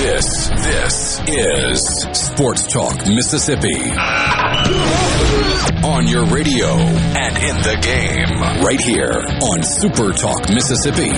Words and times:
This, 0.00 0.48
this 0.48 1.20
is 1.28 1.80
Sports 2.18 2.62
Talk 2.72 3.06
Mississippi. 3.06 3.90
On 5.84 6.08
your 6.08 6.24
radio 6.24 6.68
and 6.68 7.36
in 7.36 7.56
the 7.62 7.78
game, 7.82 8.64
right 8.64 8.80
here 8.80 9.12
on 9.42 9.62
Super 9.62 10.12
Talk 10.12 10.48
Mississippi. 10.48 11.10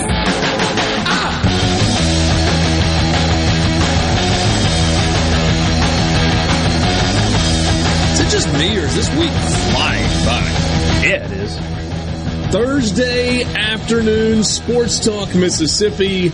Is 8.12 8.20
it 8.20 8.30
just 8.30 8.52
me 8.54 8.76
or 8.78 8.84
is 8.86 8.94
this 8.96 9.08
week 9.16 9.30
flying 9.70 10.26
by? 10.26 10.42
Yeah, 11.06 11.24
it 11.24 11.32
is. 11.32 11.56
Thursday 12.52 13.44
afternoon, 13.44 14.42
Sports 14.42 14.98
Talk 15.04 15.34
Mississippi, 15.36 16.32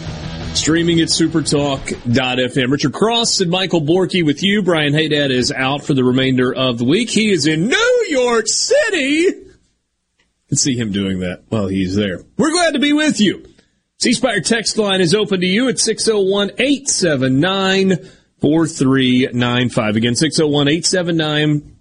streaming 0.59 1.01
at 1.01 1.09
supertalk.fm. 1.09 2.71
Richard 2.71 2.93
Cross 2.93 3.41
and 3.41 3.51
Michael 3.51 3.80
Borky 3.80 4.25
with 4.25 4.43
you. 4.43 4.62
Brian 4.62 4.93
Haydad 4.93 5.31
is 5.31 5.53
out 5.53 5.84
for 5.84 5.95
the 5.95 6.03
remainder 6.05 6.53
of 6.53 6.79
the 6.79 6.84
week. 6.84 7.11
He 7.11 7.31
is 7.31 7.47
in 7.47 7.69
New 7.69 8.07
York 8.09 8.48
City. 8.48 9.29
Let's 10.51 10.62
see 10.62 10.77
him 10.77 10.91
doing 10.91 11.20
that 11.20 11.45
while 11.48 11.69
he's 11.69 11.95
there. 11.95 12.25
We're 12.36 12.51
glad 12.51 12.75
to 12.75 12.81
be 12.81 12.92
with 12.92 13.20
you. 13.20 13.47
C 13.98 14.12
Spire 14.12 14.41
text 14.41 14.77
line 14.79 15.01
is 15.01 15.14
open 15.14 15.41
to 15.41 15.47
you 15.47 15.69
at 15.69 15.79
601 15.79 16.51
879 16.59 18.11
4395. 18.41 19.97
Again, 19.97 20.14
601 20.14 20.69
879 20.69 21.77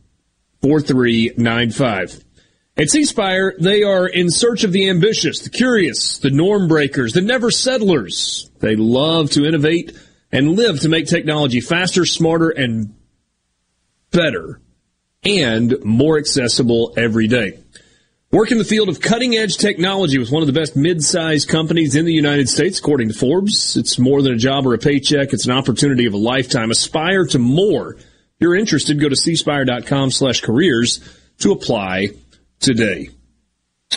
4395. 0.61 2.23
At 2.77 2.89
C 2.89 3.05
Spire, 3.05 3.55
they 3.59 3.81
are 3.81 4.07
in 4.07 4.29
search 4.29 4.63
of 4.63 4.71
the 4.71 4.87
ambitious, 4.89 5.39
the 5.39 5.49
curious, 5.49 6.19
the 6.19 6.29
norm 6.29 6.67
breakers, 6.67 7.13
the 7.13 7.21
never 7.21 7.49
settlers. 7.49 8.46
They 8.59 8.75
love 8.75 9.31
to 9.31 9.45
innovate 9.45 9.97
and 10.31 10.55
live 10.55 10.81
to 10.81 10.89
make 10.89 11.07
technology 11.07 11.61
faster, 11.61 12.05
smarter, 12.05 12.49
and 12.49 12.93
better 14.11 14.61
and 15.23 15.83
more 15.83 16.17
accessible 16.17 16.93
every 16.97 17.27
day. 17.27 17.59
Work 18.31 18.51
in 18.51 18.57
the 18.57 18.65
field 18.65 18.89
of 18.89 18.99
cutting 18.99 19.35
edge 19.35 19.55
technology 19.55 20.17
with 20.17 20.31
one 20.31 20.43
of 20.43 20.47
the 20.47 20.59
best 20.59 20.75
mid-sized 20.75 21.47
companies 21.47 21.95
in 21.95 22.03
the 22.03 22.13
United 22.13 22.49
States, 22.49 22.77
according 22.77 23.07
to 23.07 23.13
Forbes. 23.13 23.77
It's 23.77 23.97
more 23.97 24.21
than 24.21 24.33
a 24.33 24.37
job 24.37 24.67
or 24.67 24.73
a 24.73 24.77
paycheck. 24.77 25.31
It's 25.31 25.45
an 25.45 25.53
opportunity 25.53 26.05
of 26.05 26.13
a 26.13 26.17
lifetime. 26.17 26.69
Aspire 26.69 27.25
to 27.27 27.39
more. 27.39 27.93
If 27.93 28.03
you're 28.39 28.55
interested, 28.55 28.99
go 28.99 29.07
to 29.07 29.15
cspire.com 29.15 30.11
slash 30.11 30.41
careers 30.41 30.99
to 31.39 31.53
apply 31.53 32.09
today. 32.59 33.09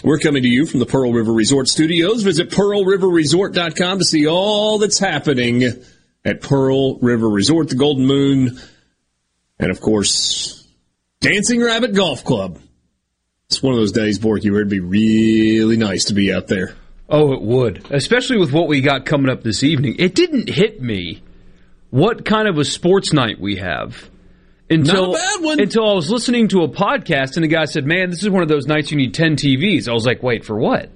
We're 0.02 0.18
coming 0.18 0.42
to 0.42 0.48
you 0.48 0.66
from 0.66 0.80
the 0.80 0.86
Pearl 0.86 1.12
River 1.12 1.32
Resort 1.32 1.68
Studios. 1.68 2.22
Visit 2.22 2.50
pearlriverresort.com 2.50 3.98
to 3.98 4.04
see 4.04 4.26
all 4.26 4.78
that's 4.78 4.98
happening 4.98 5.64
at 6.24 6.40
Pearl 6.40 6.96
River 6.98 7.28
Resort, 7.28 7.68
the 7.68 7.74
Golden 7.74 8.06
Moon, 8.06 8.58
and 9.58 9.70
of 9.70 9.80
course, 9.80 10.66
Dancing 11.20 11.62
Rabbit 11.62 11.94
Golf 11.94 12.24
Club. 12.24 12.58
It's 13.48 13.62
one 13.62 13.74
of 13.74 13.80
those 13.80 13.92
days, 13.92 14.18
Borky, 14.18 14.50
where 14.50 14.60
it'd 14.60 14.70
be 14.70 14.80
really 14.80 15.76
nice 15.76 16.04
to 16.04 16.14
be 16.14 16.32
out 16.32 16.46
there. 16.46 16.74
Oh, 17.08 17.32
it 17.32 17.42
would. 17.42 17.90
Especially 17.90 18.38
with 18.38 18.52
what 18.52 18.68
we 18.68 18.80
got 18.80 19.04
coming 19.04 19.30
up 19.30 19.42
this 19.42 19.64
evening. 19.64 19.96
It 19.98 20.14
didn't 20.14 20.48
hit 20.48 20.80
me 20.80 21.22
what 21.90 22.24
kind 22.24 22.48
of 22.48 22.58
a 22.58 22.64
sports 22.64 23.12
night 23.12 23.40
we 23.40 23.56
have 23.56 24.09
until, 24.70 25.08
Not 25.08 25.10
a 25.10 25.12
bad 25.38 25.44
one. 25.44 25.60
until 25.60 25.90
I 25.90 25.94
was 25.94 26.10
listening 26.10 26.48
to 26.48 26.62
a 26.62 26.68
podcast 26.68 27.34
and 27.36 27.44
the 27.44 27.48
guy 27.48 27.64
said, 27.64 27.84
Man, 27.86 28.08
this 28.10 28.22
is 28.22 28.30
one 28.30 28.42
of 28.42 28.48
those 28.48 28.66
nights 28.66 28.90
you 28.90 28.96
need 28.96 29.12
10 29.14 29.36
TVs. 29.36 29.88
I 29.88 29.92
was 29.92 30.06
like, 30.06 30.22
Wait, 30.22 30.44
for 30.44 30.56
what? 30.58 30.90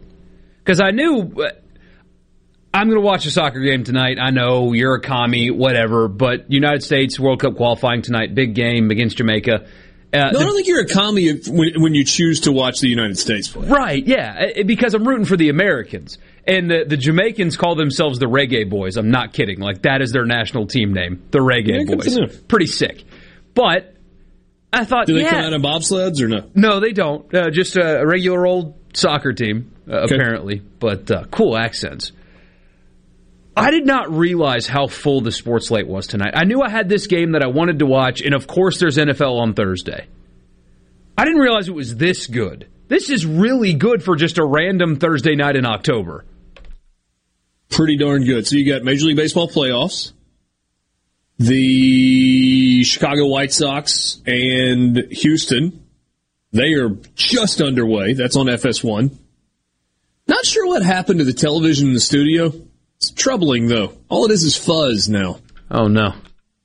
Because 0.58 0.80
I 0.80 0.90
knew 0.92 1.20
uh, 1.42 1.50
I'm 2.72 2.88
going 2.88 3.00
to 3.00 3.04
watch 3.06 3.26
a 3.26 3.30
soccer 3.30 3.60
game 3.60 3.84
tonight. 3.84 4.18
I 4.20 4.30
know 4.30 4.72
you're 4.72 4.94
a 4.94 5.00
commie, 5.00 5.50
whatever, 5.50 6.08
but 6.08 6.50
United 6.50 6.82
States 6.82 7.18
World 7.20 7.40
Cup 7.40 7.56
qualifying 7.56 8.02
tonight, 8.02 8.34
big 8.34 8.54
game 8.54 8.90
against 8.90 9.16
Jamaica. 9.18 9.66
Uh, 10.12 10.30
No, 10.32 10.38
I 10.40 10.42
don't 10.44 10.54
think 10.54 10.66
you're 10.68 10.80
a 10.82 10.86
commie 10.86 11.26
if- 11.28 11.48
when, 11.48 11.72
when 11.82 11.94
you 11.94 12.04
choose 12.04 12.40
to 12.42 12.52
watch 12.52 12.80
the 12.80 12.88
United 12.88 13.18
States 13.18 13.48
play. 13.48 13.66
Right, 13.68 14.04
yeah, 14.06 14.50
uh, 14.58 14.62
because 14.64 14.94
I'm 14.94 15.06
rooting 15.06 15.24
for 15.24 15.36
the 15.36 15.48
Americans. 15.50 16.18
And 16.46 16.70
the, 16.70 16.84
the 16.86 16.96
Jamaicans 16.96 17.56
call 17.56 17.74
themselves 17.74 18.18
the 18.18 18.26
Reggae 18.26 18.68
Boys. 18.68 18.96
I'm 18.96 19.10
not 19.10 19.32
kidding. 19.32 19.60
Like, 19.60 19.82
that 19.82 20.02
is 20.02 20.12
their 20.12 20.24
national 20.26 20.66
team 20.66 20.92
name, 20.92 21.22
the 21.30 21.38
Reggae 21.38 21.88
Yeah, 21.88 21.94
Boys. 21.96 22.36
Pretty 22.48 22.66
sick. 22.66 23.04
But 23.54 23.94
I 24.72 24.84
thought, 24.84 25.06
Do 25.06 25.14
they 25.14 25.22
yeah. 25.22 25.30
come 25.30 25.40
out 25.44 25.52
in 25.52 25.62
bobsleds 25.62 26.20
or 26.20 26.28
no? 26.28 26.50
no, 26.54 26.80
they 26.80 26.92
don't. 26.92 27.32
Uh, 27.32 27.50
just 27.50 27.76
a, 27.76 28.04
regular 28.04 28.44
old 28.46 28.74
soccer 28.94 29.32
team, 29.32 29.72
uh, 29.88 30.00
Okay. 30.00 30.14
apparently. 30.16 30.58
But 30.80 31.10
uh, 31.10 31.24
cool 31.30 31.56
accents. 31.56 32.12
I 33.56 33.70
did 33.70 33.86
not 33.86 34.10
realize 34.12 34.66
how 34.66 34.88
full 34.88 35.20
the 35.20 35.30
sports 35.30 35.68
slate 35.68 35.86
was 35.86 36.08
tonight. 36.08 36.32
I 36.34 36.44
knew 36.44 36.60
I 36.60 36.68
had 36.68 36.88
this 36.88 37.06
game 37.06 37.32
that 37.32 37.42
I 37.44 37.46
wanted 37.46 37.78
to 37.78 37.86
watch, 37.86 38.20
and 38.20 38.34
of 38.34 38.48
course, 38.48 38.80
there's 38.80 38.96
NFL 38.96 39.38
on 39.40 39.54
Thursday. 39.54 40.06
I 41.16 41.24
didn't 41.24 41.38
realize 41.40 41.68
it 41.68 41.74
was 41.74 41.94
this 41.94 42.26
good. 42.26 42.66
This 42.88 43.10
is 43.10 43.24
really 43.24 43.72
good 43.74 44.02
for 44.02 44.16
just 44.16 44.38
a 44.38 44.44
random 44.44 44.96
Thursday 44.96 45.36
night 45.36 45.54
in 45.54 45.64
October. 45.64 46.24
Pretty 47.70 47.96
darn 47.96 48.24
good. 48.24 48.46
So 48.46 48.56
you 48.56 48.66
got 48.72 48.82
Major 48.82 49.06
League 49.06 49.16
Baseball 49.16 49.48
playoffs, 49.48 50.12
the 51.46 52.84
Chicago 52.84 53.26
White 53.26 53.52
Sox 53.52 54.20
and 54.26 54.96
Houston. 55.10 55.84
They 56.52 56.74
are 56.74 56.90
just 57.14 57.60
underway. 57.60 58.14
That's 58.14 58.36
on 58.36 58.46
FS1. 58.46 59.16
Not 60.26 60.46
sure 60.46 60.66
what 60.66 60.82
happened 60.82 61.18
to 61.18 61.24
the 61.24 61.32
television 61.32 61.88
in 61.88 61.94
the 61.94 62.00
studio. 62.00 62.52
It's 62.96 63.10
troubling 63.10 63.66
though. 63.66 63.92
All 64.08 64.24
it 64.24 64.30
is 64.30 64.44
is 64.44 64.56
fuzz 64.56 65.08
now. 65.08 65.38
Oh 65.70 65.88
no. 65.88 66.14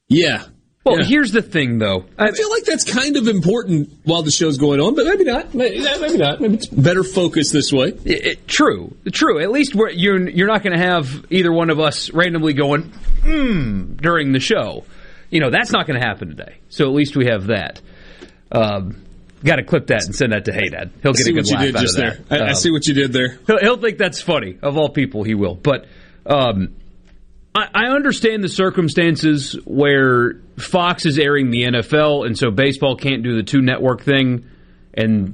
Yeah. 0.07 0.45
Well, 0.85 0.99
Yeah. 0.99 1.05
here's 1.05 1.31
the 1.33 1.41
thing, 1.41 1.77
though. 1.77 2.05
I 2.17 2.31
feel 2.31 2.49
like 2.49 2.63
that's 2.63 2.85
kind 2.85 3.17
of 3.17 3.27
important 3.27 3.89
while 4.05 4.23
the 4.23 4.31
show's 4.31 4.57
going 4.57 4.79
on, 4.79 4.95
but 4.95 5.05
maybe 5.05 5.25
not. 5.25 5.53
Maybe, 5.53 5.81
maybe 5.99 6.17
not. 6.17 6.39
Maybe 6.39 6.53
it's 6.55 6.67
better 6.67 7.03
focused 7.03 7.51
this 7.51 7.71
way. 7.73 7.89
It- 8.05 8.25
it- 8.25 8.47
true, 8.47 8.95
true. 9.11 9.41
At 9.41 9.51
least 9.51 9.75
we're, 9.75 9.89
you're 9.89 10.29
you're 10.29 10.47
not 10.47 10.63
going 10.63 10.77
to 10.77 10.83
have 10.83 11.25
either 11.29 11.51
one 11.51 11.69
of 11.69 11.79
us 11.81 12.11
randomly 12.13 12.53
going 12.53 12.83
hmm 13.23 13.95
during 13.97 14.31
the 14.31 14.39
show. 14.39 14.85
You 15.29 15.41
know 15.41 15.49
that's 15.51 15.71
not 15.73 15.85
going 15.85 15.99
to 15.99 16.05
happen 16.07 16.29
today. 16.29 16.55
So 16.69 16.85
at 16.85 16.93
least 16.95 17.15
we 17.17 17.25
have 17.25 17.47
that. 17.47 17.81
Um, 18.51 18.95
Got 19.43 19.55
to 19.57 19.63
clip 19.63 19.87
that 19.87 20.03
and 20.05 20.13
send 20.13 20.33
that 20.33 20.45
to 20.45 20.51
Haydad. 20.51 20.89
He'll 21.01 21.13
get 21.13 21.27
a 21.27 21.31
good 21.31 21.45
what 21.45 21.47
you 21.47 21.55
laugh 21.55 21.65
did 21.65 21.75
out 21.77 21.81
just 21.81 21.97
of 21.97 22.03
there. 22.03 22.19
that. 22.27 22.41
I, 22.41 22.45
I 22.45 22.49
Um, 22.49 22.55
see 22.55 22.71
what 22.71 22.85
you 22.87 22.93
did 22.93 23.13
there. 23.13 23.37
He'll, 23.47 23.59
he'll 23.59 23.77
think 23.77 23.97
that's 23.97 24.21
funny. 24.21 24.57
Of 24.61 24.77
all 24.77 24.89
people, 24.89 25.23
he 25.23 25.33
will. 25.33 25.55
But 25.55 25.85
um, 26.25 26.75
I, 27.55 27.87
understand 27.87 28.43
the 28.43 28.49
circumstances 28.49 29.57
where 29.65 30.35
Fox 30.57 31.05
is 31.05 31.17
airing 31.17 31.49
the 31.49 31.63
NFL, 31.63 32.25
and 32.25 32.37
so 32.37 32.51
baseball 32.51 32.95
can't 32.95 33.23
do 33.23 33.35
the 33.35 33.43
two 33.43 33.61
network 33.61 34.01
thing, 34.01 34.45
and 34.93 35.33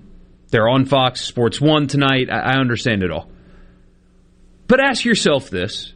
they're 0.50 0.68
on 0.68 0.86
Fox 0.86 1.22
Sports 1.22 1.60
One 1.60 1.88
tonight. 1.88 2.30
I 2.32 2.58
understand 2.60 3.04
it 3.04 3.12
all. 3.12 3.30
But 4.68 4.80
ask 4.80 5.06
yourself 5.06 5.50
this 5.50 5.94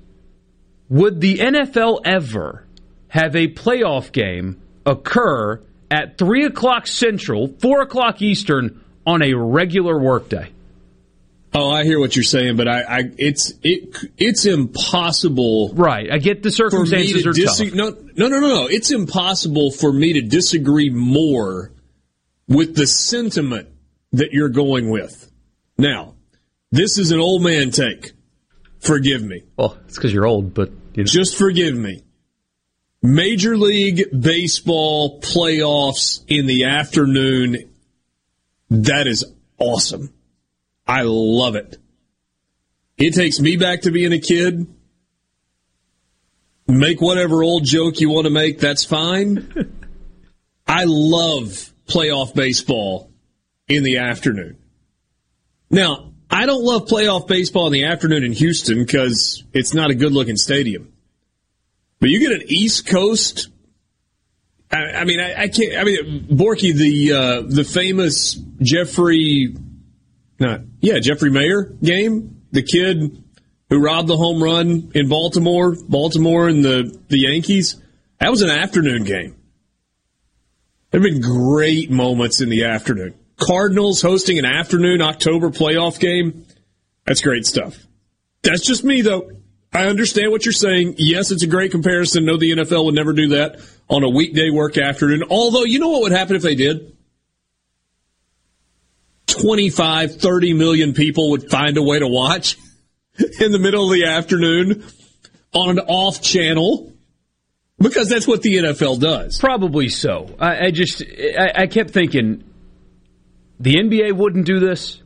Would 0.90 1.22
the 1.22 1.38
NFL 1.38 2.02
ever 2.06 2.66
have 3.08 3.36
a 3.36 3.48
playoff 3.48 4.12
game 4.12 4.62
occur 4.86 5.62
at 5.90 6.18
3 6.18 6.46
o'clock 6.46 6.86
Central, 6.86 7.48
4 7.60 7.82
o'clock 7.82 8.22
Eastern 8.22 8.84
on 9.06 9.24
a 9.24 9.34
regular 9.34 9.98
workday? 10.00 10.52
Oh, 11.54 11.72
I 11.72 11.84
hear 11.84 12.00
what 12.00 12.16
you're 12.16 12.24
saying, 12.24 12.58
but 12.58 12.68
I, 12.68 12.82
I 12.82 13.12
it's 13.18 13.54
it 13.64 13.96
it's 14.18 14.46
impossible 14.46 15.74
Right. 15.74 16.12
I 16.12 16.20
get 16.20 16.44
the 16.44 16.52
circumstances 16.52 17.26
are 17.26 17.32
disagree. 17.34 17.70
tough. 17.72 17.76
No, 17.76 17.90
no, 18.16 18.28
no, 18.28 18.40
no, 18.40 18.48
no. 18.48 18.68
It's 18.68 18.92
impossible 18.92 19.72
for 19.72 19.92
me 19.92 20.14
to 20.14 20.22
disagree 20.22 20.90
more 20.92 21.72
with 22.48 22.76
the 22.76 22.86
sentiment 22.86 23.68
that 24.12 24.32
you're 24.32 24.50
going 24.50 24.90
with. 24.92 25.32
Now, 25.78 26.14
this 26.72 26.98
is 27.00 27.12
an 27.12 27.20
old 27.20 27.42
man 27.44 27.72
take. 27.72 28.12
Forgive 28.80 29.24
me. 29.24 29.44
Well, 29.58 29.78
it's 29.86 29.96
because 29.96 30.14
you're 30.14 30.28
old, 30.28 30.54
but 30.54 30.70
you 30.94 31.04
know. 31.04 31.08
Just 31.08 31.36
forgive 31.38 31.76
me. 31.76 32.04
Major 33.02 33.58
League 33.58 34.04
Baseball 34.18 35.20
playoffs 35.22 36.22
in 36.28 36.46
the 36.46 36.66
afternoon. 36.66 37.70
That 38.70 39.08
is 39.08 39.26
awesome. 39.58 40.14
I 40.90 41.04
love 41.04 41.56
it. 41.56 41.78
It 42.98 43.14
takes 43.14 43.40
me 43.40 43.58
back 43.58 43.82
to 43.82 43.92
being 43.92 44.12
a 44.12 44.20
kid. 44.20 44.66
Make 46.68 47.00
whatever 47.00 47.44
old 47.44 47.64
joke 47.64 48.00
you 48.00 48.10
want 48.10 48.26
to 48.26 48.32
make, 48.32 48.60
that's 48.60 48.86
fine. 48.86 49.72
I 50.68 50.86
love 50.88 51.72
playoff 51.88 52.34
baseball 52.34 53.12
in 53.68 53.84
the 53.84 53.98
afternoon. 53.98 54.58
Now, 55.70 56.14
I 56.28 56.48
don't 56.48 56.64
love 56.64 56.88
playoff 56.88 57.28
baseball 57.28 57.68
in 57.68 57.74
the 57.74 57.86
afternoon 57.86 58.24
in 58.24 58.34
Houston 58.34 58.80
because 58.80 59.44
it's 59.54 59.76
not 59.76 59.92
a 59.92 59.96
good 59.96 60.12
looking 60.12 60.38
stadium. 60.38 60.92
But 62.00 62.10
you 62.10 62.20
get 62.20 62.32
an 62.32 62.48
East 62.48 62.88
Coast. 62.88 63.50
I, 64.72 64.78
I 64.78 65.06
mean, 65.06 65.20
I, 65.20 65.44
I, 65.44 65.48
can't. 65.50 65.78
I 65.78 65.84
mean, 65.84 66.26
Borky, 66.32 66.74
the 66.74 67.14
uh, 67.14 67.42
the 67.48 67.64
famous 67.64 68.34
Jeffrey, 68.60 69.56
not 70.40 70.62
yeah, 70.80 71.00
Jeffrey 71.00 71.30
Maier 71.30 71.82
game, 71.82 72.42
the 72.52 72.64
kid 72.64 73.24
who 73.70 73.80
robbed 73.80 74.08
the 74.08 74.18
home 74.18 74.42
run 74.42 74.92
in 74.96 75.10
Baltimore, 75.10 75.76
Baltimore 75.88 76.48
and 76.48 76.64
the 76.64 77.00
the 77.08 77.20
Yankees. 77.20 77.82
That 78.20 78.32
was 78.32 78.42
an 78.42 78.50
afternoon 78.50 79.04
game. 79.04 79.36
There 80.92 81.02
have 81.02 81.10
been 81.10 81.22
great 81.22 81.92
moments 81.92 82.42
in 82.42 82.50
the 82.50 82.66
afternoon. 82.66 83.14
Cardinals 83.38 84.02
hosting 84.02 84.40
an 84.40 84.46
afternoon 84.46 85.02
October 85.02 85.50
playoff 85.50 86.00
game. 86.00 86.46
That's 87.06 87.22
great 87.22 87.46
stuff. 87.46 87.78
That's 88.44 88.66
just 88.66 88.84
me, 88.84 89.02
though. 89.02 89.32
I 89.72 89.84
understand 89.86 90.32
what 90.32 90.46
you're 90.46 90.54
saying. 90.54 90.96
Yes, 90.98 91.32
it's 91.32 91.44
a 91.44 91.48
great 91.48 91.72
comparison. 91.72 92.26
No, 92.26 92.38
the 92.38 92.52
NFL 92.52 92.86
would 92.86 92.96
never 92.96 93.14
do 93.14 93.30
that 93.30 93.62
on 93.88 94.04
a 94.04 94.10
weekday 94.10 94.50
work 94.50 94.78
afternoon. 94.78 95.24
Although, 95.30 95.64
you 95.64 95.80
know 95.80 95.90
what 95.90 96.02
would 96.02 96.12
happen 96.12 96.36
if 96.36 96.42
they 96.42 96.56
did? 96.56 96.98
25, 99.42 100.16
30 100.16 100.54
million 100.54 100.94
people 100.94 101.32
would 101.32 101.50
find 101.50 101.78
a 101.78 101.84
way 101.84 102.00
to 102.00 102.08
watch 102.08 102.58
in 103.40 103.52
the 103.52 103.60
middle 103.60 103.86
of 103.86 103.94
the 103.94 104.06
afternoon 104.06 104.84
on 105.54 105.70
an 105.70 105.80
off 105.80 106.22
channel 106.22 106.94
because 107.78 108.10
that's 108.10 108.28
what 108.28 108.42
the 108.42 108.58
NFL 108.58 109.00
does. 109.00 109.40
Probably 109.40 109.90
so. 109.90 110.36
I, 110.40 110.68
I 110.68 110.72
just, 110.72 111.02
I, 111.04 111.64
I 111.64 111.68
kept 111.68 111.92
thinking, 111.92 112.44
the 113.60 113.76
NBA 113.76 114.14
wouldn't 114.14 114.46
do 114.46 114.60
this, 114.60 115.02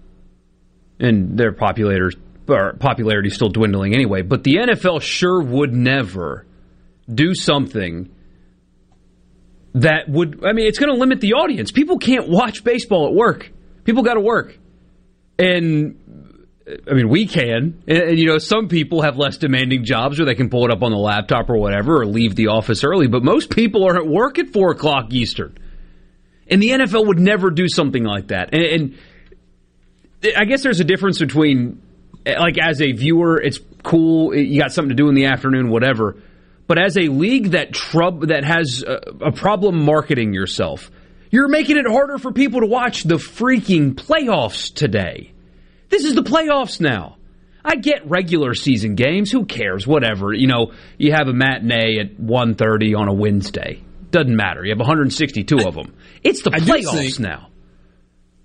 and 0.99 1.37
their 1.37 1.53
populators 1.53 2.15
popularity 2.45 3.29
is 3.29 3.35
still 3.35 3.49
dwindling 3.49 3.93
anyway. 3.93 4.21
But 4.21 4.43
the 4.43 4.55
NFL 4.55 5.01
sure 5.01 5.41
would 5.41 5.73
never 5.73 6.45
do 7.13 7.33
something 7.33 8.09
that 9.75 10.09
would. 10.09 10.45
I 10.45 10.53
mean, 10.53 10.67
it's 10.67 10.77
going 10.77 10.93
to 10.93 10.99
limit 10.99 11.21
the 11.21 11.33
audience. 11.33 11.71
People 11.71 11.97
can't 11.97 12.27
watch 12.27 12.63
baseball 12.63 13.07
at 13.07 13.13
work. 13.13 13.51
People 13.83 14.03
got 14.03 14.13
to 14.15 14.21
work, 14.21 14.57
and 15.37 15.99
I 16.89 16.93
mean, 16.93 17.09
we 17.09 17.27
can. 17.27 17.83
And, 17.87 17.97
and, 17.97 18.19
you 18.19 18.27
know, 18.27 18.37
some 18.37 18.67
people 18.67 19.01
have 19.01 19.17
less 19.17 19.37
demanding 19.37 19.83
jobs 19.83 20.17
where 20.17 20.25
they 20.25 20.35
can 20.35 20.49
pull 20.49 20.65
it 20.65 20.71
up 20.71 20.81
on 20.81 20.91
the 20.91 20.97
laptop 20.97 21.49
or 21.49 21.57
whatever, 21.57 22.01
or 22.01 22.05
leave 22.05 22.35
the 22.35 22.47
office 22.47 22.83
early. 22.83 23.07
But 23.07 23.23
most 23.23 23.49
people 23.49 23.85
are 23.85 23.97
at 23.97 24.07
work 24.07 24.39
at 24.39 24.49
four 24.49 24.71
o'clock 24.71 25.11
Eastern. 25.11 25.57
And 26.49 26.61
the 26.61 26.69
NFL 26.69 27.07
would 27.07 27.19
never 27.19 27.49
do 27.49 27.67
something 27.67 28.03
like 28.03 28.27
that. 28.27 28.53
And, 28.53 28.63
and 30.23 30.35
I 30.37 30.45
guess 30.45 30.63
there's 30.63 30.79
a 30.79 30.85
difference 30.85 31.19
between, 31.19 31.81
eh, 32.25 32.39
like, 32.39 32.57
as 32.57 32.81
a 32.81 32.91
viewer, 32.91 33.41
it's 33.41 33.59
cool, 33.83 34.33
eh, 34.33 34.37
you 34.37 34.61
got 34.61 34.71
something 34.71 34.89
to 34.89 34.95
do 34.95 35.09
in 35.09 35.15
the 35.15 35.25
afternoon, 35.25 35.69
whatever. 35.69 36.17
But 36.67 36.77
as 36.79 36.97
a 36.97 37.07
league 37.07 37.51
that 37.51 37.71
trub 37.71 38.27
that 38.27 38.45
has 38.45 38.83
a, 38.83 39.27
a 39.27 39.31
problem 39.31 39.83
marketing 39.83 40.33
yourself, 40.33 40.89
you're 41.33 41.47
making 41.47 41.77
it 41.77 41.87
harder 41.87 42.19
for 42.19 42.31
people 42.31 42.59
to 42.59 42.67
watch 42.67 43.03
the 43.03 43.15
freaking 43.15 43.95
playoffs 43.95 44.71
today. 44.71 45.33
This 45.89 46.05
is 46.05 46.13
the 46.13 46.21
playoffs 46.21 46.79
now. 46.79 47.17
I 47.65 47.75
get 47.75 48.07
regular 48.07 48.53
season 48.53 48.93
games. 48.93 49.31
Who 49.31 49.45
cares? 49.45 49.87
Whatever. 49.87 50.31
You 50.31 50.45
know, 50.45 50.73
you 50.99 51.11
have 51.11 51.27
a 51.27 51.33
matinee 51.33 51.97
at 51.97 52.17
1.30 52.17 52.95
on 52.95 53.07
a 53.07 53.13
Wednesday. 53.13 53.81
Doesn't 54.11 54.35
matter. 54.35 54.63
You 54.63 54.73
have 54.73 54.77
162 54.77 55.57
I, 55.57 55.63
of 55.63 55.73
them. 55.73 55.95
It's 56.21 56.43
the 56.43 56.51
playoffs 56.51 57.19
now. 57.19 57.49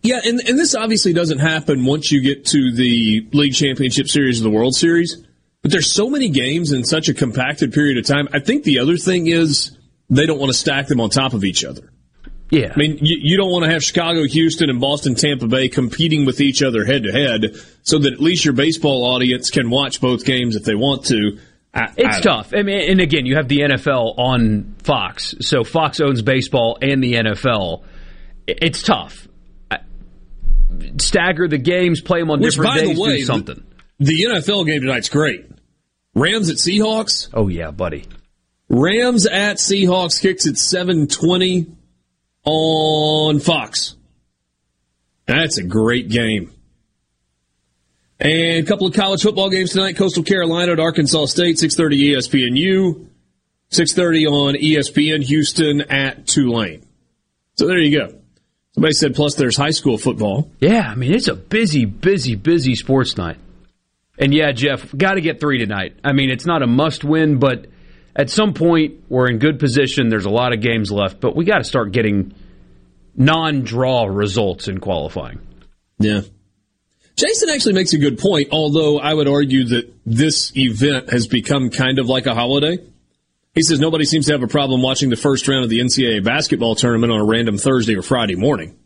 Yeah, 0.03 0.21
and, 0.25 0.41
and 0.41 0.59
this 0.59 0.75
obviously 0.75 1.13
doesn't 1.13 1.41
happen 1.41 1.85
once 1.85 2.11
you 2.11 2.23
get 2.23 2.47
to 2.47 2.73
the 2.73 3.29
League 3.35 3.53
Championship 3.53 4.09
Series 4.09 4.41
or 4.41 4.45
the 4.45 4.51
World 4.51 4.75
Series. 4.75 5.23
But 5.61 5.73
there's 5.73 5.93
so 5.93 6.09
many 6.09 6.31
games 6.31 6.73
in 6.73 6.85
such 6.85 7.11
a 7.11 7.15
compacted 7.15 7.75
period 7.75 7.99
of 7.99 8.07
time. 8.07 8.29
I 8.33 8.39
think 8.39 8.65
the 8.65 8.79
other 8.79 8.97
thing 8.97 9.27
is 9.27 9.77
they 10.09 10.25
don't 10.25 10.39
want 10.39 10.53
to 10.53 10.57
stack 10.57 10.87
them 10.87 11.03
on 11.03 11.11
top 11.11 11.35
of 11.35 11.45
each 11.45 11.67
other. 11.67 11.93
Yeah. 12.51 12.73
I 12.75 12.79
mean, 12.79 12.99
you, 13.03 13.19
you, 13.21 13.37
don't 13.37 13.51
want 13.51 13.65
to 13.67 13.71
have 13.71 13.85
Chicago, 13.85 14.25
Houston, 14.25 14.71
and 14.71 14.81
Boston, 14.81 15.15
Tampa 15.15 15.47
Bay 15.47 15.69
competing 15.69 16.25
with 16.25 16.41
each 16.41 16.63
other 16.63 16.85
head 16.85 17.03
to 17.03 17.13
head 17.13 17.61
so 17.83 17.99
that 17.99 18.13
at 18.13 18.21
least 18.21 18.45
your 18.45 18.55
baseball 18.55 19.05
audience 19.05 19.51
can 19.51 19.69
watch 19.69 20.01
both 20.01 20.25
games 20.25 20.57
if 20.57 20.65
they 20.65 20.75
want 20.75 21.05
to. 21.07 21.39
I, 21.75 21.93
it's 21.97 22.19
I 22.19 22.21
tough. 22.21 22.55
I 22.55 22.63
mean, 22.63 22.91
and 22.91 23.01
again, 23.01 23.27
you 23.27 23.37
have 23.37 23.49
the 23.49 23.61
NFL 23.61 24.19
on 24.19 24.77
Fox, 24.79 25.35
so 25.41 25.63
Fox 25.63 26.01
owns 26.01 26.23
baseball 26.23 26.79
and 26.81 27.03
the 27.03 27.15
NFL. 27.15 27.85
It's 28.47 28.83
tough. 28.83 29.29
Stagger 30.99 31.49
the 31.49 31.59
games, 31.59 32.01
play 32.01 32.21
them 32.21 32.31
on 32.31 32.41
Which, 32.41 32.55
different 32.55 32.77
days, 32.77 32.97
the 32.97 33.03
way, 33.03 33.17
do 33.19 33.25
something. 33.25 33.65
The, 33.99 34.05
the 34.07 34.35
NFL 34.35 34.67
game 34.67 34.81
tonight's 34.81 35.09
great. 35.09 35.51
Rams 36.15 36.49
at 36.51 36.57
Seahawks. 36.57 37.29
Oh 37.35 37.49
yeah, 37.49 37.71
buddy. 37.71 38.07
Rams 38.69 39.27
at 39.27 39.57
Seahawks 39.57 40.21
kicks 40.21 40.47
at 40.47 40.57
seven 40.57 41.09
twenty 41.09 41.67
on 42.49 43.41
Fox. 43.41 43.95
That's 45.27 45.59
a 45.59 45.63
great 45.63 46.09
game. 46.09 46.53
And 48.19 48.65
a 48.65 48.69
couple 48.69 48.87
of 48.87 48.95
college 48.95 49.23
football 49.23 49.51
games 49.51 49.73
tonight. 49.73 49.97
Coastal 49.97 50.25
Carolina 50.25 50.73
at 50.73 50.81
Arkansas 50.81 51.27
State, 51.27 51.57
6.30 51.57 52.17
ESPNU. 52.17 53.07
6.30 53.71 54.27
on 54.31 54.55
ESPN 54.55 55.23
Houston 55.23 55.83
at 55.83 56.27
Tulane. 56.27 56.85
So 57.57 57.67
there 57.67 57.79
you 57.79 57.97
go. 57.97 58.19
Somebody 58.73 58.95
said 58.95 59.15
plus 59.15 59.35
there's 59.35 59.57
high 59.57 59.71
school 59.71 59.99
football. 59.99 60.51
Yeah, 60.59 60.89
I 60.89 60.95
mean, 60.95 61.13
it's 61.13 61.29
a 61.29 61.35
busy, 61.35 61.85
busy, 61.85 62.35
busy 62.35 62.75
sports 62.75 63.17
night. 63.17 63.37
And 64.19 64.33
yeah, 64.33 64.53
Jeff, 64.53 64.97
got 64.97 65.15
to 65.15 65.21
get 65.21 65.39
three 65.39 65.59
tonight. 65.59 65.97
I 66.03 66.13
mean, 66.13 66.31
it's 66.31 66.47
not 66.47 66.63
a 66.63 66.67
must 66.67 67.05
win, 67.05 67.39
but 67.39 67.67
at 68.19 68.31
some 68.31 68.53
point, 68.53 69.05
we're 69.09 69.31
in 69.31 69.39
good 69.39 69.61
position. 69.61 70.09
There's 70.09 70.27
a 70.27 70.31
lot 70.31 70.53
of 70.53 70.61
games 70.61 70.91
left, 70.91 71.21
but 71.21 71.37
we 71.37 71.45
got 71.45 71.59
to 71.59 71.65
start 71.65 71.93
getting 71.93 72.35
non 73.17 73.63
draw 73.63 74.07
results 74.07 74.67
in 74.67 74.79
qualifying. 74.79 75.39
Yeah. 76.01 76.23
Jason 77.17 77.49
actually 77.49 77.75
makes 77.75 77.93
a 77.93 77.99
good 77.99 78.19
point, 78.19 78.49
although 78.51 78.99
I 78.99 79.15
would 79.15 79.29
argue 79.29 79.65
that 79.67 79.93
this 80.05 80.53
event 80.57 81.11
has 81.11 81.29
become 81.29 81.71
kind 81.71 81.99
of 81.99 82.09
like 82.09 82.27
a 82.27 82.35
holiday. 82.35 82.79
He 83.55 83.63
says 83.63 83.81
nobody 83.81 84.05
seems 84.05 84.27
to 84.27 84.33
have 84.33 84.43
a 84.43 84.49
problem 84.49 84.83
watching 84.83 85.11
the 85.11 85.17
first 85.17 85.47
round 85.49 85.65
of 85.65 85.71
the 85.71 85.81
NCAA 85.81 86.23
basketball 86.23 86.75
tournament 86.75 87.13
on 87.13 87.21
a 87.21 87.25
random 87.25 87.57
Thursday 87.57 87.97
or 87.97 88.03
Friday 88.03 88.37
morning. 88.37 88.77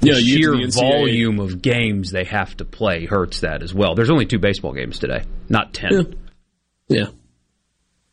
The 0.00 0.08
yeah, 0.08 0.14
sheer 0.14 0.52
the 0.52 0.70
volume 0.72 1.40
of 1.40 1.60
games 1.60 2.10
they 2.10 2.24
have 2.24 2.56
to 2.58 2.64
play 2.64 3.06
hurts 3.06 3.40
that 3.40 3.62
as 3.62 3.74
well. 3.74 3.94
There's 3.94 4.10
only 4.10 4.26
two 4.26 4.38
baseball 4.38 4.72
games 4.72 4.98
today, 4.98 5.24
not 5.48 5.74
ten. 5.74 5.92
Yeah. 5.92 6.02
Yeah, 6.88 7.06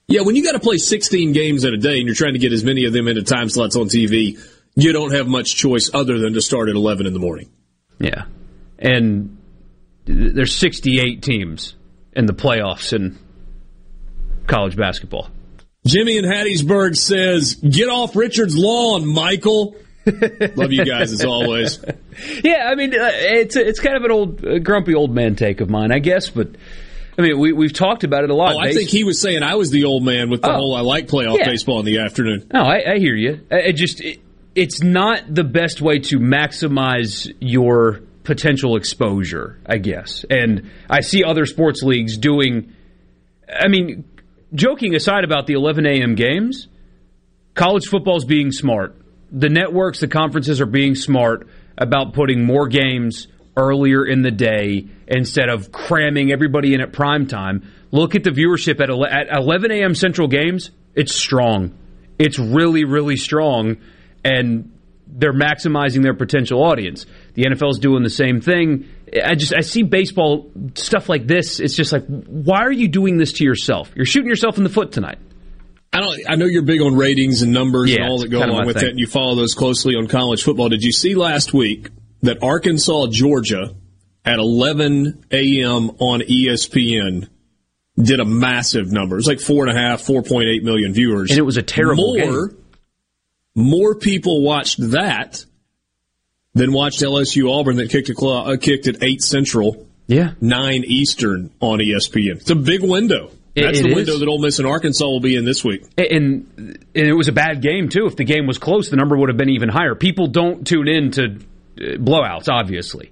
yeah 0.07 0.21
when 0.21 0.35
you 0.35 0.43
got 0.43 0.53
to 0.53 0.59
play 0.59 0.77
16 0.77 1.31
games 1.31 1.63
in 1.63 1.73
a 1.73 1.77
day 1.77 1.97
and 1.97 2.07
you're 2.07 2.15
trying 2.15 2.33
to 2.33 2.39
get 2.39 2.51
as 2.51 2.63
many 2.63 2.85
of 2.85 2.93
them 2.93 3.07
into 3.07 3.23
time 3.23 3.49
slots 3.49 3.75
on 3.75 3.85
TV, 3.85 4.37
you 4.75 4.91
don't 4.91 5.13
have 5.13 5.27
much 5.27 5.55
choice 5.55 5.89
other 5.93 6.19
than 6.19 6.33
to 6.33 6.41
start 6.41 6.69
at 6.69 6.75
11 6.75 7.05
in 7.05 7.13
the 7.13 7.19
morning. 7.19 7.49
Yeah. 7.99 8.25
And 8.77 9.37
there's 10.05 10.55
68 10.55 11.21
teams 11.21 11.75
in 12.13 12.25
the 12.25 12.33
playoffs 12.33 12.93
in 12.93 13.17
college 14.47 14.75
basketball. 14.75 15.29
Jimmy 15.85 16.17
in 16.17 16.25
Hattiesburg 16.25 16.95
says, 16.95 17.55
"Get 17.55 17.89
off 17.89 18.15
Richard's 18.15 18.57
lawn, 18.57 19.05
Michael." 19.05 19.75
Love 20.55 20.71
you 20.71 20.85
guys 20.85 21.12
as 21.12 21.25
always. 21.25 21.83
Yeah, 22.45 22.69
I 22.71 22.75
mean, 22.75 22.93
uh, 22.93 23.09
it's 23.12 23.57
it's 23.57 23.81
kind 23.81 23.97
of 23.97 24.03
an 24.05 24.12
old, 24.12 24.63
grumpy 24.63 24.95
old 24.95 25.13
man 25.13 25.35
take 25.35 25.59
of 25.59 25.69
mine, 25.69 25.91
I 25.91 26.00
guess. 26.00 26.29
But 26.29 26.55
I 27.17 27.21
mean, 27.21 27.38
we 27.38 27.51
we've 27.51 27.74
talked 27.74 28.05
about 28.05 28.24
it 28.24 28.29
a 28.29 28.33
lot. 28.33 28.55
Oh, 28.55 28.59
I 28.59 28.71
think 28.71 28.89
he 28.89 29.03
was 29.03 29.21
saying 29.21 29.43
I 29.43 29.55
was 29.55 29.69
the 29.69 29.83
old 29.83 30.03
man 30.03 30.29
with 30.29 30.41
the 30.41 30.51
oh, 30.51 30.55
whole 30.55 30.75
I 30.75 30.81
like 30.81 31.07
playoff 31.07 31.38
yeah. 31.39 31.45
baseball 31.45 31.79
in 31.79 31.85
the 31.85 32.00
afternoon. 32.00 32.50
No, 32.53 32.62
I, 32.62 32.93
I 32.93 33.00
hear 33.00 33.15
you. 33.15 33.41
I, 33.51 33.74
just 33.74 34.00
it, 34.00 34.21
it's 34.55 34.81
not 34.81 35.24
the 35.27 35.43
best 35.43 35.81
way 35.81 36.00
to 36.00 36.19
maximize 36.19 37.29
your 37.41 38.01
potential 38.24 38.77
exposure, 38.77 39.59
I 39.65 39.77
guess. 39.77 40.25
And 40.29 40.71
I 40.89 41.01
see 41.01 41.24
other 41.24 41.45
sports 41.45 41.83
leagues 41.83 42.17
doing. 42.17 42.74
I 43.50 43.67
mean, 43.67 44.05
joking 44.53 44.95
aside 44.95 45.24
about 45.25 45.47
the 45.47 45.53
11 45.53 45.85
a.m. 45.85 46.15
games, 46.15 46.67
college 47.53 47.88
football 47.88 48.17
is 48.17 48.25
being 48.25 48.51
smart. 48.51 48.95
The 49.32 49.50
networks, 49.50 50.00
the 50.00 50.08
conferences 50.08 50.62
are 50.62 50.65
being 50.65 50.96
smart 50.96 51.48
about 51.77 52.13
putting 52.13 52.46
more 52.46 52.67
games 52.67 53.27
earlier 53.58 54.05
in 54.05 54.22
the 54.22 54.32
day 54.32 54.88
instead 55.08 55.50
of 55.50 55.72
cramming 55.72 56.32
everybody 56.32 56.74
in 56.74 56.82
at 56.82 56.94
prime 56.94 57.27
time. 57.27 57.72
Look 57.91 58.15
at 58.15 58.24
the 58.24 58.32
viewership 58.32 58.82
at, 58.82 58.89
at 58.89 59.38
11 59.38 59.72
a.m. 59.72 59.96
Central 59.96 60.27
games. 60.27 60.72
It's 60.94 61.13
strong. 61.13 61.77
It's 62.17 62.39
really, 62.39 62.84
really 62.84 63.17
strong 63.17 63.77
and 64.24 64.72
they're 65.08 65.34
maximizing 65.34 66.01
their 66.01 66.13
potential 66.13 66.63
audience. 66.63 67.05
The 67.36 67.44
NFL 67.44 67.72
is 67.72 67.79
doing 67.79 68.03
the 68.03 68.10
same 68.10 68.41
thing. 68.41 68.89
I 69.24 69.36
just 69.36 69.53
I 69.55 69.62
see 69.62 69.84
baseball 69.84 70.51
stuff 70.74 71.08
like 71.08 71.27
this. 71.27 71.60
It's 71.60 71.75
just 71.75 71.94
like, 71.94 72.05
why 72.08 72.62
are 72.62 72.72
you 72.72 72.88
doing 72.88 73.17
this 73.17 73.34
to 73.34 73.44
yourself? 73.44 73.91
You're 73.96 74.05
shooting 74.05 74.29
yourself 74.29 74.58
in 74.58 74.63
the 74.63 74.70
foot 74.70 74.91
tonight. 74.91 75.20
I 75.95 75.99
don't. 76.01 76.19
I 76.29 76.35
know 76.35 76.45
you're 76.45 76.61
big 76.63 76.81
on 76.81 76.95
ratings 76.95 77.41
and 77.41 77.51
numbers 77.53 77.89
Yeah, 77.91 78.01
and 78.03 78.09
all 78.11 78.19
that 78.19 78.29
go 78.29 78.43
along 78.43 78.65
with 78.67 78.77
thing. 78.77 78.85
it, 78.87 78.89
and 78.91 78.99
you 78.99 79.07
follow 79.07 79.35
those 79.35 79.53
closely 79.53 79.95
on 79.95 80.07
college 80.07 80.43
football. 80.43 80.69
Did 80.69 80.83
you 80.83 80.91
see 80.91 81.15
last 81.15 81.53
week 81.53 81.87
that 82.21 82.43
Arkansas, 82.43 83.07
Georgia, 83.11 83.73
at 84.25 84.39
11 84.39 85.25
a.m. 85.31 85.91
on 85.99 86.21
ESPN 86.21 87.29
did 87.97 88.19
a 88.19 88.25
massive 88.25 88.91
number? 88.91 89.15
It 89.15 89.19
was 89.19 89.27
like 89.27 89.39
four 89.39 89.67
and 89.67 89.77
a 89.77 89.79
half, 89.79 90.01
4.8 90.01 90.63
million 90.63 90.91
viewers, 90.93 91.29
And 91.31 91.39
it 91.39 91.43
was 91.43 91.57
a 91.57 91.61
terrible 91.63 92.17
more. 92.17 92.47
game. 92.49 92.57
More 93.55 93.95
people 93.95 94.41
watched 94.41 94.77
that 94.91 95.45
than 96.55 96.73
watched 96.73 97.01
LSU 97.01 97.49
Auburn 97.51 97.77
that 97.77 97.89
kicked 97.89 98.09
a 98.09 98.15
cl- 98.15 98.49
uh, 98.49 98.57
kicked 98.57 98.87
at 98.87 99.01
eight 99.03 99.21
Central, 99.21 99.87
Yeah. 100.07 100.31
nine 100.41 100.83
Eastern 100.85 101.51
on 101.61 101.79
ESPN. 101.79 102.37
It's 102.37 102.49
a 102.49 102.55
big 102.55 102.81
window. 102.83 103.31
That's 103.55 103.79
it 103.79 103.83
the 103.83 103.89
is. 103.89 103.95
window 103.95 104.19
that 104.19 104.27
Ole 104.27 104.39
Miss 104.39 104.59
and 104.59 104.67
Arkansas 104.67 105.05
will 105.05 105.21
be 105.21 105.35
in 105.35 105.45
this 105.45 105.63
week. 105.63 105.85
And, 105.97 106.47
and 106.57 107.07
it 107.07 107.13
was 107.13 107.27
a 107.27 107.31
bad 107.31 107.62
game 107.62 107.89
too. 107.89 108.05
If 108.05 108.15
the 108.15 108.25
game 108.25 108.47
was 108.47 108.57
close, 108.57 108.89
the 108.89 108.97
number 108.97 109.17
would 109.17 109.29
have 109.29 109.38
been 109.38 109.50
even 109.50 109.69
higher. 109.69 109.95
People 109.95 110.27
don't 110.27 110.67
tune 110.67 110.88
in 110.88 111.12
to 111.12 111.24
uh, 111.25 111.97
blowouts, 111.97 112.50
obviously. 112.50 113.12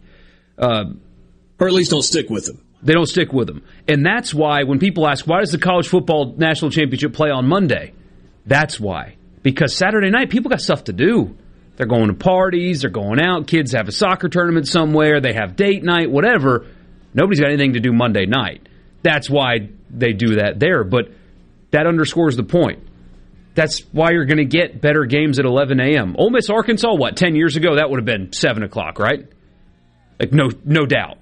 Uh, 0.57 0.85
Or 1.59 1.67
at 1.67 1.73
least 1.73 1.91
don't 1.91 2.01
stick 2.01 2.29
with 2.29 2.45
them. 2.45 2.62
They 2.81 2.93
don't 2.93 3.07
stick 3.07 3.31
with 3.31 3.47
them. 3.47 3.63
And 3.88 4.05
that's 4.05 4.33
why 4.33 4.63
when 4.63 4.79
people 4.79 5.07
ask, 5.07 5.25
why 5.25 5.39
does 5.39 5.51
the 5.51 5.57
college 5.57 5.88
football 5.88 6.35
national 6.38 6.71
championship 6.71 7.13
play 7.13 7.29
on 7.29 7.47
Monday? 7.47 7.93
That's 8.45 8.77
why. 8.77 9.15
Because 9.41 9.73
Saturday 9.73 10.09
night, 10.09 10.29
people 10.29 10.50
got 10.50 10.59
stuff 10.59 10.83
to 10.85 10.93
do. 10.93 11.38
They're 11.77 11.88
going 11.88 12.07
to 12.07 12.13
parties, 12.13 12.81
they're 12.81 12.91
going 12.91 13.19
out, 13.19 13.47
kids 13.47 13.71
have 13.71 13.88
a 13.88 13.91
soccer 13.91 14.29
tournament 14.29 14.67
somewhere, 14.67 15.21
they 15.21 15.33
have 15.33 15.55
date 15.55 15.83
night, 15.83 16.12
whatever. 16.12 16.67
Nobody's 17.13 17.39
got 17.39 17.50
anything 17.50 17.73
to 17.73 17.79
do 17.79 17.91
Monday 17.91 18.25
night. 18.25 18.67
That's 19.03 19.29
why 19.29 19.69
they 19.89 20.13
do 20.13 20.36
that 20.36 20.60
there. 20.60 20.83
But 20.83 21.12
that 21.72 21.86
underscores 21.86 22.36
the 22.36 22.43
point. 22.43 22.88
That's 23.55 23.81
why 23.91 24.12
you're 24.12 24.25
going 24.25 24.38
to 24.38 24.45
get 24.45 24.81
better 24.81 25.05
games 25.05 25.38
at 25.38 25.45
11 25.45 25.79
a.m. 25.79 26.15
Ole 26.17 26.31
Miss, 26.31 26.50
Arkansas, 26.50 26.93
what, 26.95 27.15
10 27.15 27.36
years 27.36 27.55
ago? 27.55 27.75
That 27.75 27.89
would 27.89 28.00
have 28.00 28.05
been 28.05 28.33
7 28.33 28.63
o'clock, 28.63 28.98
right? 28.98 29.27
Like, 30.19 30.31
no, 30.31 30.50
no 30.65 30.86
doubt. 30.86 31.19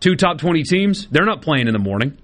Two 0.00 0.16
top 0.16 0.38
20 0.38 0.62
teams, 0.64 1.06
they're 1.08 1.24
not 1.24 1.42
playing 1.42 1.68
in 1.68 1.72
the 1.72 1.78
morning. 1.78 2.18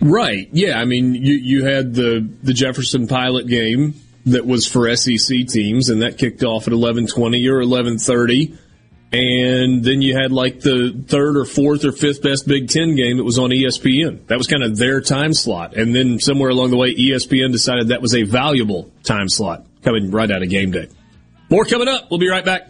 Right. 0.00 0.48
Yeah. 0.52 0.78
I 0.78 0.84
mean, 0.84 1.14
you, 1.14 1.34
you 1.34 1.64
had 1.64 1.94
the, 1.94 2.28
the 2.42 2.52
Jefferson 2.52 3.06
pilot 3.06 3.46
game 3.46 3.94
that 4.26 4.46
was 4.46 4.66
for 4.66 4.94
SEC 4.94 5.46
teams, 5.46 5.88
and 5.88 6.02
that 6.02 6.18
kicked 6.18 6.42
off 6.42 6.68
at 6.68 6.72
1120 6.72 7.48
or 7.48 7.58
1130. 7.58 8.56
And 9.12 9.82
then 9.82 10.02
you 10.02 10.16
had 10.16 10.30
like 10.30 10.60
the 10.60 10.94
third 11.08 11.36
or 11.36 11.44
fourth 11.44 11.84
or 11.84 11.90
fifth 11.90 12.22
best 12.22 12.46
Big 12.46 12.68
Ten 12.68 12.94
game 12.94 13.16
that 13.16 13.24
was 13.24 13.38
on 13.38 13.50
ESPN. 13.50 14.26
That 14.28 14.38
was 14.38 14.46
kind 14.46 14.62
of 14.62 14.76
their 14.76 15.00
time 15.00 15.34
slot. 15.34 15.76
And 15.76 15.94
then 15.94 16.20
somewhere 16.20 16.50
along 16.50 16.70
the 16.70 16.76
way, 16.76 16.94
ESPN 16.94 17.50
decided 17.50 17.88
that 17.88 18.02
was 18.02 18.14
a 18.14 18.22
valuable 18.22 18.90
time 19.02 19.28
slot 19.28 19.66
coming 19.82 20.12
right 20.12 20.30
out 20.30 20.42
of 20.42 20.48
game 20.48 20.70
day. 20.70 20.88
More 21.48 21.64
coming 21.64 21.88
up. 21.88 22.08
We'll 22.10 22.20
be 22.20 22.28
right 22.28 22.44
back. 22.44 22.69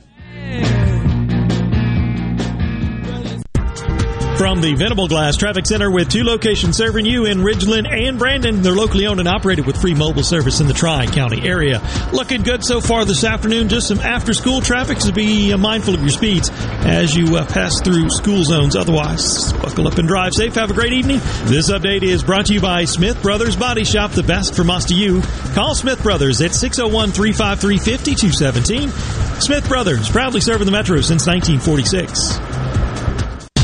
From 4.40 4.62
the 4.62 4.72
Venable 4.72 5.06
Glass 5.06 5.36
Traffic 5.36 5.66
Center 5.66 5.90
with 5.90 6.08
two 6.08 6.24
locations 6.24 6.74
serving 6.74 7.04
you 7.04 7.26
in 7.26 7.40
Ridgeland 7.40 7.86
and 7.86 8.18
Brandon. 8.18 8.62
They're 8.62 8.72
locally 8.72 9.06
owned 9.06 9.20
and 9.20 9.28
operated 9.28 9.66
with 9.66 9.78
free 9.78 9.92
mobile 9.92 10.22
service 10.22 10.62
in 10.62 10.66
the 10.66 10.72
Tri-County 10.72 11.46
area. 11.46 11.82
Looking 12.14 12.42
good 12.42 12.64
so 12.64 12.80
far 12.80 13.04
this 13.04 13.22
afternoon. 13.22 13.68
Just 13.68 13.88
some 13.88 13.98
after-school 13.98 14.62
traffic, 14.62 15.02
so 15.02 15.12
be 15.12 15.52
uh, 15.52 15.58
mindful 15.58 15.92
of 15.92 16.00
your 16.00 16.08
speeds 16.08 16.50
as 16.54 17.14
you 17.14 17.36
uh, 17.36 17.44
pass 17.44 17.82
through 17.82 18.08
school 18.08 18.42
zones. 18.42 18.76
Otherwise, 18.76 19.52
buckle 19.52 19.86
up 19.86 19.98
and 19.98 20.08
drive 20.08 20.32
safe. 20.32 20.54
Have 20.54 20.70
a 20.70 20.74
great 20.74 20.94
evening. 20.94 21.18
This 21.44 21.70
update 21.70 22.02
is 22.02 22.24
brought 22.24 22.46
to 22.46 22.54
you 22.54 22.62
by 22.62 22.86
Smith 22.86 23.20
Brothers 23.20 23.56
Body 23.56 23.84
Shop, 23.84 24.12
the 24.12 24.22
best 24.22 24.56
from 24.56 24.70
us 24.70 24.86
to 24.86 24.94
you. 24.94 25.20
Call 25.52 25.74
Smith 25.74 26.02
Brothers 26.02 26.40
at 26.40 26.52
601-353-5217. 26.52 29.42
Smith 29.42 29.68
Brothers, 29.68 30.08
proudly 30.08 30.40
serving 30.40 30.64
the 30.64 30.72
Metro 30.72 31.02
since 31.02 31.26
1946. 31.26 32.69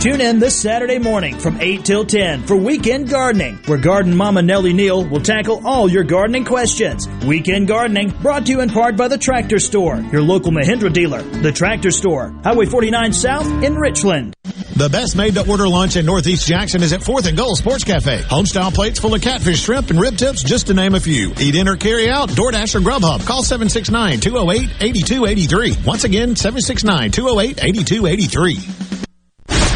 Tune 0.00 0.20
in 0.20 0.38
this 0.38 0.54
Saturday 0.54 0.98
morning 0.98 1.36
from 1.38 1.58
8 1.60 1.84
till 1.84 2.04
10 2.04 2.42
for 2.42 2.54
Weekend 2.54 3.08
Gardening, 3.08 3.56
where 3.66 3.78
Garden 3.78 4.14
Mama 4.14 4.42
Nellie 4.42 4.74
Neal 4.74 5.02
will 5.04 5.22
tackle 5.22 5.66
all 5.66 5.90
your 5.90 6.04
gardening 6.04 6.44
questions. 6.44 7.08
Weekend 7.24 7.66
Gardening 7.66 8.10
brought 8.20 8.44
to 8.46 8.52
you 8.52 8.60
in 8.60 8.68
part 8.68 8.96
by 8.96 9.08
the 9.08 9.18
Tractor 9.18 9.58
Store, 9.58 9.96
your 10.12 10.22
local 10.22 10.52
Mahindra 10.52 10.92
dealer. 10.92 11.22
The 11.22 11.50
Tractor 11.50 11.90
Store, 11.90 12.32
Highway 12.44 12.66
49 12.66 13.12
South 13.14 13.46
in 13.64 13.74
Richland. 13.74 14.34
The 14.76 14.90
best 14.90 15.16
made-to-order 15.16 15.66
lunch 15.66 15.96
in 15.96 16.04
Northeast 16.04 16.46
Jackson 16.46 16.82
is 16.82 16.92
at 16.92 17.00
4th 17.00 17.26
and 17.26 17.34
Goal 17.36 17.56
Sports 17.56 17.82
Cafe. 17.82 18.18
Homestyle 18.18 18.74
plates 18.74 19.00
full 19.00 19.14
of 19.14 19.22
catfish, 19.22 19.62
shrimp, 19.62 19.88
and 19.88 19.98
rib 19.98 20.18
tips, 20.18 20.42
just 20.42 20.66
to 20.66 20.74
name 20.74 20.94
a 20.94 21.00
few. 21.00 21.32
Eat 21.40 21.54
in 21.54 21.66
or 21.66 21.76
carry 21.76 22.10
out, 22.10 22.28
DoorDash 22.28 22.74
or 22.74 22.80
Grubhub. 22.80 23.26
Call 23.26 23.42
769-208-8283. 23.42 25.86
Once 25.86 26.04
again, 26.04 26.34
769-208-8283. 26.34 28.95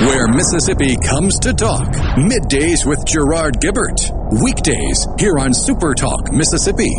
Where 0.07 0.27
Mississippi 0.29 0.97
comes 0.97 1.39
to 1.41 1.53
talk. 1.53 1.89
Middays 2.17 2.87
with 2.87 3.05
Gerard 3.05 3.61
Gibert. 3.61 4.11
Weekdays 4.43 5.07
here 5.19 5.39
on 5.39 5.53
Super 5.53 5.95
Talk 5.95 6.33
Mississippi. 6.33 6.91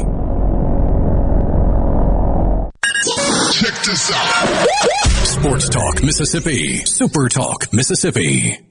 Check 3.54 3.84
this 3.84 4.12
out. 4.14 4.68
Sports 5.24 5.70
Talk 5.70 6.04
Mississippi. 6.04 6.86
Super 6.86 7.28
Talk 7.28 7.74
Mississippi. 7.74 8.71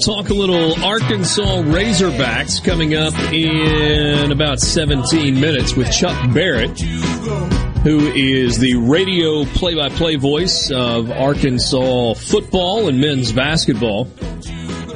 Talk 0.00 0.30
a 0.30 0.34
little 0.34 0.82
Arkansas 0.82 1.62
Razorbacks 1.62 2.64
coming 2.64 2.94
up 2.94 3.12
in 3.32 4.32
about 4.32 4.58
17 4.58 5.38
minutes 5.38 5.76
with 5.76 5.92
Chuck 5.92 6.32
Barrett, 6.32 6.80
who 6.80 8.10
is 8.12 8.58
the 8.58 8.76
radio 8.76 9.44
play 9.44 9.74
by 9.74 9.90
play 9.90 10.16
voice 10.16 10.70
of 10.70 11.10
Arkansas 11.10 12.14
football 12.14 12.88
and 12.88 12.98
men's 12.98 13.30
basketball, 13.30 14.08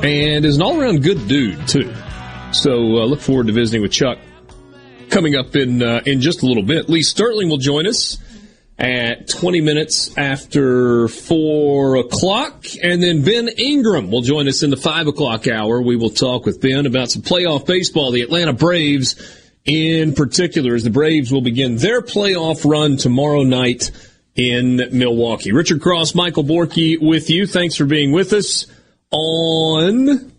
and 0.02 0.46
is 0.46 0.56
an 0.56 0.62
all 0.62 0.80
around 0.80 1.02
good 1.02 1.28
dude, 1.28 1.68
too. 1.68 1.92
So 2.52 2.72
uh, 2.72 3.04
look 3.04 3.20
forward 3.20 3.48
to 3.48 3.52
visiting 3.52 3.82
with 3.82 3.92
Chuck 3.92 4.18
coming 5.10 5.36
up 5.36 5.54
in, 5.54 5.82
uh, 5.82 6.00
in 6.06 6.22
just 6.22 6.42
a 6.42 6.46
little 6.46 6.62
bit. 6.62 6.88
Lee 6.88 7.02
Sterling 7.02 7.50
will 7.50 7.58
join 7.58 7.86
us 7.86 8.16
at 8.78 9.28
20 9.28 9.60
minutes 9.60 10.16
after 10.18 11.08
4 11.08 11.96
o'clock. 11.96 12.64
And 12.82 13.02
then 13.02 13.22
Ben 13.22 13.48
Ingram 13.48 14.10
will 14.10 14.22
join 14.22 14.48
us 14.48 14.62
in 14.62 14.70
the 14.70 14.76
5 14.76 15.08
o'clock 15.08 15.46
hour. 15.46 15.80
We 15.80 15.96
will 15.96 16.10
talk 16.10 16.44
with 16.44 16.60
Ben 16.60 16.86
about 16.86 17.10
some 17.10 17.22
playoff 17.22 17.66
baseball, 17.66 18.10
the 18.10 18.22
Atlanta 18.22 18.52
Braves 18.52 19.14
in 19.64 20.14
particular, 20.14 20.74
as 20.74 20.84
the 20.84 20.90
Braves 20.90 21.32
will 21.32 21.40
begin 21.40 21.76
their 21.76 22.02
playoff 22.02 22.68
run 22.68 22.96
tomorrow 22.96 23.42
night 23.44 23.90
in 24.34 24.76
Milwaukee. 24.92 25.52
Richard 25.52 25.80
Cross, 25.80 26.14
Michael 26.14 26.44
Borky 26.44 27.00
with 27.00 27.30
you. 27.30 27.46
Thanks 27.46 27.76
for 27.76 27.86
being 27.86 28.12
with 28.12 28.32
us 28.32 28.66
on 29.10 30.32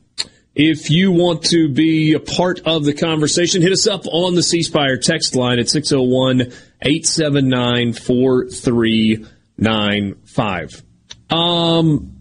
If 0.54 0.90
you 0.90 1.10
want 1.12 1.44
to 1.44 1.68
be 1.68 2.14
a 2.14 2.20
part 2.20 2.62
of 2.66 2.84
the 2.84 2.92
conversation, 2.92 3.62
hit 3.62 3.70
us 3.70 3.86
up 3.86 4.04
on 4.06 4.34
the 4.34 4.42
C 4.42 4.62
Spire 4.62 4.96
text 4.96 5.36
line 5.36 5.60
at 5.60 5.68
601 5.68 6.40
879 6.82 7.92
4395. 7.92 10.82
Um, 11.30 12.16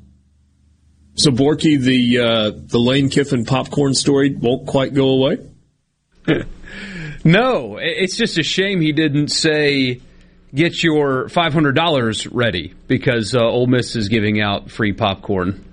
so 1.16 1.32
Borky, 1.32 1.80
the 1.80 2.20
uh, 2.20 2.52
the 2.56 2.80
Lane 2.80 3.10
Kiffin 3.10 3.46
popcorn 3.46 3.96
story 3.96 4.36
won't 4.36 4.68
quite 4.68 4.94
go 4.94 5.10
away. 5.10 5.40
no, 7.24 7.80
it's 7.82 8.16
just 8.16 8.38
a 8.38 8.44
shame 8.44 8.80
he 8.80 8.92
didn't 8.92 9.30
say 9.30 10.02
get 10.54 10.84
your 10.84 11.30
five 11.30 11.52
hundred 11.52 11.74
dollars 11.74 12.28
ready 12.28 12.76
because 12.88 13.34
uh, 13.34 13.40
Ole 13.40 13.66
Miss 13.66 13.96
is 13.96 14.08
giving 14.08 14.40
out 14.40 14.70
free 14.70 14.94
popcorn 14.94 15.66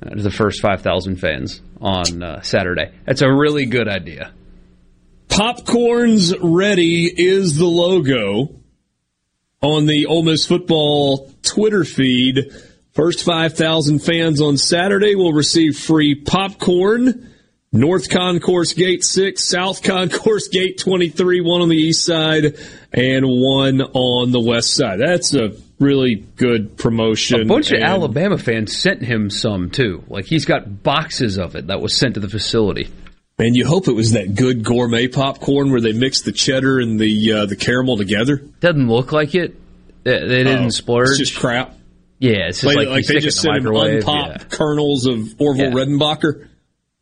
uh, 0.00 0.10
to 0.10 0.22
the 0.22 0.30
first 0.30 0.62
five 0.62 0.82
thousand 0.82 1.16
fans 1.16 1.60
on 1.82 2.22
uh, 2.22 2.40
Saturday. 2.42 2.92
That's 3.04 3.22
a 3.22 3.30
really 3.30 3.66
good 3.66 3.88
idea. 3.88 4.32
Popcorn's 5.28 6.36
ready 6.38 7.06
is 7.06 7.56
the 7.56 7.66
logo 7.66 8.54
on 9.60 9.86
the 9.86 10.06
Ole 10.06 10.22
Miss 10.22 10.46
football 10.46 11.30
Twitter 11.42 11.84
feed. 11.84 12.52
First 12.92 13.24
5,000 13.24 14.00
fans 14.00 14.40
on 14.40 14.56
Saturday 14.58 15.14
will 15.14 15.32
receive 15.32 15.78
free 15.78 16.14
popcorn. 16.14 17.30
North 17.72 18.10
Concourse 18.10 18.74
Gate 18.74 19.02
6, 19.02 19.42
South 19.42 19.82
Concourse 19.82 20.48
Gate 20.48 20.78
23, 20.78 21.40
one 21.40 21.62
on 21.62 21.70
the 21.70 21.76
east 21.76 22.04
side 22.04 22.58
and 22.92 23.24
one 23.26 23.80
on 23.80 24.30
the 24.30 24.40
west 24.40 24.74
side. 24.74 25.00
That's 25.00 25.34
a 25.34 25.52
really 25.82 26.14
good 26.36 26.76
promotion. 26.76 27.40
A 27.42 27.44
bunch 27.44 27.70
of 27.72 27.80
Alabama 27.82 28.38
fans 28.38 28.76
sent 28.76 29.02
him 29.02 29.28
some 29.30 29.70
too. 29.70 30.02
Like 30.08 30.24
he's 30.26 30.44
got 30.44 30.82
boxes 30.82 31.38
of 31.38 31.56
it 31.56 31.66
that 31.66 31.80
was 31.80 31.96
sent 31.96 32.14
to 32.14 32.20
the 32.20 32.28
facility. 32.28 32.88
And 33.38 33.56
you 33.56 33.66
hope 33.66 33.88
it 33.88 33.94
was 33.94 34.12
that 34.12 34.34
good 34.34 34.62
gourmet 34.64 35.08
popcorn 35.08 35.72
where 35.72 35.80
they 35.80 35.92
mix 35.92 36.22
the 36.22 36.32
cheddar 36.32 36.78
and 36.78 36.98
the 37.00 37.32
uh, 37.32 37.46
the 37.46 37.56
caramel 37.56 37.96
together. 37.96 38.36
Doesn't 38.60 38.88
look 38.88 39.10
like 39.12 39.34
it. 39.34 39.56
They, 40.04 40.20
they 40.20 40.44
didn't 40.44 40.66
Oh, 40.66 40.70
splurge. 40.70 41.08
It's 41.10 41.18
just 41.18 41.36
crap. 41.38 41.74
Yeah, 42.18 42.48
it's 42.48 42.60
just 42.60 42.64
Like, 42.64 42.76
like, 42.76 42.88
like 42.88 43.06
they 43.06 43.18
just 43.18 43.44
it 43.44 43.48
in 43.48 43.54
sent 43.54 43.66
him 43.66 43.74
unpopped 43.74 44.42
Yeah. 44.42 44.46
kernels 44.56 45.06
of 45.06 45.34
Orville 45.40 45.66
Yeah. 45.70 45.72
Redenbacher. 45.74 46.48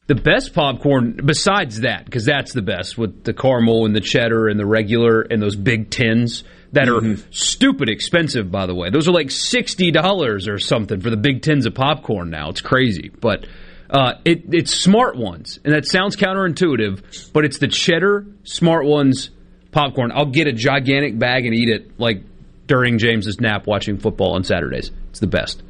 The 0.07 0.15
best 0.17 0.55
popcorn, 0.55 1.21
besides 1.25 1.81
that, 1.83 2.05
because 2.05 2.25
that's 2.25 2.53
the 2.53 2.63
best 2.63 2.99
with 2.99 3.23
the 3.25 3.33
caramel 3.35 3.85
and 3.87 3.95
the 3.95 4.01
cheddar 4.01 4.49
and 4.49 4.59
the 4.59 4.67
regular 4.67 5.21
and 5.21 5.41
those 5.43 5.55
big 5.57 5.91
tins 5.91 6.43
that 6.73 6.87
Mm-hmm. 6.87 7.13
are 7.13 7.33
stupid 7.33 7.89
expensive, 7.89 8.51
by 8.51 8.67
the 8.67 8.75
way. 8.75 8.91
Those 8.91 9.09
are 9.09 9.13
like 9.13 9.31
sixty 9.31 9.91
dollars 9.91 10.47
or 10.49 10.59
something 10.59 11.01
for 11.01 11.11
the 11.11 11.17
big 11.17 11.43
tins 11.43 11.67
of 11.67 11.75
popcorn 11.75 12.31
now. 12.31 12.51
It's 12.51 12.61
crazy, 12.61 13.09
but 13.09 13.47
uh, 13.91 14.15
it, 14.25 14.45
it's 14.55 14.73
smart 14.73 15.17
ones, 15.17 15.59
and 15.65 15.75
that 15.75 15.85
sounds 15.87 16.15
counterintuitive, 16.17 17.33
but 17.33 17.45
it's 17.45 17.59
the 17.59 17.67
cheddar 17.69 18.25
smart 18.45 18.87
ones 18.87 19.31
popcorn. 19.73 20.13
I'll 20.15 20.27
get 20.27 20.47
a 20.47 20.53
gigantic 20.53 21.19
bag 21.19 21.45
and 21.45 21.55
eat 21.55 21.69
it 21.69 21.99
like 21.99 22.23
during 22.67 22.99
James's 22.99 23.41
nap 23.41 23.67
watching 23.67 23.99
football 23.99 24.35
on 24.35 24.45
Saturdays. 24.45 24.93
It's 25.11 25.19
the 25.19 25.27
best. 25.27 25.63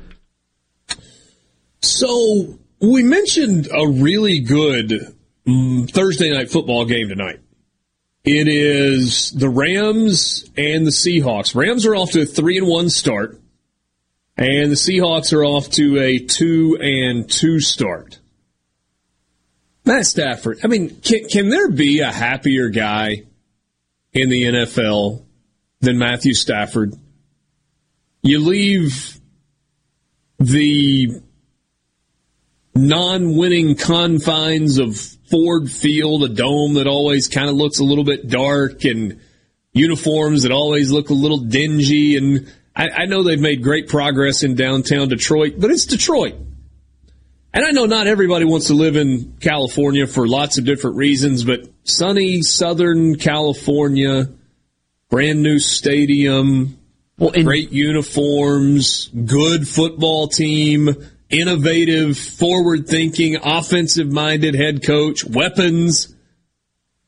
So 1.82 2.58
we 2.80 3.02
mentioned 3.02 3.68
a 3.74 3.88
really 3.88 4.40
good 4.40 5.14
mm, 5.46 5.90
Thursday 5.90 6.30
night 6.30 6.50
football 6.50 6.84
game 6.84 7.08
tonight. 7.08 7.40
It 8.24 8.48
is 8.48 9.30
the 9.32 9.48
Rams 9.48 10.44
and 10.56 10.86
the 10.86 10.90
Seahawks. 10.90 11.54
Rams 11.54 11.86
are 11.86 11.94
off 11.94 12.12
to 12.12 12.22
a 12.22 12.26
three 12.26 12.58
and 12.58 12.66
one 12.66 12.90
start, 12.90 13.40
and 14.36 14.70
the 14.70 14.76
Seahawks 14.76 15.32
are 15.32 15.44
off 15.44 15.70
to 15.70 15.98
a 15.98 16.18
two 16.18 16.76
and 16.80 17.30
two 17.30 17.60
start. 17.60 18.20
Matt 19.86 20.06
Stafford. 20.06 20.60
I 20.62 20.66
mean, 20.66 21.00
can, 21.00 21.26
can 21.28 21.48
there 21.48 21.70
be 21.70 22.00
a 22.00 22.12
happier 22.12 22.68
guy 22.68 23.24
in 24.12 24.28
the 24.28 24.44
NFL 24.44 25.24
than 25.80 25.98
Matthew 25.98 26.34
Stafford? 26.34 26.94
You 28.22 28.40
leave 28.40 29.18
the 30.38 31.22
non-winning 32.74 33.76
confines 33.76 34.78
of 34.78 34.96
Ford 35.30 35.70
Field, 35.70 36.24
a 36.24 36.28
dome 36.28 36.74
that 36.74 36.86
always 36.86 37.28
kind 37.28 37.48
of 37.48 37.56
looks 37.56 37.78
a 37.78 37.84
little 37.84 38.04
bit 38.04 38.28
dark 38.28 38.84
and 38.84 39.20
uniforms 39.72 40.42
that 40.42 40.52
always 40.52 40.90
look 40.90 41.10
a 41.10 41.14
little 41.14 41.38
dingy. 41.38 42.16
And 42.16 42.52
I, 42.74 42.88
I 42.88 43.06
know 43.06 43.22
they've 43.22 43.40
made 43.40 43.62
great 43.62 43.88
progress 43.88 44.42
in 44.42 44.54
downtown 44.54 45.08
Detroit, 45.08 45.54
but 45.58 45.70
it's 45.70 45.86
Detroit. 45.86 46.34
And 47.52 47.64
I 47.64 47.70
know 47.70 47.86
not 47.86 48.06
everybody 48.06 48.44
wants 48.44 48.68
to 48.68 48.74
live 48.74 48.96
in 48.96 49.36
California 49.40 50.06
for 50.06 50.28
lots 50.28 50.58
of 50.58 50.64
different 50.64 50.96
reasons, 50.96 51.42
but 51.42 51.68
sunny 51.82 52.42
Southern 52.42 53.16
California, 53.16 54.28
brand 55.08 55.42
new 55.42 55.58
stadium, 55.58 56.78
well, 57.18 57.32
great 57.32 57.70
uniforms, 57.70 59.08
good 59.08 59.66
football 59.66 60.28
team, 60.28 60.90
innovative, 61.30 62.18
forward 62.18 62.86
thinking, 62.86 63.36
offensive 63.42 64.12
minded 64.12 64.54
head 64.54 64.84
coach, 64.84 65.24
weapons. 65.24 66.14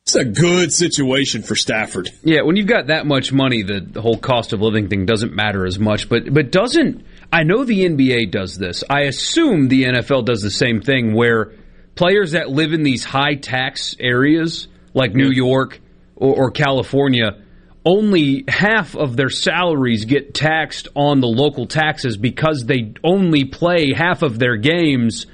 It's 0.05 0.17
a 0.17 0.25
good 0.25 0.73
situation 0.73 1.43
for 1.43 1.55
Stafford. 1.55 2.11
Yeah, 2.25 2.43
when 2.43 2.57
you've 2.57 2.67
got 2.67 2.89
that 2.89 3.07
much 3.07 3.33
money, 3.33 3.63
the, 3.63 3.81
the 3.81 4.03
whole 4.03 4.17
cost 4.17 4.53
of 4.53 4.61
living 4.61 4.89
thing 4.89 5.07
doesn't 5.07 5.33
matter 5.33 5.65
as 5.65 5.79
much. 5.79 6.09
But 6.09 6.33
but 6.33 6.51
doesn't 6.51 7.05
I 7.33 7.45
know 7.45 7.65
the 7.65 7.87
NBA 7.87 8.31
does 8.31 8.59
this? 8.59 8.83
I 8.91 9.03
assume 9.03 9.69
the 9.69 9.85
NFL 9.85 10.25
does 10.25 10.43
the 10.43 10.51
same 10.51 10.83
thing, 10.83 11.15
where 11.15 11.53
players 11.95 12.33
that 12.33 12.51
live 12.51 12.73
in 12.73 12.83
these 12.83 13.05
high 13.05 13.37
tax 13.37 13.95
areas 14.01 14.67
like 14.93 15.15
New 15.15 15.31
York 15.31 15.81
or, 16.17 16.47
or 16.47 16.51
California, 16.51 17.43
only 17.85 18.45
half 18.49 18.95
of 18.95 19.17
their 19.17 19.31
salaries 19.31 20.05
get 20.05 20.35
taxed 20.35 20.89
on 20.95 21.21
the 21.21 21.27
local 21.27 21.67
taxes 21.67 22.17
because 22.17 22.65
they 22.65 22.95
only 23.03 23.45
play 23.45 23.93
half 23.93 24.23
of 24.23 24.39
their 24.39 24.57
games 24.57 25.27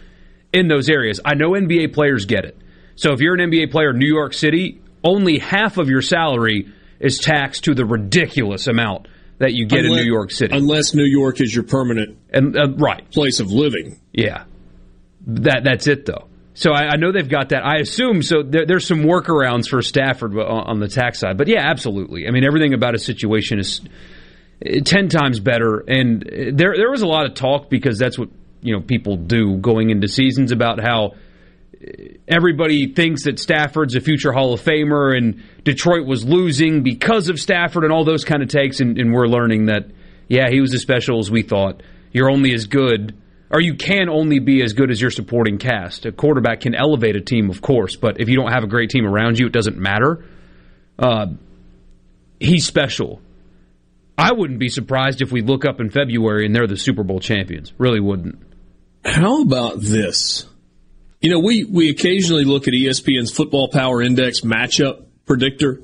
in 0.52 0.68
those 0.68 0.88
areas. 0.88 1.20
I 1.24 1.34
know 1.34 1.50
NBA 1.50 1.92
players 1.92 2.24
get 2.24 2.44
it. 2.44 2.56
So 2.96 3.12
if 3.12 3.20
you're 3.20 3.34
an 3.34 3.50
NBA 3.50 3.70
player 3.70 3.90
in 3.90 3.98
New 3.98 4.08
York 4.12 4.32
City, 4.32 4.80
only 5.04 5.38
half 5.38 5.76
of 5.76 5.88
your 5.88 6.02
salary 6.02 6.72
is 7.00 7.18
taxed 7.18 7.64
to 7.64 7.74
the 7.74 7.84
ridiculous 7.84 8.66
amount 8.66 9.08
that 9.38 9.52
you 9.52 9.66
get 9.66 9.84
Unless- 9.84 9.98
in 10.00 10.04
New 10.04 10.12
York 10.12 10.30
City. 10.32 10.56
Unless 10.56 10.94
New 10.94 11.04
York 11.04 11.40
is 11.40 11.54
your 11.54 11.64
permanent 11.64 12.16
and 12.32 12.56
uh, 12.58 12.68
right 12.76 13.08
place 13.10 13.40
of 13.40 13.52
living. 13.52 14.00
Yeah, 14.12 14.44
that 15.26 15.62
that's 15.64 15.86
it 15.86 16.06
though. 16.06 16.27
So 16.58 16.72
I, 16.72 16.94
I 16.94 16.96
know 16.96 17.12
they've 17.12 17.28
got 17.28 17.50
that. 17.50 17.64
I 17.64 17.76
assume 17.76 18.20
so. 18.20 18.42
There, 18.42 18.66
there's 18.66 18.84
some 18.84 19.04
workarounds 19.04 19.68
for 19.68 19.80
Stafford 19.80 20.36
on, 20.36 20.40
on 20.42 20.80
the 20.80 20.88
tax 20.88 21.20
side, 21.20 21.38
but 21.38 21.46
yeah, 21.46 21.62
absolutely. 21.62 22.26
I 22.26 22.32
mean, 22.32 22.42
everything 22.44 22.74
about 22.74 22.94
his 22.94 23.04
situation 23.04 23.60
is 23.60 23.80
uh, 24.66 24.80
ten 24.84 25.08
times 25.08 25.38
better. 25.38 25.84
And 25.86 26.26
uh, 26.26 26.36
there 26.52 26.74
there 26.76 26.90
was 26.90 27.02
a 27.02 27.06
lot 27.06 27.26
of 27.26 27.34
talk 27.34 27.70
because 27.70 27.96
that's 27.96 28.18
what 28.18 28.30
you 28.60 28.74
know 28.74 28.82
people 28.82 29.16
do 29.16 29.58
going 29.58 29.90
into 29.90 30.08
seasons 30.08 30.50
about 30.50 30.80
how 30.80 31.12
everybody 32.26 32.92
thinks 32.92 33.22
that 33.22 33.38
Stafford's 33.38 33.94
a 33.94 34.00
future 34.00 34.32
Hall 34.32 34.52
of 34.52 34.60
Famer 34.60 35.16
and 35.16 35.44
Detroit 35.62 36.06
was 36.06 36.24
losing 36.24 36.82
because 36.82 37.28
of 37.28 37.38
Stafford 37.38 37.84
and 37.84 37.92
all 37.92 38.04
those 38.04 38.24
kind 38.24 38.42
of 38.42 38.48
takes. 38.48 38.80
And, 38.80 38.98
and 38.98 39.12
we're 39.12 39.28
learning 39.28 39.66
that, 39.66 39.86
yeah, 40.26 40.50
he 40.50 40.60
was 40.60 40.74
as 40.74 40.82
special 40.82 41.20
as 41.20 41.30
we 41.30 41.42
thought. 41.42 41.84
You're 42.10 42.30
only 42.30 42.52
as 42.52 42.66
good, 42.66 43.16
or 43.50 43.60
you 43.60 43.74
can 43.74 44.08
only 44.08 44.38
be 44.38 44.62
as 44.62 44.72
good 44.72 44.90
as 44.90 45.00
your 45.00 45.10
supporting 45.10 45.58
cast. 45.58 46.06
A 46.06 46.12
quarterback 46.12 46.60
can 46.60 46.74
elevate 46.74 47.16
a 47.16 47.20
team, 47.20 47.50
of 47.50 47.62
course, 47.62 47.96
but 47.96 48.20
if 48.20 48.28
you 48.28 48.36
don't 48.36 48.52
have 48.52 48.64
a 48.64 48.66
great 48.66 48.90
team 48.90 49.06
around 49.06 49.38
you, 49.38 49.46
it 49.46 49.52
doesn't 49.52 49.78
matter. 49.78 50.24
Uh, 50.98 51.28
he's 52.40 52.66
special. 52.66 53.20
I 54.16 54.32
wouldn't 54.32 54.58
be 54.58 54.68
surprised 54.68 55.22
if 55.22 55.30
we 55.30 55.42
look 55.42 55.64
up 55.64 55.80
in 55.80 55.90
February 55.90 56.44
and 56.44 56.54
they're 56.54 56.66
the 56.66 56.76
Super 56.76 57.04
Bowl 57.04 57.20
champions. 57.20 57.72
Really 57.78 58.00
wouldn't. 58.00 58.42
How 59.04 59.42
about 59.42 59.80
this? 59.80 60.44
You 61.20 61.30
know, 61.30 61.38
we, 61.38 61.64
we 61.64 61.88
occasionally 61.88 62.44
look 62.44 62.68
at 62.68 62.74
ESPN's 62.74 63.30
Football 63.30 63.68
Power 63.68 64.02
Index 64.02 64.40
matchup 64.40 65.04
predictor. 65.24 65.80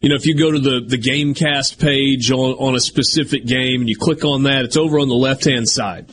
You 0.00 0.08
know, 0.08 0.14
if 0.14 0.26
you 0.26 0.36
go 0.36 0.50
to 0.50 0.58
the, 0.58 0.80
the 0.86 0.98
Gamecast 0.98 1.78
page 1.78 2.30
on, 2.30 2.52
on 2.58 2.74
a 2.74 2.80
specific 2.80 3.44
game 3.44 3.80
and 3.80 3.88
you 3.88 3.96
click 3.96 4.24
on 4.24 4.44
that, 4.44 4.64
it's 4.64 4.76
over 4.76 4.98
on 4.98 5.08
the 5.08 5.14
left 5.14 5.44
hand 5.44 5.68
side. 5.68 6.10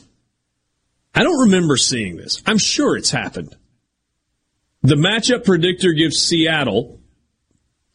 I 1.17 1.23
don't 1.23 1.45
remember 1.45 1.77
seeing 1.77 2.15
this. 2.15 2.43
I'm 2.45 2.59
sure 2.59 2.95
it's 2.95 3.09
happened. 3.09 3.55
The 4.83 4.93
matchup 4.93 5.45
predictor 5.45 5.93
gives 5.93 6.21
Seattle 6.21 6.99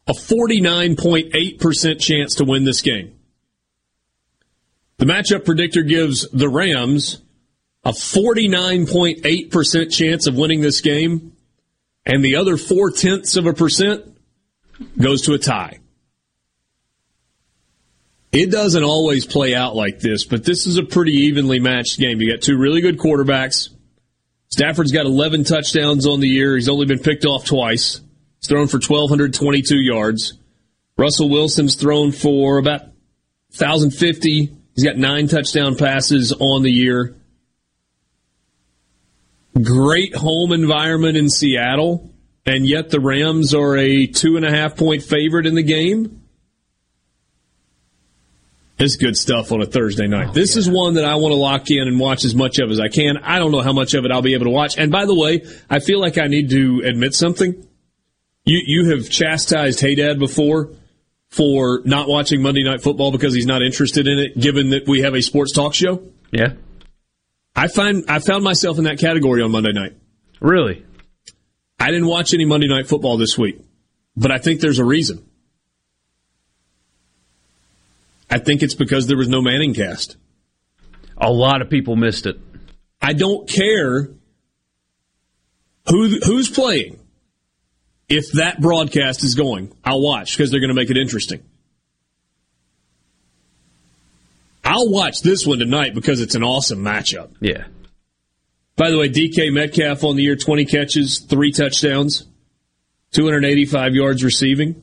a 0.09 0.13
49.8% 0.13 2.01
chance 2.01 2.35
to 2.35 2.45
win 2.45 2.65
this 2.65 2.83
game. 2.83 3.17
The 4.97 5.05
matchup 5.05 5.45
predictor 5.45 5.83
gives 5.83 6.29
the 6.31 6.49
Rams 6.49 7.23
a 7.85 7.93
49.8% 7.93 9.93
chance 9.93 10.27
of 10.27 10.37
winning 10.37 10.61
this 10.61 10.81
game, 10.81 11.37
and 12.05 12.25
the 12.25 12.35
other 12.35 12.57
four 12.57 12.91
tenths 12.91 13.37
of 13.37 13.47
a 13.47 13.53
percent 13.53 14.19
goes 14.99 15.23
to 15.23 15.35
a 15.35 15.39
tie. 15.39 15.79
It 18.33 18.51
doesn't 18.51 18.83
always 18.83 19.27
play 19.27 19.55
out 19.55 19.77
like 19.77 20.01
this, 20.01 20.25
but 20.25 20.43
this 20.43 20.67
is 20.67 20.79
a 20.79 20.83
pretty 20.83 21.13
evenly 21.13 21.61
matched 21.61 21.99
game. 21.99 22.21
You 22.21 22.33
got 22.33 22.41
two 22.41 22.57
really 22.57 22.81
good 22.81 22.99
quarterbacks. 22.99 23.69
Stafford's 24.49 24.91
got 24.91 25.05
11 25.05 25.45
touchdowns 25.45 26.07
on 26.07 26.21
the 26.21 26.29
year. 26.29 26.57
He's 26.57 26.69
only 26.69 26.87
been 26.87 26.99
picked 26.99 27.27
off 27.27 27.45
twice. 27.45 28.01
He's 28.41 28.49
thrown 28.49 28.69
for 28.69 28.79
1,222 28.79 29.77
yards. 29.77 30.33
Russell 30.97 31.29
Wilson's 31.29 31.75
thrown 31.75 32.11
for 32.11 32.57
about 32.57 32.83
1,050. 33.59 34.57
He's 34.75 34.85
got 34.85 34.97
nine 34.97 35.29
touchdown 35.29 35.77
passes 35.77 36.33
on 36.33 36.63
the 36.63 36.73
year. 36.73 37.15
Great 39.63 40.15
home 40.17 40.53
environment 40.53 41.19
in 41.19 41.29
Seattle, 41.29 42.11
and 42.47 42.67
yet 42.67 42.89
the 42.89 43.01
Rams 43.01 43.55
are 43.55 43.77
a 43.77 44.07
two 44.07 44.37
and 44.37 44.47
a 44.47 44.51
half 44.51 44.77
point 44.77 45.03
favorite 45.03 45.45
in 45.45 45.55
the 45.55 45.63
game. 45.63 46.22
It's 48.83 48.97
good 48.97 49.17
stuff 49.17 49.53
on 49.53 49.63
a 49.63 49.67
Thursday 49.67 50.09
night. 50.09 50.31
Oh, 50.31 50.33
this 50.33 50.57
is 50.57 50.69
one 50.69 50.95
that 50.95 51.05
I 51.05 51.15
want 51.15 51.31
to 51.31 51.37
lock 51.37 51.71
in 51.71 51.87
and 51.87 52.01
watch 52.01 52.25
as 52.25 52.35
much 52.35 52.59
of 52.59 52.69
as 52.71 52.81
I 52.81 52.89
can. 52.89 53.17
I 53.17 53.39
don't 53.39 53.53
know 53.53 53.61
how 53.61 53.73
much 53.73 53.95
of 53.95 54.05
it 54.05 54.11
I'll 54.11 54.23
be 54.23 54.35
able 54.35 54.47
to 54.47 54.51
watch. 54.51 54.77
And 54.77 54.91
by 54.91 55.07
the 55.07 55.15
way, 55.15 55.45
I 55.71 55.79
feel 55.79 56.01
like 56.01 56.19
I 56.19 56.27
need 56.27 56.51
to 56.51 56.83
admit 56.85 57.15
something. 57.15 57.65
You 58.45 58.61
you 58.65 58.91
have 58.91 59.09
chastised 59.09 59.81
Haydad 59.81 60.19
before 60.19 60.71
for 61.29 61.83
not 61.85 62.09
watching 62.09 62.43
Monday 62.43 62.65
Night 62.65 62.83
Football 62.83 63.13
because 63.13 63.35
he's 63.35 63.47
not 63.47 63.63
interested 63.63 64.09
in 64.09 64.19
it, 64.19 64.39
given 64.39 64.71
that 64.71 64.89
we 64.89 65.03
have 65.03 65.15
a 65.15 65.23
sports 65.23 65.53
talk 65.53 65.75
show. 65.75 66.03
Yeah. 66.33 66.55
I 67.55 67.69
find 67.69 68.05
I 68.09 68.19
found 68.19 68.43
myself 68.43 68.79
in 68.79 68.85
that 68.85 68.99
category 68.99 69.43
on 69.43 69.53
Monday 69.53 69.73
night. 69.73 69.97
Really? 70.41 70.85
I 71.79 71.87
didn't 71.87 72.07
watch 72.07 72.35
any 72.35 72.47
Monday 72.47 72.67
Night 72.67 72.89
Football 72.89 73.17
this 73.17 73.39
week, 73.39 73.61
but 74.17 74.33
I 74.33 74.39
think 74.39 74.61
there's 74.61 74.81
a 74.81 74.85
reason. 74.85 75.25
I 78.33 78.39
think 78.39 78.63
it's 78.63 78.75
because 78.75 79.07
there 79.07 79.19
was 79.19 79.29
no 79.29 79.43
ManningCast. 79.43 80.17
A 81.19 81.31
lot 81.31 81.61
of 81.61 81.69
people 81.69 81.97
missed 81.97 82.25
it. 82.25 82.41
I 82.99 83.13
don't 83.13 83.47
care 83.47 84.09
who 85.87 86.19
who's 86.25 86.49
playing. 86.49 86.99
If 88.09 88.33
that 88.33 88.59
broadcast 88.59 89.23
is 89.23 89.35
going, 89.35 89.75
I'll 89.85 90.01
watch 90.01 90.35
because 90.35 90.51
they're 90.51 90.61
going 90.61 90.75
to 90.75 90.75
make 90.75 90.89
it 90.89 90.97
interesting. 90.97 91.43
I'll 94.65 94.91
watch 94.91 95.21
this 95.21 95.47
one 95.47 95.59
tonight 95.59 95.95
because 95.95 96.23
it's 96.23 96.35
an 96.35 96.43
awesome 96.43 96.79
matchup. 96.79 97.33
Yeah. 97.41 97.67
By 98.77 98.91
the 98.91 98.99
way, 98.99 99.11
DK 99.11 99.53
Metcalf 99.53 100.05
on 100.05 100.17
the 100.17 100.23
year, 100.23 100.37
20 100.37 100.65
catches, 100.65 101.19
three 101.19 101.53
touchdowns, 101.53 102.27
285 103.11 103.95
yards 103.95 104.25
receiving. 104.25 104.82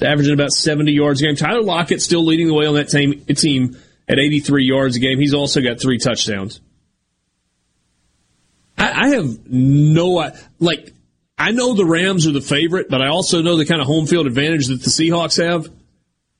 Averaging 0.00 0.34
about 0.34 0.52
70 0.52 0.92
yards 0.92 1.20
a 1.20 1.24
game. 1.26 1.34
Tyler 1.36 1.62
Lockett 1.62 2.00
still 2.00 2.24
leading 2.24 2.46
the 2.46 2.54
way 2.54 2.66
on 2.66 2.74
that 2.74 2.88
team, 2.88 3.24
team 3.24 3.76
at 4.08 4.18
83 4.18 4.64
yards 4.64 4.96
a 4.96 5.00
game. 5.00 5.18
He's 5.18 5.34
also 5.34 5.60
got 5.60 5.80
three 5.80 5.98
touchdowns. 5.98 6.60
I, 8.76 9.06
I 9.06 9.08
have 9.10 9.48
no, 9.50 10.20
idea. 10.20 10.38
like, 10.60 10.92
I 11.36 11.50
know 11.50 11.74
the 11.74 11.84
Rams 11.84 12.26
are 12.26 12.32
the 12.32 12.40
favorite, 12.40 12.88
but 12.88 13.02
I 13.02 13.08
also 13.08 13.42
know 13.42 13.56
the 13.56 13.66
kind 13.66 13.80
of 13.80 13.86
home 13.86 14.06
field 14.06 14.26
advantage 14.26 14.68
that 14.68 14.82
the 14.82 14.90
Seahawks 14.90 15.42
have. 15.44 15.68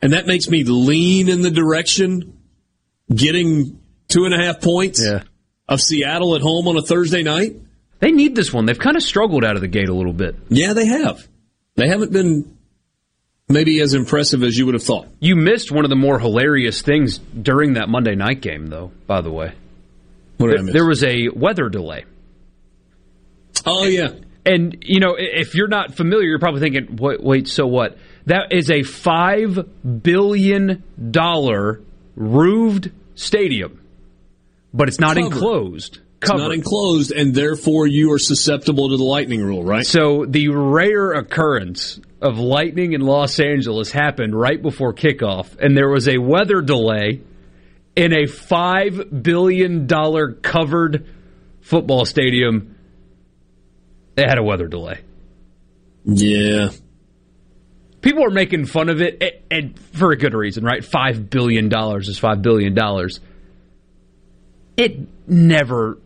And 0.01 0.13
that 0.13 0.27
makes 0.29 0.49
me 0.49 0.63
lean 0.63 1.29
in 1.29 1.43
the 1.43 1.51
direction 1.51 2.39
getting 3.13 3.81
two 4.07 4.25
and 4.25 4.35
a 4.35 4.39
half 4.39 4.61
points 4.61 5.05
Yeah. 5.05 5.23
of 5.69 5.81
Seattle 5.81 6.37
at 6.37 6.43
home 6.43 6.69
on 6.69 6.77
a 6.77 6.83
Thursday 6.83 7.25
night. 7.25 7.57
They 7.99 8.13
need 8.13 8.37
this 8.37 8.53
one. 8.53 8.67
They've 8.67 8.79
kind 8.79 8.97
of 8.97 9.03
struggled 9.03 9.45
out 9.45 9.57
of 9.57 9.61
the 9.61 9.67
gate 9.69 9.89
a 9.89 9.95
little 9.95 10.13
bit. 10.13 10.37
Yeah, 10.49 10.73
they 10.75 10.87
have. 10.87 11.27
They 11.75 11.89
haven't 11.89 12.13
been 12.13 12.57
maybe 13.49 13.81
as 13.81 13.95
impressive 13.95 14.43
as 14.43 14.57
you 14.59 14.67
would 14.67 14.75
have 14.75 14.83
thought. 14.83 15.09
You 15.21 15.37
missed 15.37 15.71
one 15.73 15.85
of 15.85 15.89
the 15.91 15.97
more 15.97 16.19
hilarious 16.19 16.83
things 16.83 17.19
during 17.19 17.75
that 17.75 17.89
Monday 17.89 18.15
night 18.15 18.41
game, 18.41 18.67
though, 18.67 18.93
by 19.07 19.21
the 19.21 19.31
way. 19.31 19.53
What 20.39 20.49
did 20.49 20.55
I 20.55 20.57
There, 20.57 20.65
miss? 20.65 20.73
there 20.75 20.87
was 20.87 21.05
a 21.05 21.29
weather 21.35 21.69
delay. 21.69 22.05
oh 23.67 23.85
yeah, 23.85 24.09
And, 24.47 24.77
you 24.87 25.01
know, 25.01 25.17
if 25.19 25.55
you're 25.55 25.69
not 25.69 25.95
familiar, 25.95 26.27
you're 26.29 26.39
probably 26.39 26.61
thinking, 26.61 26.97
wait, 26.97 27.23
wait 27.23 27.49
so 27.49 27.67
what? 27.67 27.99
That 28.27 28.53
is 28.53 28.71
a 28.71 28.81
$5 28.81 30.03
billion 30.03 30.83
roofed 32.17 32.89
stadium, 33.15 33.81
but 34.75 34.89
it's 34.89 35.01
not 35.01 35.17
Covered. 35.17 35.33
enclosed. 35.33 35.99
It's 36.21 36.31
not 36.31 36.53
enclosed, 36.53 37.13
and 37.13 37.35
therefore 37.35 37.87
you 37.87 38.13
are 38.13 38.19
susceptible 38.19 38.91
to 38.91 38.97
the 38.97 39.05
lightning 39.05 39.43
rule, 39.43 39.63
right? 39.65 39.87
So 39.87 40.25
the 40.27 40.49
rare 40.49 41.13
occurrence 41.13 42.01
of 42.21 42.39
lightning 42.39 42.93
in 42.93 43.01
Los 43.01 43.39
Angeles 43.39 43.93
happened 43.93 44.35
right 44.39 44.61
before 44.61 44.93
kickoff, 44.93 45.57
and 45.59 45.77
there 45.77 45.89
was 45.89 46.09
a 46.09 46.19
weather 46.19 46.61
delay 46.61 47.23
in 47.95 48.13
a 48.13 48.25
$5 48.25 49.23
billion 49.23 49.87
covered 50.43 51.07
football 51.61 52.05
stadium. 52.05 52.77
They 54.15 54.23
had 54.23 54.39
a 54.39 54.43
weather 54.43 54.67
delay. 54.67 55.01
Yeah, 56.05 56.71
People 58.01 58.25
are 58.25 58.31
making 58.31 58.67
fun 58.67 58.89
of 58.91 59.01
it, 59.01 59.45
and 59.51 59.79
for 59.79 60.13
a 60.13 60.17
good 60.17 60.33
reason, 60.33 60.65
right? 60.65 60.83
$5 60.83 61.31
billion 61.31 61.67
is 61.67 62.21
$5 62.21 62.43
billion. 62.43 62.77
It 64.77 65.29
never, 65.29 65.99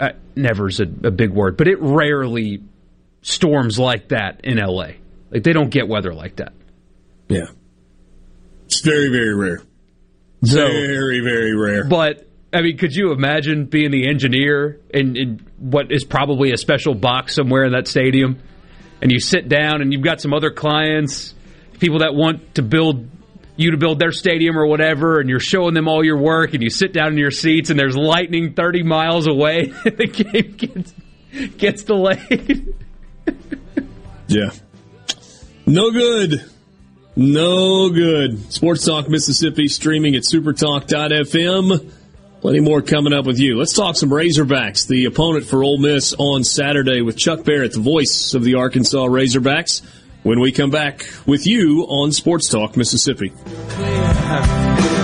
uh, 0.00 0.10
never 0.36 0.68
is 0.68 0.80
a, 0.80 0.84
a 0.84 1.10
big 1.10 1.30
word, 1.30 1.56
but 1.56 1.68
it 1.68 1.78
rarely 1.80 2.62
storms 3.22 3.78
like 3.78 4.08
that 4.08 4.40
in 4.44 4.58
LA. 4.58 4.90
Like, 5.30 5.42
they 5.42 5.52
don't 5.52 5.70
get 5.70 5.88
weather 5.88 6.14
like 6.14 6.36
that. 6.36 6.52
yeah. 7.28 7.46
It's 8.66 8.80
very, 8.80 9.08
very 9.08 9.34
rare. 9.34 9.62
So- 10.44 10.68
very, 10.68 11.20
very 11.20 11.56
rare. 11.56 11.84
But 11.88 12.28
I 12.52 12.62
mean, 12.62 12.76
could 12.78 12.94
you 12.94 13.12
imagine 13.12 13.66
being 13.66 13.90
the 13.90 14.08
engineer 14.08 14.78
in, 14.90 15.16
in 15.16 15.46
what 15.58 15.90
is 15.90 16.04
probably 16.04 16.52
a 16.52 16.56
special 16.56 16.94
box 16.94 17.34
somewhere 17.34 17.64
in 17.64 17.72
that 17.72 17.88
stadium? 17.88 18.38
And 19.02 19.10
you 19.12 19.20
sit 19.20 19.48
down 19.48 19.80
and 19.80 19.92
you've 19.92 20.02
got 20.02 20.20
some 20.20 20.32
other 20.34 20.50
clients, 20.50 21.34
people 21.78 22.00
that 22.00 22.14
want 22.14 22.54
to 22.56 22.62
build 22.62 23.08
you 23.58 23.72
to 23.72 23.76
build 23.76 23.98
their 23.98 24.12
stadium 24.12 24.56
or 24.56 24.66
whatever, 24.66 25.18
and 25.18 25.28
you're 25.28 25.40
showing 25.40 25.74
them 25.74 25.88
all 25.88 26.04
your 26.04 26.16
work, 26.16 26.54
and 26.54 26.62
you 26.62 26.70
sit 26.70 26.92
down 26.92 27.08
in 27.08 27.18
your 27.18 27.32
seats, 27.32 27.70
and 27.70 27.78
there's 27.78 27.96
lightning 27.96 28.54
30 28.54 28.84
miles 28.84 29.26
away, 29.26 29.66
the 29.84 30.06
game 30.06 30.52
gets, 30.56 30.94
gets 31.56 31.82
delayed. 31.82 32.74
yeah. 34.28 34.50
No 35.66 35.90
good. 35.90 36.44
No 37.16 37.90
good. 37.90 38.52
Sports 38.52 38.86
Talk 38.86 39.08
Mississippi 39.08 39.66
streaming 39.66 40.14
at 40.14 40.22
supertalk.fm. 40.22 41.92
Plenty 42.40 42.60
more 42.60 42.80
coming 42.80 43.12
up 43.12 43.26
with 43.26 43.40
you. 43.40 43.58
Let's 43.58 43.72
talk 43.72 43.96
some 43.96 44.10
Razorbacks, 44.10 44.86
the 44.86 45.06
opponent 45.06 45.46
for 45.46 45.64
Ole 45.64 45.78
Miss 45.78 46.14
on 46.16 46.44
Saturday 46.44 47.02
with 47.02 47.16
Chuck 47.16 47.42
Barrett, 47.42 47.72
the 47.72 47.80
voice 47.80 48.34
of 48.34 48.44
the 48.44 48.54
Arkansas 48.54 49.04
Razorbacks, 49.06 49.82
when 50.22 50.40
we 50.40 50.52
come 50.52 50.70
back 50.70 51.06
with 51.26 51.46
you 51.46 51.86
on 51.88 52.12
Sports 52.12 52.48
Talk 52.48 52.76
Mississippi. 52.76 53.32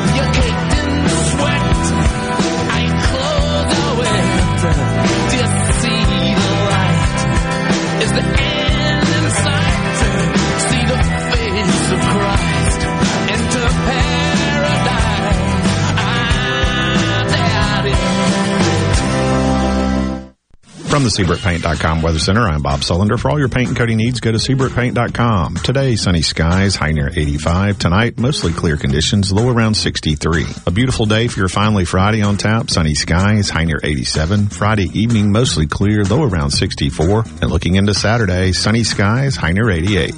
From 20.94 21.02
the 21.02 21.08
SeabrookPaint.com 21.08 22.02
Weather 22.02 22.20
Center, 22.20 22.42
I'm 22.42 22.62
Bob 22.62 22.82
Sullender. 22.82 23.18
For 23.18 23.28
all 23.28 23.36
your 23.36 23.48
paint 23.48 23.66
and 23.66 23.76
coating 23.76 23.96
needs, 23.96 24.20
go 24.20 24.30
to 24.30 24.38
SeabrookPaint.com. 24.38 25.56
Today, 25.56 25.96
sunny 25.96 26.22
skies, 26.22 26.76
high 26.76 26.92
near 26.92 27.08
85. 27.08 27.80
Tonight, 27.80 28.16
mostly 28.16 28.52
clear 28.52 28.76
conditions, 28.76 29.32
low 29.32 29.48
around 29.48 29.74
63. 29.74 30.46
A 30.68 30.70
beautiful 30.70 31.06
day 31.06 31.26
for 31.26 31.40
your 31.40 31.48
finally 31.48 31.84
Friday 31.84 32.22
on 32.22 32.36
tap. 32.36 32.70
Sunny 32.70 32.94
skies, 32.94 33.50
high 33.50 33.64
near 33.64 33.80
87. 33.82 34.50
Friday 34.50 34.88
evening, 34.94 35.32
mostly 35.32 35.66
clear, 35.66 36.04
low 36.04 36.22
around 36.22 36.52
64. 36.52 37.24
And 37.42 37.50
looking 37.50 37.74
into 37.74 37.92
Saturday, 37.92 38.52
sunny 38.52 38.84
skies, 38.84 39.34
high 39.34 39.50
near 39.50 39.70
88. 39.70 40.14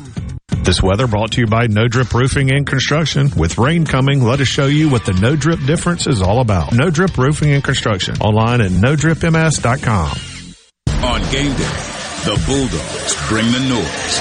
This 0.58 0.82
weather 0.82 1.06
brought 1.06 1.32
to 1.32 1.40
you 1.40 1.46
by 1.46 1.68
No 1.68 1.88
Drip 1.88 2.12
Roofing 2.12 2.52
and 2.52 2.66
Construction. 2.66 3.30
With 3.34 3.56
rain 3.56 3.86
coming, 3.86 4.22
let 4.22 4.40
us 4.40 4.48
show 4.48 4.66
you 4.66 4.90
what 4.90 5.06
the 5.06 5.14
No 5.14 5.36
Drip 5.36 5.60
difference 5.60 6.06
is 6.06 6.20
all 6.20 6.42
about. 6.42 6.74
No 6.74 6.90
Drip 6.90 7.16
Roofing 7.16 7.52
and 7.52 7.64
Construction. 7.64 8.16
Online 8.20 8.60
at 8.60 8.72
NoDripMS.com. 8.72 10.35
On 11.06 11.22
game 11.30 11.54
day, 11.54 11.76
the 12.26 12.34
Bulldogs 12.46 13.14
bring 13.28 13.46
the 13.52 13.62
noise. 13.68 14.14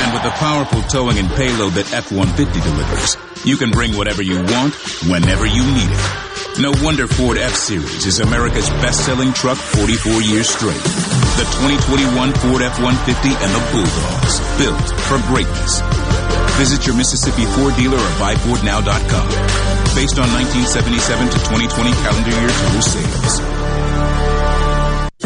And 0.00 0.14
with 0.14 0.22
the 0.22 0.32
powerful 0.40 0.80
towing 0.88 1.18
and 1.18 1.28
payload 1.36 1.72
that 1.74 1.92
F-150 1.92 2.48
delivers, 2.64 3.16
you 3.44 3.56
can 3.56 3.70
bring 3.70 3.96
whatever 3.96 4.22
you 4.22 4.40
want, 4.40 4.74
whenever 5.04 5.44
you 5.44 5.60
need 5.60 5.90
it. 5.90 6.60
No 6.64 6.72
wonder 6.80 7.06
Ford 7.06 7.36
F-Series 7.36 8.06
is 8.06 8.20
America's 8.20 8.70
best-selling 8.80 9.32
truck 9.32 9.58
44 9.58 10.22
years 10.22 10.48
straight. 10.48 10.80
The 11.36 11.44
2021 11.60 12.32
Ford 12.40 12.62
F-150 12.62 13.36
and 13.36 13.50
the 13.52 13.62
Bulldogs, 13.68 14.34
built 14.56 14.86
for 15.06 15.20
greatness. 15.28 15.84
Visit 16.56 16.86
your 16.86 16.96
Mississippi 16.96 17.44
Ford 17.58 17.76
dealer 17.76 17.98
or 17.98 18.12
buyfordnow.com. 18.16 19.28
Based 19.92 20.18
on 20.18 20.30
1977 20.32 21.28
to 21.28 21.38
2020 21.52 21.92
calendar 22.00 22.32
year 22.32 22.48
total 22.48 22.82
sales. 22.82 23.57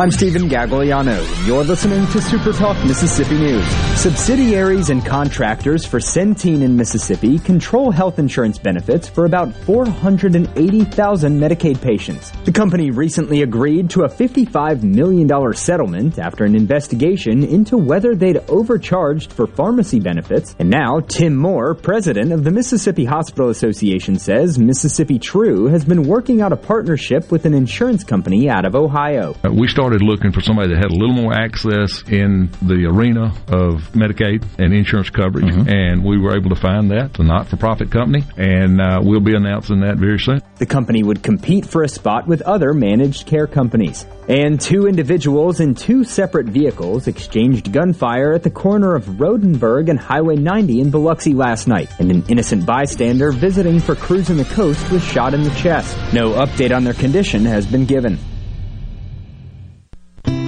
I'm 0.00 0.10
Stephen 0.10 0.48
Gagliano, 0.48 1.22
and 1.22 1.46
you're 1.46 1.62
listening 1.62 2.06
to 2.06 2.22
Super 2.22 2.54
Talk 2.54 2.74
Mississippi 2.86 3.34
News. 3.34 3.66
Subsidiaries 4.00 4.88
and 4.88 5.04
contractors 5.04 5.84
for 5.84 5.98
Centene 5.98 6.62
in 6.62 6.74
Mississippi 6.74 7.38
control 7.38 7.90
health 7.90 8.18
insurance 8.18 8.58
benefits 8.58 9.06
for 9.06 9.26
about 9.26 9.52
480,000 9.54 11.38
Medicaid 11.38 11.82
patients. 11.82 12.32
The 12.46 12.52
company 12.52 12.90
recently 12.90 13.42
agreed 13.42 13.90
to 13.90 14.04
a 14.04 14.08
$55 14.08 14.82
million 14.82 15.28
settlement 15.54 16.18
after 16.18 16.46
an 16.46 16.54
investigation 16.54 17.44
into 17.44 17.76
whether 17.76 18.14
they'd 18.14 18.38
overcharged 18.48 19.30
for 19.34 19.46
pharmacy 19.46 20.00
benefits. 20.00 20.56
And 20.58 20.70
now, 20.70 21.00
Tim 21.00 21.36
Moore, 21.36 21.74
president 21.74 22.32
of 22.32 22.44
the 22.44 22.50
Mississippi 22.50 23.04
Hospital 23.04 23.50
Association, 23.50 24.18
says 24.18 24.58
Mississippi 24.58 25.18
True 25.18 25.66
has 25.66 25.84
been 25.84 26.04
working 26.04 26.40
out 26.40 26.54
a 26.54 26.56
partnership 26.56 27.30
with 27.30 27.44
an 27.44 27.52
insurance 27.52 28.02
company 28.02 28.48
out 28.48 28.64
of 28.64 28.74
Ohio. 28.74 29.36
Uh, 29.44 29.52
we 29.52 29.68
started 29.68 29.89
started 29.90 30.06
looking 30.06 30.30
for 30.30 30.40
somebody 30.40 30.72
that 30.72 30.76
had 30.76 30.92
a 30.92 30.94
little 30.94 31.12
more 31.12 31.34
access 31.34 32.04
in 32.06 32.48
the 32.62 32.86
arena 32.86 33.34
of 33.48 33.90
Medicaid 33.90 34.46
and 34.56 34.72
insurance 34.72 35.10
coverage, 35.10 35.46
mm-hmm. 35.46 35.68
and 35.68 36.04
we 36.04 36.16
were 36.16 36.36
able 36.36 36.48
to 36.48 36.54
find 36.54 36.92
that. 36.92 37.18
a 37.18 37.24
not-for-profit 37.24 37.90
company, 37.90 38.24
and 38.36 38.80
uh, 38.80 39.00
we'll 39.02 39.18
be 39.18 39.34
announcing 39.34 39.80
that 39.80 39.96
very 39.96 40.20
soon. 40.20 40.40
The 40.58 40.66
company 40.66 41.02
would 41.02 41.24
compete 41.24 41.66
for 41.66 41.82
a 41.82 41.88
spot 41.88 42.28
with 42.28 42.40
other 42.42 42.72
managed 42.72 43.26
care 43.26 43.48
companies. 43.48 44.06
And 44.28 44.60
two 44.60 44.86
individuals 44.86 45.58
in 45.58 45.74
two 45.74 46.04
separate 46.04 46.46
vehicles 46.46 47.08
exchanged 47.08 47.72
gunfire 47.72 48.32
at 48.32 48.44
the 48.44 48.50
corner 48.50 48.94
of 48.94 49.06
Rodenberg 49.18 49.88
and 49.88 49.98
Highway 49.98 50.36
90 50.36 50.82
in 50.82 50.90
Biloxi 50.92 51.34
last 51.34 51.66
night, 51.66 51.90
and 51.98 52.12
an 52.12 52.22
innocent 52.28 52.64
bystander 52.64 53.32
visiting 53.32 53.80
for 53.80 53.96
cruising 53.96 54.36
the 54.36 54.44
coast 54.44 54.88
was 54.92 55.02
shot 55.02 55.34
in 55.34 55.42
the 55.42 55.54
chest. 55.56 55.96
No 56.14 56.30
update 56.34 56.72
on 56.74 56.84
their 56.84 56.94
condition 56.94 57.44
has 57.44 57.66
been 57.66 57.86
given. 57.86 58.20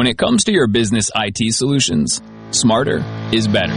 When 0.00 0.06
it 0.06 0.16
comes 0.16 0.44
to 0.44 0.52
your 0.52 0.66
business 0.66 1.10
IT 1.14 1.52
solutions, 1.52 2.22
smarter 2.52 3.04
is 3.34 3.46
better. 3.46 3.74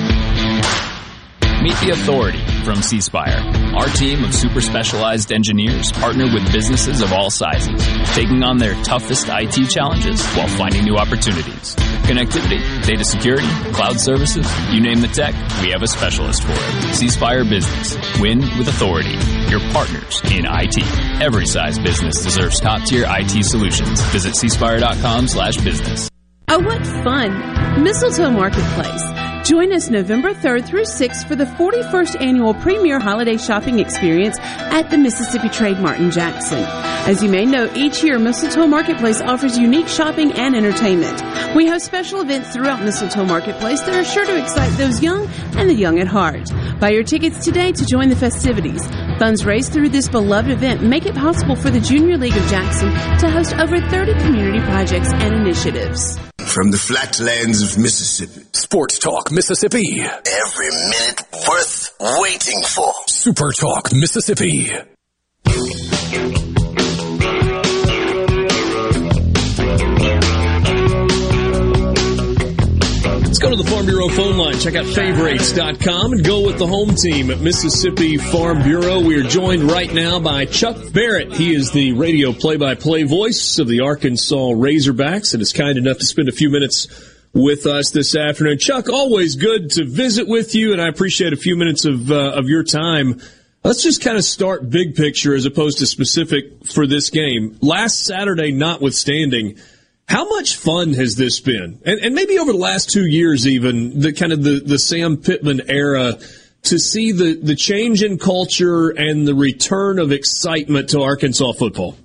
Meet 1.62 1.76
the 1.84 1.90
authority 1.92 2.40
from 2.64 2.82
C 2.82 3.02
Spire. 3.02 3.44
Our 3.76 3.88
team 3.88 4.24
of 4.24 4.34
super 4.34 4.62
specialized 4.62 5.34
engineers 5.34 5.92
partner 5.92 6.34
with 6.34 6.50
businesses 6.54 7.02
of 7.02 7.12
all 7.12 7.30
sizes, 7.30 7.86
taking 8.16 8.42
on 8.42 8.58
their 8.58 8.74
toughest 8.84 9.28
IT 9.28 9.70
challenges 9.70 10.26
while 10.28 10.48
finding 10.48 10.86
new 10.86 10.96
opportunities. 10.96 11.76
Connectivity, 12.08 12.62
data 12.86 13.04
security, 13.04 13.48
cloud 13.74 14.00
services, 14.00 14.48
you 14.72 14.80
name 14.80 15.02
the 15.02 15.08
tech, 15.08 15.34
we 15.62 15.72
have 15.72 15.84
a 15.84 15.88
specialist 15.88 16.44
for 16.44 16.54
it. 16.54 16.96
C 16.96 17.10
Spire 17.10 17.44
Business. 17.44 17.98
Win 18.22 18.40
with 18.58 18.70
authority. 18.70 19.18
Your 19.50 19.60
partners 19.74 20.22
in 20.32 20.46
IT. 20.48 20.78
Every 21.22 21.48
size 21.48 21.78
business 21.80 22.24
deserves 22.24 22.62
top 22.62 22.84
tier 22.84 23.06
IT 23.10 23.44
solutions. 23.44 24.02
Visit 24.12 24.36
cspire.com 24.36 25.28
slash 25.28 25.58
business. 25.58 26.13
Oh, 26.56 26.60
what 26.60 26.86
fun! 27.04 27.84
Mistletoe 27.84 28.30
Marketplace 28.30 29.02
Join 29.44 29.74
us 29.74 29.90
November 29.90 30.34
3rd 30.34 30.66
through 30.66 30.84
6th 30.84 31.28
for 31.28 31.36
the 31.36 31.44
41st 31.44 32.22
annual 32.22 32.54
Premier 32.54 32.98
Holiday 32.98 33.36
Shopping 33.36 33.80
Experience 33.80 34.38
at 34.40 34.90
the 34.90 34.98
Mississippi 34.98 35.50
Trade 35.50 35.80
Mart 35.80 36.00
in 36.00 36.12
Jackson. 36.12 36.60
As 37.10 37.22
you 37.22 37.28
may 37.28 37.46
know, 37.46 37.70
each 37.76 38.04
year 38.06 38.18
Mistletoe 38.20 38.68
Marketplace 38.68 39.20
offers 39.20 39.58
unique 39.58 39.90
shopping 39.90 40.32
and 40.32 40.56
entertainment. 40.56 41.22
We 41.56 41.68
host 41.68 41.86
special 41.86 42.22
events 42.22 42.54
throughout 42.54 42.82
Mistletoe 42.82 43.26
Marketplace 43.26 43.82
that 43.82 43.96
are 43.96 44.06
sure 44.06 44.26
to 44.26 44.42
excite 44.42 44.72
those 44.78 45.04
young 45.04 45.28
and 45.58 45.70
the 45.70 45.76
young 45.76 46.00
at 46.00 46.08
heart. 46.08 46.50
Buy 46.80 46.92
your 46.92 47.04
tickets 47.04 47.44
today 47.44 47.74
to 47.74 47.86
join 47.86 48.08
the 48.08 48.16
festivities. 48.16 48.88
Funds 49.20 49.46
raised 49.46 49.74
through 49.74 49.90
this 49.90 50.10
beloved 50.10 50.52
event 50.52 50.82
make 50.84 51.06
it 51.06 51.16
possible 51.16 51.56
for 51.56 51.70
the 51.70 51.80
Junior 51.80 52.18
League 52.18 52.36
of 52.36 52.46
Jackson 52.48 52.90
to 53.20 53.30
host 53.30 53.54
over 53.56 53.80
30 53.80 54.14
community 54.20 54.60
projects 54.62 55.12
and 55.14 55.36
initiatives. 55.36 56.18
From 56.40 56.72
the 56.72 56.78
flatlands 56.78 57.62
of 57.62 57.78
Mississippi. 57.78 58.46
Sports 58.54 59.00
Talk 59.00 59.32
Mississippi. 59.32 60.02
Every 60.02 60.70
minute 60.70 61.22
worth 61.48 61.96
waiting 62.00 62.62
for. 62.64 62.94
Super 63.08 63.52
Talk 63.52 63.94
Mississippi. 63.94 64.72
Farm 73.84 73.96
Bureau 73.96 74.08
phone 74.08 74.38
line. 74.38 74.58
Check 74.60 74.76
out 74.76 74.86
favrates.com 74.86 76.14
and 76.14 76.24
go 76.24 76.46
with 76.46 76.58
the 76.58 76.66
home 76.66 76.96
team 76.96 77.30
at 77.32 77.42
Mississippi 77.42 78.16
Farm 78.16 78.64
Bureau. 78.64 79.02
We 79.02 79.20
are 79.20 79.28
joined 79.28 79.64
right 79.64 79.94
now 79.94 80.22
by 80.22 80.46
Chuck 80.46 80.78
Barrett. 80.94 81.34
He 81.34 81.54
is 81.54 81.72
the 81.72 81.92
radio 81.92 82.32
play-by-play 82.32 83.04
voice 83.04 83.60
of 83.60 83.68
the 83.68 83.82
Arkansas 83.82 84.36
Razorbacks 84.36 85.34
and 85.34 85.42
is 85.42 85.52
kind 85.52 85.78
enough 85.78 85.98
to 85.98 86.06
spend 86.06 86.30
a 86.30 86.32
few 86.32 86.50
minutes 86.50 86.88
with 87.34 87.66
us 87.66 87.90
this 87.90 88.16
afternoon. 88.16 88.58
Chuck, 88.58 88.88
always 88.88 89.36
good 89.36 89.72
to 89.72 89.84
visit 89.84 90.30
with 90.30 90.56
you, 90.56 90.72
and 90.72 90.82
I 90.82 90.88
appreciate 90.88 91.34
a 91.34 91.38
few 91.38 91.58
minutes 91.58 91.84
of 91.84 92.10
uh, 92.10 92.32
of 92.36 92.48
your 92.48 92.64
time. 92.64 93.20
Let's 93.66 93.84
just 93.84 94.02
kind 94.02 94.16
of 94.16 94.24
start 94.24 94.70
big 94.70 94.96
picture 94.96 95.36
as 95.36 95.46
opposed 95.46 95.80
to 95.80 95.88
specific 95.88 96.68
for 96.68 96.88
this 96.88 97.10
game. 97.10 97.58
Last 97.62 98.06
Saturday, 98.06 98.54
notwithstanding– 98.54 99.58
how 100.08 100.28
much 100.28 100.58
fun 100.58 100.94
has 100.94 101.16
this 101.16 101.40
been? 101.40 101.82
And, 101.86 102.00
and 102.00 102.16
maybe 102.16 102.38
over 102.38 102.52
the 102.52 102.58
last 102.58 102.90
two 102.90 103.06
years, 103.06 103.48
even 103.48 104.00
the 104.00 104.14
kind 104.14 104.34
of 104.34 104.44
the, 104.44 104.60
the 104.60 104.78
Sam 104.78 105.18
Pittman 105.18 105.70
era, 105.70 106.14
to 106.64 106.80
see 106.80 107.12
the, 107.12 107.36
the 107.42 107.56
change 107.56 108.04
in 108.04 108.18
culture 108.18 108.90
and 108.90 109.28
the 109.28 109.36
return 109.36 110.00
of 110.00 110.12
excitement 110.12 110.90
to 110.90 111.02
Arkansas 111.02 111.54
football. 111.54 111.98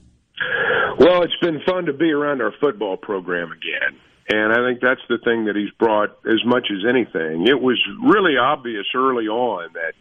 Well, 0.99 1.23
it's 1.23 1.39
been 1.41 1.61
fun 1.65 1.87
to 1.87 1.93
be 1.93 2.11
around 2.11 2.43
our 2.43 2.53
football 2.61 2.97
program 2.97 3.53
again. 3.53 4.01
And 4.31 4.53
I 4.53 4.69
think 4.69 4.81
that's 4.81 5.01
the 5.09 5.19
thing 5.25 5.47
that 5.47 5.57
he's 5.57 5.71
brought 5.79 6.11
as 6.27 6.45
much 6.45 6.67
as 6.71 6.85
anything. 6.89 7.47
It 7.47 7.61
was 7.61 7.79
really 8.05 8.37
obvious 8.37 8.85
early 8.95 9.27
on 9.27 9.73
that 9.73 9.95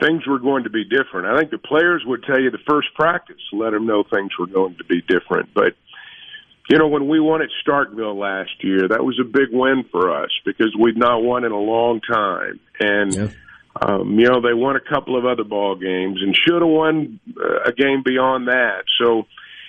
things 0.00 0.26
were 0.26 0.38
going 0.38 0.64
to 0.64 0.70
be 0.70 0.84
different. 0.84 1.26
I 1.26 1.38
think 1.38 1.50
the 1.50 1.58
players 1.58 2.02
would 2.06 2.22
tell 2.24 2.40
you 2.40 2.50
the 2.50 2.62
first 2.68 2.88
practice 2.94 3.40
let 3.52 3.70
them 3.70 3.86
know 3.86 4.04
things 4.04 4.30
were 4.38 4.46
going 4.46 4.76
to 4.76 4.84
be 4.84 5.00
different. 5.02 5.48
But 5.54 5.74
you 6.68 6.78
know, 6.78 6.88
when 6.88 7.08
we 7.08 7.20
won 7.20 7.42
at 7.42 7.48
Starkville 7.64 8.18
last 8.18 8.50
year, 8.62 8.88
that 8.88 9.04
was 9.04 9.18
a 9.20 9.24
big 9.24 9.48
win 9.52 9.84
for 9.90 10.10
us 10.22 10.30
because 10.44 10.74
we'd 10.78 10.96
not 10.96 11.22
won 11.22 11.44
in 11.44 11.52
a 11.52 11.58
long 11.58 12.00
time. 12.00 12.58
And, 12.80 13.14
yeah. 13.14 13.28
um, 13.80 14.18
you 14.18 14.26
know, 14.26 14.40
they 14.40 14.52
won 14.52 14.74
a 14.74 14.80
couple 14.80 15.16
of 15.16 15.24
other 15.24 15.44
ball 15.44 15.76
games 15.76 16.20
and 16.20 16.34
should 16.34 16.60
have 16.60 16.68
won 16.68 17.20
uh, 17.38 17.70
a 17.70 17.72
game 17.72 18.02
beyond 18.04 18.48
that. 18.48 18.82
So 19.00 19.26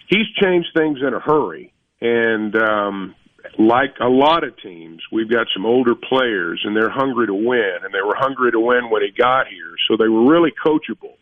he's 0.07 0.25
changed 0.41 0.69
things 0.75 0.99
in 1.05 1.13
a 1.13 1.19
hurry. 1.19 1.71
And, 2.01 2.55
um, 2.55 3.15
like 3.59 3.95
a 4.01 4.09
lot 4.09 4.43
of 4.43 4.59
teams, 4.61 5.01
we've 5.11 5.29
got 5.29 5.47
some 5.55 5.65
older 5.65 5.93
players 5.95 6.61
and 6.65 6.75
they're 6.75 6.89
hungry 6.89 7.27
to 7.27 7.33
win 7.33 7.77
and 7.83 7.93
they 7.93 8.01
were 8.01 8.15
hungry 8.17 8.51
to 8.51 8.59
win 8.59 8.89
when 8.89 9.03
he 9.03 9.11
got 9.11 9.47
here. 9.47 9.75
So 9.87 9.97
they 9.97 10.09
were 10.09 10.29
really 10.29 10.51
coachable. 10.51 11.13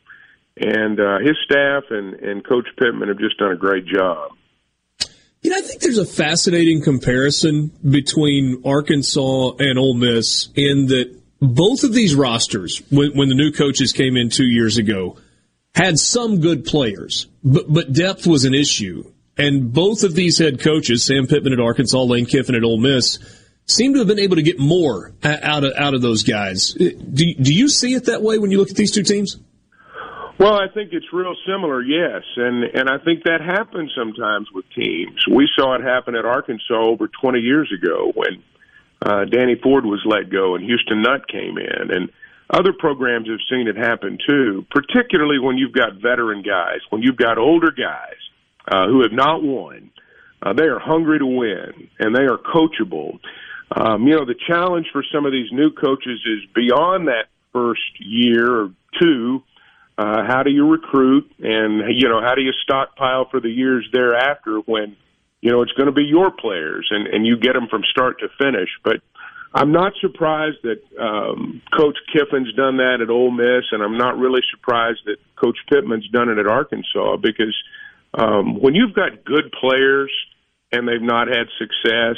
And, 0.55 0.99
uh, 1.01 1.19
his 1.19 1.35
staff 1.43 1.83
and, 1.89 2.13
and 2.15 2.47
Coach 2.47 2.67
Pittman 2.77 3.09
have 3.09 3.19
just 3.19 3.37
done 3.37 3.51
a 3.51 3.57
great 3.57 3.85
job. 3.85 4.31
You 5.45 5.51
know, 5.51 5.57
I 5.57 5.61
think 5.61 5.81
there's 5.81 5.99
a 5.99 6.07
fascinating 6.07 6.81
comparison 6.81 7.71
between 7.87 8.63
Arkansas 8.65 9.51
and 9.59 9.77
Ole 9.77 9.93
Miss 9.93 10.49
in 10.55 10.87
that 10.87 11.15
both 11.39 11.83
of 11.83 11.93
these 11.93 12.15
rosters, 12.15 12.81
when, 12.89 13.15
when 13.15 13.29
the 13.29 13.35
new 13.35 13.51
coaches 13.51 13.91
came 13.91 14.17
in 14.17 14.31
two 14.31 14.47
years 14.47 14.79
ago, 14.79 15.17
had 15.75 15.99
some 15.99 16.41
good 16.41 16.65
players, 16.65 17.27
but, 17.43 17.71
but 17.71 17.93
depth 17.93 18.25
was 18.25 18.45
an 18.45 18.55
issue. 18.55 19.03
And 19.37 19.71
both 19.71 20.03
of 20.03 20.15
these 20.15 20.39
head 20.39 20.61
coaches, 20.61 21.05
Sam 21.05 21.27
Pittman 21.27 21.53
at 21.53 21.59
Arkansas, 21.59 22.01
Lane 22.01 22.25
Kiffin 22.25 22.55
at 22.55 22.63
Ole 22.63 22.79
Miss, 22.79 23.19
seem 23.67 23.93
to 23.93 23.99
have 23.99 24.07
been 24.07 24.17
able 24.17 24.37
to 24.37 24.41
get 24.41 24.57
more 24.57 25.13
out 25.23 25.63
of 25.63 25.73
out 25.77 25.93
of 25.93 26.01
those 26.01 26.23
guys. 26.23 26.73
Do 26.73 26.95
do 27.35 27.53
you 27.53 27.69
see 27.69 27.93
it 27.93 28.05
that 28.05 28.23
way 28.23 28.39
when 28.39 28.49
you 28.49 28.57
look 28.57 28.71
at 28.71 28.77
these 28.77 28.91
two 28.91 29.03
teams? 29.03 29.37
Well, 30.37 30.55
I 30.55 30.67
think 30.67 30.91
it's 30.91 31.13
real 31.13 31.35
similar, 31.47 31.81
yes, 31.81 32.23
and 32.35 32.65
and 32.65 32.89
I 32.89 32.97
think 32.97 33.23
that 33.23 33.39
happens 33.39 33.91
sometimes 33.97 34.47
with 34.53 34.65
teams. 34.75 35.25
We 35.31 35.47
saw 35.55 35.75
it 35.75 35.81
happen 35.81 36.15
at 36.15 36.25
Arkansas 36.25 36.75
over 36.75 37.07
20 37.07 37.39
years 37.39 37.71
ago 37.71 38.11
when 38.13 38.43
uh, 39.01 39.25
Danny 39.25 39.55
Ford 39.55 39.85
was 39.85 40.01
let 40.05 40.29
go 40.29 40.55
and 40.55 40.65
Houston 40.65 41.01
Nutt 41.01 41.29
came 41.29 41.57
in, 41.57 41.89
and 41.89 42.09
other 42.49 42.73
programs 42.73 43.29
have 43.29 43.39
seen 43.49 43.67
it 43.67 43.77
happen 43.77 44.17
too. 44.27 44.65
Particularly 44.71 45.39
when 45.39 45.57
you've 45.57 45.73
got 45.73 46.01
veteran 46.01 46.41
guys, 46.41 46.79
when 46.89 47.01
you've 47.01 47.17
got 47.17 47.37
older 47.37 47.71
guys 47.71 48.19
uh, 48.67 48.87
who 48.87 49.03
have 49.03 49.13
not 49.13 49.41
won, 49.41 49.89
uh, 50.43 50.51
they 50.51 50.65
are 50.65 50.79
hungry 50.79 51.17
to 51.17 51.25
win 51.25 51.89
and 51.99 52.13
they 52.13 52.23
are 52.23 52.37
coachable. 52.37 53.19
Um, 53.71 54.05
you 54.05 54.15
know, 54.15 54.25
the 54.25 54.35
challenge 54.47 54.87
for 54.91 55.03
some 55.13 55.25
of 55.25 55.31
these 55.31 55.51
new 55.51 55.71
coaches 55.71 56.19
is 56.25 56.39
beyond 56.53 57.07
that 57.07 57.27
first 57.53 57.81
year 57.99 58.63
or 58.63 58.71
two 59.01 59.41
uh, 59.97 60.23
how 60.27 60.43
do 60.43 60.51
you 60.51 60.67
recruit 60.67 61.31
and 61.39 61.97
you 61.97 62.09
know 62.09 62.21
how 62.21 62.35
do 62.35 62.41
you 62.41 62.51
stockpile 62.63 63.27
for 63.29 63.39
the 63.39 63.49
years 63.49 63.87
thereafter 63.93 64.59
when 64.65 64.95
you 65.41 65.51
know 65.51 65.61
it's 65.61 65.71
going 65.73 65.87
to 65.87 65.93
be 65.93 66.03
your 66.03 66.31
players 66.31 66.87
and 66.91 67.07
and 67.07 67.25
you 67.25 67.37
get 67.37 67.53
them 67.53 67.67
from 67.69 67.81
start 67.91 68.19
to 68.19 68.27
finish 68.37 68.69
but 68.83 68.97
I'm 69.55 69.71
not 69.71 69.93
surprised 70.01 70.57
that 70.63 70.81
um, 70.99 71.61
Coach 71.73 71.97
Kiffin's 72.11 72.53
done 72.55 72.75
that 72.75 72.97
at 73.01 73.09
Ole 73.09 73.31
Miss, 73.31 73.63
and 73.71 73.81
I'm 73.81 73.97
not 73.97 74.17
really 74.17 74.41
surprised 74.51 74.99
that 75.05 75.15
Coach 75.37 75.57
Pittman's 75.71 76.09
done 76.09 76.27
it 76.27 76.37
at 76.37 76.45
Arkansas 76.45 77.15
because 77.23 77.55
um, 78.13 78.59
when 78.59 78.75
you've 78.75 78.93
got 78.93 79.23
good 79.23 79.53
players 79.57 80.11
and 80.73 80.85
they've 80.85 81.01
not 81.01 81.29
had 81.29 81.47
success, 81.57 82.17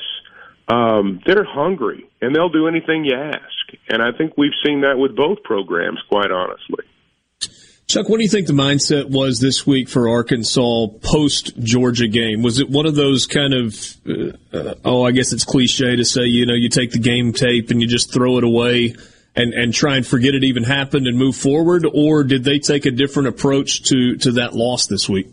um, 0.67 1.21
they're 1.28 1.45
hungry 1.45 2.09
and 2.21 2.36
they'll 2.36 2.49
do 2.49 2.67
anything 2.67 3.05
you 3.05 3.15
ask. 3.15 3.78
And 3.88 4.01
I 4.01 4.17
think 4.17 4.34
we've 4.36 4.57
seen 4.65 4.82
that 4.82 4.97
with 4.97 5.15
both 5.15 5.43
programs, 5.43 5.99
quite 6.09 6.32
honestly. 6.32 6.86
Chuck, 7.89 8.09
what 8.09 8.17
do 8.17 8.23
you 8.23 8.29
think 8.29 8.47
the 8.47 8.53
mindset 8.53 9.09
was 9.09 9.39
this 9.39 9.65
week 9.65 9.88
for 9.88 10.09
Arkansas 10.09 10.88
post 11.01 11.57
Georgia 11.57 12.09
game? 12.09 12.41
Was 12.41 12.59
it 12.59 12.69
one 12.69 12.85
of 12.85 12.95
those 12.95 13.25
kind 13.27 13.53
of, 13.53 13.95
uh, 14.53 14.73
oh, 14.83 15.05
I 15.05 15.11
guess 15.11 15.31
it's 15.31 15.45
cliche 15.45 15.95
to 15.95 16.03
say, 16.03 16.23
you 16.23 16.45
know, 16.45 16.53
you 16.53 16.67
take 16.67 16.91
the 16.91 16.99
game 16.99 17.31
tape 17.31 17.71
and 17.71 17.81
you 17.81 17.88
just 17.88 18.13
throw 18.13 18.38
it 18.39 18.43
away 18.43 18.93
and, 19.38 19.53
and 19.53 19.73
try 19.73 19.95
and 19.95 20.05
forget 20.05 20.35
it 20.35 20.43
even 20.43 20.63
happened 20.63 21.07
and 21.07 21.17
move 21.17 21.38
forward? 21.38 21.88
Or 21.93 22.25
did 22.25 22.43
they 22.43 22.59
take 22.59 22.85
a 22.85 22.91
different 22.91 23.29
approach 23.29 23.83
to, 23.83 24.17
to 24.17 24.33
that 24.33 24.53
loss 24.53 24.88
this 24.88 25.07
week? 25.07 25.27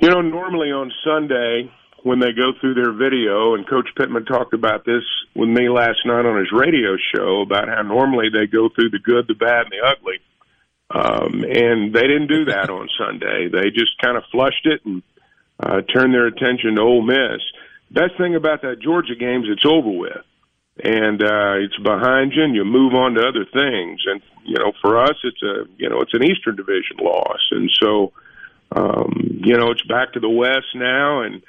You 0.00 0.08
know, 0.08 0.22
normally 0.22 0.68
on 0.68 0.90
Sunday, 1.04 1.70
when 2.04 2.20
they 2.20 2.32
go 2.32 2.52
through 2.58 2.72
their 2.72 2.92
video, 2.92 3.54
and 3.54 3.68
Coach 3.68 3.90
Pittman 3.98 4.24
talked 4.24 4.54
about 4.54 4.86
this 4.86 5.04
with 5.36 5.50
me 5.50 5.68
last 5.68 6.06
night 6.06 6.24
on 6.24 6.38
his 6.38 6.52
radio 6.52 6.96
show 7.14 7.42
about 7.42 7.68
how 7.68 7.82
normally 7.82 8.28
they 8.32 8.46
go 8.46 8.70
through 8.74 8.88
the 8.88 8.98
good, 8.98 9.26
the 9.28 9.34
bad, 9.34 9.66
and 9.66 9.72
the 9.72 9.86
ugly 9.86 10.20
um, 10.94 11.42
and 11.42 11.92
they 11.92 12.06
didn't 12.06 12.28
do 12.28 12.44
that 12.46 12.70
on 12.70 12.88
Sunday. 12.96 13.48
They 13.50 13.70
just 13.70 13.98
kind 14.00 14.16
of 14.16 14.22
flushed 14.30 14.64
it 14.64 14.84
and 14.84 15.02
uh, 15.58 15.82
turned 15.82 16.14
their 16.14 16.26
attention 16.26 16.76
to 16.76 16.82
Ole 16.82 17.02
Miss. 17.02 17.42
Best 17.90 18.16
thing 18.16 18.36
about 18.36 18.62
that 18.62 18.80
Georgia 18.80 19.16
game 19.16 19.42
is 19.42 19.48
it's 19.50 19.66
over 19.66 19.90
with, 19.90 20.24
and 20.82 21.22
uh, 21.22 21.54
it's 21.58 21.76
behind 21.78 22.32
you, 22.34 22.44
and 22.44 22.54
you 22.54 22.64
move 22.64 22.94
on 22.94 23.14
to 23.14 23.20
other 23.20 23.44
things. 23.44 24.02
And 24.06 24.22
you 24.44 24.56
know, 24.58 24.72
for 24.80 25.02
us, 25.02 25.16
it's 25.24 25.42
a 25.42 25.64
you 25.76 25.88
know 25.88 26.00
it's 26.00 26.14
an 26.14 26.22
Eastern 26.22 26.54
Division 26.54 26.98
loss, 27.00 27.40
and 27.50 27.70
so 27.82 28.12
um, 28.72 29.40
you 29.42 29.56
know 29.56 29.70
it's 29.70 29.82
back 29.82 30.12
to 30.12 30.20
the 30.20 30.30
West 30.30 30.74
now, 30.74 31.22
and 31.22 31.42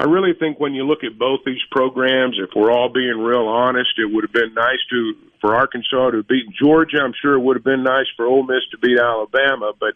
I 0.00 0.04
really 0.04 0.32
think 0.32 0.58
when 0.58 0.72
you 0.72 0.84
look 0.86 1.04
at 1.04 1.18
both 1.18 1.40
these 1.44 1.60
programs, 1.70 2.38
if 2.40 2.56
we're 2.56 2.72
all 2.72 2.88
being 2.88 3.18
real 3.18 3.46
honest, 3.46 3.90
it 3.98 4.10
would 4.10 4.24
have 4.24 4.32
been 4.32 4.54
nice 4.54 4.80
to 4.88 5.12
for 5.42 5.54
Arkansas 5.54 6.12
to 6.12 6.22
beaten 6.22 6.54
Georgia. 6.58 7.02
I'm 7.04 7.12
sure 7.20 7.34
it 7.34 7.40
would 7.40 7.56
have 7.56 7.64
been 7.64 7.82
nice 7.82 8.06
for 8.16 8.24
Ole 8.24 8.42
Miss 8.42 8.64
to 8.70 8.78
beat 8.78 8.98
Alabama, 8.98 9.72
but 9.78 9.92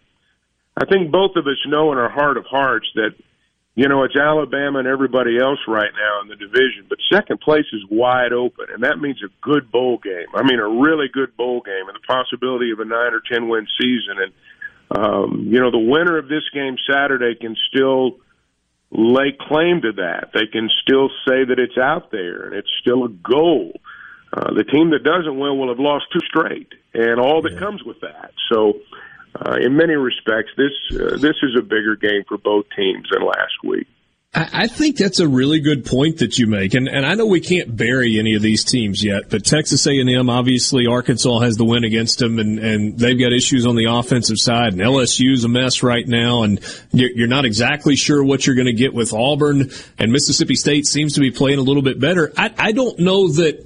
I 0.77 0.85
think 0.85 1.11
both 1.11 1.37
of 1.37 1.47
us 1.47 1.57
know 1.67 1.91
in 1.93 1.97
our 1.97 2.11
heart 2.11 2.37
of 2.37 2.45
hearts 2.45 2.87
that 2.97 3.15
you 3.77 3.89
know 3.89 4.05
it's 4.05 4.15
Alabama 4.15 4.81
and 4.81 4.89
everybody 4.89 5.39
else 5.39 5.61
right 5.67 5.93
now 5.97 6.21
in 6.21 6.29
the 6.29 6.37
division, 6.37 6.85
but 6.87 6.99
second 7.11 7.41
place 7.41 7.67
is 7.73 7.81
wide 7.91 8.35
open, 8.35 8.67
and 8.75 8.83
that 8.83 8.99
means 8.99 9.23
a 9.25 9.33
good 9.41 9.73
bowl 9.73 9.97
game. 10.05 10.29
I 10.35 10.43
mean, 10.43 10.61
a 10.61 10.69
really 10.69 11.09
good 11.11 11.35
bowl 11.35 11.63
game, 11.63 11.89
and 11.89 11.97
the 11.97 12.07
possibility 12.07 12.73
of 12.73 12.81
a 12.81 12.85
nine 12.85 13.15
or 13.15 13.23
ten 13.27 13.49
win 13.49 13.67
season. 13.81 14.21
And 14.21 14.33
um, 14.91 15.47
you 15.49 15.61
know, 15.61 15.71
the 15.71 15.79
winner 15.79 16.19
of 16.19 16.29
this 16.29 16.45
game 16.53 16.77
Saturday 16.87 17.37
can 17.41 17.57
still 17.73 18.19
lay 18.95 19.37
claim 19.39 19.83
to 19.83 19.93
that. 19.93 20.31
They 20.33 20.47
can 20.47 20.71
still 20.83 21.09
say 21.27 21.45
that 21.45 21.59
it's 21.59 21.77
out 21.77 22.11
there 22.11 22.47
and 22.47 22.55
it's 22.55 22.71
still 22.81 23.05
a 23.05 23.09
goal. 23.09 23.73
Uh, 24.33 24.55
the 24.55 24.65
team 24.65 24.91
that 24.91 25.03
doesn't 25.05 25.39
win 25.39 25.59
will 25.59 25.69
have 25.69 25.79
lost 25.79 26.07
two 26.13 26.21
straight, 26.27 26.73
and 26.93 27.21
all 27.21 27.43
that 27.43 27.53
yeah. 27.53 27.59
comes 27.59 27.85
with 27.85 28.01
that. 28.01 28.33
So, 28.51 28.75
uh, 29.35 29.57
in 29.61 29.77
many 29.77 29.95
respects, 29.95 30.51
this 30.57 30.73
uh, 30.93 31.17
this 31.19 31.37
is 31.43 31.57
a 31.57 31.63
bigger 31.63 31.95
game 31.95 32.25
for 32.27 32.39
both 32.39 32.67
teams 32.77 33.09
than 33.13 33.25
last 33.25 33.55
week. 33.63 33.87
I 34.37 34.67
think 34.67 34.97
that's 34.97 35.21
a 35.21 35.29
really 35.29 35.61
good 35.61 35.85
point 35.85 36.19
that 36.19 36.41
you 36.41 36.49
make, 36.49 36.75
and 36.75 36.89
and 36.89 37.07
I 37.07 37.15
know 37.15 37.25
we 37.25 37.41
can't 37.41 37.77
bury 37.77 38.19
any 38.19 38.35
of 38.35 38.43
these 38.43 38.65
teams 38.65 39.05
yet, 39.05 39.31
but 39.31 39.45
Texas 39.45 39.87
A&M 39.87 40.29
obviously 40.29 40.89
Arkansas 40.89 41.39
has 41.39 41.55
the 41.55 41.65
win 41.65 41.85
against 41.85 42.19
them, 42.19 42.41
and 42.41 42.59
and 42.59 42.99
they've 42.99 43.19
got 43.19 43.33
issues 43.33 43.65
on 43.65 43.77
the 43.77 43.85
offensive 43.85 44.39
side, 44.39 44.73
and 44.73 44.83
LSU's 44.83 45.45
a 45.45 45.49
mess 45.49 45.85
right 45.85 46.07
now, 46.07 46.43
and 46.43 46.59
you're 46.93 47.29
not 47.29 47.45
exactly 47.45 47.95
sure 47.95 48.25
what 48.25 48.45
you're 48.45 48.57
going 48.57 48.67
to 48.67 48.73
get 48.73 48.93
with 48.93 49.13
Auburn, 49.13 49.71
and 49.99 50.11
Mississippi 50.11 50.57
State 50.57 50.87
seems 50.87 51.15
to 51.15 51.21
be 51.21 51.31
playing 51.31 51.61
a 51.61 51.63
little 51.63 51.83
bit 51.83 52.01
better. 52.01 52.33
I 52.37 52.53
I 52.59 52.73
don't 52.73 52.99
know 52.99 53.29
that 53.29 53.65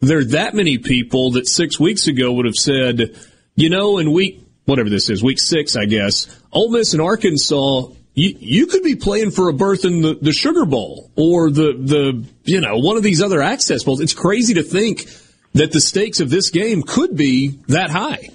there 0.00 0.18
are 0.18 0.24
that 0.24 0.54
many 0.54 0.76
people 0.76 1.30
that 1.32 1.48
six 1.48 1.80
weeks 1.80 2.06
ago 2.06 2.32
would 2.32 2.44
have 2.44 2.56
said, 2.56 3.16
you 3.54 3.70
know, 3.70 3.96
in 3.96 4.12
week 4.12 4.42
whatever 4.66 4.90
this 4.90 5.08
is, 5.08 5.22
week 5.22 5.38
six, 5.38 5.74
I 5.74 5.86
guess, 5.86 6.26
Ole 6.52 6.70
Miss 6.70 6.92
and 6.92 7.00
Arkansas 7.00 7.86
you, 8.14 8.34
you 8.38 8.66
could 8.66 8.82
be 8.82 8.96
playing 8.96 9.30
for 9.30 9.48
a 9.48 9.52
berth 9.52 9.84
in 9.84 10.02
the, 10.02 10.14
the 10.20 10.32
Sugar 10.32 10.64
Bowl 10.64 11.10
or 11.16 11.50
the, 11.50 11.72
the, 11.72 12.24
you 12.44 12.60
know, 12.60 12.78
one 12.78 12.96
of 12.96 13.02
these 13.02 13.22
other 13.22 13.42
access 13.42 13.84
bowls. 13.84 14.00
It's 14.00 14.14
crazy 14.14 14.54
to 14.54 14.62
think 14.62 15.06
that 15.54 15.72
the 15.72 15.80
stakes 15.80 16.20
of 16.20 16.30
this 16.30 16.50
game 16.50 16.82
could 16.82 17.16
be 17.16 17.58
that 17.68 17.90
high. 17.90 18.28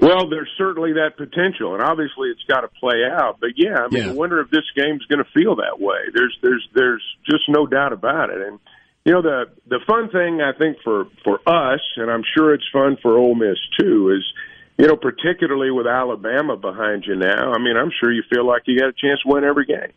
Well, 0.00 0.30
there's 0.30 0.50
certainly 0.56 0.94
that 0.94 1.18
potential, 1.18 1.74
and 1.74 1.82
obviously 1.82 2.30
it's 2.30 2.42
got 2.48 2.62
to 2.62 2.68
play 2.68 3.04
out. 3.04 3.36
But 3.38 3.50
yeah, 3.56 3.76
I 3.84 3.88
mean, 3.88 4.04
yeah. 4.04 4.10
I 4.10 4.14
wonder 4.14 4.40
if 4.40 4.50
this 4.50 4.64
game's 4.74 5.04
going 5.06 5.22
to 5.22 5.30
feel 5.32 5.56
that 5.56 5.78
way. 5.78 5.98
There's, 6.14 6.36
there's, 6.42 6.66
there's 6.74 7.02
just 7.28 7.44
no 7.48 7.66
doubt 7.66 7.92
about 7.92 8.30
it. 8.30 8.40
And 8.40 8.58
you 9.04 9.12
know, 9.12 9.22
the 9.22 9.44
the 9.66 9.80
fun 9.86 10.10
thing 10.10 10.40
I 10.42 10.52
think 10.56 10.76
for 10.84 11.06
for 11.24 11.40
us, 11.46 11.80
and 11.96 12.10
I'm 12.10 12.22
sure 12.36 12.52
it's 12.52 12.68
fun 12.72 12.98
for 13.00 13.16
Ole 13.16 13.34
Miss 13.34 13.56
too, 13.78 14.14
is 14.16 14.24
you 14.80 14.86
know, 14.86 14.96
particularly 14.96 15.70
with 15.70 15.86
Alabama 15.86 16.56
behind 16.56 17.04
you 17.06 17.14
now, 17.14 17.52
I 17.52 17.58
mean, 17.58 17.76
I'm 17.76 17.90
sure 18.00 18.10
you 18.10 18.22
feel 18.32 18.46
like 18.46 18.62
you 18.64 18.78
got 18.78 18.88
a 18.88 18.96
chance 18.96 19.20
to 19.20 19.28
win 19.28 19.44
every 19.44 19.66
game. 19.66 19.92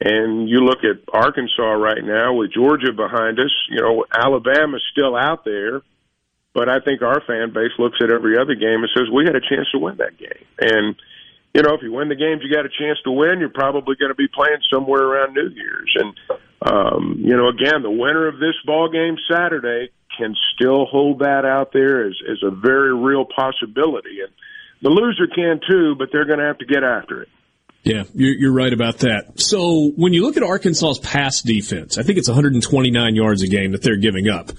And 0.00 0.48
you 0.48 0.60
look 0.60 0.84
at 0.84 1.02
Arkansas 1.12 1.72
right 1.72 2.04
now 2.04 2.34
with 2.34 2.52
Georgia 2.54 2.92
behind 2.92 3.40
us, 3.40 3.50
you 3.68 3.82
know, 3.82 4.04
Alabama's 4.14 4.84
still 4.92 5.16
out 5.16 5.44
there, 5.44 5.82
but 6.54 6.68
I 6.68 6.78
think 6.78 7.02
our 7.02 7.20
fan 7.26 7.52
base 7.52 7.72
looks 7.76 7.98
at 8.00 8.12
every 8.12 8.38
other 8.38 8.54
game 8.54 8.86
and 8.86 8.90
says, 8.94 9.10
we 9.12 9.24
had 9.24 9.34
a 9.34 9.40
chance 9.40 9.66
to 9.72 9.80
win 9.80 9.96
that 9.96 10.16
game. 10.16 10.46
And, 10.60 10.94
you 11.52 11.62
know, 11.62 11.74
if 11.74 11.82
you 11.82 11.92
win 11.92 12.08
the 12.08 12.14
games 12.14 12.42
you 12.44 12.54
got 12.54 12.64
a 12.64 12.70
chance 12.70 13.00
to 13.02 13.10
win, 13.10 13.40
you're 13.40 13.48
probably 13.48 13.96
going 13.96 14.12
to 14.12 14.14
be 14.14 14.28
playing 14.28 14.62
somewhere 14.72 15.02
around 15.02 15.34
New 15.34 15.48
Year's. 15.48 15.92
And, 15.96 16.14
um, 16.62 17.16
you 17.18 17.36
know, 17.36 17.48
again, 17.48 17.82
the 17.82 17.90
winner 17.90 18.28
of 18.28 18.38
this 18.38 18.54
ball 18.64 18.88
game 18.88 19.16
Saturday 19.28 19.90
can 20.16 20.34
still 20.54 20.86
hold 20.86 21.20
that 21.20 21.44
out 21.44 21.72
there 21.72 22.06
as, 22.06 22.14
a 22.42 22.50
very 22.50 22.94
real 22.94 23.24
possibility. 23.24 24.20
And 24.22 24.32
the 24.82 24.90
loser 24.90 25.26
can 25.26 25.60
too, 25.68 25.94
but 25.98 26.08
they're 26.12 26.24
going 26.26 26.38
to 26.38 26.46
have 26.46 26.58
to 26.58 26.66
get 26.66 26.82
after 26.82 27.22
it. 27.22 27.28
Yeah, 27.82 28.04
you're, 28.14 28.52
right 28.52 28.72
about 28.72 28.98
that. 28.98 29.40
So 29.40 29.90
when 29.96 30.12
you 30.12 30.22
look 30.22 30.36
at 30.36 30.42
Arkansas's 30.42 30.98
pass 30.98 31.40
defense, 31.40 31.96
I 31.96 32.02
think 32.02 32.18
it's 32.18 32.28
129 32.28 33.14
yards 33.14 33.42
a 33.42 33.46
game 33.46 33.72
that 33.72 33.82
they're 33.82 33.96
giving 33.96 34.28
up. 34.28 34.50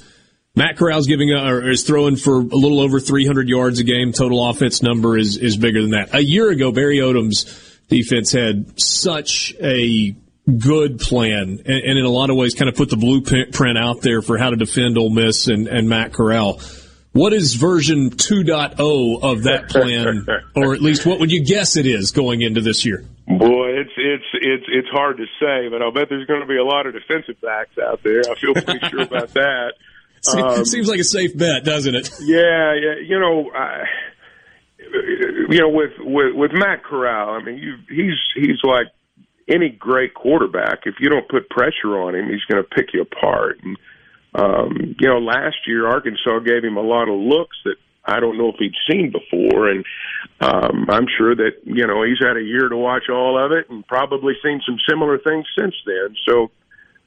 Matt 0.55 0.77
Corral's 0.77 1.07
giving 1.07 1.31
uh, 1.31 1.49
or 1.49 1.69
is 1.69 1.83
throwing 1.83 2.15
for 2.15 2.37
a 2.37 2.41
little 2.41 2.81
over 2.81 2.99
300 2.99 3.47
yards 3.47 3.79
a 3.79 3.83
game. 3.83 4.11
Total 4.11 4.49
offense 4.49 4.81
number 4.81 5.17
is 5.17 5.37
is 5.37 5.55
bigger 5.55 5.81
than 5.81 5.91
that. 5.91 6.13
A 6.13 6.19
year 6.19 6.49
ago, 6.49 6.71
Barry 6.71 6.97
Odom's 6.97 7.45
defense 7.87 8.33
had 8.33 8.79
such 8.79 9.53
a 9.61 10.15
good 10.59 10.99
plan, 10.99 11.61
and, 11.65 11.67
and, 11.67 11.99
in 11.99 12.05
a 12.05 12.09
lot 12.09 12.29
of 12.29 12.35
ways, 12.35 12.53
kind 12.53 12.69
of 12.69 12.75
put 12.75 12.89
the 12.89 12.97
blueprint 12.97 13.77
out 13.77 14.01
there 14.01 14.21
for 14.21 14.37
how 14.37 14.49
to 14.49 14.55
defend 14.55 14.97
Ole 14.97 15.09
Miss 15.09 15.47
and, 15.47 15.67
and 15.67 15.89
Matt 15.89 16.13
Corral. 16.13 16.59
What 17.13 17.33
is 17.33 17.55
version 17.55 18.11
2.0 18.11 19.21
of 19.21 19.43
that 19.43 19.69
plan, 19.69 20.25
or 20.55 20.73
at 20.73 20.81
least 20.81 21.05
what 21.05 21.19
would 21.19 21.31
you 21.31 21.43
guess 21.43 21.75
it 21.75 21.85
is 21.85 22.11
going 22.11 22.41
into 22.41 22.61
this 22.61 22.85
year? 22.85 23.03
Boy, 23.27 23.79
it's 23.79 23.91
it's 23.97 24.25
it's 24.33 24.65
it's 24.67 24.87
hard 24.89 25.17
to 25.17 25.25
say, 25.39 25.67
but 25.69 25.81
I'll 25.81 25.91
bet 25.91 26.07
there's 26.09 26.25
going 26.25 26.41
to 26.41 26.47
be 26.47 26.57
a 26.57 26.63
lot 26.63 26.85
of 26.85 26.93
defensive 26.93 27.39
backs 27.41 27.77
out 27.77 28.01
there. 28.03 28.21
I 28.29 28.35
feel 28.39 28.53
pretty 28.53 28.79
sure 28.89 29.01
about 29.01 29.29
that. 29.33 29.73
Um, 30.33 30.65
Seems 30.65 30.87
like 30.87 30.99
a 30.99 31.03
safe 31.03 31.37
bet, 31.37 31.63
doesn't 31.63 31.95
it? 31.95 32.09
Yeah, 32.21 32.73
yeah. 32.75 32.95
You 33.03 33.19
know, 33.19 33.51
I, 33.51 33.83
you 35.49 35.59
know, 35.59 35.69
with 35.69 35.91
with 35.99 36.35
with 36.35 36.51
Matt 36.53 36.83
Corral, 36.83 37.29
I 37.31 37.43
mean, 37.43 37.57
you 37.57 37.75
he's 37.89 38.17
he's 38.35 38.63
like 38.63 38.87
any 39.47 39.69
great 39.69 40.13
quarterback, 40.13 40.81
if 40.85 40.95
you 40.99 41.09
don't 41.09 41.27
put 41.29 41.49
pressure 41.49 41.99
on 41.99 42.15
him, 42.15 42.29
he's 42.29 42.43
going 42.45 42.63
to 42.63 42.69
pick 42.69 42.93
you 42.93 43.01
apart. 43.01 43.59
And 43.63 43.77
um, 44.33 44.95
you 44.99 45.07
know, 45.07 45.19
last 45.19 45.57
year 45.67 45.87
Arkansas 45.87 46.39
gave 46.39 46.63
him 46.63 46.77
a 46.77 46.81
lot 46.81 47.09
of 47.09 47.15
looks 47.15 47.57
that 47.65 47.75
I 48.05 48.19
don't 48.19 48.37
know 48.37 48.49
if 48.49 48.55
he'd 48.57 48.73
seen 48.89 49.11
before, 49.11 49.69
and 49.69 49.85
um, 50.39 50.87
I'm 50.89 51.05
sure 51.17 51.35
that 51.35 51.61
you 51.65 51.85
know 51.85 52.03
he's 52.03 52.19
had 52.19 52.37
a 52.37 52.43
year 52.43 52.69
to 52.69 52.77
watch 52.77 53.09
all 53.09 53.37
of 53.37 53.51
it 53.51 53.69
and 53.69 53.85
probably 53.85 54.33
seen 54.43 54.61
some 54.65 54.77
similar 54.89 55.19
things 55.19 55.45
since 55.57 55.75
then. 55.85 56.15
So 56.27 56.49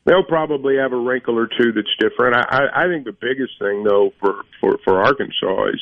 they'll 0.04 0.24
probably 0.24 0.76
have 0.76 0.92
a 0.92 0.98
wrinkle 0.98 1.38
or 1.38 1.46
two 1.48 1.72
that's 1.72 1.94
different. 1.98 2.36
I, 2.36 2.44
I, 2.48 2.84
I 2.84 2.86
think 2.88 3.04
the 3.04 3.12
biggest 3.12 3.58
thing 3.58 3.84
though 3.84 4.12
for 4.20 4.44
for 4.60 4.78
for 4.84 5.02
Arkansas 5.02 5.68
is. 5.68 5.80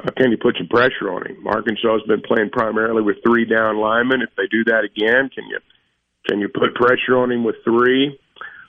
Uh, 0.00 0.12
can 0.12 0.30
you 0.30 0.38
put 0.38 0.54
some 0.56 0.68
pressure 0.68 1.10
on 1.10 1.26
him? 1.26 1.44
Arkansas 1.44 1.98
has 1.98 2.06
been 2.06 2.20
playing 2.22 2.50
primarily 2.50 3.02
with 3.02 3.16
three 3.26 3.44
down 3.44 3.78
linemen. 3.78 4.22
If 4.22 4.30
they 4.36 4.46
do 4.46 4.62
that 4.70 4.84
again, 4.84 5.28
can 5.34 5.48
you 5.48 5.58
can 6.28 6.40
you 6.40 6.48
put 6.48 6.74
pressure 6.74 7.16
on 7.16 7.32
him 7.32 7.44
with 7.44 7.56
three? 7.64 8.18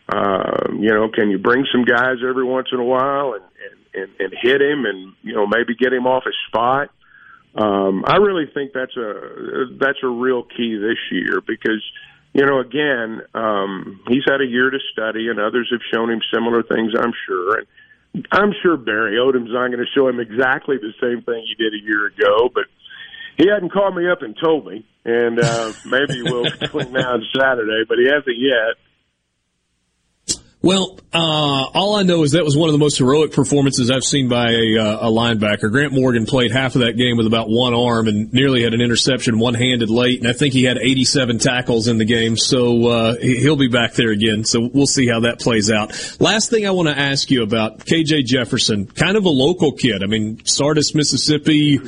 Uh, 0.08 0.74
you 0.74 0.90
know, 0.90 1.10
can 1.10 1.30
you 1.30 1.38
bring 1.38 1.66
some 1.72 1.84
guys 1.84 2.18
every 2.28 2.44
once 2.44 2.70
in 2.72 2.80
a 2.80 2.84
while 2.84 3.34
and, 3.34 3.44
and, 3.94 4.04
and, 4.04 4.20
and 4.20 4.34
hit 4.42 4.62
him 4.62 4.86
and, 4.86 5.14
you 5.22 5.36
know, 5.36 5.46
maybe 5.46 5.76
get 5.76 5.94
him 5.94 6.08
off 6.08 6.24
his 6.26 6.36
spot? 6.48 6.90
Um, 7.56 8.04
I 8.08 8.18
really 8.18 8.46
think 8.52 8.72
that's 8.74 8.96
a, 8.96 9.66
that's 9.80 10.00
a 10.04 10.08
real 10.08 10.44
key 10.44 10.78
this 10.78 10.98
year 11.12 11.42
because, 11.46 11.84
you 12.34 12.46
know, 12.46 12.60
again, 12.60 13.22
um, 13.36 14.02
he's 14.08 14.24
had 14.28 14.42
a 14.42 14.46
year 14.46 14.70
to 14.70 14.80
study 14.94 15.28
and 15.30 15.40
others 15.40 15.70
have 15.72 15.82
shown 15.94 16.10
him 16.10 16.22
similar 16.34 16.64
things, 16.64 16.94
I'm 16.98 17.14
sure. 17.28 17.60
And 17.60 18.28
I'm 18.32 18.54
sure 18.64 18.78
Barry 18.78 19.18
Odom's 19.18 19.52
not 19.52 19.68
going 19.68 19.80
to 19.80 19.92
show 19.96 20.08
him 20.08 20.20
exactly 20.20 20.78
the 20.78 20.94
same 21.02 21.22
thing 21.22 21.46
he 21.46 21.56
did 21.56 21.74
a 21.74 21.84
year 21.84 22.08
ago, 22.08 22.50
but 22.54 22.66
he 23.38 23.48
hadn't 23.48 23.72
called 23.72 23.96
me 23.96 24.10
up 24.10 24.22
and 24.22 24.36
told 24.42 24.66
me, 24.66 24.86
and 25.06 25.40
uh, 25.40 25.74
maybe 25.86 26.16
he 26.16 26.24
will 26.24 26.44
between 26.60 26.92
now 26.92 27.16
and 27.16 27.24
Saturday, 27.36 27.84
but 27.88 27.98
he 27.98 28.06
hasn't 28.06 28.38
yet. 28.38 28.76
Well, 30.62 31.00
uh, 31.14 31.18
all 31.74 31.96
I 31.96 32.04
know 32.04 32.24
is 32.24 32.34
that 32.34 32.44
was 32.44 32.58
one 32.58 32.68
of 32.68 32.74
the 32.74 32.80
most 32.80 32.98
heroic 32.98 33.32
performances 33.32 33.90
I've 33.90 34.04
seen 34.04 34.28
by 34.28 34.52
a, 34.52 34.78
uh, 34.78 35.08
a, 35.08 35.10
linebacker. 35.10 35.72
Grant 35.72 35.94
Morgan 35.94 36.26
played 36.26 36.52
half 36.52 36.76
of 36.76 36.82
that 36.82 36.98
game 36.98 37.16
with 37.16 37.28
about 37.28 37.48
one 37.48 37.74
arm 37.74 38.10
and 38.10 38.34
nearly 38.34 38.62
had 38.62 38.74
an 38.74 38.82
interception 38.82 39.40
one-handed 39.40 39.90
late, 39.90 40.20
and 40.20 40.28
I 40.28 40.34
think 40.34 40.54
he 40.54 40.66
had 40.66 40.78
87 40.78 41.40
tackles 41.40 41.88
in 41.88 41.98
the 41.98 42.04
game. 42.04 42.36
So 42.36 42.88
uh, 42.88 43.16
he'll 43.22 43.56
be 43.56 43.70
back 43.70 43.94
there 43.94 44.12
again. 44.12 44.44
So 44.44 44.70
we'll 44.74 44.86
see 44.86 45.08
how 45.08 45.22
that 45.22 45.40
plays 45.40 45.72
out. 45.72 45.94
Last 46.20 46.50
thing 46.50 46.68
I 46.68 46.72
want 46.72 46.90
to 46.90 47.00
ask 47.00 47.32
you 47.32 47.42
about 47.44 47.80
KJ 47.80 48.26
Jefferson, 48.26 48.86
kind 48.86 49.16
of 49.16 49.24
a 49.24 49.30
local 49.30 49.72
kid. 49.72 50.04
I 50.04 50.08
mean, 50.08 50.44
Sardis, 50.44 50.94
Mississippi. 50.94 51.80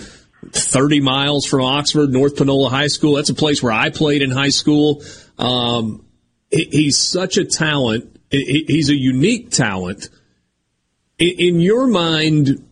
30 0.50 1.02
miles 1.02 1.46
from 1.46 1.62
Oxford, 1.62 2.10
North 2.10 2.36
Panola 2.36 2.70
High 2.70 2.88
School. 2.88 3.16
That's 3.16 3.30
a 3.30 3.36
place 3.36 3.62
where 3.62 3.74
I 3.74 3.89
played 3.89 4.22
in 4.22 4.32
high 4.32 4.50
school. 4.50 5.04
Um, 5.38 6.06
he's 6.50 6.98
such 6.98 7.38
a 7.38 7.46
talent 7.46 8.12
he's 8.32 8.89
a 8.89 8.96
unique 8.96 9.52
talent. 9.52 10.10
In 11.20 11.60
your 11.60 11.86
mind, 11.86 12.66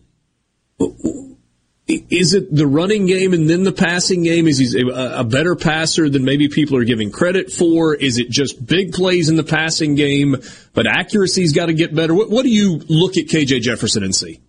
is 1.86 2.34
it 2.34 2.54
the 2.54 2.66
running 2.66 3.06
game 3.06 3.32
and 3.32 3.48
then 3.48 3.62
the 3.62 3.72
passing 3.72 4.24
game? 4.24 4.48
Is 4.48 4.58
he 4.58 4.90
a 4.92 5.22
better 5.22 5.54
passer 5.54 6.08
than 6.08 6.24
maybe 6.24 6.48
people 6.48 6.76
are 6.76 6.84
giving 6.84 7.12
credit 7.12 7.52
for? 7.52 7.94
Is 7.94 8.18
it 8.18 8.30
just 8.30 8.64
big 8.64 8.92
plays 8.92 9.28
in 9.28 9.36
the 9.36 9.44
passing 9.44 9.94
game, 9.94 10.36
but 10.74 10.86
accuracy's 10.86 11.52
got 11.52 11.66
to 11.66 11.74
get 11.74 11.94
better? 11.94 12.14
What, 12.14 12.30
what 12.30 12.42
do 12.42 12.48
you 12.48 12.80
look 12.88 13.16
at 13.16 13.26
KJ 13.26 13.60
Jefferson 13.60 14.02
and 14.02 14.14
see? 14.14 14.40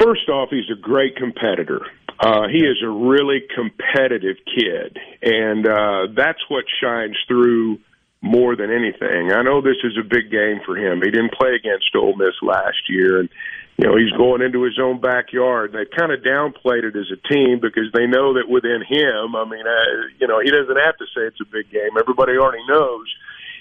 First 0.00 0.28
off, 0.28 0.50
he's 0.50 0.70
a 0.70 0.80
great 0.80 1.16
competitor. 1.16 1.80
Uh, 2.18 2.48
he 2.48 2.58
is 2.58 2.78
a 2.82 2.88
really 2.88 3.42
competitive 3.54 4.36
kid, 4.46 4.98
and 5.22 5.66
uh, 5.66 6.06
that's 6.16 6.40
what 6.48 6.64
shines 6.80 7.16
through 7.28 7.78
more 8.22 8.56
than 8.56 8.70
anything. 8.70 9.32
I 9.32 9.42
know 9.42 9.60
this 9.60 9.76
is 9.84 9.96
a 10.00 10.02
big 10.02 10.30
game 10.30 10.60
for 10.64 10.76
him. 10.76 11.00
He 11.02 11.10
didn't 11.10 11.32
play 11.32 11.54
against 11.54 11.94
Ole 11.94 12.16
Miss 12.16 12.34
last 12.42 12.88
year, 12.88 13.20
and 13.20 13.28
you 13.76 13.86
know 13.86 13.96
he's 13.96 14.12
going 14.12 14.40
into 14.40 14.62
his 14.62 14.78
own 14.80 15.00
backyard. 15.00 15.72
They've 15.72 15.90
kind 15.96 16.10
of 16.10 16.20
downplayed 16.20 16.84
it 16.84 16.96
as 16.96 17.12
a 17.12 17.20
team 17.28 17.60
because 17.60 17.92
they 17.92 18.06
know 18.06 18.34
that 18.34 18.48
within 18.48 18.82
him, 18.88 19.36
I 19.36 19.44
mean, 19.44 19.66
uh, 19.66 20.08
you 20.18 20.26
know, 20.26 20.40
he 20.40 20.50
doesn't 20.50 20.76
have 20.76 20.96
to 20.96 21.06
say 21.14 21.28
it's 21.28 21.40
a 21.40 21.52
big 21.52 21.70
game. 21.70 21.98
Everybody 21.98 22.32
already 22.38 22.64
knows. 22.66 23.06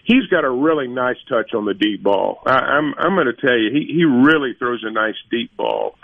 He's 0.05 0.27
got 0.27 0.45
a 0.45 0.49
really 0.49 0.87
nice 0.87 1.17
touch 1.27 1.53
on 1.53 1.65
the 1.65 1.73
deep 1.73 2.03
ball. 2.03 2.41
I, 2.45 2.79
I'm 2.79 2.93
I'm 2.97 3.15
going 3.15 3.27
to 3.27 3.33
tell 3.33 3.57
you, 3.57 3.69
he 3.71 3.91
he 3.91 4.05
really 4.05 4.53
throws 4.57 4.83
a 4.85 4.91
nice 4.91 5.19
deep 5.29 5.55
ball. 5.57 5.95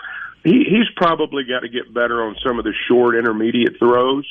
He 0.44 0.64
he's 0.68 0.88
probably 0.96 1.44
got 1.44 1.60
to 1.60 1.68
get 1.68 1.92
better 1.92 2.22
on 2.22 2.36
some 2.44 2.58
of 2.58 2.64
the 2.64 2.74
short 2.88 3.16
intermediate 3.16 3.78
throws. 3.78 4.26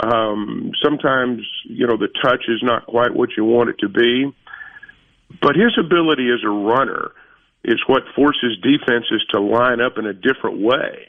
Um, 0.00 0.72
sometimes, 0.82 1.46
you 1.64 1.86
know, 1.86 1.96
the 1.96 2.08
touch 2.22 2.44
is 2.48 2.60
not 2.62 2.86
quite 2.86 3.14
what 3.14 3.30
you 3.36 3.44
want 3.44 3.70
it 3.70 3.76
to 3.80 3.88
be. 3.88 4.32
But 5.40 5.54
his 5.54 5.78
ability 5.78 6.28
as 6.32 6.44
a 6.44 6.50
runner 6.50 7.12
is 7.64 7.80
what 7.86 8.02
forces 8.16 8.58
defenses 8.62 9.24
to 9.30 9.40
line 9.40 9.80
up 9.80 9.98
in 9.98 10.06
a 10.06 10.12
different 10.12 10.60
way. 10.60 11.08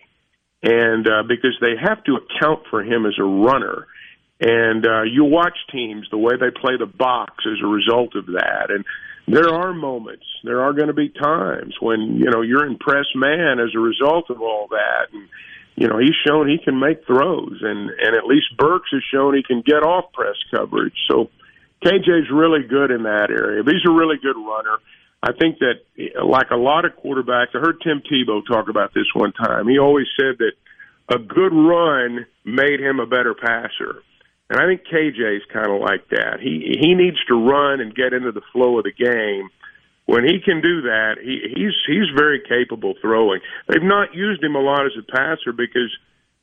And 0.61 1.07
uh, 1.07 1.23
because 1.27 1.57
they 1.59 1.75
have 1.81 2.03
to 2.05 2.17
account 2.17 2.63
for 2.69 2.83
him 2.83 3.05
as 3.05 3.15
a 3.19 3.23
runner. 3.23 3.87
And 4.39 4.85
uh, 4.85 5.03
you 5.03 5.23
watch 5.23 5.57
teams, 5.71 6.07
the 6.11 6.17
way 6.17 6.33
they 6.39 6.51
play 6.51 6.77
the 6.77 6.85
box 6.85 7.45
as 7.45 7.59
a 7.63 7.67
result 7.67 8.15
of 8.15 8.27
that. 8.27 8.67
And 8.69 8.85
there 9.27 9.49
are 9.49 9.73
moments, 9.73 10.25
there 10.43 10.61
are 10.61 10.73
going 10.73 10.87
to 10.87 10.93
be 10.93 11.09
times 11.09 11.75
when, 11.79 12.17
you 12.17 12.29
know, 12.29 12.41
you're 12.41 12.65
in 12.65 12.77
press 12.77 13.05
man 13.15 13.59
as 13.59 13.73
a 13.75 13.79
result 13.79 14.29
of 14.29 14.41
all 14.41 14.67
that. 14.69 15.13
And, 15.13 15.29
you 15.75 15.87
know, 15.87 15.97
he's 15.97 16.15
shown 16.27 16.49
he 16.49 16.57
can 16.63 16.79
make 16.79 17.05
throws, 17.05 17.59
and 17.61 17.89
and 17.89 18.15
at 18.15 18.25
least 18.25 18.55
Burks 18.57 18.89
has 18.91 19.01
shown 19.11 19.35
he 19.35 19.43
can 19.43 19.63
get 19.65 19.81
off 19.81 20.11
press 20.13 20.35
coverage. 20.51 20.93
So 21.09 21.29
KJ's 21.83 22.29
really 22.31 22.63
good 22.67 22.91
in 22.91 23.03
that 23.03 23.29
area. 23.29 23.63
But 23.63 23.73
he's 23.73 23.89
a 23.89 23.93
really 23.93 24.17
good 24.21 24.37
runner. 24.37 24.77
I 25.21 25.31
think 25.31 25.59
that, 25.59 25.79
like 26.21 26.51
a 26.51 26.57
lot 26.57 26.85
of 26.85 26.91
quarterbacks, 26.93 27.55
I 27.55 27.59
heard 27.59 27.81
Tim 27.81 28.01
Tebow 28.01 28.45
talk 28.45 28.69
about 28.69 28.93
this 28.93 29.07
one 29.13 29.31
time. 29.31 29.67
He 29.67 29.79
always 29.79 30.07
said 30.19 30.37
that 30.39 30.51
a 31.09 31.17
good 31.17 31.53
run 31.53 32.25
made 32.45 32.79
him 32.79 32.99
a 32.99 33.07
better 33.07 33.33
passer. 33.33 34.03
And 34.53 34.61
I 34.61 34.67
think 34.67 34.85
KJ's 34.85 35.43
kind 35.51 35.71
of 35.71 35.81
like 35.81 36.07
that. 36.09 36.37
He 36.39 36.77
he 36.79 36.93
needs 36.93 37.17
to 37.27 37.33
run 37.33 37.81
and 37.81 37.95
get 37.95 38.13
into 38.13 38.31
the 38.31 38.45
flow 38.53 38.77
of 38.77 38.85
the 38.85 38.93
game 38.93 39.49
when 40.05 40.25
he 40.25 40.39
can 40.43 40.61
do 40.61 40.81
that, 40.81 41.15
he, 41.21 41.39
he's 41.55 41.75
he's 41.87 42.09
very 42.15 42.41
capable 42.47 42.93
throwing. 43.01 43.39
They've 43.67 43.83
not 43.83 44.13
used 44.13 44.43
him 44.43 44.55
a 44.55 44.59
lot 44.59 44.85
as 44.85 44.91
a 44.99 45.03
passer 45.03 45.53
because, 45.55 45.91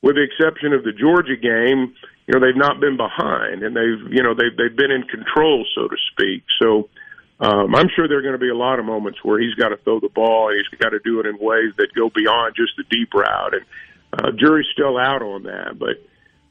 with 0.03 0.17
the 0.17 0.25
exception 0.25 0.73
of 0.73 0.83
the 0.83 0.93
Georgia 0.93 1.37
game, 1.37 1.95
you 2.27 2.33
know 2.33 2.41
they've 2.41 2.57
not 2.57 2.81
been 2.81 2.97
behind 2.97 3.63
and 3.63 3.77
they've 3.77 4.13
you 4.13 4.23
know 4.23 4.33
they've 4.33 4.57
they've 4.57 4.77
been 4.77 4.91
in 4.91 5.03
control, 5.05 5.67
so 5.75 5.89
to 5.89 5.97
speak. 6.13 6.45
So 6.61 6.89
um, 7.41 7.75
I'm 7.75 7.89
sure 7.95 8.09
there 8.09 8.19
are 8.19 8.23
going 8.23 8.39
to 8.39 8.41
be 8.41 8.51
a 8.51 8.57
lot 8.57 8.79
of 8.79 8.87
moments 8.87 9.19
where 9.23 9.41
he's 9.41 9.55
got 9.55 9.69
to 9.71 9.77
throw 9.85 10.01
the 10.01 10.09
ball 10.09 10.49
and 10.49 10.57
he's 10.57 10.81
got 10.81 10.91
to 10.91 11.01
do 11.05 11.21
it 11.21 11.27
in 11.27 11.37
ways 11.39 11.73
that 11.77 11.89
go 11.95 12.09
beyond 12.09 12.55
just 12.57 12.73
the 12.77 12.85
deep 12.89 13.13
route. 13.13 13.55
And 13.55 13.65
uh, 14.13 14.31
jury's 14.39 14.69
still 14.73 14.97
out 14.97 15.23
on 15.23 15.45
that, 15.45 15.79
but 15.79 16.01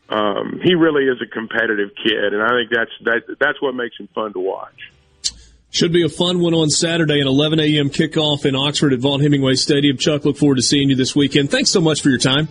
um, 0.09 0.59
he 0.63 0.73
really 0.73 1.05
is 1.05 1.21
a 1.21 1.27
competitive 1.27 1.91
kid, 1.95 2.33
and 2.33 2.41
I 2.41 2.49
think 2.49 2.71
that's 2.71 2.91
that 3.03 3.37
that's 3.39 3.61
what 3.61 3.75
makes 3.75 3.97
him 3.97 4.09
fun 4.13 4.33
to 4.33 4.39
watch. 4.39 4.91
Should 5.71 5.93
be 5.93 6.03
a 6.03 6.09
fun 6.09 6.39
one 6.39 6.55
on 6.55 6.69
Saturday, 6.69 7.21
an 7.21 7.27
11 7.27 7.59
a.m. 7.59 7.91
kickoff 7.91 8.43
in 8.45 8.55
Oxford 8.55 8.91
at 8.91 8.99
Vaught 8.99 9.21
Hemingway 9.21 9.53
Stadium. 9.53 9.97
Chuck, 9.97 10.25
look 10.25 10.35
forward 10.35 10.55
to 10.55 10.63
seeing 10.63 10.89
you 10.89 10.95
this 10.95 11.15
weekend. 11.15 11.51
Thanks 11.51 11.69
so 11.69 11.79
much 11.79 12.01
for 12.01 12.09
your 12.09 12.17
time. 12.17 12.47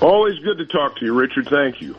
Always 0.00 0.40
good 0.40 0.58
to 0.58 0.66
talk 0.66 0.96
to 0.98 1.04
you, 1.04 1.14
Richard. 1.14 1.46
Thank 1.48 1.80
you. 1.80 1.96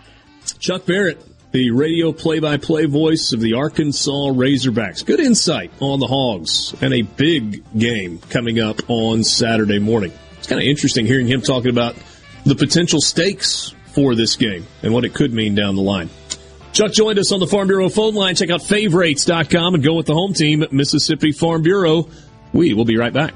Chuck 0.60 0.86
Barrett, 0.86 1.24
the 1.54 1.72
radio 1.72 2.12
play-by-play 2.12 2.88
voice 2.88 3.32
of 3.32 3.40
the 3.40 3.54
Arkansas 3.54 4.12
Razorbacks. 4.12 5.06
Good 5.06 5.22
insight 5.22 5.72
on 5.80 6.02
the 6.02 6.08
Hogs 6.08 6.76
and 6.82 6.94
a 6.94 7.04
big 7.04 7.64
game 7.78 8.20
coming 8.30 8.60
up 8.60 8.82
on 8.90 9.24
Saturday 9.24 9.80
morning. 9.80 10.12
It's 10.40 10.48
kind 10.48 10.62
of 10.62 10.68
interesting 10.68 11.06
hearing 11.06 11.28
him 11.28 11.42
talking 11.42 11.70
about 11.70 11.96
the 12.44 12.56
potential 12.56 13.00
stakes 13.00 13.74
for 13.94 14.16
this 14.16 14.36
game 14.36 14.66
and 14.82 14.94
what 14.94 15.06
it 15.06 15.14
could 15.14 15.34
mean 15.34 15.56
down 15.56 15.76
the 15.76 15.82
line. 15.82 16.10
Chuck 16.74 16.92
joined 16.92 17.20
us 17.20 17.32
on 17.32 17.40
the 17.40 17.48
Farm 17.48 17.68
Bureau 17.68 17.88
phone 17.88 18.16
line. 18.16 18.36
Check 18.36 18.50
out 18.50 18.62
favrates.com 18.62 19.76
and 19.76 19.84
go 19.84 19.94
with 19.94 20.08
the 20.08 20.14
home 20.14 20.34
team, 20.34 20.66
Mississippi 20.72 21.32
Farm 21.32 21.62
Bureau. 21.62 22.10
We 22.52 22.74
will 22.74 22.86
be 22.86 22.98
right 22.98 23.14
back. 23.14 23.34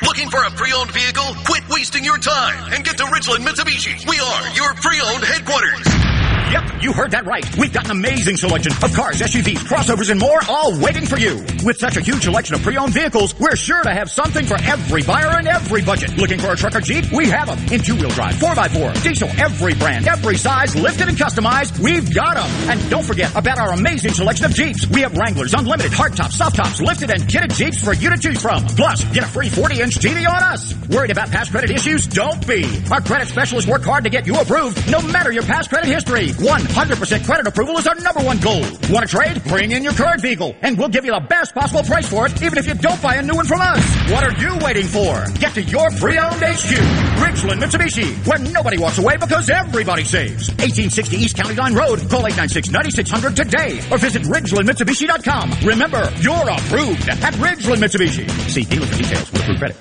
Looking 0.00 0.30
for 0.30 0.42
a 0.42 0.50
pre-owned 0.50 0.90
vehicle? 0.90 1.36
Quit 1.44 1.62
wasting 1.68 2.04
your 2.04 2.18
time 2.18 2.72
and 2.72 2.82
get 2.82 2.96
to 2.96 3.04
Ridgeland 3.04 3.46
Mitsubishi. 3.46 4.08
We 4.08 4.18
are 4.18 4.56
your 4.56 4.74
pre-owned 4.74 5.22
headquarters. 5.22 6.11
Yep, 6.52 6.82
you 6.82 6.92
heard 6.92 7.12
that 7.12 7.24
right. 7.24 7.42
We've 7.56 7.72
got 7.72 7.86
an 7.86 7.92
amazing 7.92 8.36
selection 8.36 8.72
of 8.72 8.92
cars, 8.92 9.22
SUVs, 9.22 9.64
crossovers, 9.64 10.10
and 10.10 10.20
more, 10.20 10.38
all 10.50 10.78
waiting 10.78 11.06
for 11.06 11.16
you. 11.16 11.42
With 11.64 11.78
such 11.78 11.96
a 11.96 12.02
huge 12.02 12.24
selection 12.24 12.54
of 12.54 12.60
pre-owned 12.60 12.92
vehicles, 12.92 13.34
we're 13.40 13.56
sure 13.56 13.82
to 13.82 13.88
have 13.88 14.10
something 14.10 14.44
for 14.44 14.60
every 14.60 15.02
buyer 15.02 15.38
and 15.38 15.48
every 15.48 15.80
budget. 15.80 16.18
Looking 16.18 16.38
for 16.38 16.52
a 16.52 16.56
truck 16.56 16.76
or 16.76 16.82
Jeep? 16.82 17.10
We 17.10 17.28
have 17.30 17.46
them. 17.48 17.58
In 17.72 17.80
two-wheel 17.80 18.10
drive, 18.10 18.34
4x4, 18.34 19.02
diesel, 19.02 19.30
every 19.38 19.72
brand, 19.76 20.06
every 20.06 20.36
size, 20.36 20.76
lifted 20.76 21.08
and 21.08 21.16
customized, 21.16 21.78
we've 21.78 22.14
got 22.14 22.36
them. 22.36 22.50
And 22.68 22.90
don't 22.90 23.04
forget 23.04 23.34
about 23.34 23.58
our 23.58 23.72
amazing 23.72 24.12
selection 24.12 24.44
of 24.44 24.52
Jeeps. 24.52 24.86
We 24.88 25.00
have 25.00 25.16
Wranglers, 25.16 25.54
unlimited, 25.54 25.92
hardtops, 25.92 26.32
soft 26.32 26.56
tops, 26.56 26.82
lifted 26.82 27.08
and 27.08 27.22
kitted 27.22 27.56
Jeeps 27.56 27.82
for 27.82 27.94
you 27.94 28.10
to 28.10 28.18
choose 28.18 28.42
from. 28.42 28.66
Plus, 28.66 29.02
get 29.14 29.24
a 29.24 29.26
free 29.26 29.48
40-inch 29.48 29.94
TV 30.00 30.28
on 30.28 30.42
us. 30.42 30.74
Worried 30.88 31.12
about 31.12 31.30
past 31.30 31.50
credit 31.50 31.70
issues? 31.70 32.06
Don't 32.06 32.46
be. 32.46 32.62
Our 32.90 33.00
credit 33.00 33.28
specialists 33.28 33.70
work 33.70 33.84
hard 33.84 34.04
to 34.04 34.10
get 34.10 34.26
you 34.26 34.38
approved, 34.38 34.90
no 34.90 35.00
matter 35.00 35.32
your 35.32 35.44
past 35.44 35.70
credit 35.70 35.88
history. 35.88 36.30
100% 36.42 37.24
credit 37.24 37.46
approval 37.46 37.78
is 37.78 37.86
our 37.86 37.94
number 37.94 38.20
one 38.20 38.38
goal. 38.40 38.62
Want 38.90 39.06
to 39.06 39.06
trade? 39.06 39.42
Bring 39.44 39.70
in 39.70 39.84
your 39.84 39.92
current 39.92 40.20
vehicle, 40.20 40.56
and 40.60 40.76
we'll 40.76 40.88
give 40.88 41.04
you 41.04 41.12
the 41.12 41.20
best 41.20 41.54
possible 41.54 41.84
price 41.84 42.08
for 42.08 42.26
it, 42.26 42.42
even 42.42 42.58
if 42.58 42.66
you 42.66 42.74
don't 42.74 43.00
buy 43.00 43.14
a 43.14 43.22
new 43.22 43.34
one 43.34 43.46
from 43.46 43.60
us. 43.60 44.10
What 44.10 44.24
are 44.24 44.32
you 44.40 44.58
waiting 44.58 44.86
for? 44.86 45.24
Get 45.38 45.54
to 45.54 45.62
your 45.62 45.88
pre-owned 45.90 46.42
HQ, 46.42 46.74
Ridgeland 47.22 47.62
Mitsubishi, 47.62 48.26
where 48.26 48.38
nobody 48.38 48.76
walks 48.76 48.98
away 48.98 49.16
because 49.18 49.48
everybody 49.50 50.02
saves. 50.02 50.48
1860 50.58 51.16
East 51.16 51.36
County 51.36 51.54
Line 51.54 51.74
Road. 51.74 52.00
Call 52.10 52.22
896-9600 52.24 53.36
today, 53.36 53.80
or 53.92 53.98
visit 53.98 54.22
RidgelandMitsubishi.com. 54.22 55.52
Remember, 55.64 56.10
you're 56.20 56.48
approved 56.50 57.08
at 57.08 57.34
Ridgeland 57.34 57.78
Mitsubishi. 57.78 58.28
See 58.50 58.64
dealer 58.64 58.86
for 58.86 58.98
details 58.98 59.30
with 59.30 59.42
approved 59.42 59.60
credit. 59.60 59.76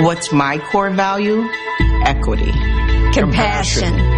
What's 0.00 0.32
my 0.32 0.58
core 0.72 0.90
value? 0.90 1.46
Equity. 2.04 2.50
Compassion. 3.12 4.17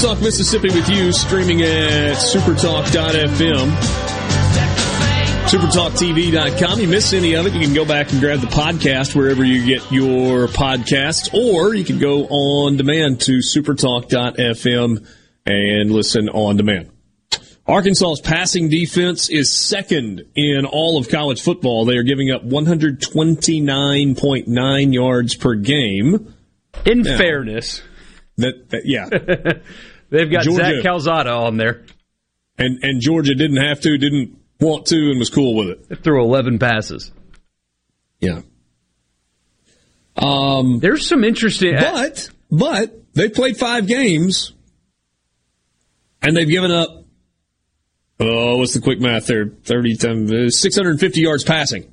Talk 0.00 0.20
Mississippi 0.22 0.68
with 0.68 0.88
you, 0.88 1.12
streaming 1.12 1.60
at 1.60 2.16
supertalk.fm. 2.16 3.70
SuperTalkTV.com. 5.46 6.80
You 6.80 6.88
miss 6.88 7.12
any 7.12 7.34
of 7.34 7.46
it, 7.46 7.52
you 7.52 7.60
can 7.60 7.74
go 7.74 7.84
back 7.84 8.10
and 8.10 8.18
grab 8.18 8.40
the 8.40 8.46
podcast 8.46 9.14
wherever 9.14 9.44
you 9.44 9.66
get 9.66 9.92
your 9.92 10.46
podcasts, 10.46 11.28
or 11.34 11.74
you 11.74 11.84
can 11.84 11.98
go 11.98 12.24
on 12.28 12.78
demand 12.78 13.20
to 13.22 13.40
supertalk.fm 13.40 15.06
and 15.44 15.90
listen 15.90 16.30
on 16.30 16.56
demand. 16.56 16.88
Arkansas's 17.66 18.22
passing 18.22 18.70
defense 18.70 19.28
is 19.28 19.52
second 19.52 20.24
in 20.34 20.64
all 20.64 20.96
of 20.96 21.10
college 21.10 21.42
football. 21.42 21.84
They 21.84 21.98
are 21.98 22.04
giving 22.04 22.30
up 22.30 22.42
129.9 22.42 24.94
yards 24.94 25.34
per 25.34 25.56
game. 25.56 26.34
In 26.86 27.02
Now, 27.02 27.18
fairness, 27.18 27.82
that, 28.38 28.70
that 28.70 28.86
yeah, 28.86 29.10
they've 30.10 30.30
got 30.30 30.44
Georgia- 30.44 30.74
Zach 30.76 30.82
Calzada 30.82 31.30
on 31.32 31.56
there. 31.56 31.84
and 32.58 32.82
and 32.82 33.00
Georgia 33.00 33.34
didn't 33.34 33.56
have 33.62 33.80
to, 33.80 33.96
didn't 33.98 34.36
want 34.60 34.86
to, 34.86 34.96
and 35.10 35.18
was 35.18 35.30
cool 35.30 35.54
with 35.56 35.68
it. 35.68 35.88
They 35.88 35.94
threw 35.96 36.22
11 36.22 36.58
passes. 36.58 37.10
Yeah. 38.20 38.42
Um, 40.16 40.80
There's 40.80 41.06
some 41.06 41.24
interesting. 41.24 41.74
but 41.78 42.28
but 42.50 43.14
they 43.14 43.28
played 43.28 43.56
five 43.56 43.86
games, 43.86 44.52
and 46.22 46.36
they've 46.36 46.48
given 46.48 46.70
up. 46.70 46.88
Oh, 48.18 48.58
what's 48.58 48.74
the 48.74 48.80
quick 48.80 49.00
math 49.00 49.26
there? 49.28 49.46
30 49.46 49.96
times 49.96 50.30
uh, 50.32 50.50
650 50.50 51.20
yards 51.22 51.42
passing 51.42 51.90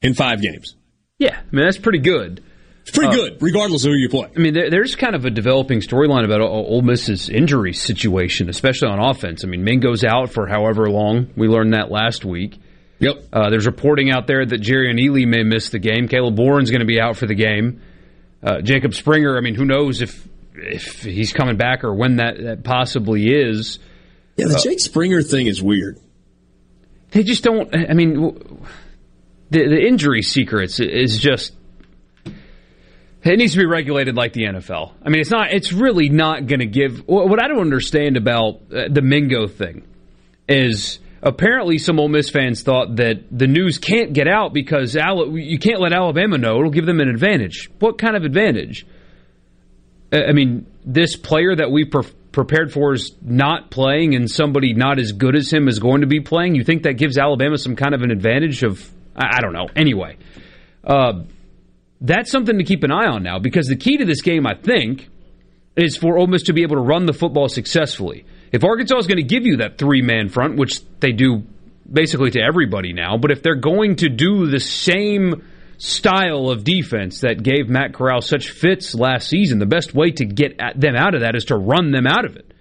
in 0.00 0.14
five 0.14 0.40
games. 0.40 0.76
Yeah, 1.18 1.36
I 1.38 1.54
mean 1.54 1.64
that's 1.66 1.76
pretty 1.78 1.98
good. 1.98 2.42
It's 2.82 2.90
pretty 2.90 3.08
Uh, 3.08 3.12
good, 3.28 3.42
regardless 3.42 3.84
of 3.84 3.92
who 3.92 3.96
you 3.96 4.08
play. 4.08 4.28
I 4.34 4.38
mean, 4.40 4.54
there, 4.54 4.68
there's 4.68 4.96
kind 4.96 5.14
of 5.14 5.24
a 5.24 5.30
developing 5.30 5.80
storyline 5.80 6.24
about 6.24 6.40
Ole 6.40 6.82
Miss's 6.82 7.28
injury 7.28 7.72
situation, 7.72 8.48
especially 8.48 8.88
on 8.88 8.98
offense. 8.98 9.44
I 9.44 9.46
mean, 9.48 9.62
Mingo's 9.62 10.02
out 10.04 10.30
for 10.32 10.46
however 10.48 10.90
long. 10.90 11.28
We 11.36 11.46
learned 11.46 11.74
that 11.74 11.90
last 11.92 12.24
week. 12.24 12.58
Yep. 12.98 13.24
Uh, 13.32 13.50
there's 13.50 13.66
reporting 13.66 14.10
out 14.10 14.26
there 14.26 14.44
that 14.44 14.60
Jerrion 14.60 15.00
Ealy 15.00 15.26
may 15.26 15.42
miss 15.44 15.70
the 15.70 15.78
game. 15.78 16.08
Caleb 16.08 16.36
Bourne's 16.36 16.70
going 16.70 16.80
to 16.80 16.86
be 16.86 17.00
out 17.00 17.16
for 17.16 17.26
the 17.26 17.34
game. 17.34 17.80
Uh, 18.42 18.60
Jacob 18.60 18.94
Springer, 18.94 19.36
I 19.36 19.40
mean, 19.40 19.54
who 19.54 19.64
knows 19.64 20.02
if 20.02 20.26
if 20.54 21.02
he's 21.02 21.32
coming 21.32 21.56
back 21.56 21.82
or 21.84 21.94
when 21.94 22.16
that, 22.16 22.42
that 22.42 22.62
possibly 22.64 23.26
is. 23.32 23.78
Yeah, 24.36 24.48
the 24.48 24.60
Jake 24.62 24.80
Springer 24.80 25.22
thing 25.22 25.46
is 25.46 25.62
weird. 25.62 25.98
They 27.12 27.22
just 27.22 27.44
don't. 27.44 27.74
I 27.74 27.94
mean, 27.94 28.34
the 29.50 29.66
the 29.68 29.80
injury 29.86 30.22
secrets 30.22 30.80
is 30.80 31.18
just. 31.18 31.52
It 33.24 33.38
needs 33.38 33.52
to 33.52 33.58
be 33.58 33.66
regulated 33.66 34.16
like 34.16 34.32
the 34.32 34.44
NFL. 34.44 34.92
I 35.04 35.08
mean, 35.08 35.20
it's 35.20 35.30
not. 35.30 35.52
It's 35.52 35.72
really 35.72 36.08
not 36.08 36.46
going 36.46 36.58
to 36.58 36.66
give. 36.66 37.06
What 37.06 37.42
I 37.42 37.46
don't 37.46 37.60
understand 37.60 38.16
about 38.16 38.62
uh, 38.74 38.88
the 38.90 39.02
Mingo 39.02 39.46
thing 39.46 39.86
is 40.48 40.98
apparently 41.22 41.78
some 41.78 42.00
Ole 42.00 42.08
Miss 42.08 42.30
fans 42.30 42.62
thought 42.62 42.96
that 42.96 43.24
the 43.30 43.46
news 43.46 43.78
can't 43.78 44.12
get 44.12 44.26
out 44.26 44.52
because 44.52 44.94
you 44.96 45.58
can't 45.58 45.80
let 45.80 45.92
Alabama 45.92 46.36
know. 46.36 46.58
It'll 46.58 46.70
give 46.70 46.86
them 46.86 47.00
an 47.00 47.08
advantage. 47.08 47.70
What 47.78 47.96
kind 47.96 48.16
of 48.16 48.24
advantage? 48.24 48.86
Uh, 50.12 50.22
I 50.28 50.32
mean, 50.32 50.66
this 50.84 51.16
player 51.16 51.54
that 51.54 51.70
we 51.70 51.84
per- 51.84 52.02
prepared 52.32 52.72
for 52.72 52.92
is 52.92 53.12
not 53.22 53.70
playing 53.70 54.14
and 54.16 54.28
somebody 54.28 54.74
not 54.74 54.98
as 54.98 55.12
good 55.12 55.36
as 55.36 55.52
him 55.52 55.68
is 55.68 55.78
going 55.78 56.00
to 56.00 56.06
be 56.06 56.20
playing, 56.20 56.56
you 56.56 56.64
think 56.64 56.82
that 56.82 56.94
gives 56.94 57.18
Alabama 57.18 57.56
some 57.56 57.76
kind 57.76 57.94
of 57.94 58.02
an 58.02 58.10
advantage 58.10 58.64
of, 58.64 58.90
I, 59.14 59.36
I 59.36 59.40
don't 59.40 59.52
know. 59.52 59.68
Anyway, 59.76 60.16
uh, 60.82 61.22
that's 62.02 62.30
something 62.32 62.58
to 62.58 62.64
keep 62.64 62.82
an 62.82 62.90
eye 62.90 63.06
on 63.06 63.22
now 63.22 63.38
because 63.38 63.68
the 63.68 63.76
key 63.76 63.96
to 63.96 64.04
this 64.04 64.22
game, 64.22 64.46
I 64.46 64.54
think, 64.54 65.08
is 65.76 65.96
for 65.96 66.18
Ole 66.18 66.26
Miss 66.26 66.42
to 66.44 66.52
be 66.52 66.62
able 66.62 66.76
to 66.76 66.82
run 66.82 67.06
the 67.06 67.12
football 67.12 67.48
successfully. 67.48 68.26
If 68.50 68.64
Arkansas 68.64 68.98
is 68.98 69.06
going 69.06 69.16
to 69.18 69.22
give 69.22 69.46
you 69.46 69.58
that 69.58 69.78
three 69.78 70.02
man 70.02 70.28
front, 70.28 70.56
which 70.56 70.80
they 71.00 71.12
do 71.12 71.44
basically 71.90 72.30
to 72.32 72.40
everybody 72.40 72.92
now, 72.92 73.16
but 73.16 73.30
if 73.30 73.42
they're 73.42 73.54
going 73.54 73.96
to 73.96 74.08
do 74.08 74.48
the 74.48 74.60
same 74.60 75.44
style 75.78 76.50
of 76.50 76.64
defense 76.64 77.20
that 77.20 77.42
gave 77.42 77.68
Matt 77.68 77.94
Corral 77.94 78.20
such 78.20 78.50
fits 78.50 78.94
last 78.94 79.28
season, 79.28 79.60
the 79.60 79.66
best 79.66 79.94
way 79.94 80.10
to 80.10 80.24
get 80.24 80.58
them 80.76 80.96
out 80.96 81.14
of 81.14 81.20
that 81.20 81.36
is 81.36 81.46
to 81.46 81.56
run 81.56 81.92
them 81.92 82.06
out 82.06 82.24
of 82.24 82.36
it. 82.36 82.52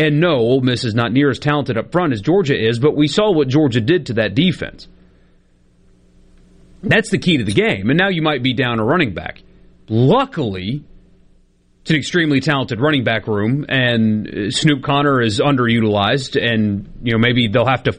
And 0.00 0.20
no, 0.20 0.36
Ole 0.36 0.60
Miss 0.60 0.84
is 0.84 0.94
not 0.94 1.12
near 1.12 1.30
as 1.30 1.38
talented 1.38 1.78
up 1.78 1.90
front 1.90 2.12
as 2.12 2.20
Georgia 2.20 2.54
is, 2.56 2.78
but 2.78 2.96
we 2.96 3.08
saw 3.08 3.32
what 3.32 3.48
Georgia 3.48 3.80
did 3.80 4.06
to 4.06 4.14
that 4.14 4.34
defense. 4.34 4.88
That's 6.82 7.10
the 7.10 7.18
key 7.18 7.38
to 7.38 7.44
the 7.44 7.52
game. 7.52 7.90
And 7.90 7.98
now 7.98 8.08
you 8.08 8.22
might 8.22 8.42
be 8.42 8.54
down 8.54 8.78
a 8.78 8.84
running 8.84 9.14
back. 9.14 9.42
Luckily, 9.88 10.84
it's 11.82 11.90
an 11.90 11.96
extremely 11.96 12.40
talented 12.40 12.80
running 12.80 13.04
back 13.04 13.26
room, 13.26 13.64
and 13.68 14.28
uh, 14.28 14.50
Snoop 14.50 14.82
Conner 14.82 15.22
is 15.22 15.40
underutilized, 15.40 16.36
and 16.38 16.92
you 17.02 17.12
know 17.12 17.18
maybe 17.18 17.48
they'll 17.48 17.66
have 17.66 17.84
to 17.84 17.98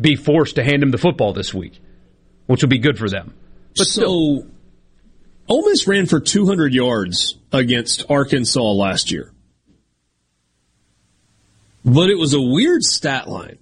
be 0.00 0.14
forced 0.16 0.56
to 0.56 0.64
hand 0.64 0.82
him 0.82 0.90
the 0.90 0.98
football 0.98 1.32
this 1.32 1.52
week, 1.52 1.80
which 2.46 2.62
will 2.62 2.68
be 2.68 2.78
good 2.78 2.96
for 2.96 3.08
them. 3.08 3.34
But 3.76 3.86
so, 3.86 4.00
still, 4.00 4.46
Ole 5.48 5.68
Miss 5.68 5.86
ran 5.88 6.06
for 6.06 6.20
200 6.20 6.72
yards 6.72 7.36
against 7.52 8.08
Arkansas 8.08 8.60
last 8.60 9.10
year. 9.10 9.32
But 11.84 12.10
it 12.10 12.16
was 12.16 12.34
a 12.34 12.40
weird 12.40 12.84
stat 12.84 13.28
line. 13.28 13.58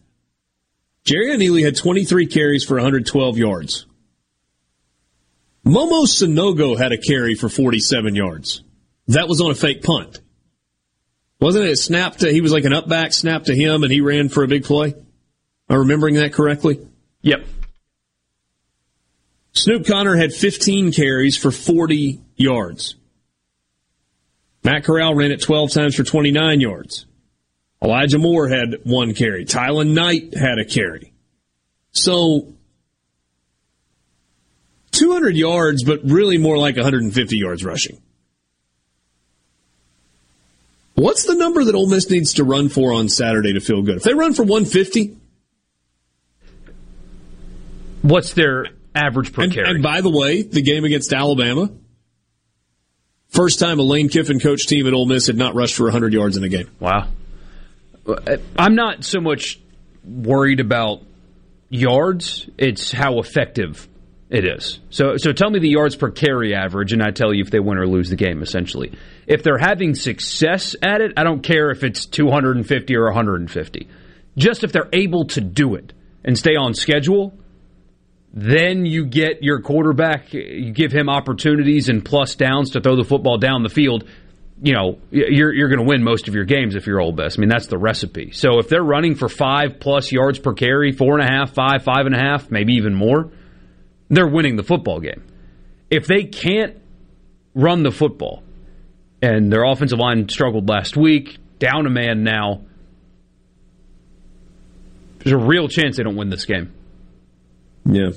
Jerrion 1.06 1.38
Ealy 1.38 1.64
had 1.64 1.76
23 1.76 2.26
carries 2.26 2.64
for 2.64 2.74
112 2.74 3.38
yards. 3.38 3.86
Momo 5.64 6.04
Sanogo 6.06 6.78
had 6.78 6.92
a 6.92 6.98
carry 6.98 7.34
for 7.34 7.48
47 7.48 8.14
yards. 8.14 8.62
That 9.08 9.28
was 9.28 9.40
on 9.40 9.50
a 9.50 9.54
fake 9.54 9.82
punt. 9.82 10.20
Wasn't 11.40 11.64
it 11.64 11.70
a 11.70 11.76
snap 11.76 12.16
to, 12.16 12.32
he 12.32 12.40
was 12.40 12.52
like 12.52 12.64
an 12.64 12.72
up 12.72 12.88
back 12.88 13.12
snap 13.12 13.44
to 13.44 13.54
him 13.54 13.82
and 13.82 13.92
he 13.92 14.00
ran 14.00 14.28
for 14.28 14.44
a 14.44 14.48
big 14.48 14.64
play? 14.64 14.88
Am 14.88 14.96
I 15.68 15.74
remembering 15.76 16.16
that 16.16 16.32
correctly? 16.32 16.86
Yep. 17.22 17.46
Snoop 19.52 19.86
Conner 19.86 20.16
had 20.16 20.32
15 20.32 20.92
carries 20.92 21.36
for 21.36 21.50
40 21.50 22.20
yards. 22.36 22.96
Matt 24.62 24.84
Corral 24.84 25.14
ran 25.14 25.32
it 25.32 25.40
12 25.40 25.72
times 25.72 25.94
for 25.94 26.04
29 26.04 26.60
yards. 26.60 27.06
Elijah 27.82 28.18
Moore 28.18 28.48
had 28.48 28.80
one 28.84 29.14
carry. 29.14 29.46
Tylan 29.46 29.94
Knight 29.94 30.34
had 30.34 30.58
a 30.58 30.64
carry. 30.64 31.12
So 31.92 32.54
200 35.00 35.36
yards, 35.36 35.82
but 35.82 36.00
really 36.04 36.38
more 36.38 36.58
like 36.58 36.76
150 36.76 37.36
yards 37.36 37.64
rushing. 37.64 38.00
What's 40.94 41.24
the 41.24 41.34
number 41.34 41.64
that 41.64 41.74
Ole 41.74 41.88
Miss 41.88 42.10
needs 42.10 42.34
to 42.34 42.44
run 42.44 42.68
for 42.68 42.92
on 42.92 43.08
Saturday 43.08 43.54
to 43.54 43.60
feel 43.60 43.80
good? 43.80 43.96
If 43.96 44.02
they 44.02 44.12
run 44.12 44.34
for 44.34 44.42
150, 44.42 45.16
what's 48.02 48.34
their 48.34 48.66
average 48.94 49.32
per 49.32 49.44
and, 49.44 49.52
carry? 49.52 49.70
And 49.70 49.82
by 49.82 50.02
the 50.02 50.10
way, 50.10 50.42
the 50.42 50.60
game 50.60 50.84
against 50.84 51.14
Alabama, 51.14 51.70
first 53.28 53.58
time 53.58 53.78
a 53.78 53.82
Lane 53.82 54.10
Kiffin 54.10 54.40
coach 54.40 54.66
team 54.66 54.86
at 54.86 54.92
Ole 54.92 55.06
Miss 55.06 55.26
had 55.26 55.36
not 55.36 55.54
rushed 55.54 55.74
for 55.76 55.84
100 55.84 56.12
yards 56.12 56.36
in 56.36 56.44
a 56.44 56.50
game. 56.50 56.68
Wow. 56.78 57.08
I'm 58.58 58.74
not 58.74 59.04
so 59.04 59.20
much 59.20 59.58
worried 60.04 60.60
about 60.60 61.02
yards; 61.70 62.48
it's 62.58 62.92
how 62.92 63.20
effective 63.20 63.88
it 64.30 64.44
is. 64.44 64.78
So, 64.90 65.16
so 65.16 65.32
tell 65.32 65.50
me 65.50 65.58
the 65.58 65.68
yards 65.68 65.96
per 65.96 66.10
carry 66.10 66.54
average, 66.54 66.92
and 66.92 67.02
I 67.02 67.10
tell 67.10 67.34
you 67.34 67.42
if 67.42 67.50
they 67.50 67.58
win 67.58 67.78
or 67.78 67.86
lose 67.86 68.10
the 68.10 68.16
game. 68.16 68.42
Essentially, 68.42 68.92
if 69.26 69.42
they're 69.42 69.58
having 69.58 69.96
success 69.96 70.76
at 70.80 71.00
it, 71.00 71.14
I 71.16 71.24
don't 71.24 71.42
care 71.42 71.70
if 71.70 71.82
it's 71.82 72.06
250 72.06 72.96
or 72.96 73.06
150. 73.06 73.88
Just 74.36 74.62
if 74.62 74.70
they're 74.70 74.88
able 74.92 75.26
to 75.26 75.40
do 75.40 75.74
it 75.74 75.92
and 76.24 76.38
stay 76.38 76.54
on 76.54 76.74
schedule, 76.74 77.34
then 78.32 78.86
you 78.86 79.04
get 79.04 79.42
your 79.42 79.62
quarterback. 79.62 80.32
You 80.32 80.72
give 80.72 80.92
him 80.92 81.08
opportunities 81.08 81.88
and 81.88 82.04
plus 82.04 82.36
downs 82.36 82.70
to 82.70 82.80
throw 82.80 82.94
the 82.94 83.04
football 83.04 83.36
down 83.36 83.64
the 83.64 83.68
field. 83.68 84.08
You 84.62 84.74
know, 84.74 84.98
you're 85.10 85.52
you're 85.52 85.68
going 85.68 85.80
to 85.80 85.88
win 85.88 86.04
most 86.04 86.28
of 86.28 86.36
your 86.36 86.44
games 86.44 86.76
if 86.76 86.86
you're 86.86 87.00
Ole 87.00 87.12
Miss. 87.12 87.36
I 87.36 87.40
mean, 87.40 87.48
that's 87.48 87.66
the 87.66 87.78
recipe. 87.78 88.30
So 88.30 88.60
if 88.60 88.68
they're 88.68 88.84
running 88.84 89.16
for 89.16 89.28
five 89.28 89.80
plus 89.80 90.12
yards 90.12 90.38
per 90.38 90.52
carry, 90.52 90.92
four 90.92 91.18
and 91.18 91.28
a 91.28 91.32
half, 91.32 91.52
five, 91.52 91.82
five 91.82 92.06
and 92.06 92.14
a 92.14 92.18
half, 92.18 92.48
maybe 92.48 92.74
even 92.74 92.94
more 92.94 93.30
they're 94.10 94.28
winning 94.28 94.56
the 94.56 94.62
football 94.62 95.00
game. 95.00 95.24
If 95.88 96.06
they 96.06 96.24
can't 96.24 96.76
run 97.54 97.82
the 97.82 97.92
football, 97.92 98.42
and 99.22 99.52
their 99.52 99.64
offensive 99.64 99.98
line 99.98 100.28
struggled 100.28 100.68
last 100.68 100.96
week, 100.96 101.38
down 101.58 101.86
a 101.86 101.90
man 101.90 102.24
now, 102.24 102.62
there's 105.18 105.32
a 105.32 105.38
real 105.38 105.68
chance 105.68 105.96
they 105.96 106.02
don't 106.02 106.16
win 106.16 106.30
this 106.30 106.44
game. 106.44 106.72
Yeah. 107.84 108.10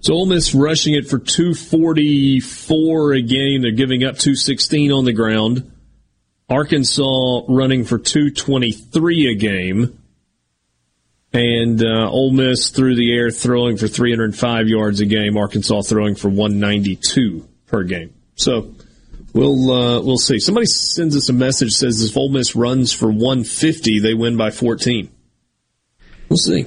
So 0.00 0.14
Ole 0.14 0.26
Miss 0.26 0.54
rushing 0.54 0.94
it 0.94 1.08
for 1.08 1.18
244 1.18 3.12
a 3.12 3.22
game. 3.22 3.62
They're 3.62 3.72
giving 3.72 4.02
up 4.02 4.16
216 4.16 4.92
on 4.92 5.04
the 5.04 5.12
ground. 5.12 5.70
Arkansas 6.48 7.42
running 7.48 7.84
for 7.84 7.98
223 7.98 9.30
a 9.30 9.34
game. 9.34 9.99
And 11.32 11.82
uh, 11.82 12.10
Ole 12.10 12.32
Miss 12.32 12.70
through 12.70 12.96
the 12.96 13.12
air 13.12 13.30
throwing 13.30 13.76
for 13.76 13.86
305 13.86 14.68
yards 14.68 15.00
a 15.00 15.06
game. 15.06 15.36
Arkansas 15.36 15.82
throwing 15.82 16.16
for 16.16 16.28
192 16.28 17.48
per 17.66 17.84
game. 17.84 18.12
So 18.34 18.74
we'll 19.32 19.70
uh, 19.70 20.00
we'll 20.00 20.18
see. 20.18 20.40
Somebody 20.40 20.66
sends 20.66 21.16
us 21.16 21.28
a 21.28 21.32
message 21.32 21.72
says 21.72 22.02
if 22.02 22.16
Ole 22.16 22.30
Miss 22.30 22.56
runs 22.56 22.92
for 22.92 23.06
150, 23.06 24.00
they 24.00 24.14
win 24.14 24.36
by 24.36 24.50
14. 24.50 25.08
We'll 26.28 26.36
see. 26.36 26.66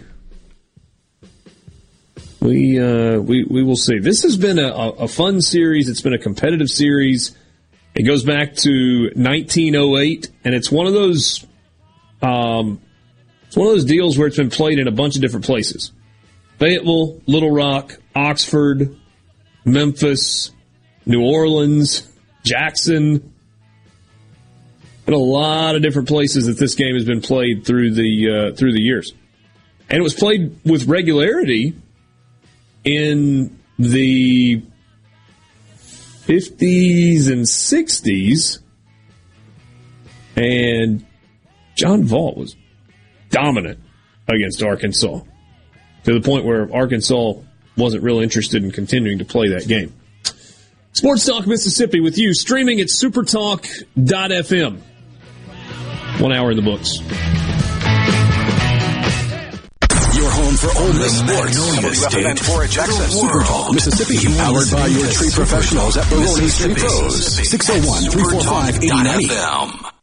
We 2.39 2.79
uh, 2.79 3.19
we 3.19 3.45
we 3.45 3.63
will 3.63 3.77
see. 3.77 3.99
This 3.99 4.23
has 4.23 4.35
been 4.35 4.59
a, 4.59 4.69
a 4.69 5.07
fun 5.07 5.41
series. 5.41 5.87
It's 5.87 6.01
been 6.01 6.13
a 6.13 6.17
competitive 6.17 6.69
series. 6.69 7.35
It 7.95 8.03
goes 8.03 8.23
back 8.23 8.55
to 8.57 9.11
1908, 9.15 10.29
and 10.43 10.53
it's 10.53 10.71
one 10.71 10.87
of 10.87 10.93
those 10.93 11.45
um, 12.21 12.81
it's 13.53 13.57
one 13.59 13.67
of 13.67 13.73
those 13.73 13.85
deals 13.85 14.17
where 14.17 14.25
it's 14.25 14.37
been 14.37 14.49
played 14.49 14.79
in 14.79 14.87
a 14.87 14.91
bunch 14.91 15.15
of 15.15 15.21
different 15.21 15.45
places. 15.45 15.91
Fayetteville, 16.57 17.21
Little 17.27 17.51
Rock, 17.51 17.99
Oxford, 18.15 18.97
Memphis, 19.63 20.49
New 21.05 21.21
Orleans, 21.23 22.11
Jackson, 22.41 23.31
and 25.05 25.15
a 25.15 25.19
lot 25.19 25.75
of 25.75 25.83
different 25.83 26.07
places 26.07 26.47
that 26.47 26.57
this 26.57 26.73
game 26.73 26.95
has 26.95 27.05
been 27.05 27.21
played 27.21 27.63
through 27.63 27.93
the 27.93 28.27
uh, 28.53 28.55
through 28.55 28.73
the 28.73 28.81
years, 28.81 29.13
and 29.87 29.99
it 29.99 30.01
was 30.01 30.15
played 30.15 30.59
with 30.65 30.87
regularity 30.87 31.75
in 32.83 33.59
the 33.77 34.63
50s 35.77 37.31
and 37.31 37.45
60s, 37.45 38.59
and 40.35 41.05
John 41.75 42.03
Vaught 42.03 42.35
was 42.35 42.55
dominant 43.33 43.79
against 44.29 44.63
Arkansas 44.63 45.19
to 46.05 46.13
the 46.13 46.21
point 46.21 46.45
where 46.45 46.73
Arkansas 46.73 47.33
wasn't 47.75 48.03
real 48.03 48.19
interested 48.19 48.63
in 48.63 48.71
continuing 48.71 49.17
to 49.17 49.25
play 49.25 49.49
that 49.49 49.67
game. 49.67 49.93
Sports 50.93 51.25
Talk 51.25 51.47
Mississippi 51.47 51.99
with 51.99 52.17
you, 52.17 52.33
streaming 52.33 52.79
at 52.79 52.87
supertalk.fm. 52.87 54.79
One 56.21 56.31
hour 56.31 56.51
in 56.51 56.57
the 56.57 56.61
books. 56.63 56.99
Your 60.15 60.29
home 60.29 60.53
for 60.55 60.69
Ole 60.79 60.93
Miss 60.93 61.17
sports. 61.17 61.57
State 61.97 62.39
for 62.39 62.67
Jackson 62.67 63.09
Super 63.09 63.39
Talk 63.43 63.73
Mississippi, 63.73 64.37
powered 64.37 64.69
by 64.71 64.85
your 64.85 65.09
tree 65.11 65.31
professionals 65.33 65.97
at 65.97 66.07
Barone 66.09 66.49
Tree 66.49 66.75
Pros. 66.75 67.49
601 67.49 68.11
345 68.11 68.83
8090. 68.83 70.02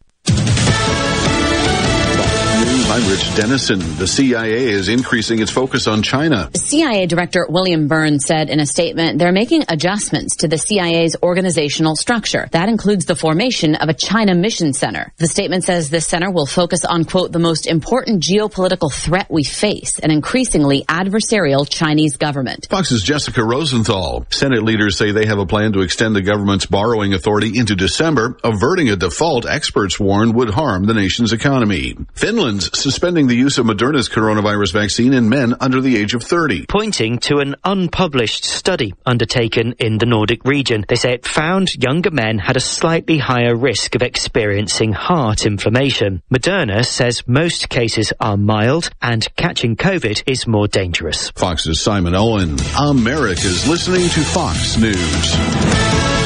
I'm 2.91 3.09
Rich 3.09 3.37
Denison. 3.37 3.79
The 3.99 4.07
CIA 4.09 4.67
is 4.67 4.89
increasing 4.89 5.39
its 5.39 5.53
focus 5.53 5.87
on 5.87 6.03
China. 6.03 6.51
CIA 6.57 7.07
Director 7.07 7.47
William 7.49 7.87
Burns 7.87 8.27
said 8.27 8.51
in 8.51 8.59
a 8.59 8.67
statement 8.67 9.21
they're 9.21 9.31
making 9.31 9.63
adjustments 9.69 10.39
to 10.39 10.49
the 10.49 10.59
CIA's 10.59 11.15
organizational 11.23 11.95
structure. 11.95 12.49
That 12.51 12.69
includes 12.69 13.05
the 13.05 13.15
formation 13.15 13.77
of 13.77 13.89
a 13.89 13.95
China 13.95 14.35
Mission 14.35 14.73
Center. 14.73 15.13
The 15.19 15.29
statement 15.29 15.63
says 15.63 15.89
this 15.89 16.09
center 16.09 16.33
will 16.33 16.47
focus 16.47 16.85
on, 16.85 17.05
quote, 17.05 17.31
the 17.31 17.39
most 17.39 17.69
important 17.69 18.25
geopolitical 18.25 18.93
threat 18.93 19.31
we 19.31 19.45
face, 19.45 20.01
an 20.01 20.11
increasingly 20.11 20.83
adversarial 20.83 21.71
Chinese 21.71 22.17
government. 22.17 22.67
Fox's 22.71 23.05
Jessica 23.05 23.45
Rosenthal. 23.45 24.27
Senate 24.31 24.65
leaders 24.65 24.99
say 24.99 25.13
they 25.13 25.27
have 25.27 25.39
a 25.39 25.47
plan 25.47 25.75
to 25.75 25.83
extend 25.83 26.17
the 26.17 26.23
government's 26.23 26.67
borrowing 26.67 27.15
authority 27.15 27.57
into 27.57 27.77
December, 27.77 28.37
averting 28.43 28.91
a 28.91 28.97
default 28.97 29.47
experts 29.49 30.01
warn 30.01 30.33
would 30.33 30.51
harm 30.51 30.87
the 30.87 30.95
nation's 30.95 31.33
economy. 31.33 31.97
Finland's 32.15 32.80
suspending 32.81 33.27
the 33.27 33.37
use 33.37 33.59
of 33.59 33.67
Moderna's 33.67 34.09
coronavirus 34.09 34.73
vaccine 34.73 35.13
in 35.13 35.29
men 35.29 35.55
under 35.61 35.81
the 35.81 35.97
age 35.97 36.15
of 36.15 36.23
30. 36.23 36.67
Pointing 36.67 37.19
to 37.19 37.39
an 37.39 37.55
unpublished 37.65 38.45
study 38.45 38.95
undertaken 39.07 39.75
in 39.79 39.99
the 39.99 40.07
Nordic 40.07 40.45
region, 40.45 40.85
they 40.89 40.97
say 40.97 41.13
it 41.13 41.27
found 41.27 41.75
younger 41.75 42.11
men 42.11 42.39
had 42.39 42.57
a 42.57 42.61
slightly 42.61 43.19
higher 43.19 43.55
risk 43.55 43.95
of 43.95 44.03
experiencing 44.03 44.93
heart 44.93 45.47
inflammation. 45.47 46.23
Moderna 46.33 46.85
says 46.85 47.27
most 47.27 47.69
cases 47.69 48.13
are 48.21 48.37
mild 48.37 48.91
and 49.03 49.27
catching 49.37 49.77
COVID 49.77 50.23
is 50.27 50.47
more 50.47 50.69
dangerous. 50.69 51.31
Fox's 51.31 51.81
Simon 51.81 52.15
Owen. 52.15 52.57
America's 52.79 53.67
listening 53.69 54.09
to 54.09 54.21
Fox 54.25 54.77
News. 54.77 56.20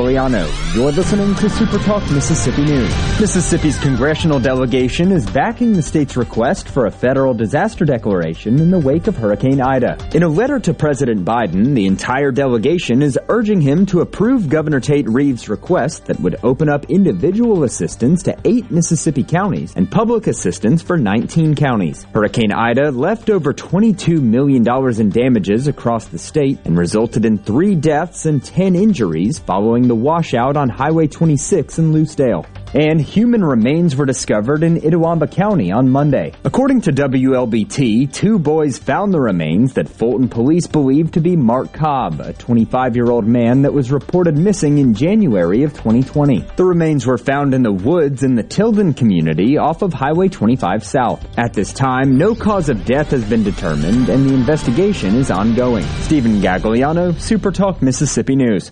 Gagliano. 0.01 0.75
You're 0.75 0.91
listening 0.91 1.35
to 1.35 1.49
Super 1.49 1.77
Talk 1.79 2.01
Mississippi 2.11 2.63
News. 2.63 3.19
Mississippi's 3.19 3.77
congressional 3.79 4.39
delegation 4.39 5.11
is 5.11 5.29
backing 5.29 5.73
the 5.73 5.81
state's 5.81 6.17
request 6.17 6.69
for 6.69 6.85
a 6.85 6.91
federal 6.91 7.33
disaster 7.33 7.85
declaration 7.85 8.59
in 8.59 8.71
the 8.71 8.79
wake 8.79 9.07
of 9.07 9.15
Hurricane 9.15 9.61
Ida. 9.61 9.97
In 10.15 10.23
a 10.23 10.27
letter 10.27 10.59
to 10.59 10.73
President 10.73 11.23
Biden, 11.23 11.75
the 11.75 11.85
entire 11.85 12.31
delegation 12.31 13.01
is 13.01 13.19
urging 13.29 13.61
him 13.61 13.85
to 13.87 14.01
approve 14.01 14.49
Governor 14.49 14.79
Tate 14.79 15.07
Reeves' 15.07 15.49
request 15.49 16.05
that 16.05 16.19
would 16.19 16.37
open 16.43 16.69
up 16.69 16.89
individual 16.89 17.63
assistance 17.63 18.23
to 18.23 18.37
eight 18.45 18.71
Mississippi 18.71 19.23
counties 19.23 19.73
and 19.75 19.91
public 19.91 20.27
assistance 20.27 20.81
for 20.81 20.97
19 20.97 21.55
counties. 21.55 22.07
Hurricane 22.13 22.51
Ida 22.51 22.91
left 22.91 23.29
over 23.29 23.53
$22 23.53 24.21
million 24.21 24.65
in 24.99 25.09
damages 25.09 25.67
across 25.67 26.07
the 26.07 26.17
state 26.17 26.59
and 26.65 26.77
resulted 26.77 27.25
in 27.25 27.37
three 27.37 27.75
deaths 27.75 28.25
and 28.25 28.43
10 28.43 28.75
injuries 28.75 29.37
following 29.37 29.87
the 29.90 29.90
washout 29.95 30.57
on 30.57 30.69
Highway 30.69 31.07
26 31.07 31.79
in 31.79 31.93
Lucedale. 31.93 32.45
And 32.73 33.01
human 33.01 33.43
remains 33.43 33.97
were 33.97 34.05
discovered 34.05 34.63
in 34.63 34.79
Itawamba 34.79 35.29
County 35.29 35.73
on 35.73 35.89
Monday. 35.89 36.31
According 36.45 36.81
to 36.81 36.93
WLBT, 36.93 38.13
two 38.13 38.39
boys 38.39 38.77
found 38.77 39.13
the 39.13 39.19
remains 39.19 39.73
that 39.73 39.89
Fulton 39.89 40.29
police 40.29 40.67
believe 40.67 41.11
to 41.11 41.19
be 41.19 41.35
Mark 41.35 41.73
Cobb, 41.73 42.21
a 42.21 42.31
25-year-old 42.31 43.27
man 43.27 43.63
that 43.63 43.73
was 43.73 43.91
reported 43.91 44.37
missing 44.37 44.77
in 44.77 44.93
January 44.93 45.63
of 45.63 45.73
2020. 45.73 46.45
The 46.55 46.63
remains 46.63 47.05
were 47.05 47.17
found 47.17 47.53
in 47.53 47.61
the 47.61 47.73
woods 47.73 48.23
in 48.23 48.35
the 48.35 48.43
Tilden 48.43 48.93
community 48.93 49.57
off 49.57 49.81
of 49.81 49.91
Highway 49.91 50.29
25 50.29 50.85
South. 50.85 51.27
At 51.37 51.51
this 51.53 51.73
time, 51.73 52.17
no 52.17 52.33
cause 52.35 52.69
of 52.69 52.85
death 52.85 53.11
has 53.11 53.25
been 53.25 53.43
determined 53.43 54.07
and 54.07 54.29
the 54.29 54.33
investigation 54.33 55.15
is 55.15 55.29
ongoing. 55.29 55.85
Stephen 56.03 56.39
Gagliano, 56.39 57.11
SuperTalk 57.11 57.81
Mississippi 57.81 58.37
News. 58.37 58.71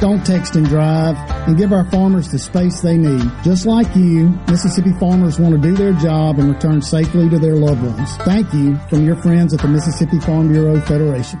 don't 0.00 0.24
text 0.24 0.56
and 0.56 0.66
drive, 0.66 1.16
and 1.46 1.56
give 1.56 1.72
our 1.72 1.84
farmers 1.90 2.30
the 2.30 2.38
space 2.38 2.80
they 2.80 2.96
need. 2.96 3.30
Just 3.42 3.66
like 3.66 3.94
you, 3.94 4.30
Mississippi 4.48 4.92
farmers 4.98 5.38
want 5.38 5.54
to 5.54 5.60
do 5.60 5.74
their 5.74 5.92
job 5.94 6.38
and 6.38 6.52
return 6.52 6.82
safely 6.82 7.28
to 7.28 7.38
their 7.38 7.56
loved 7.56 7.82
ones. 7.82 8.16
Thank 8.18 8.52
you 8.52 8.76
from 8.88 9.04
your 9.04 9.16
friends 9.16 9.54
at 9.54 9.60
the 9.60 9.68
Mississippi 9.68 10.20
Farm 10.20 10.48
Bureau 10.48 10.80
Federation. 10.80 11.40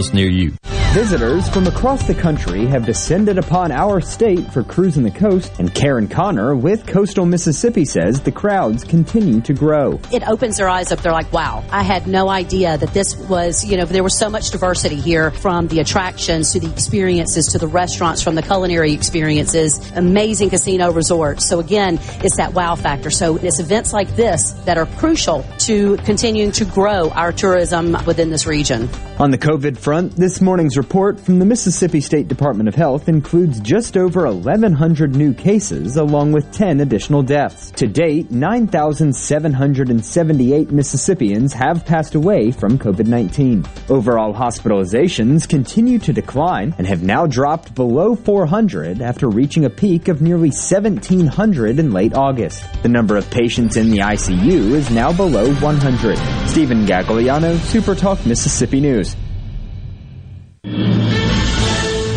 near 0.09 0.27
you. 0.27 0.80
Visitors 0.93 1.47
from 1.47 1.67
across 1.67 2.05
the 2.05 2.13
country 2.13 2.65
have 2.65 2.85
descended 2.85 3.37
upon 3.37 3.71
our 3.71 4.01
state 4.01 4.51
for 4.51 4.61
cruising 4.61 5.03
the 5.03 5.11
coast, 5.11 5.57
and 5.57 5.73
Karen 5.73 6.05
Connor 6.05 6.53
with 6.53 6.85
Coastal 6.85 7.25
Mississippi 7.25 7.85
says 7.85 8.19
the 8.19 8.31
crowds 8.33 8.83
continue 8.83 9.39
to 9.39 9.53
grow. 9.53 10.01
It 10.11 10.27
opens 10.27 10.57
their 10.57 10.67
eyes 10.67 10.91
up. 10.91 10.99
They're 10.99 11.13
like, 11.13 11.31
wow, 11.31 11.63
I 11.71 11.83
had 11.83 12.07
no 12.07 12.27
idea 12.27 12.77
that 12.77 12.93
this 12.93 13.15
was, 13.15 13.63
you 13.63 13.77
know, 13.77 13.85
there 13.85 14.03
was 14.03 14.17
so 14.17 14.29
much 14.29 14.49
diversity 14.49 14.97
here 14.97 15.31
from 15.31 15.69
the 15.69 15.79
attractions 15.79 16.51
to 16.51 16.59
the 16.59 16.69
experiences 16.69 17.47
to 17.53 17.57
the 17.57 17.67
restaurants, 17.67 18.21
from 18.21 18.35
the 18.35 18.41
culinary 18.41 18.91
experiences, 18.91 19.93
amazing 19.95 20.49
casino 20.49 20.91
resorts. 20.91 21.47
So 21.47 21.61
again, 21.61 21.99
it's 22.21 22.35
that 22.35 22.53
wow 22.53 22.75
factor. 22.75 23.11
So 23.11 23.37
it's 23.37 23.61
events 23.61 23.93
like 23.93 24.13
this 24.17 24.51
that 24.65 24.77
are 24.77 24.87
crucial 24.97 25.45
to 25.59 25.95
continuing 26.03 26.51
to 26.51 26.65
grow 26.65 27.11
our 27.11 27.31
tourism 27.31 27.95
within 28.05 28.29
this 28.29 28.45
region. 28.45 28.89
On 29.19 29.31
the 29.31 29.37
COVID 29.37 29.77
front, 29.77 30.17
this 30.17 30.41
morning's 30.41 30.80
report 30.81 31.19
from 31.19 31.37
the 31.37 31.45
Mississippi 31.45 32.01
State 32.01 32.27
Department 32.27 32.67
of 32.67 32.73
Health 32.73 33.07
includes 33.07 33.59
just 33.59 33.95
over 33.95 34.25
1,100 34.25 35.15
new 35.15 35.31
cases 35.31 35.95
along 35.95 36.31
with 36.31 36.51
10 36.51 36.79
additional 36.79 37.21
deaths. 37.21 37.69
To 37.73 37.85
date, 37.85 38.31
9,778 38.31 40.71
Mississippians 40.71 41.53
have 41.53 41.85
passed 41.85 42.15
away 42.15 42.49
from 42.49 42.79
COVID-19. 42.79 43.91
Overall 43.91 44.33
hospitalizations 44.33 45.47
continue 45.47 45.99
to 45.99 46.11
decline 46.11 46.73
and 46.79 46.87
have 46.87 47.03
now 47.03 47.27
dropped 47.27 47.75
below 47.75 48.15
400 48.15 49.03
after 49.03 49.29
reaching 49.29 49.65
a 49.65 49.69
peak 49.69 50.07
of 50.07 50.23
nearly 50.23 50.49
1,700 50.49 51.77
in 51.77 51.91
late 51.91 52.15
August. 52.15 52.65
The 52.81 52.89
number 52.89 53.17
of 53.17 53.29
patients 53.29 53.77
in 53.77 53.91
the 53.91 53.99
ICU 53.99 54.71
is 54.71 54.89
now 54.89 55.13
below 55.13 55.53
100. 55.53 56.17
Stephen 56.49 56.87
Gagliano, 56.87 57.55
SuperTalk 57.57 58.25
Mississippi 58.25 58.79
News. 58.79 59.15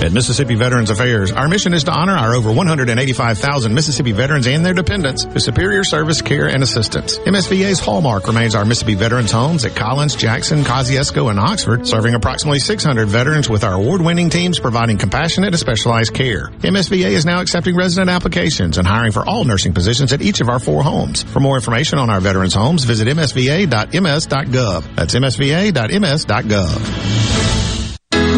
And 0.05 0.13
Mississippi 0.13 0.55
Veterans 0.55 0.91
Affairs. 0.91 1.33
Our 1.33 1.49
mission 1.49 1.73
is 1.73 1.85
to 1.85 1.91
honor 1.91 2.13
our 2.15 2.35
over 2.35 2.53
185,000 2.53 3.73
Mississippi 3.73 4.13
veterans 4.13 4.47
and 4.47 4.63
their 4.63 4.75
dependents 4.75 5.25
with 5.25 5.43
superior 5.43 5.83
service, 5.83 6.21
care, 6.21 6.47
and 6.47 6.63
assistance. 6.63 7.19
MSVA's 7.21 7.81
hallmark 7.81 8.27
remains 8.27 8.55
our 8.55 8.67
Mississippi 8.67 8.97
Veterans 8.97 9.33
homes 9.33 9.65
at 9.65 9.75
Collins, 9.75 10.15
Jackson, 10.15 10.63
Kosciusko, 10.63 11.31
and 11.31 11.41
Oxford, 11.41 11.87
serving 11.87 12.13
approximately 12.15 12.59
600 12.59 13.09
veterans 13.09 13.49
with 13.49 13.65
our 13.65 13.73
award-winning 13.73 14.29
teams 14.29 14.61
providing 14.61 14.99
compassionate 14.99 15.55
and 15.55 15.59
specialized 15.59 16.13
care. 16.13 16.51
MSVA 16.61 17.13
is 17.13 17.25
now 17.25 17.41
accepting 17.41 17.75
resident 17.75 18.11
applications 18.11 18.77
and 18.77 18.87
hiring 18.87 19.13
for 19.13 19.25
all 19.27 19.45
nursing 19.45 19.73
positions 19.73 20.13
at 20.13 20.21
each 20.21 20.43
of 20.43 20.51
our 20.51 20.59
four 20.59 20.83
homes. 20.83 21.23
For 21.23 21.41
more 21.41 21.57
information 21.57 21.99
on 21.99 22.11
our 22.11 22.21
veterans 22.21 22.53
homes, 22.53 22.85
visit 22.85 23.09
msva.ms.gov. 23.09 24.85
That's 24.97 25.15
msva.ms.gov. 25.15 26.75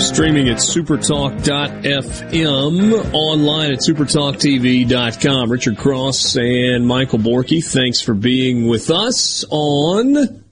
Streaming 0.00 0.48
at 0.48 0.58
supertalk.fm, 0.58 3.12
online 3.12 3.72
at 3.72 3.80
supertalktv.com. 3.80 5.50
Richard 5.50 5.76
Cross 5.76 6.36
and 6.36 6.86
Michael 6.86 7.18
Borky, 7.18 7.64
thanks 7.64 8.00
for 8.00 8.14
being 8.14 8.68
with 8.68 8.90
us 8.90 9.44
on 9.50 10.44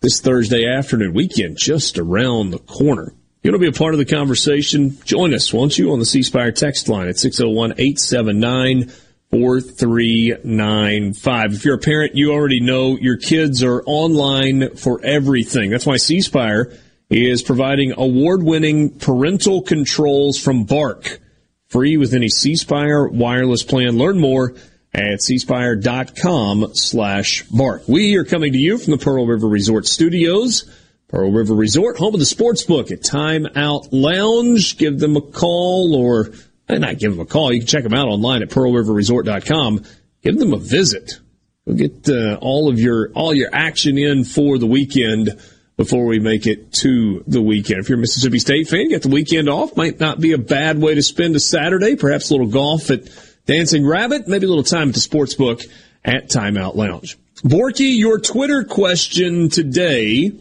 this 0.00 0.20
Thursday 0.20 0.66
afternoon 0.66 1.14
weekend, 1.14 1.56
just 1.56 1.98
around 1.98 2.50
the 2.50 2.58
corner. 2.58 3.14
You 3.42 3.50
want 3.50 3.62
to 3.62 3.70
be 3.70 3.74
a 3.74 3.78
part 3.78 3.94
of 3.94 3.98
the 3.98 4.04
conversation? 4.04 4.98
Join 5.04 5.32
us, 5.32 5.50
won't 5.52 5.78
you, 5.78 5.90
on 5.92 5.98
the 5.98 6.06
C 6.06 6.22
Spire 6.22 6.52
text 6.52 6.90
line 6.90 7.08
at 7.08 7.18
601 7.18 7.72
879 7.78 8.92
4395. 9.34 11.54
If 11.54 11.64
you're 11.64 11.74
a 11.74 11.78
parent, 11.78 12.14
you 12.14 12.32
already 12.32 12.60
know 12.60 12.96
your 12.96 13.16
kids 13.16 13.64
are 13.64 13.82
online 13.82 14.76
for 14.76 15.04
everything. 15.04 15.70
That's 15.70 15.86
why 15.86 15.96
C 15.96 16.20
Spire 16.20 16.72
is 17.10 17.42
providing 17.42 17.94
award 17.96 18.44
winning 18.44 18.96
parental 18.96 19.62
controls 19.62 20.38
from 20.38 20.62
Bark. 20.62 21.18
Free 21.66 21.96
with 21.96 22.14
any 22.14 22.28
C 22.28 22.54
Spire 22.54 23.08
wireless 23.08 23.64
plan. 23.64 23.98
Learn 23.98 24.20
more 24.20 24.54
at 24.94 25.18
cspire.com 25.18 26.70
slash 26.74 27.42
bark. 27.48 27.88
We 27.88 28.14
are 28.14 28.24
coming 28.24 28.52
to 28.52 28.58
you 28.58 28.78
from 28.78 28.92
the 28.92 28.98
Pearl 28.98 29.26
River 29.26 29.48
Resort 29.48 29.88
Studios. 29.88 30.72
Pearl 31.08 31.32
River 31.32 31.56
Resort, 31.56 31.96
home 31.96 32.14
of 32.14 32.20
the 32.20 32.26
sports 32.26 32.62
book 32.62 32.92
at 32.92 33.02
Time 33.02 33.48
Out 33.56 33.92
Lounge. 33.92 34.78
Give 34.78 34.96
them 34.96 35.16
a 35.16 35.20
call 35.20 35.96
or 35.96 36.30
not 36.68 36.98
give 36.98 37.12
them 37.12 37.20
a 37.20 37.26
call. 37.26 37.52
You 37.52 37.60
can 37.60 37.66
check 37.66 37.82
them 37.82 37.94
out 37.94 38.08
online 38.08 38.42
at 38.42 38.50
pearlriverresort.com. 38.50 39.84
Give 40.22 40.38
them 40.38 40.52
a 40.52 40.58
visit. 40.58 41.20
We'll 41.66 41.76
get 41.76 42.08
uh, 42.08 42.38
all 42.40 42.68
of 42.68 42.78
your 42.78 43.10
all 43.12 43.32
your 43.34 43.48
action 43.52 43.98
in 43.98 44.24
for 44.24 44.58
the 44.58 44.66
weekend 44.66 45.38
before 45.76 46.06
we 46.06 46.18
make 46.18 46.46
it 46.46 46.72
to 46.72 47.24
the 47.26 47.42
weekend. 47.42 47.80
If 47.80 47.88
you're 47.88 47.98
a 47.98 48.00
Mississippi 48.00 48.38
State 48.38 48.68
fan, 48.68 48.88
get 48.88 49.02
the 49.02 49.08
weekend 49.08 49.48
off. 49.48 49.76
Might 49.76 49.98
not 49.98 50.20
be 50.20 50.32
a 50.32 50.38
bad 50.38 50.80
way 50.80 50.94
to 50.94 51.02
spend 51.02 51.36
a 51.36 51.40
Saturday. 51.40 51.96
Perhaps 51.96 52.30
a 52.30 52.34
little 52.34 52.48
golf 52.48 52.90
at 52.90 53.08
Dancing 53.46 53.86
Rabbit, 53.86 54.28
maybe 54.28 54.46
a 54.46 54.48
little 54.48 54.64
time 54.64 54.88
at 54.88 54.94
the 54.94 55.00
sports 55.00 55.34
book 55.34 55.62
at 56.04 56.28
Timeout 56.28 56.76
Lounge. 56.76 57.18
Borky, 57.38 57.98
your 57.98 58.20
Twitter 58.20 58.64
question 58.64 59.48
today 59.48 60.32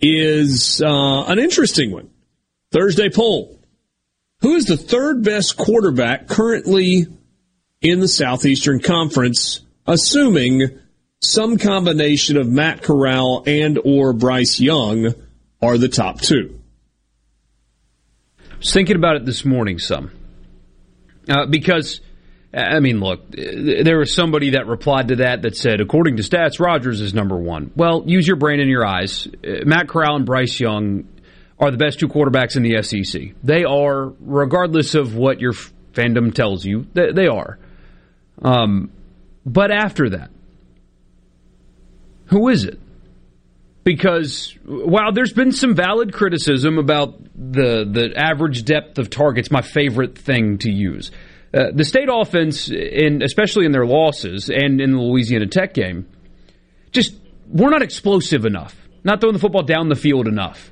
is 0.00 0.82
uh, 0.82 1.24
an 1.24 1.38
interesting 1.38 1.90
one. 1.90 2.10
Thursday 2.70 3.10
poll. 3.10 3.58
Who 4.42 4.56
is 4.56 4.64
the 4.64 4.76
third 4.76 5.22
best 5.22 5.56
quarterback 5.56 6.26
currently 6.28 7.06
in 7.80 8.00
the 8.00 8.08
Southeastern 8.08 8.80
Conference, 8.80 9.60
assuming 9.86 10.80
some 11.20 11.58
combination 11.58 12.36
of 12.36 12.48
Matt 12.48 12.82
Corral 12.82 13.44
and 13.46 13.78
or 13.84 14.12
Bryce 14.12 14.60
Young 14.60 15.14
are 15.62 15.78
the 15.78 15.88
top 15.88 16.20
two? 16.20 16.60
I 18.50 18.56
was 18.58 18.72
thinking 18.72 18.96
about 18.96 19.16
it 19.16 19.24
this 19.24 19.44
morning 19.44 19.78
some. 19.78 20.10
Uh, 21.28 21.46
because, 21.46 22.00
I 22.52 22.80
mean, 22.80 22.98
look, 22.98 23.30
there 23.30 23.98
was 23.98 24.12
somebody 24.12 24.50
that 24.50 24.66
replied 24.66 25.08
to 25.08 25.16
that 25.16 25.42
that 25.42 25.56
said, 25.56 25.80
according 25.80 26.16
to 26.16 26.24
stats, 26.24 26.58
Rogers 26.58 27.00
is 27.00 27.14
number 27.14 27.36
one. 27.36 27.70
Well, 27.76 28.02
use 28.06 28.26
your 28.26 28.36
brain 28.36 28.58
and 28.58 28.68
your 28.68 28.84
eyes. 28.84 29.28
Uh, 29.28 29.64
Matt 29.64 29.88
Corral 29.88 30.16
and 30.16 30.26
Bryce 30.26 30.58
Young 30.58 31.06
are 31.62 31.70
the 31.70 31.76
best 31.76 32.00
two 32.00 32.08
quarterbacks 32.08 32.56
in 32.56 32.64
the 32.64 32.82
SEC. 32.82 33.34
They 33.44 33.62
are, 33.62 34.12
regardless 34.18 34.96
of 34.96 35.14
what 35.14 35.40
your 35.40 35.52
fandom 35.92 36.34
tells 36.34 36.64
you, 36.64 36.86
they, 36.92 37.12
they 37.12 37.26
are. 37.28 37.56
Um, 38.42 38.90
but 39.46 39.70
after 39.70 40.10
that, 40.10 40.30
who 42.26 42.48
is 42.48 42.64
it? 42.64 42.80
Because 43.84 44.56
while 44.64 45.12
there's 45.12 45.32
been 45.32 45.52
some 45.52 45.74
valid 45.74 46.12
criticism 46.12 46.78
about 46.78 47.20
the 47.34 47.84
the 47.88 48.12
average 48.16 48.64
depth 48.64 48.98
of 48.98 49.10
targets, 49.10 49.50
my 49.50 49.62
favorite 49.62 50.18
thing 50.18 50.58
to 50.58 50.70
use, 50.70 51.12
uh, 51.54 51.66
the 51.72 51.84
state 51.84 52.08
offense, 52.10 52.70
in 52.70 53.22
especially 53.22 53.66
in 53.66 53.72
their 53.72 53.86
losses 53.86 54.50
and 54.50 54.80
in 54.80 54.92
the 54.92 54.98
Louisiana 54.98 55.46
Tech 55.46 55.74
game, 55.74 56.08
just 56.90 57.14
we're 57.48 57.70
not 57.70 57.82
explosive 57.82 58.46
enough, 58.46 58.76
not 59.04 59.20
throwing 59.20 59.34
the 59.34 59.40
football 59.40 59.62
down 59.62 59.88
the 59.88 59.96
field 59.96 60.26
enough. 60.26 60.71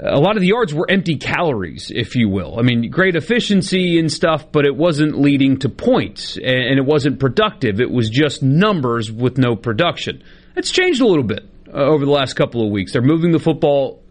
A 0.00 0.18
lot 0.18 0.36
of 0.36 0.40
the 0.40 0.48
yards 0.48 0.74
were 0.74 0.90
empty 0.90 1.16
calories, 1.16 1.92
if 1.94 2.16
you 2.16 2.28
will. 2.28 2.58
I 2.58 2.62
mean, 2.62 2.90
great 2.90 3.14
efficiency 3.14 3.98
and 3.98 4.10
stuff, 4.10 4.50
but 4.50 4.64
it 4.64 4.74
wasn't 4.74 5.20
leading 5.20 5.58
to 5.58 5.68
points 5.68 6.36
and 6.36 6.78
it 6.78 6.84
wasn't 6.84 7.20
productive. 7.20 7.80
It 7.80 7.90
was 7.90 8.10
just 8.10 8.42
numbers 8.42 9.12
with 9.12 9.38
no 9.38 9.54
production. 9.54 10.24
It's 10.56 10.70
changed 10.70 11.00
a 11.00 11.06
little 11.06 11.24
bit 11.24 11.48
uh, 11.68 11.76
over 11.76 12.04
the 12.04 12.10
last 12.10 12.34
couple 12.34 12.64
of 12.64 12.72
weeks. 12.72 12.92
They're 12.92 13.02
moving 13.02 13.30
the 13.30 13.38
football, 13.38 14.02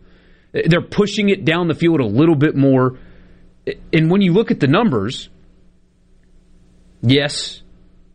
they're 0.53 0.81
pushing 0.81 1.29
it 1.29 1.45
down 1.45 1.67
the 1.67 1.73
field 1.73 1.99
a 1.99 2.05
little 2.05 2.35
bit 2.35 2.55
more. 2.55 2.97
And 3.91 4.09
when 4.09 4.21
you 4.21 4.33
look 4.33 4.51
at 4.51 4.59
the 4.59 4.67
numbers, 4.67 5.29
yes, 7.01 7.61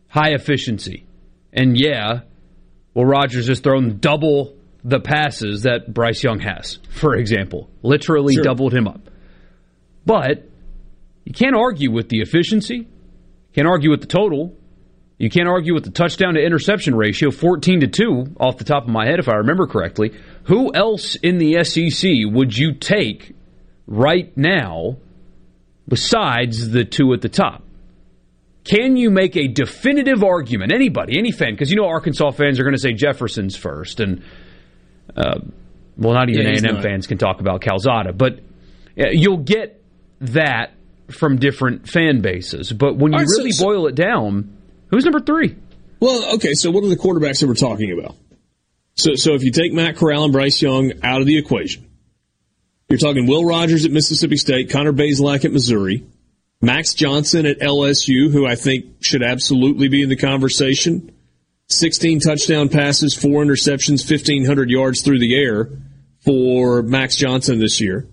high 0.07 0.31
efficiency. 0.31 1.05
And 1.53 1.79
yeah, 1.79 2.21
well, 2.93 3.05
Rogers 3.05 3.47
has 3.47 3.59
thrown 3.59 3.99
double 3.99 4.56
the 4.83 4.99
passes 4.99 5.63
that 5.63 5.93
Bryce 5.93 6.23
Young 6.23 6.39
has, 6.39 6.79
for 6.89 7.15
example. 7.15 7.69
Literally 7.81 8.35
sure. 8.35 8.43
doubled 8.43 8.73
him 8.73 8.87
up. 8.87 9.09
But 10.05 10.47
you 11.25 11.33
can't 11.33 11.55
argue 11.55 11.91
with 11.91 12.09
the 12.09 12.21
efficiency, 12.21 12.87
can't 13.53 13.67
argue 13.67 13.89
with 13.89 14.01
the 14.01 14.07
total. 14.07 14.55
You 15.17 15.31
can't 15.31 15.47
argue 15.47 15.73
with 15.73 15.83
the 15.83 15.89
touchdown 15.89 16.35
to 16.35 16.45
interception 16.45 16.93
ratio, 16.93 17.31
14 17.31 17.79
to 17.79 17.87
2, 17.87 18.35
off 18.39 18.57
the 18.57 18.63
top 18.63 18.83
of 18.83 18.89
my 18.89 19.07
head, 19.07 19.17
if 19.17 19.27
I 19.27 19.33
remember 19.37 19.65
correctly. 19.65 20.13
Who 20.43 20.71
else 20.73 21.15
in 21.15 21.39
the 21.39 21.63
SEC 21.63 22.31
would 22.31 22.55
you 22.55 22.73
take 22.73 23.33
right 23.87 24.35
now 24.37 24.97
besides 25.87 26.69
the 26.69 26.85
two 26.85 27.13
at 27.13 27.21
the 27.21 27.29
top? 27.29 27.63
Can 28.63 28.97
you 28.97 29.09
make 29.09 29.35
a 29.35 29.47
definitive 29.47 30.23
argument? 30.23 30.71
Anybody, 30.73 31.17
any 31.17 31.31
fan, 31.31 31.53
because 31.53 31.71
you 31.71 31.77
know 31.77 31.87
Arkansas 31.87 32.31
fans 32.31 32.59
are 32.59 32.63
going 32.63 32.75
to 32.75 32.81
say 32.81 32.93
Jefferson's 32.93 33.55
first, 33.55 33.99
and 33.99 34.23
uh, 35.15 35.39
well, 35.97 36.13
not 36.13 36.29
even 36.29 36.45
yeah, 36.45 36.71
A&M 36.71 36.81
fans 36.81 37.07
can 37.07 37.17
talk 37.17 37.39
about 37.39 37.61
Calzada, 37.61 38.13
but 38.13 38.39
uh, 38.99 39.09
you'll 39.11 39.37
get 39.37 39.81
that 40.21 40.73
from 41.09 41.37
different 41.37 41.87
fan 41.87 42.21
bases. 42.21 42.71
But 42.71 42.97
when 42.97 43.13
you 43.13 43.19
right, 43.19 43.27
really 43.27 43.51
so, 43.51 43.65
boil 43.65 43.87
it 43.87 43.95
down, 43.95 44.57
Who's 44.89 45.03
number 45.03 45.19
three? 45.19 45.55
Well, 45.99 46.35
okay, 46.35 46.53
so 46.53 46.71
what 46.71 46.83
are 46.83 46.87
the 46.87 46.95
quarterbacks 46.95 47.41
that 47.41 47.47
we're 47.47 47.55
talking 47.55 47.97
about? 47.97 48.15
So, 48.95 49.15
so 49.15 49.33
if 49.33 49.43
you 49.43 49.51
take 49.51 49.73
Matt 49.73 49.97
Corral 49.97 50.23
and 50.23 50.33
Bryce 50.33 50.61
Young 50.61 50.93
out 51.03 51.21
of 51.21 51.27
the 51.27 51.37
equation, 51.37 51.87
you're 52.89 52.99
talking 52.99 53.27
Will 53.27 53.45
Rogers 53.45 53.85
at 53.85 53.91
Mississippi 53.91 54.37
State, 54.37 54.69
Connor 54.69 54.93
Bazelak 54.93 55.43
at 55.43 55.51
Missouri, 55.51 56.05
Max 56.61 56.93
Johnson 56.93 57.45
at 57.45 57.59
LSU, 57.59 58.31
who 58.31 58.45
I 58.45 58.55
think 58.55 58.85
should 59.01 59.23
absolutely 59.23 59.89
be 59.89 60.01
in 60.01 60.09
the 60.09 60.15
conversation. 60.15 61.11
16 61.69 62.21
touchdown 62.21 62.69
passes, 62.69 63.13
four 63.13 63.43
interceptions, 63.43 64.09
1,500 64.09 64.69
yards 64.69 65.01
through 65.01 65.19
the 65.19 65.35
air 65.35 65.69
for 66.23 66.81
Max 66.81 67.15
Johnson 67.15 67.59
this 67.59 67.81
year. 67.81 68.07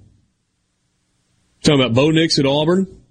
Talking 1.63 1.81
about 1.81 1.95
Bo 1.95 2.11
Nix 2.11 2.39
at 2.39 2.47
Auburn. 2.47 3.03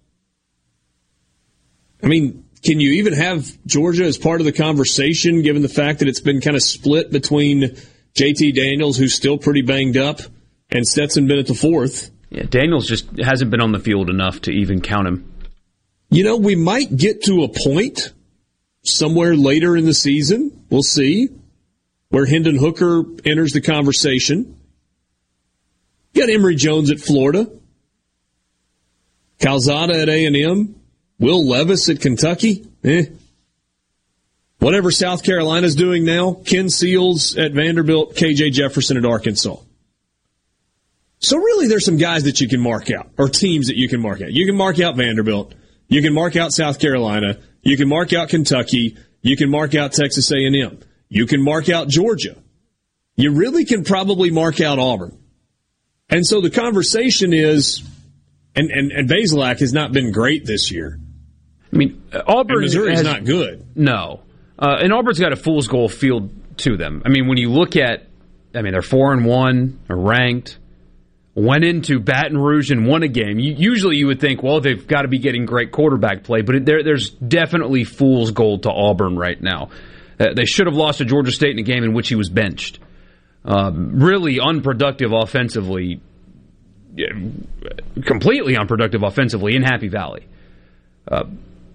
I 2.04 2.08
mean, 2.08 2.46
can 2.64 2.80
you 2.80 2.92
even 2.94 3.14
have 3.14 3.58
Georgia 3.66 4.04
as 4.04 4.18
part 4.18 4.42
of 4.42 4.46
the 4.46 4.52
conversation 4.52 5.42
given 5.42 5.62
the 5.62 5.70
fact 5.70 6.00
that 6.00 6.08
it's 6.08 6.20
been 6.20 6.42
kind 6.42 6.56
of 6.56 6.62
split 6.62 7.12
between 7.12 7.78
JT 8.14 8.54
Daniels, 8.54 8.98
who's 8.98 9.16
still 9.16 9.38
pretty 9.38 9.62
banged 9.62 9.98
up, 9.98 10.20
and 10.70 10.86
Stetson 10.86 11.28
Bennett 11.28 11.48
the 11.48 11.56
fourth? 11.56 12.12
Yeah, 12.30 12.44
Daniels 12.44 12.88
just 12.88 13.10
hasn't 13.18 13.50
been 13.50 13.62
on 13.62 13.72
the 13.72 13.80
field 13.80 14.10
enough 14.10 14.42
to 14.42 14.52
even 14.52 14.82
count 14.82 15.08
him. 15.08 15.32
You 16.10 16.24
know, 16.24 16.38
we 16.38 16.56
might 16.56 16.96
get 16.96 17.24
to 17.24 17.44
a 17.44 17.48
point 17.48 18.14
somewhere 18.84 19.36
later 19.36 19.76
in 19.76 19.86
the 19.86 19.94
season, 19.94 20.66
we'll 20.70 20.84
see, 20.84 21.30
where 22.10 22.26
Hendon 22.26 22.58
Hooker 22.58 23.04
enters 23.26 23.54
the 23.54 23.62
conversation. 23.62 24.60
You 26.14 26.22
got 26.22 26.30
Emory 26.30 26.56
Jones 26.56 26.92
at 26.92 27.00
Florida, 27.00 27.50
Calzada 29.40 30.00
at 30.00 30.10
A&M, 30.10 30.76
Will 31.20 31.48
Levis 31.48 31.90
at 31.90 32.02
Kentucky. 32.02 32.68
Eh. 32.84 33.06
Whatever 34.60 34.92
South 34.92 35.24
Carolina's 35.24 35.76
doing 35.76 36.06
now, 36.06 36.34
Ken 36.46 36.70
Seals 36.70 37.36
at 37.38 37.52
Vanderbilt, 37.54 38.16
KJ 38.16 38.52
Jefferson 38.52 38.98
at 38.98 39.06
Arkansas. 39.06 39.58
So 41.20 41.38
really 41.38 41.68
there's 41.68 41.86
some 41.86 41.98
guys 41.98 42.24
that 42.24 42.42
you 42.42 42.48
can 42.48 42.62
mark 42.62 42.92
out, 42.92 43.10
or 43.18 43.30
teams 43.30 43.68
that 43.68 43.78
you 43.78 43.88
can 43.88 44.02
mark 44.02 44.22
out. 44.22 44.32
You 44.32 44.46
can 44.46 44.56
mark 44.56 44.80
out 44.80 44.96
Vanderbilt, 44.96 45.54
you 45.88 46.02
can 46.02 46.14
mark 46.14 46.36
out 46.36 46.52
South 46.52 46.80
Carolina, 46.80 47.40
you 47.64 47.78
can 47.78 47.90
mark 47.90 48.14
out 48.14 48.30
Kentucky, 48.30 48.98
you 49.22 49.36
can 49.36 49.50
mark 49.50 49.74
out 49.74 49.94
Texas 49.94 50.32
A&M, 50.32 50.80
you 51.10 51.26
can 51.26 51.42
mark 51.42 51.70
out 51.70 51.88
Georgia. 51.88 52.36
You 53.16 53.34
really 53.34 53.66
can 53.66 53.84
probably 53.84 54.32
mark 54.32 54.60
out 54.60 54.80
Auburn. 54.80 55.18
And 56.10 56.26
so 56.26 56.42
the 56.42 56.50
conversation 56.50 57.34
is, 57.34 57.84
and, 58.56 58.70
and, 58.70 58.92
and 58.92 59.10
Bazelak 59.10 59.60
has 59.60 59.74
not 59.74 59.92
been 59.92 60.12
great 60.12 60.46
this 60.46 60.72
year. 60.72 61.00
I 61.72 61.76
mean, 61.76 62.04
Auburn. 62.14 62.58
And 62.58 62.62
Missouri's 62.66 63.00
has, 63.00 63.04
not 63.04 63.24
good. 63.24 63.66
No. 63.76 64.22
Uh, 64.60 64.78
and 64.80 64.94
Auburn's 64.94 65.20
got 65.20 65.32
a 65.32 65.36
fool's 65.36 65.68
goal 65.68 65.90
field 65.90 66.32
to 66.58 66.78
them. 66.78 67.02
I 67.06 67.10
mean, 67.10 67.28
when 67.28 67.38
you 67.38 67.50
look 67.50 67.76
at, 67.76 68.08
I 68.54 68.62
mean, 68.62 68.74
they're 68.74 68.82
four 68.82 69.14
and 69.14 69.26
one, 69.26 69.80
they're 69.88 69.96
ranked, 69.96 70.58
went 71.36 71.64
into 71.64 72.00
Baton 72.00 72.38
Rouge 72.38 72.72
and 72.72 72.86
won 72.86 73.04
a 73.04 73.08
game. 73.08 73.40
Usually 73.40 73.98
you 73.98 74.08
would 74.08 74.20
think, 74.20 74.44
well, 74.44 74.62
they've 74.62 74.86
got 74.86 75.02
to 75.02 75.08
be 75.08 75.18
getting 75.18 75.46
great 75.46 75.72
quarterback 75.72 76.24
play, 76.24 76.42
but 76.42 76.66
there, 76.66 76.84
there's 76.84 77.10
definitely 77.10 77.84
fool's 77.84 78.32
gold 78.32 78.64
to 78.64 78.72
Auburn 78.72 79.18
right 79.18 79.42
now. 79.42 79.70
Uh, 80.20 80.34
they 80.36 80.46
should 80.46 80.68
have 80.68 80.76
lost 80.76 81.00
to 81.00 81.06
Georgia 81.06 81.32
State 81.32 81.52
in 81.52 81.60
a 81.60 81.64
game 81.64 81.84
in 81.84 81.94
which 81.94 82.10
he 82.10 82.16
was 82.16 82.30
benched. 82.30 82.80
Um, 83.46 84.00
really 84.00 84.40
unproductive 84.40 85.12
offensively, 85.12 86.00
completely 88.06 88.56
unproductive 88.56 89.02
offensively 89.04 89.56
in 89.56 89.64
Happy 89.64 89.90
Valley. 89.90 90.28
Uh, 91.08 91.26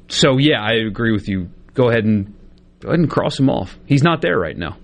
so 0.09 0.39
yeah, 0.39 0.63
I 0.63 0.75
agree 0.87 1.13
with 1.13 1.29
you. 1.29 1.51
Go 1.75 1.91
ahead 1.91 2.05
and 2.05 2.35
go 2.81 2.89
ahead 2.89 3.01
and 3.01 3.11
cross 3.11 3.39
him 3.39 3.51
off. 3.51 3.77
He's 3.87 4.03
not 4.03 4.23
there 4.23 4.39
right 4.39 4.57
now. 4.57 4.79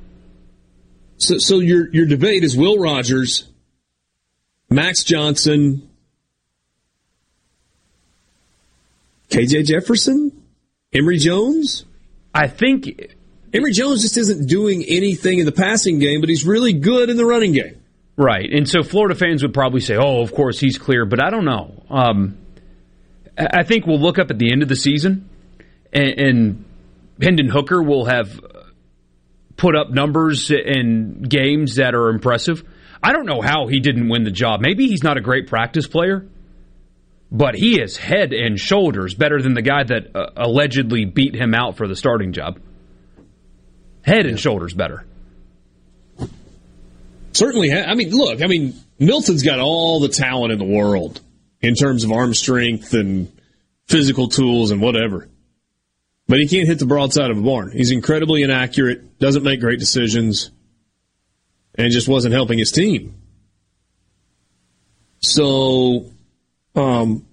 So, 1.17 1.39
so 1.39 1.61
your 1.61 1.89
your 1.95 2.07
debate 2.07 2.45
is 2.45 2.57
Will 2.57 2.79
Rogers, 2.79 3.49
Max 4.75 5.05
Johnson, 5.05 5.89
KJ 9.31 9.67
Jefferson, 9.67 10.33
Emory 10.93 11.19
Jones. 11.19 11.85
I 12.35 12.49
think 12.49 13.15
Emory 13.53 13.73
Jones 13.73 14.03
just 14.03 14.17
isn't 14.17 14.49
doing 14.49 14.85
anything 14.85 15.39
in 15.39 15.47
the 15.47 15.53
passing 15.53 16.01
game, 16.01 16.21
but 16.21 16.29
he's 16.29 16.45
really 16.45 16.73
good 16.73 17.09
in 17.09 17.17
the 17.17 17.25
running 17.25 17.53
game. 17.53 17.81
Right, 18.17 18.49
and 18.53 18.69
so 18.69 18.83
Florida 18.83 19.15
fans 19.15 19.43
would 19.43 19.55
probably 19.55 19.81
say, 19.81 19.97
"Oh, 19.97 20.21
of 20.21 20.33
course 20.33 20.59
he's 20.59 20.77
clear," 20.79 21.05
but 21.05 21.23
I 21.23 21.31
don't 21.31 21.45
know. 21.45 21.83
Um, 21.89 22.37
I 23.37 23.63
think 23.63 23.87
we'll 23.87 24.01
look 24.01 24.19
up 24.19 24.31
at 24.31 24.39
the 24.39 24.53
end 24.53 24.63
of 24.63 24.69
the 24.69 24.77
season, 24.77 25.29
and, 25.93 26.19
and 26.19 26.65
Hendon 27.21 27.49
Hooker 27.49 27.83
will 27.83 28.05
have 28.07 28.41
put 29.57 29.77
up 29.77 29.91
numbers 29.91 30.51
in 30.51 31.23
games 31.23 31.77
that 31.77 31.95
are 31.95 32.09
impressive. 32.09 32.65
I 33.05 33.13
don't 33.13 33.27
know 33.27 33.43
how 33.43 33.67
he 33.67 33.81
didn't 33.81 34.09
win 34.09 34.25
the 34.25 34.31
job. 34.31 34.63
Maybe 34.63 34.89
he's 34.89 35.03
not 35.03 35.19
a 35.19 35.21
great 35.21 35.47
practice 35.47 35.87
player, 35.87 36.27
but 37.31 37.55
he 37.55 37.79
is 37.79 37.99
head 37.99 38.33
and 38.33 38.59
shoulders 38.59 39.15
better 39.15 39.43
than 39.43 39.53
the 39.53 39.61
guy 39.61 39.85
that 39.85 40.17
uh, 40.17 40.31
allegedly 40.37 41.05
beat 41.05 41.35
him 41.35 41.53
out 41.55 41.77
for 41.77 41.87
the 41.87 41.97
starting 41.97 42.33
job. 42.33 42.59
Head 44.01 44.25
and 44.25 44.41
shoulders 44.41 44.73
better. 44.73 45.05
Certainly, 47.33 47.75
I 47.75 47.95
mean, 47.95 48.11
look, 48.11 48.43
I 48.43 48.47
mean, 48.47 48.75
Milton's 48.99 49.43
got 49.43 49.59
all 49.59 50.01
the 50.01 50.09
talent 50.09 50.53
in 50.53 50.59
the 50.59 50.65
world 50.65 51.21
in 51.61 51.75
terms 51.75 52.05
of 52.05 52.13
arm 52.13 52.33
strength 52.33 52.95
and 52.95 53.31
physical 53.87 54.29
tools 54.29 54.71
and 54.71 54.81
whatever. 54.81 55.29
But 56.27 56.39
he 56.39 56.49
can't 56.49 56.67
hit 56.67 56.79
the 56.79 56.87
broadside 56.87 57.31
of 57.31 57.37
a 57.37 57.43
barn. 57.43 57.71
He's 57.73 57.91
incredibly 57.91 58.43
inaccurate, 58.43 59.19
doesn't 59.19 59.43
make 59.43 59.61
great 59.61 59.79
decisions, 59.79 60.51
and 61.77 61.93
just 61.93 62.09
wasn't 62.09 62.35
helping 62.35 62.59
his 62.59 62.73
team. 62.73 63.15
So, 65.21 66.11
um, 66.77 67.27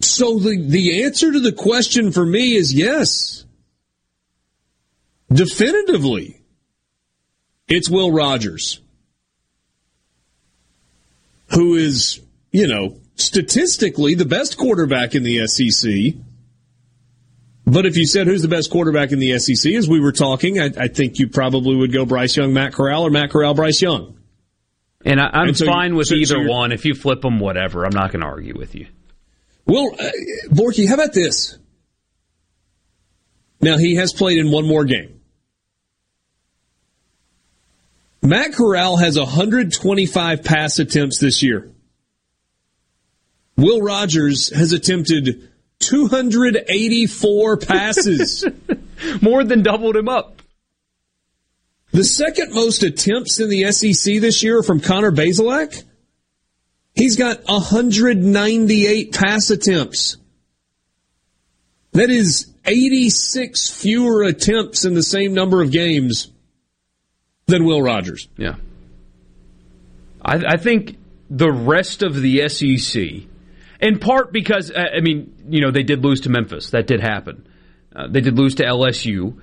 so 0.00 0.38
the, 0.38 0.60
the 0.60 1.04
answer 1.04 1.32
to 1.32 1.40
the 1.40 1.52
question 1.52 2.12
for 2.12 2.26
me 2.26 2.56
is 2.56 2.74
yes. 2.74 3.44
Definitively, 5.32 6.40
it's 7.68 7.90
Will 7.90 8.10
Rogers, 8.10 8.80
who 11.50 11.74
is, 11.74 12.20
you 12.50 12.66
know, 12.66 12.96
statistically 13.16 14.14
the 14.14 14.24
best 14.24 14.56
quarterback 14.56 15.14
in 15.14 15.22
the 15.22 15.46
SEC. 15.46 16.14
But 17.70 17.84
if 17.84 17.96
you 17.96 18.06
said 18.06 18.26
who's 18.26 18.40
the 18.42 18.48
best 18.48 18.70
quarterback 18.70 19.12
in 19.12 19.18
the 19.18 19.38
SEC, 19.38 19.72
as 19.74 19.88
we 19.88 20.00
were 20.00 20.12
talking, 20.12 20.58
I, 20.58 20.70
I 20.78 20.88
think 20.88 21.18
you 21.18 21.28
probably 21.28 21.76
would 21.76 21.92
go 21.92 22.06
Bryce 22.06 22.36
Young, 22.36 22.54
Matt 22.54 22.72
Corral, 22.72 23.02
or 23.06 23.10
Matt 23.10 23.30
Corral, 23.30 23.52
Bryce 23.54 23.82
Young. 23.82 24.18
And 25.04 25.20
I, 25.20 25.46
am 25.46 25.54
so 25.54 25.66
fine 25.66 25.94
with 25.94 26.06
so- 26.06 26.14
so 26.14 26.18
either 26.20 26.38
you're- 26.38 26.50
one. 26.50 26.72
If 26.72 26.84
you 26.86 26.94
flip 26.94 27.20
them, 27.20 27.40
whatever. 27.40 27.84
I'm 27.84 27.94
not 27.94 28.10
going 28.10 28.22
to 28.22 28.26
argue 28.26 28.56
with 28.56 28.74
you. 28.74 28.86
Well, 29.66 29.94
uh, 29.98 30.10
Borky, 30.48 30.88
how 30.88 30.94
about 30.94 31.12
this? 31.12 31.58
Now 33.60 33.76
he 33.76 33.96
has 33.96 34.12
played 34.14 34.38
in 34.38 34.50
one 34.50 34.66
more 34.66 34.84
game. 34.84 35.20
Matt 38.22 38.54
Corral 38.54 38.96
has 38.96 39.18
125 39.18 40.42
pass 40.42 40.78
attempts 40.78 41.18
this 41.18 41.42
year. 41.42 41.70
Will 43.56 43.82
Rogers 43.82 44.48
has 44.56 44.72
attempted 44.72 45.50
284 45.80 47.56
passes. 47.58 48.44
More 49.22 49.44
than 49.44 49.62
doubled 49.62 49.96
him 49.96 50.08
up. 50.08 50.42
The 51.92 52.04
second 52.04 52.52
most 52.52 52.82
attempts 52.82 53.40
in 53.40 53.48
the 53.48 53.70
SEC 53.72 54.20
this 54.20 54.42
year 54.42 54.58
are 54.58 54.62
from 54.62 54.80
Connor 54.80 55.10
Bazelak. 55.10 55.84
He's 56.94 57.16
got 57.16 57.44
198 57.44 59.12
pass 59.14 59.50
attempts. 59.50 60.16
That 61.92 62.10
is 62.10 62.52
86 62.64 63.70
fewer 63.70 64.24
attempts 64.24 64.84
in 64.84 64.94
the 64.94 65.02
same 65.02 65.32
number 65.32 65.62
of 65.62 65.70
games 65.70 66.30
than 67.46 67.64
Will 67.64 67.80
Rogers. 67.80 68.28
Yeah. 68.36 68.56
I, 70.20 70.42
I 70.46 70.56
think 70.56 70.98
the 71.30 71.50
rest 71.50 72.02
of 72.02 72.14
the 72.14 72.48
SEC, 72.48 73.27
in 73.80 73.98
part 73.98 74.32
because, 74.32 74.70
uh, 74.70 74.96
I 74.96 75.00
mean, 75.00 75.34
you 75.48 75.60
know, 75.60 75.70
they 75.70 75.82
did 75.82 76.04
lose 76.04 76.22
to 76.22 76.30
Memphis. 76.30 76.70
That 76.70 76.86
did 76.86 77.00
happen. 77.00 77.46
Uh, 77.94 78.08
they 78.08 78.20
did 78.20 78.38
lose 78.38 78.56
to 78.56 78.64
LSU. 78.64 79.38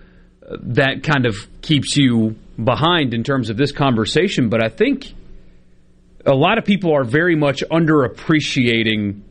Uh, 0.45 0.57
that 0.61 1.03
kind 1.03 1.25
of 1.25 1.35
keeps 1.61 1.95
you 1.95 2.35
behind 2.61 3.13
in 3.13 3.23
terms 3.23 3.49
of 3.49 3.57
this 3.57 3.71
conversation. 3.71 4.49
But 4.49 4.63
I 4.63 4.69
think 4.69 5.13
a 6.25 6.33
lot 6.35 6.57
of 6.57 6.65
people 6.65 6.93
are 6.93 7.03
very 7.03 7.35
much 7.35 7.63
underappreciating 7.71 9.21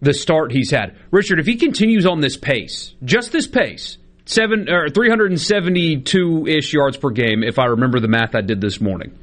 the 0.00 0.14
start 0.14 0.52
he's 0.52 0.70
had. 0.70 0.96
Richard, 1.10 1.40
if 1.40 1.46
he 1.46 1.56
continues 1.56 2.06
on 2.06 2.20
this 2.20 2.36
pace, 2.36 2.94
just 3.04 3.32
this 3.32 3.46
pace, 3.46 3.98
seven 4.26 4.68
or 4.70 4.88
372 4.88 6.46
ish 6.46 6.72
yards 6.72 6.96
per 6.96 7.10
game, 7.10 7.42
if 7.42 7.58
I 7.58 7.66
remember 7.66 8.00
the 8.00 8.08
math 8.08 8.34
I 8.34 8.40
did 8.40 8.60
this 8.60 8.80
morning, 8.80 9.18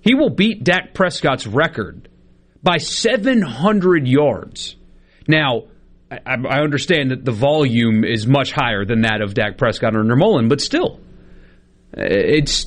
he 0.00 0.14
will 0.14 0.30
beat 0.30 0.64
Dak 0.64 0.94
Prescott's 0.94 1.46
record 1.46 2.08
by 2.66 2.78
700 2.78 4.08
yards. 4.08 4.74
Now, 5.28 5.66
I, 6.10 6.18
I 6.34 6.60
understand 6.62 7.12
that 7.12 7.24
the 7.24 7.30
volume 7.30 8.02
is 8.02 8.26
much 8.26 8.50
higher 8.50 8.84
than 8.84 9.02
that 9.02 9.22
of 9.22 9.34
Dak 9.34 9.56
Prescott 9.56 9.94
or 9.94 10.02
Mullen, 10.02 10.48
but 10.48 10.60
still, 10.60 10.98
eh, 11.96 12.02
it's 12.08 12.66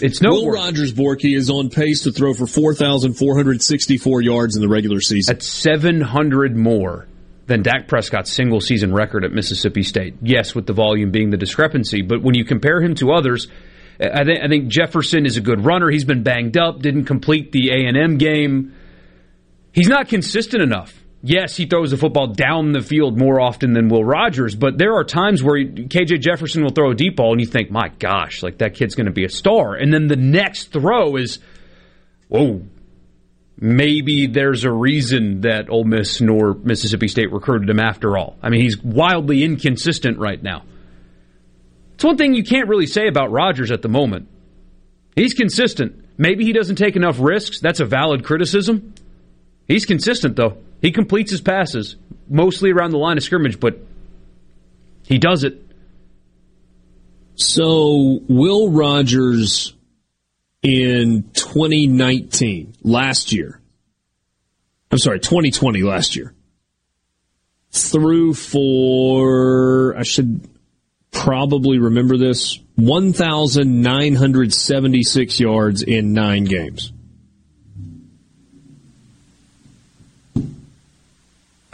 it's 0.00 0.22
no. 0.22 0.30
Will 0.30 0.50
Rogers 0.50 0.94
Borky 0.94 1.36
is 1.36 1.50
on 1.50 1.68
pace 1.68 2.04
to 2.04 2.12
throw 2.12 2.32
for 2.32 2.46
four 2.46 2.74
thousand 2.74 3.14
four 3.14 3.36
hundred 3.36 3.62
sixty-four 3.62 4.22
yards 4.22 4.56
in 4.56 4.62
the 4.62 4.68
regular 4.68 5.00
season. 5.00 5.34
That's 5.34 5.46
seven 5.46 6.00
hundred 6.00 6.56
more 6.56 7.06
than 7.46 7.62
Dak 7.62 7.86
Prescott's 7.86 8.32
single 8.32 8.62
season 8.62 8.94
record 8.94 9.26
at 9.26 9.32
Mississippi 9.32 9.82
State. 9.82 10.14
Yes, 10.22 10.54
with 10.54 10.66
the 10.66 10.72
volume 10.72 11.10
being 11.10 11.28
the 11.28 11.36
discrepancy, 11.36 12.00
but 12.00 12.22
when 12.22 12.34
you 12.34 12.46
compare 12.46 12.80
him 12.80 12.94
to 12.94 13.12
others, 13.12 13.48
eh, 14.00 14.08
I 14.10 14.24
think, 14.24 14.42
I 14.42 14.48
think 14.48 14.68
Jefferson 14.68 15.26
is 15.26 15.36
a 15.36 15.42
good 15.42 15.66
runner. 15.66 15.90
He's 15.90 16.06
been 16.06 16.22
banged 16.22 16.56
up, 16.56 16.80
didn't 16.80 17.04
complete 17.04 17.52
the 17.52 17.68
A 17.72 17.86
and 17.86 17.96
M 17.98 18.16
game. 18.16 18.72
He's 19.74 19.88
not 19.88 20.08
consistent 20.08 20.62
enough. 20.62 20.94
Yes, 21.20 21.56
he 21.56 21.66
throws 21.66 21.90
the 21.90 21.96
football 21.96 22.28
down 22.28 22.72
the 22.72 22.80
field 22.80 23.18
more 23.18 23.40
often 23.40 23.72
than 23.72 23.88
Will 23.88 24.04
Rogers, 24.04 24.54
but 24.54 24.78
there 24.78 24.94
are 24.94 25.04
times 25.04 25.42
where 25.42 25.56
KJ 25.56 26.20
Jefferson 26.20 26.62
will 26.62 26.70
throw 26.70 26.92
a 26.92 26.94
deep 26.94 27.16
ball 27.16 27.32
and 27.32 27.40
you 27.40 27.46
think, 27.46 27.70
my 27.70 27.88
gosh, 27.98 28.42
like 28.42 28.58
that 28.58 28.74
kid's 28.74 28.94
going 28.94 29.06
to 29.06 29.12
be 29.12 29.24
a 29.24 29.30
star. 29.30 29.74
And 29.74 29.92
then 29.92 30.06
the 30.06 30.16
next 30.16 30.70
throw 30.70 31.16
is, 31.16 31.40
whoa, 32.28 32.62
maybe 33.58 34.26
there's 34.26 34.64
a 34.64 34.70
reason 34.70 35.40
that 35.40 35.70
Ole 35.70 35.84
Miss 35.84 36.20
nor 36.20 36.54
Mississippi 36.54 37.08
State 37.08 37.32
recruited 37.32 37.68
him 37.68 37.80
after 37.80 38.16
all. 38.16 38.36
I 38.42 38.50
mean, 38.50 38.60
he's 38.60 38.80
wildly 38.80 39.42
inconsistent 39.42 40.18
right 40.18 40.40
now. 40.40 40.62
It's 41.94 42.04
one 42.04 42.16
thing 42.16 42.34
you 42.34 42.44
can't 42.44 42.68
really 42.68 42.86
say 42.86 43.08
about 43.08 43.32
Rogers 43.32 43.72
at 43.72 43.82
the 43.82 43.88
moment. 43.88 44.28
He's 45.16 45.34
consistent. 45.34 46.04
Maybe 46.18 46.44
he 46.44 46.52
doesn't 46.52 46.76
take 46.76 46.96
enough 46.96 47.18
risks. 47.18 47.60
That's 47.60 47.80
a 47.80 47.84
valid 47.84 48.24
criticism. 48.24 48.94
He's 49.66 49.86
consistent, 49.86 50.36
though. 50.36 50.58
He 50.80 50.92
completes 50.92 51.30
his 51.30 51.40
passes, 51.40 51.96
mostly 52.28 52.70
around 52.70 52.90
the 52.90 52.98
line 52.98 53.16
of 53.16 53.22
scrimmage, 53.22 53.58
but 53.58 53.78
he 55.06 55.16
does 55.18 55.44
it. 55.44 55.60
So, 57.36 58.20
Will 58.28 58.70
Rogers 58.70 59.74
in 60.62 61.30
2019, 61.34 62.74
last 62.82 63.32
year, 63.32 63.60
I'm 64.90 64.98
sorry, 64.98 65.20
2020, 65.20 65.82
last 65.82 66.16
year, 66.16 66.34
threw 67.70 68.34
for, 68.34 69.96
I 69.98 70.04
should 70.04 70.48
probably 71.10 71.78
remember 71.78 72.16
this, 72.16 72.58
1,976 72.76 75.40
yards 75.40 75.82
in 75.82 76.12
nine 76.12 76.44
games. 76.44 76.92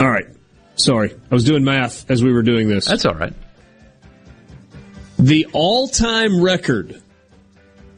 All 0.00 0.10
right. 0.10 0.26
Sorry. 0.76 1.14
I 1.30 1.34
was 1.34 1.44
doing 1.44 1.62
math 1.62 2.10
as 2.10 2.24
we 2.24 2.32
were 2.32 2.42
doing 2.42 2.68
this. 2.68 2.86
That's 2.86 3.04
all 3.04 3.14
right. 3.14 3.34
The 5.18 5.46
all 5.52 5.88
time 5.88 6.40
record 6.40 7.02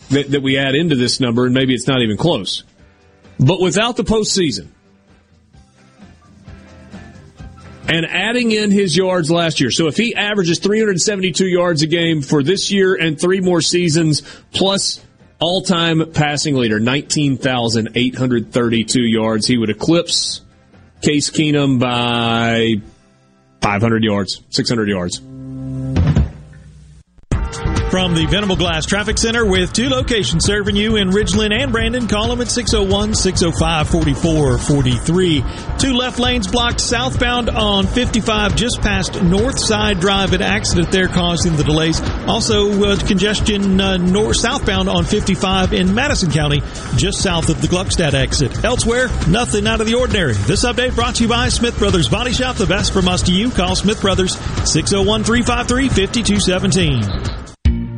that, 0.10 0.32
that 0.32 0.42
we 0.42 0.58
add 0.58 0.76
into 0.76 0.96
this 0.96 1.20
number, 1.20 1.46
and 1.46 1.54
maybe 1.54 1.74
it's 1.74 1.88
not 1.88 2.02
even 2.02 2.18
close. 2.18 2.64
But 3.40 3.60
without 3.60 3.98
the 3.98 4.04
postseason, 4.04 4.70
and 7.88 8.06
adding 8.06 8.52
in 8.52 8.70
his 8.70 8.96
yards 8.98 9.32
last 9.32 9.60
year. 9.62 9.72
So 9.72 9.88
if 9.88 9.98
he 9.98 10.14
averages 10.14 10.60
372 10.60 11.48
yards 11.48 11.82
a 11.84 11.88
game 11.88 12.22
for 12.22 12.44
this 12.44 12.70
year 12.70 12.96
and 12.96 13.18
three 13.20 13.40
more 13.40 13.62
seasons, 13.62 14.22
plus 14.52 15.04
all 15.40 15.62
time 15.62 16.12
passing 16.12 16.56
leader, 16.56 16.82
19,832 16.82 19.02
yards, 19.02 19.48
he 19.48 19.58
would 19.58 19.70
eclipse 19.70 20.42
Case 21.02 21.30
Keenum 21.30 21.80
by 21.80 22.82
500 23.62 24.04
yards, 24.04 24.42
600 24.50 24.90
yards. 24.90 25.22
From 27.90 28.16
the 28.16 28.26
Venable 28.26 28.58
Glass 28.58 28.86
Traffic 28.86 29.18
Center 29.18 29.46
with 29.46 29.72
two 29.72 29.88
locations 29.88 30.44
serving 30.44 30.76
you 30.76 30.98
in 30.98 31.10
Ridgeland 31.10 31.54
and 31.54 31.72
Brandon. 31.72 32.06
Call 32.10 32.28
them 32.28 32.42
at 32.42 32.52
601 32.52 33.16
605 33.16 33.88
4443. 33.88 35.46
Two 35.80 35.94
left 35.94 36.20
lanes 36.20 36.48
blocked 36.48 36.82
southbound 36.82 37.50
on 37.50 37.88
55 37.88 38.58
just 38.58 38.82
past 38.82 39.22
North 39.24 39.58
Side 39.58 40.02
Drive. 40.02 40.34
An 40.34 40.42
accident 40.42 40.92
there 40.92 41.08
causing 41.08 41.56
the 41.56 41.64
delays. 41.64 42.02
Also, 42.28 42.84
uh, 42.84 42.98
congestion 43.08 43.80
uh, 43.80 43.96
north 43.96 44.36
southbound 44.36 44.90
on 44.90 45.06
55 45.06 45.72
in 45.72 45.96
Madison 45.96 46.30
County, 46.30 46.62
just 46.98 47.22
south 47.22 47.48
of 47.48 47.62
the 47.62 47.68
Gluckstadt 47.68 48.14
exit. 48.14 48.66
Elsewhere, 48.66 49.08
nothing 49.30 49.66
out 49.66 49.80
of 49.80 49.88
the 49.88 49.96
ordinary. 49.96 50.34
This 50.34 50.66
update 50.66 50.94
brought 50.94 51.16
to 51.16 51.24
you 51.24 51.30
by 51.30 51.48
Smith 51.48 51.80
Brothers 51.80 52.10
Body 52.10 52.34
Shop. 52.34 52.58
The 52.58 52.68
best 52.68 52.92
from 52.92 53.08
us 53.08 53.22
to 53.24 53.32
you. 53.32 53.50
Call 53.50 53.78
Smith 53.78 54.02
Brothers 54.02 54.36
601 54.70 55.24
353 55.24 55.88
5217. 55.88 57.47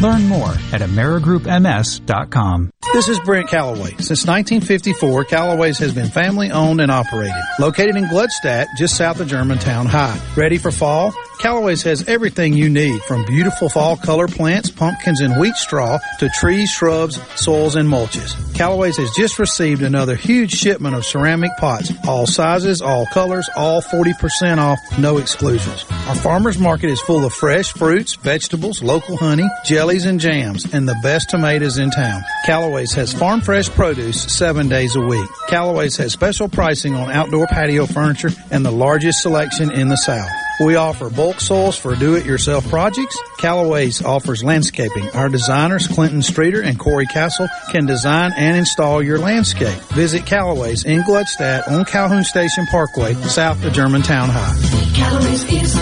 Learn 0.00 0.28
more 0.28 0.50
at 0.72 0.80
AmerigroupMS.com. 0.80 2.70
This 2.92 3.08
is 3.08 3.18
Brent 3.20 3.48
Calloway. 3.48 3.90
Since 3.98 4.26
1954, 4.26 5.24
Calloway's 5.24 5.78
has 5.78 5.92
been 5.92 6.08
family 6.08 6.50
owned 6.50 6.80
and 6.80 6.90
operated. 6.90 7.34
Located 7.58 7.96
in 7.96 8.04
Gluckstadt, 8.04 8.66
just 8.76 8.96
south 8.96 9.20
of 9.20 9.28
Germantown 9.28 9.86
High. 9.86 10.18
Ready 10.36 10.56
for 10.58 10.70
fall? 10.70 11.12
Callaway's 11.38 11.82
has 11.84 12.02
everything 12.08 12.52
you 12.52 12.68
need 12.68 13.00
from 13.02 13.24
beautiful 13.24 13.68
fall 13.68 13.96
color 13.96 14.26
plants, 14.26 14.70
pumpkins, 14.70 15.20
and 15.20 15.40
wheat 15.40 15.54
straw 15.54 15.98
to 16.18 16.28
trees, 16.30 16.68
shrubs, 16.68 17.20
soils, 17.40 17.76
and 17.76 17.88
mulches. 17.88 18.34
Callaway's 18.56 18.96
has 18.96 19.12
just 19.12 19.38
received 19.38 19.82
another 19.82 20.16
huge 20.16 20.50
shipment 20.50 20.96
of 20.96 21.06
ceramic 21.06 21.52
pots, 21.58 21.92
all 22.08 22.26
sizes, 22.26 22.82
all 22.82 23.06
colors, 23.06 23.48
all 23.56 23.80
40% 23.80 24.58
off, 24.58 24.80
no 24.98 25.18
exclusions. 25.18 25.84
Our 26.08 26.16
farmers 26.16 26.58
market 26.58 26.90
is 26.90 27.00
full 27.02 27.24
of 27.24 27.32
fresh 27.32 27.72
fruits, 27.72 28.16
vegetables, 28.16 28.82
local 28.82 29.16
honey, 29.16 29.46
jellies, 29.64 30.06
and 30.06 30.18
jams, 30.18 30.66
and 30.74 30.88
the 30.88 30.98
best 31.04 31.30
tomatoes 31.30 31.78
in 31.78 31.90
town. 31.90 32.20
Callaway's 32.46 32.92
has 32.94 33.12
farm 33.12 33.40
fresh 33.42 33.68
produce 33.68 34.24
seven 34.24 34.68
days 34.68 34.96
a 34.96 35.00
week. 35.00 35.28
Callaway's 35.46 35.96
has 35.98 36.12
special 36.12 36.48
pricing 36.48 36.96
on 36.96 37.12
outdoor 37.12 37.46
patio 37.46 37.86
furniture 37.86 38.30
and 38.50 38.66
the 38.66 38.72
largest 38.72 39.22
selection 39.22 39.70
in 39.70 39.88
the 39.88 39.96
South. 39.96 40.28
We 40.60 40.76
offer 40.76 41.08
bulk 41.08 41.40
soils 41.40 41.76
for 41.76 41.94
do-it-yourself 41.94 42.68
projects. 42.68 43.16
Callaway's 43.38 44.02
offers 44.02 44.42
landscaping. 44.42 45.08
Our 45.10 45.28
designers, 45.28 45.86
Clinton 45.86 46.22
Streeter 46.22 46.60
and 46.60 46.78
Corey 46.78 47.06
Castle, 47.06 47.48
can 47.70 47.86
design 47.86 48.32
and 48.36 48.56
install 48.56 49.02
your 49.02 49.18
landscape. 49.18 49.78
Visit 49.94 50.26
Callaway's 50.26 50.84
in 50.84 51.02
Gluckstadt 51.02 51.68
on 51.68 51.84
Calhoun 51.84 52.24
Station 52.24 52.66
Parkway, 52.66 53.14
south 53.14 53.64
of 53.64 53.72
Germantown 53.72 54.28
High. 54.30 54.56
Callaway's 54.94 55.44
is, 55.44 55.74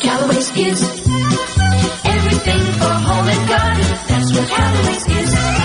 Callaway's 0.00 0.56
is 0.56 0.82
everything 2.04 2.62
for 2.78 2.92
home 2.92 3.28
and 3.28 3.48
garden. 3.48 3.86
That's 4.08 4.32
what 4.32 4.48
Callaway's 4.48 5.06
is. 5.06 5.61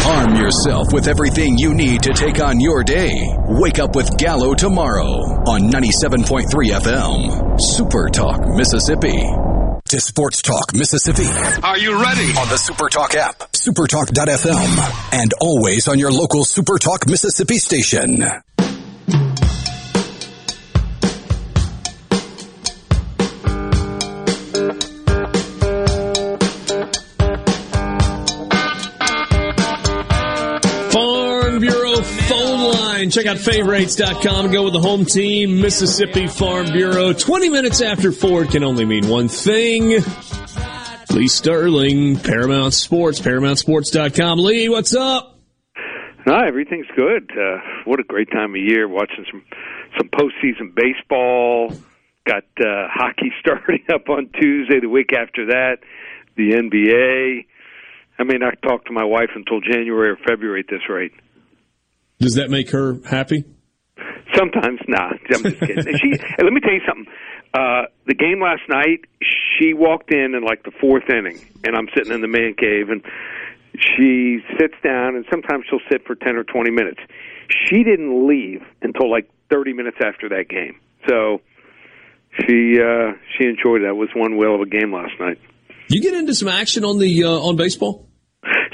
Arm 0.06 0.36
yourself 0.36 0.88
with 0.92 1.08
everything 1.08 1.56
you 1.58 1.74
need 1.74 2.02
to 2.02 2.12
take 2.12 2.40
on 2.40 2.60
your 2.60 2.82
day. 2.84 3.12
Wake 3.48 3.78
up 3.78 3.96
with 3.96 4.16
Gallo 4.18 4.54
tomorrow 4.54 5.12
on 5.48 5.70
97.3 5.70 6.44
FM. 6.48 7.60
Super 7.60 8.08
Talk, 8.10 8.40
Mississippi. 8.46 9.22
To 9.88 10.00
Sports 10.00 10.42
Talk, 10.42 10.74
Mississippi. 10.74 11.26
Are 11.62 11.78
you 11.78 12.00
ready? 12.02 12.28
On 12.38 12.48
the 12.48 12.56
Super 12.56 12.88
Talk 12.88 13.14
app, 13.14 13.38
supertalk.fm, 13.52 15.12
and 15.12 15.32
always 15.40 15.88
on 15.88 15.98
your 15.98 16.10
local 16.10 16.44
Super 16.44 16.78
Talk, 16.78 17.06
Mississippi 17.06 17.58
station. 17.58 18.24
Line. 33.04 33.10
Check 33.10 33.26
out 33.26 33.36
favrates.com 33.36 34.46
and 34.46 34.54
go 34.54 34.64
with 34.64 34.72
the 34.72 34.80
home 34.80 35.04
team, 35.04 35.60
Mississippi 35.60 36.26
Farm 36.26 36.66
Bureau. 36.72 37.12
20 37.12 37.48
minutes 37.50 37.82
after 37.82 38.12
four 38.12 38.44
can 38.46 38.64
only 38.64 38.84
mean 38.84 39.08
one 39.08 39.28
thing. 39.28 40.02
Lee 41.10 41.28
Sterling, 41.28 42.16
Paramount 42.16 42.72
Sports, 42.72 43.20
ParamountSports.com. 43.20 44.38
Lee, 44.38 44.68
what's 44.68 44.94
up? 44.94 45.38
Hi, 46.26 46.48
everything's 46.48 46.86
good. 46.96 47.30
Uh, 47.30 47.58
what 47.84 48.00
a 48.00 48.04
great 48.04 48.30
time 48.30 48.54
of 48.54 48.60
year 48.60 48.88
watching 48.88 49.26
some 49.30 49.44
some 49.98 50.08
postseason 50.08 50.74
baseball. 50.74 51.72
Got 52.26 52.44
uh, 52.58 52.88
hockey 52.90 53.30
starting 53.40 53.84
up 53.92 54.08
on 54.08 54.30
Tuesday. 54.40 54.80
The 54.80 54.88
week 54.88 55.12
after 55.12 55.46
that, 55.46 55.78
the 56.36 56.52
NBA. 56.52 57.44
I 58.18 58.22
may 58.22 58.38
not 58.38 58.62
talk 58.62 58.86
to 58.86 58.92
my 58.92 59.04
wife 59.04 59.30
until 59.34 59.60
January 59.60 60.10
or 60.10 60.16
February 60.16 60.60
at 60.60 60.66
this 60.70 60.88
rate. 60.88 61.12
Does 62.24 62.36
that 62.36 62.48
make 62.48 62.70
her 62.70 62.98
happy? 63.04 63.44
Sometimes, 64.34 64.80
nah. 64.88 65.10
I'm 65.12 65.42
just 65.42 65.60
kidding. 65.60 65.98
She, 65.98 66.10
let 66.42 66.52
me 66.52 66.60
tell 66.60 66.72
you 66.72 66.80
something. 66.88 67.06
Uh, 67.52 67.82
the 68.06 68.14
game 68.14 68.40
last 68.40 68.62
night, 68.66 69.04
she 69.20 69.74
walked 69.74 70.10
in 70.10 70.34
in 70.34 70.42
like 70.42 70.62
the 70.64 70.72
fourth 70.80 71.04
inning, 71.10 71.38
and 71.64 71.76
I'm 71.76 71.86
sitting 71.94 72.14
in 72.14 72.22
the 72.22 72.28
man 72.28 72.54
cave, 72.58 72.88
and 72.88 73.04
she 73.76 74.38
sits 74.58 74.74
down, 74.82 75.16
and 75.16 75.26
sometimes 75.30 75.66
she'll 75.68 75.84
sit 75.92 76.06
for 76.06 76.14
10 76.14 76.36
or 76.36 76.44
20 76.44 76.70
minutes. 76.70 77.00
She 77.68 77.84
didn't 77.84 78.26
leave 78.26 78.62
until 78.80 79.10
like 79.10 79.28
30 79.50 79.74
minutes 79.74 79.98
after 80.02 80.30
that 80.30 80.48
game. 80.48 80.80
So 81.06 81.42
she 82.40 82.80
uh, 82.80 83.12
she 83.36 83.44
enjoyed 83.44 83.82
that. 83.82 83.90
It 83.90 83.96
was 83.96 84.08
one 84.16 84.38
whale 84.38 84.54
of 84.54 84.62
a 84.62 84.66
game 84.66 84.94
last 84.94 85.12
night. 85.20 85.38
You 85.88 86.00
get 86.00 86.14
into 86.14 86.34
some 86.34 86.48
action 86.48 86.86
on 86.86 86.98
the 86.98 87.24
uh, 87.24 87.28
on 87.28 87.56
baseball? 87.56 88.08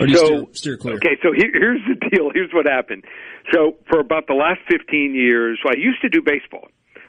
Or 0.01 0.09
so, 0.09 0.14
steer, 0.14 0.47
steer 0.52 0.76
clear? 0.76 0.97
Okay, 0.97 1.16
so 1.22 1.32
here, 1.32 1.51
here's 1.52 1.80
the 1.88 1.97
deal. 2.10 2.30
Here's 2.32 2.52
what 2.52 2.66
happened. 2.66 3.05
So 3.52 3.76
for 3.88 4.01
about 4.01 4.26
the 4.26 4.34
last 4.34 4.60
15 4.70 5.14
years, 5.14 5.59
so 5.62 5.70
I 5.70 5.76
used 5.76 6.01
to 6.02 6.09
do 6.09 6.22
baseball, 6.22 6.68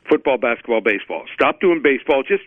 football, 0.09 0.37
basketball, 0.37 0.81
baseball. 0.81 1.23
Stopped 1.33 1.61
doing 1.61 1.81
baseball 1.83 2.23
just 2.23 2.43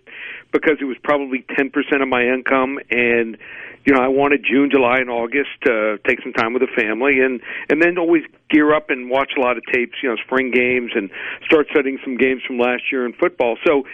because 0.53 0.77
it 0.81 0.85
was 0.85 0.97
probably 1.03 1.45
10% 1.59 1.70
of 2.03 2.09
my 2.09 2.23
income, 2.23 2.78
and 2.91 3.36
you 3.85 3.93
know 3.93 4.01
I 4.01 4.09
wanted 4.09 4.45
June, 4.45 4.70
July, 4.70 4.99
and 4.99 5.11
August 5.11 5.51
to 5.65 5.99
take 6.07 6.23
some 6.23 6.32
time 6.32 6.53
with 6.53 6.62
the 6.62 6.73
family, 6.74 7.20
and 7.20 7.41
and 7.70 7.82
then 7.82 7.99
always 7.99 8.23
gear 8.51 8.74
up 8.74 8.91
and 8.91 9.11
watch 9.11 9.32
a 9.36 9.41
lot 9.41 9.57
of 9.57 9.62
tapes, 9.73 9.97
you 10.03 10.09
know, 10.09 10.16
spring 10.24 10.51
games, 10.51 10.93
and 10.95 11.11
start 11.45 11.66
studying 11.70 11.99
some 12.05 12.16
games 12.16 12.43
from 12.47 12.59
last 12.59 12.91
year 12.91 13.07
in 13.07 13.12
football. 13.12 13.57
So 13.66 13.85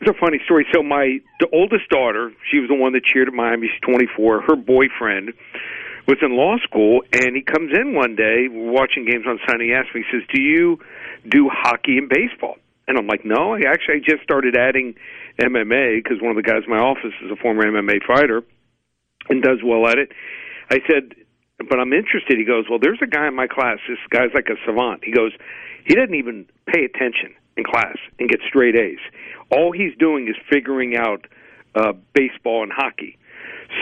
it's 0.00 0.10
a 0.10 0.18
funny 0.18 0.40
story. 0.44 0.66
So 0.72 0.82
my 0.82 1.20
the 1.40 1.48
oldest 1.52 1.88
daughter, 1.90 2.32
she 2.50 2.58
was 2.58 2.68
the 2.68 2.74
one 2.74 2.92
that 2.94 3.04
cheered 3.04 3.28
at 3.28 3.34
Miami. 3.34 3.68
She's 3.68 3.80
24. 3.82 4.42
Her 4.42 4.56
boyfriend 4.56 5.32
was 6.08 6.16
in 6.22 6.36
law 6.36 6.56
school, 6.64 7.02
and 7.12 7.36
he 7.36 7.42
comes 7.42 7.70
in 7.76 7.94
one 7.94 8.16
day 8.16 8.48
watching 8.48 9.04
games 9.04 9.26
on 9.28 9.38
Sunday. 9.46 9.66
He 9.68 9.74
asks 9.74 9.94
me, 9.94 10.02
he 10.02 10.18
says, 10.18 10.26
"Do 10.32 10.40
you 10.40 10.80
do 11.28 11.50
hockey 11.52 11.98
and 11.98 12.08
baseball?" 12.08 12.56
And 12.88 12.96
I'm 12.96 13.06
like, 13.06 13.24
"No, 13.24 13.54
I 13.54 13.60
actually 13.68 13.96
I 13.96 13.98
just 14.00 14.22
started 14.22 14.56
adding 14.56 14.94
MMA 15.38 16.02
because 16.02 16.20
one 16.20 16.30
of 16.30 16.36
the 16.36 16.48
guys 16.48 16.64
in 16.64 16.70
my 16.70 16.80
office 16.80 17.14
is 17.22 17.30
a 17.30 17.36
former 17.36 17.62
MMA 17.62 18.00
fighter 18.06 18.42
and 19.28 19.42
does 19.42 19.62
well 19.62 19.86
at 19.86 19.98
it." 19.98 20.12
I 20.70 20.80
said, 20.88 21.14
"But 21.58 21.78
I'm 21.78 21.92
interested." 21.92 22.38
He 22.38 22.44
goes, 22.44 22.64
"Well, 22.70 22.78
there's 22.80 23.02
a 23.02 23.06
guy 23.06 23.28
in 23.28 23.34
my 23.34 23.48
class. 23.48 23.78
This 23.86 24.00
guy's 24.08 24.32
like 24.32 24.48
a 24.48 24.56
savant." 24.64 25.04
He 25.04 25.12
goes, 25.12 25.32
"He 25.84 25.94
doesn't 25.94 26.14
even 26.14 26.46
pay 26.66 26.84
attention 26.84 27.36
in 27.60 27.64
class 27.64 27.96
and 28.18 28.28
get 28.28 28.40
straight 28.48 28.74
A's. 28.74 28.98
All 29.50 29.72
he's 29.72 29.96
doing 29.98 30.28
is 30.28 30.36
figuring 30.50 30.96
out 30.96 31.26
uh, 31.74 31.92
baseball 32.14 32.62
and 32.62 32.72
hockey." 32.72 33.18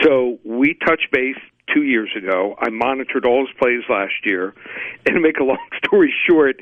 So 0.03 0.37
we 0.43 0.75
touched 0.85 1.07
base 1.11 1.39
two 1.73 1.83
years 1.83 2.09
ago. 2.15 2.55
I 2.59 2.69
monitored 2.69 3.25
all 3.25 3.45
his 3.45 3.55
plays 3.57 3.83
last 3.89 4.25
year. 4.25 4.53
And 5.05 5.15
to 5.15 5.21
make 5.21 5.37
a 5.37 5.43
long 5.43 5.57
story 5.85 6.13
short, 6.27 6.61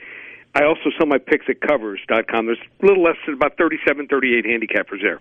I 0.55 0.63
also 0.63 0.91
sell 0.97 1.07
my 1.07 1.17
picks 1.17 1.45
at 1.49 1.59
covers.com. 1.59 2.45
There's 2.45 2.59
a 2.81 2.85
little 2.85 3.03
less 3.03 3.17
than 3.25 3.35
about 3.35 3.57
37, 3.57 4.07
38 4.07 4.45
handicappers 4.45 5.01
there. 5.01 5.19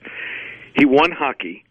He 0.77 0.85
won 0.85 1.11
hockey. 1.11 1.65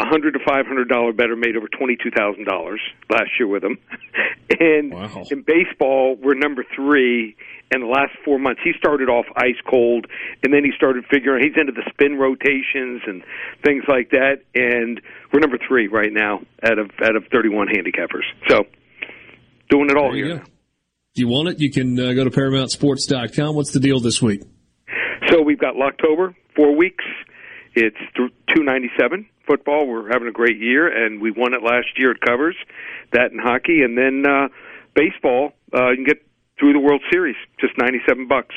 A 0.00 0.06
hundred 0.06 0.32
to 0.32 0.38
five 0.48 0.66
hundred 0.66 0.88
dollar 0.88 1.12
bettor 1.12 1.36
made 1.36 1.56
over 1.56 1.68
twenty 1.68 1.94
two 1.94 2.10
thousand 2.10 2.46
dollars 2.46 2.80
last 3.10 3.28
year 3.38 3.46
with 3.46 3.62
him, 3.62 3.76
and 4.58 4.94
in 5.30 5.42
baseball 5.42 6.16
we're 6.16 6.34
number 6.34 6.64
three. 6.74 7.36
In 7.72 7.82
the 7.82 7.86
last 7.86 8.12
four 8.24 8.38
months, 8.38 8.60
he 8.64 8.72
started 8.78 9.08
off 9.08 9.26
ice 9.36 9.60
cold, 9.68 10.06
and 10.42 10.52
then 10.52 10.64
he 10.64 10.72
started 10.74 11.04
figuring 11.08 11.44
he's 11.44 11.60
into 11.60 11.70
the 11.72 11.88
spin 11.90 12.16
rotations 12.18 13.02
and 13.06 13.22
things 13.62 13.84
like 13.86 14.10
that. 14.10 14.42
And 14.54 15.00
we're 15.32 15.38
number 15.40 15.58
three 15.68 15.86
right 15.86 16.12
now 16.12 16.40
out 16.64 16.78
of 16.78 16.90
out 17.02 17.14
of 17.14 17.24
thirty 17.30 17.50
one 17.50 17.68
handicappers. 17.68 18.24
So 18.48 18.64
doing 19.68 19.90
it 19.90 19.96
all 19.96 20.14
here. 20.14 20.38
go. 20.38 20.42
If 21.14 21.16
you 21.16 21.28
want 21.28 21.48
it, 21.48 21.60
you 21.60 21.70
can 21.70 22.00
uh, 22.00 22.14
go 22.14 22.24
to 22.24 22.30
ParamountSports.com. 22.30 23.54
What's 23.54 23.72
the 23.72 23.80
deal 23.80 24.00
this 24.00 24.22
week? 24.22 24.42
So 25.28 25.42
we've 25.42 25.60
got 25.60 25.74
Locktober, 25.74 26.34
four 26.56 26.74
weeks. 26.74 27.04
It's 27.74 27.98
two 28.16 28.64
ninety 28.64 28.90
seven 28.98 29.28
football. 29.50 29.86
We're 29.88 30.12
having 30.12 30.28
a 30.28 30.32
great 30.32 30.58
year, 30.58 30.86
and 30.86 31.20
we 31.20 31.32
won 31.32 31.54
it 31.54 31.62
last 31.62 31.88
year 31.98 32.12
at 32.12 32.20
covers. 32.20 32.54
That 33.12 33.32
and 33.32 33.40
hockey, 33.42 33.82
and 33.82 33.98
then 33.98 34.22
uh, 34.24 34.48
baseball. 34.94 35.52
Uh, 35.74 35.90
you 35.90 35.96
can 35.96 36.04
get 36.04 36.22
through 36.58 36.72
the 36.74 36.78
World 36.78 37.02
Series, 37.10 37.36
just 37.60 37.74
ninety 37.78 37.98
seven 38.08 38.28
bucks. 38.28 38.54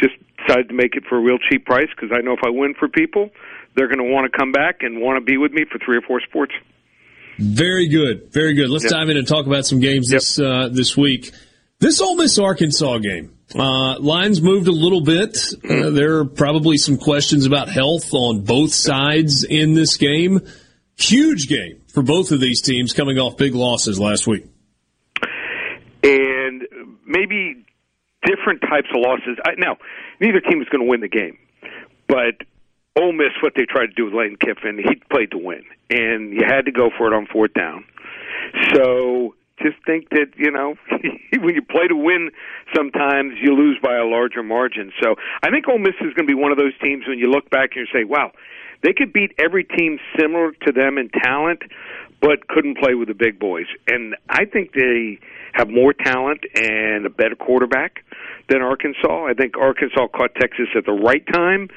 Just 0.00 0.14
decided 0.44 0.68
to 0.68 0.74
make 0.74 0.96
it 0.96 1.04
for 1.08 1.18
a 1.18 1.20
real 1.22 1.38
cheap 1.50 1.64
price 1.64 1.86
because 1.94 2.10
I 2.16 2.20
know 2.22 2.32
if 2.32 2.40
I 2.44 2.50
win 2.50 2.74
for 2.74 2.88
people, 2.88 3.30
they're 3.76 3.86
going 3.86 3.98
to 4.02 4.10
want 4.12 4.30
to 4.30 4.36
come 4.36 4.50
back 4.50 4.78
and 4.80 5.00
want 5.00 5.18
to 5.18 5.24
be 5.24 5.36
with 5.36 5.52
me 5.52 5.62
for 5.70 5.78
three 5.84 5.96
or 5.98 6.02
four 6.02 6.20
sports. 6.28 6.52
Very 7.38 7.88
good, 7.88 8.32
very 8.32 8.54
good. 8.54 8.68
Let's 8.68 8.84
Yep. 8.84 8.92
dive 8.92 9.08
in 9.10 9.16
and 9.16 9.26
talk 9.28 9.46
about 9.46 9.64
some 9.66 9.80
games 9.80 10.08
this 10.10 10.38
uh, 10.40 10.68
this 10.72 10.96
week. 10.96 11.30
This 11.78 12.00
Ole 12.00 12.16
Miss 12.16 12.38
Arkansas 12.38 12.98
game. 12.98 13.32
Uh, 13.54 13.98
lines 14.00 14.40
moved 14.40 14.66
a 14.68 14.72
little 14.72 15.02
bit. 15.02 15.36
Uh, 15.64 15.90
there 15.90 16.18
are 16.18 16.24
probably 16.24 16.76
some 16.76 16.96
questions 16.96 17.46
about 17.46 17.68
health 17.68 18.12
on 18.14 18.40
both 18.42 18.72
sides 18.72 19.44
in 19.44 19.74
this 19.74 19.96
game. 19.96 20.40
Huge 20.98 21.48
game 21.48 21.80
for 21.88 22.02
both 22.02 22.30
of 22.32 22.40
these 22.40 22.62
teams 22.62 22.92
coming 22.92 23.18
off 23.18 23.36
big 23.36 23.54
losses 23.54 23.98
last 23.98 24.26
week. 24.26 24.46
and 26.02 26.62
maybe 27.06 27.64
different 28.24 28.60
types 28.62 28.88
of 28.94 29.00
losses. 29.00 29.38
I, 29.44 29.52
now, 29.58 29.76
neither 30.20 30.40
team 30.40 30.60
is 30.62 30.68
going 30.68 30.84
to 30.84 30.88
win 30.88 31.00
the 31.00 31.08
game, 31.08 31.38
but 32.08 32.46
Ole 33.00 33.12
Miss, 33.12 33.32
what 33.42 33.52
they 33.56 33.64
tried 33.64 33.86
to 33.86 33.92
do 33.94 34.04
with 34.06 34.14
Lane 34.14 34.36
Kiffin, 34.40 34.78
he 34.78 34.96
played 35.10 35.30
to 35.32 35.38
win, 35.38 35.62
and 35.90 36.32
you 36.32 36.40
had 36.46 36.66
to 36.66 36.72
go 36.72 36.90
for 36.96 37.12
it 37.12 37.16
on 37.16 37.26
fourth 37.32 37.54
down. 37.54 37.84
So 38.74 39.34
just 39.60 39.76
think 39.84 40.08
that 40.10 40.32
you 40.36 40.50
know 40.50 40.74
when 41.40 41.54
you 41.54 41.62
play 41.62 41.88
to 41.88 41.96
win, 41.96 42.30
sometimes 42.74 43.34
you 43.40 43.54
lose 43.54 43.78
by 43.82 43.96
a 43.96 44.04
larger 44.04 44.42
margin. 44.42 44.92
So 45.02 45.16
I 45.42 45.50
think 45.50 45.68
Ole 45.68 45.78
Miss 45.78 45.94
is 46.00 46.14
going 46.14 46.26
to 46.26 46.34
be 46.34 46.38
one 46.38 46.52
of 46.52 46.58
those 46.58 46.76
teams 46.82 47.06
when 47.06 47.18
you 47.18 47.30
look 47.30 47.50
back 47.50 47.70
and 47.76 47.86
you 47.86 47.90
say, 47.92 48.04
"Wow, 48.04 48.32
they 48.82 48.92
could 48.92 49.12
beat 49.12 49.32
every 49.38 49.64
team 49.64 49.98
similar 50.18 50.52
to 50.66 50.72
them 50.72 50.98
in 50.98 51.08
talent." 51.08 51.62
But 52.22 52.46
couldn't 52.48 52.78
play 52.78 52.94
with 52.94 53.08
the 53.08 53.14
big 53.14 53.38
boys. 53.38 53.66
And 53.88 54.14
I 54.30 54.44
think 54.46 54.72
they 54.72 55.18
have 55.52 55.68
more 55.68 55.92
talent 55.92 56.40
and 56.54 57.04
a 57.04 57.10
better 57.10 57.34
quarterback 57.34 58.04
than 58.48 58.62
Arkansas. 58.62 59.26
I 59.26 59.34
think 59.34 59.58
Arkansas 59.58 60.06
caught 60.14 60.34
Texas 60.36 60.68
at 60.76 60.86
the 60.86 60.92
right 60.92 61.24
time, 61.32 61.68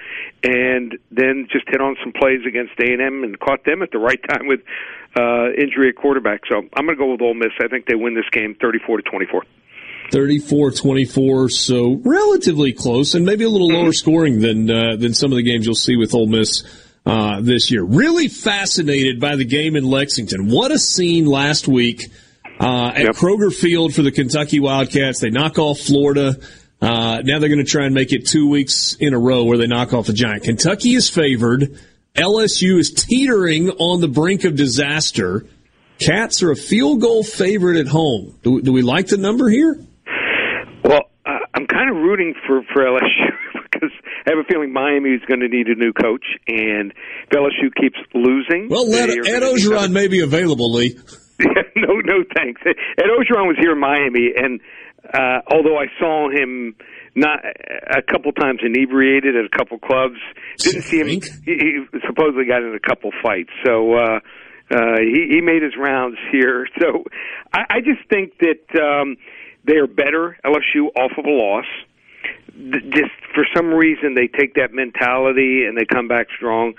and 0.43 0.97
then 1.11 1.47
just 1.51 1.65
hit 1.67 1.81
on 1.81 1.97
some 2.03 2.13
plays 2.13 2.41
against 2.47 2.73
A 2.79 2.93
and 2.93 3.01
M 3.01 3.23
and 3.23 3.39
caught 3.39 3.65
them 3.65 3.81
at 3.81 3.91
the 3.91 3.97
right 3.97 4.19
time 4.29 4.47
with 4.47 4.61
uh, 5.17 5.51
injury 5.57 5.89
at 5.89 5.95
quarterback. 5.95 6.41
So 6.49 6.57
I'm 6.57 6.85
going 6.85 6.95
to 6.97 7.03
go 7.03 7.11
with 7.11 7.21
Ole 7.21 7.33
Miss. 7.33 7.51
I 7.59 7.67
think 7.67 7.87
they 7.87 7.95
win 7.95 8.15
this 8.15 8.29
game 8.31 8.55
34 8.61 8.97
to 8.97 9.03
24. 9.03 9.43
34-24, 10.11 11.49
so 11.49 11.99
relatively 12.05 12.73
close 12.73 13.15
and 13.15 13.25
maybe 13.25 13.43
a 13.43 13.49
little 13.49 13.69
lower 13.69 13.91
scoring 13.91 14.39
than 14.39 14.69
uh, 14.69 14.95
than 14.97 15.15
some 15.15 15.31
of 15.31 15.35
the 15.35 15.41
games 15.41 15.65
you'll 15.65 15.73
see 15.73 15.95
with 15.95 16.13
Ole 16.13 16.27
Miss 16.27 16.63
uh, 17.05 17.41
this 17.41 17.71
year. 17.71 17.83
Really 17.83 18.27
fascinated 18.27 19.19
by 19.19 19.35
the 19.35 19.45
game 19.45 19.75
in 19.75 19.83
Lexington. 19.83 20.49
What 20.49 20.71
a 20.71 20.79
scene 20.79 21.25
last 21.25 21.67
week 21.67 22.05
uh, 22.59 22.91
at 22.95 23.03
yep. 23.03 23.15
Kroger 23.15 23.53
Field 23.53 23.93
for 23.93 24.01
the 24.01 24.11
Kentucky 24.11 24.59
Wildcats. 24.59 25.19
They 25.19 25.29
knock 25.29 25.59
off 25.59 25.79
Florida. 25.79 26.35
Uh, 26.81 27.21
now 27.23 27.39
they're 27.39 27.49
going 27.49 27.63
to 27.63 27.69
try 27.69 27.85
and 27.85 27.93
make 27.93 28.11
it 28.11 28.27
two 28.27 28.49
weeks 28.49 28.95
in 28.99 29.13
a 29.13 29.19
row 29.19 29.43
where 29.43 29.57
they 29.57 29.67
knock 29.67 29.93
off 29.93 30.07
the 30.07 30.13
Giant. 30.13 30.43
Kentucky 30.43 30.93
is 30.95 31.09
favored. 31.09 31.79
LSU 32.15 32.79
is 32.79 32.91
teetering 32.91 33.69
on 33.69 34.01
the 34.01 34.07
brink 34.07 34.43
of 34.43 34.55
disaster. 34.55 35.45
Cats 35.99 36.43
are 36.43 36.51
a 36.51 36.55
field 36.55 37.01
goal 37.01 37.23
favorite 37.23 37.77
at 37.77 37.87
home. 37.87 38.37
Do, 38.43 38.61
do 38.61 38.71
we 38.73 38.81
like 38.81 39.07
the 39.07 39.17
number 39.17 39.49
here? 39.49 39.79
Well 40.83 41.09
I'm 41.25 41.67
kind 41.67 41.89
of 41.89 41.95
rooting 41.95 42.33
for 42.45 42.61
for 42.73 42.83
LSU 42.83 43.31
I 44.25 44.31
have 44.31 44.39
a 44.39 44.47
feeling 44.47 44.73
Miami 44.73 45.11
is 45.11 45.21
going 45.27 45.41
to 45.41 45.47
need 45.47 45.67
a 45.67 45.75
new 45.75 45.93
coach, 45.93 46.25
and 46.47 46.91
if 46.91 47.29
LSU 47.29 47.73
keeps 47.79 47.97
losing. 48.13 48.69
Well, 48.69 48.91
Ed, 48.93 49.09
Ed 49.09 49.43
Orgeron 49.43 49.91
may 49.91 50.07
be 50.07 50.21
available, 50.21 50.73
Lee. 50.73 50.97
no, 51.39 51.93
no, 52.03 52.23
thanks. 52.35 52.61
Ed 52.65 53.05
Orgeron 53.05 53.47
was 53.47 53.57
here 53.59 53.73
in 53.73 53.79
Miami, 53.79 54.31
and 54.35 54.59
uh, 55.13 55.41
although 55.51 55.77
I 55.77 55.85
saw 55.99 56.29
him 56.29 56.75
not 57.13 57.39
a 57.45 58.01
couple 58.01 58.31
times 58.33 58.59
inebriated 58.63 59.35
at 59.35 59.45
a 59.45 59.57
couple 59.57 59.79
clubs, 59.79 60.17
didn't 60.57 60.81
see 60.81 60.99
him. 60.99 61.07
He, 61.07 61.21
he 61.45 61.85
supposedly 62.07 62.45
got 62.45 62.63
in 62.63 62.75
a 62.75 62.79
couple 62.79 63.11
fights, 63.23 63.51
so. 63.65 63.93
uh 63.93 64.19
uh, 64.71 64.97
he, 64.99 65.35
he 65.35 65.41
made 65.41 65.61
his 65.61 65.73
rounds 65.77 66.17
here, 66.31 66.67
so 66.81 67.03
I, 67.53 67.77
I 67.77 67.79
just 67.81 68.07
think 68.09 68.33
that 68.39 68.81
um, 68.81 69.17
they 69.65 69.75
are 69.75 69.87
better 69.87 70.37
LSU 70.45 70.87
off 70.97 71.11
of 71.17 71.25
a 71.25 71.29
loss. 71.29 71.65
Just 72.55 73.11
for 73.33 73.45
some 73.55 73.73
reason, 73.73 74.15
they 74.15 74.27
take 74.27 74.55
that 74.55 74.73
mentality 74.73 75.65
and 75.65 75.77
they 75.77 75.85
come 75.85 76.07
back 76.07 76.27
strong. 76.35 76.73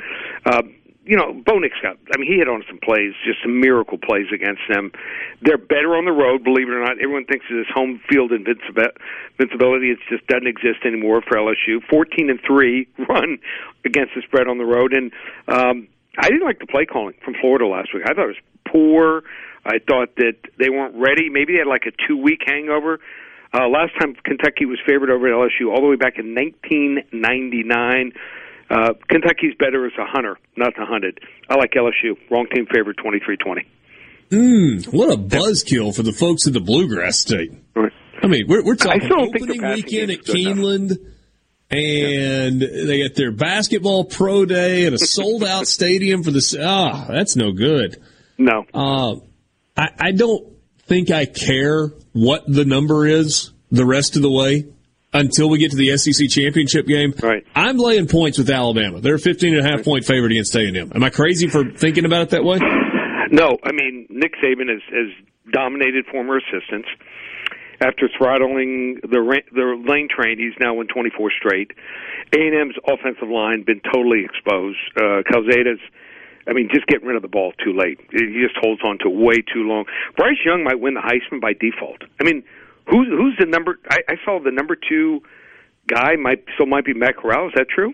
Uh, 0.45 0.63
you 1.07 1.17
know, 1.17 1.33
Bo 1.33 1.59
Nix 1.59 1.77
got. 1.81 1.97
I 2.13 2.19
mean, 2.19 2.27
he 2.27 2.39
hit 2.39 2.49
on 2.49 2.65
some 2.67 2.79
plays, 2.83 3.15
just 3.25 3.39
some 3.43 3.61
miracle 3.61 3.97
plays 3.97 4.27
against 4.35 4.63
them. 4.69 4.91
They're 5.41 5.57
better 5.57 5.95
on 5.95 6.05
the 6.05 6.13
road, 6.13 6.43
believe 6.43 6.69
it 6.69 6.75
or 6.75 6.83
not. 6.83 6.99
Everyone 6.99 7.25
thinks 7.25 7.47
of 7.49 7.57
this 7.57 7.71
home 7.73 8.01
field 8.09 8.33
invincibility. 8.33 9.95
It 9.95 9.99
just 10.11 10.27
doesn't 10.27 10.49
exist 10.49 10.83
anymore 10.85 11.23
for 11.23 11.39
LSU. 11.39 11.79
Fourteen 11.89 12.29
and 12.29 12.41
three 12.45 12.89
run 13.09 13.39
against 13.85 14.15
the 14.17 14.23
spread 14.23 14.49
on 14.49 14.59
the 14.59 14.65
road, 14.67 14.93
and 14.93 15.13
um, 15.47 15.87
I 16.19 16.29
didn't 16.29 16.45
like 16.45 16.59
the 16.59 16.67
play 16.67 16.87
calling 16.87 17.15
from 17.25 17.35
Florida 17.41 17.67
last 17.67 17.95
week. 17.95 18.03
I 18.05 18.13
thought 18.13 18.25
it 18.25 18.35
was 18.35 18.45
poor. 18.67 19.23
I 19.65 19.79
thought 19.79 20.17
that 20.17 20.37
they 20.59 20.71
weren't 20.71 20.95
ready. 20.97 21.29
Maybe 21.29 21.55
they 21.55 21.59
had 21.61 21.69
like 21.69 21.87
a 21.87 21.93
two 22.07 22.17
week 22.17 22.43
hangover. 22.47 22.99
Uh, 23.55 23.69
last 23.69 23.93
time 23.99 24.15
Kentucky 24.25 24.67
was 24.67 24.79
favored 24.87 25.11
over 25.11 25.27
LSU, 25.29 25.71
all 25.71 25.81
the 25.81 25.89
way 25.89 25.97
back 25.97 26.19
in 26.19 26.35
1999. 26.35 28.13
Uh, 28.69 28.93
Kentucky's 29.09 29.55
better 29.59 29.87
as 29.87 29.93
a 29.99 30.05
hunter, 30.05 30.37
not 30.57 30.75
the 30.77 30.85
hunted. 30.85 31.21
I 31.49 31.55
like 31.55 31.73
LSU. 31.73 32.17
Wrong 32.31 32.47
team 32.53 32.67
favorite, 32.73 32.97
23-20. 32.99 33.65
Mm, 34.31 34.93
what 34.93 35.13
a 35.13 35.17
buzzkill 35.17 35.95
for 35.95 36.03
the 36.03 36.13
folks 36.13 36.47
in 36.47 36.53
the 36.53 36.61
Bluegrass 36.61 37.19
State. 37.19 37.53
Right. 37.75 37.93
I 38.23 38.27
mean, 38.27 38.47
we're, 38.49 38.65
we're 38.65 38.75
talking 38.75 39.11
opening 39.13 39.63
weekend 39.63 40.11
at 40.11 40.25
Keeneland, 40.25 40.99
and 41.71 42.61
yeah. 42.61 42.85
they 42.87 42.99
get 42.99 43.15
their 43.15 43.31
basketball 43.31 44.05
pro 44.05 44.45
day 44.45 44.87
at 44.87 44.93
a 44.93 44.99
sold 45.07 45.45
out 45.45 45.69
stadium 45.69 46.25
for 46.25 46.33
the. 46.33 46.59
Ah, 46.61 47.07
that's 47.09 47.37
no 47.37 47.53
good. 47.53 48.03
No. 48.37 48.65
Uh, 48.75 49.17
I, 49.77 49.89
I 49.99 50.13
don't 50.13 50.57
think 50.87 51.11
I 51.11 51.27
care 51.27 51.93
what 52.17 52.45
the 52.47 52.65
number 52.65 53.07
is 53.07 53.53
the 53.71 53.85
rest 53.85 54.17
of 54.17 54.23
the 54.23 54.31
way 54.31 54.67
until 55.13 55.51
we 55.51 55.59
get 55.59 55.71
to 55.71 55.77
the 55.77 55.95
SEC 55.99 56.31
championship 56.31 56.87
game. 56.87 57.13
Right. 57.23 57.47
I'm 57.55 57.77
laying 57.77 58.09
points 58.09 58.39
with 58.39 58.49
Alabama. 58.49 59.01
They're 59.01 59.17
a 59.17 59.19
15 59.19 59.55
and 59.55 59.67
a 59.67 59.71
half 59.71 59.85
point 59.85 60.07
favorite 60.07 60.33
against 60.33 60.57
A&M. 60.57 60.93
Am 60.95 61.05
I 61.05 61.11
crazy 61.11 61.47
for 61.47 61.71
thinking 61.71 62.07
about 62.07 62.23
it 62.23 62.31
that 62.31 62.43
way? 62.43 62.59
No. 63.31 63.59
I 63.63 63.73
mean, 63.73 64.07
Nick 64.09 64.33
Saban 64.43 64.71
has, 64.71 64.81
has 64.91 65.13
dominated 65.53 66.07
former 66.07 66.39
assistants. 66.39 66.89
After 67.81 68.09
throttling 68.17 69.01
the 69.03 69.43
the 69.53 69.85
lane 69.87 70.09
train, 70.09 70.39
he's 70.39 70.55
now 70.59 70.73
won 70.73 70.87
24 70.87 71.31
straight. 71.39 71.73
A&M's 72.33 72.77
offensive 72.89 73.29
line 73.29 73.63
been 73.63 73.83
totally 73.93 74.25
exposed. 74.25 74.79
Uh, 74.97 75.21
Calzada's 75.31 75.81
I 76.49 76.53
mean, 76.53 76.69
just 76.73 76.87
getting 76.87 77.07
rid 77.07 77.17
of 77.17 77.23
the 77.23 77.29
ball 77.29 77.53
too 77.65 77.73
late. 77.73 77.99
He 78.13 78.41
just 78.43 78.57
holds 78.61 78.81
on 78.85 78.99
to 78.99 79.09
it 79.09 79.17
way 79.17 79.37
too 79.43 79.67
long. 79.67 79.85
Bryce 80.17 80.39
Young 80.45 80.65
might 80.65 80.81
win 80.81 80.95
the 80.95 81.01
Heisman 81.01 81.41
by 81.41 81.53
default. 81.53 82.03
I 82.21 82.25
mean, 82.25 82.45
who's 82.87 83.09
who's 83.09 83.37
the 83.39 83.47
number? 83.47 83.79
I, 83.91 83.99
I 84.09 84.15
saw 84.25 84.39
the 84.43 84.53
number 84.53 84.77
two 84.77 85.23
guy 85.87 86.17
might 86.17 86.45
still 86.55 86.67
might 86.67 86.85
be 86.85 86.95
Matt 86.95 87.17
Corral. 87.17 87.49
Is 87.49 87.55
that 87.57 87.67
true? 87.69 87.93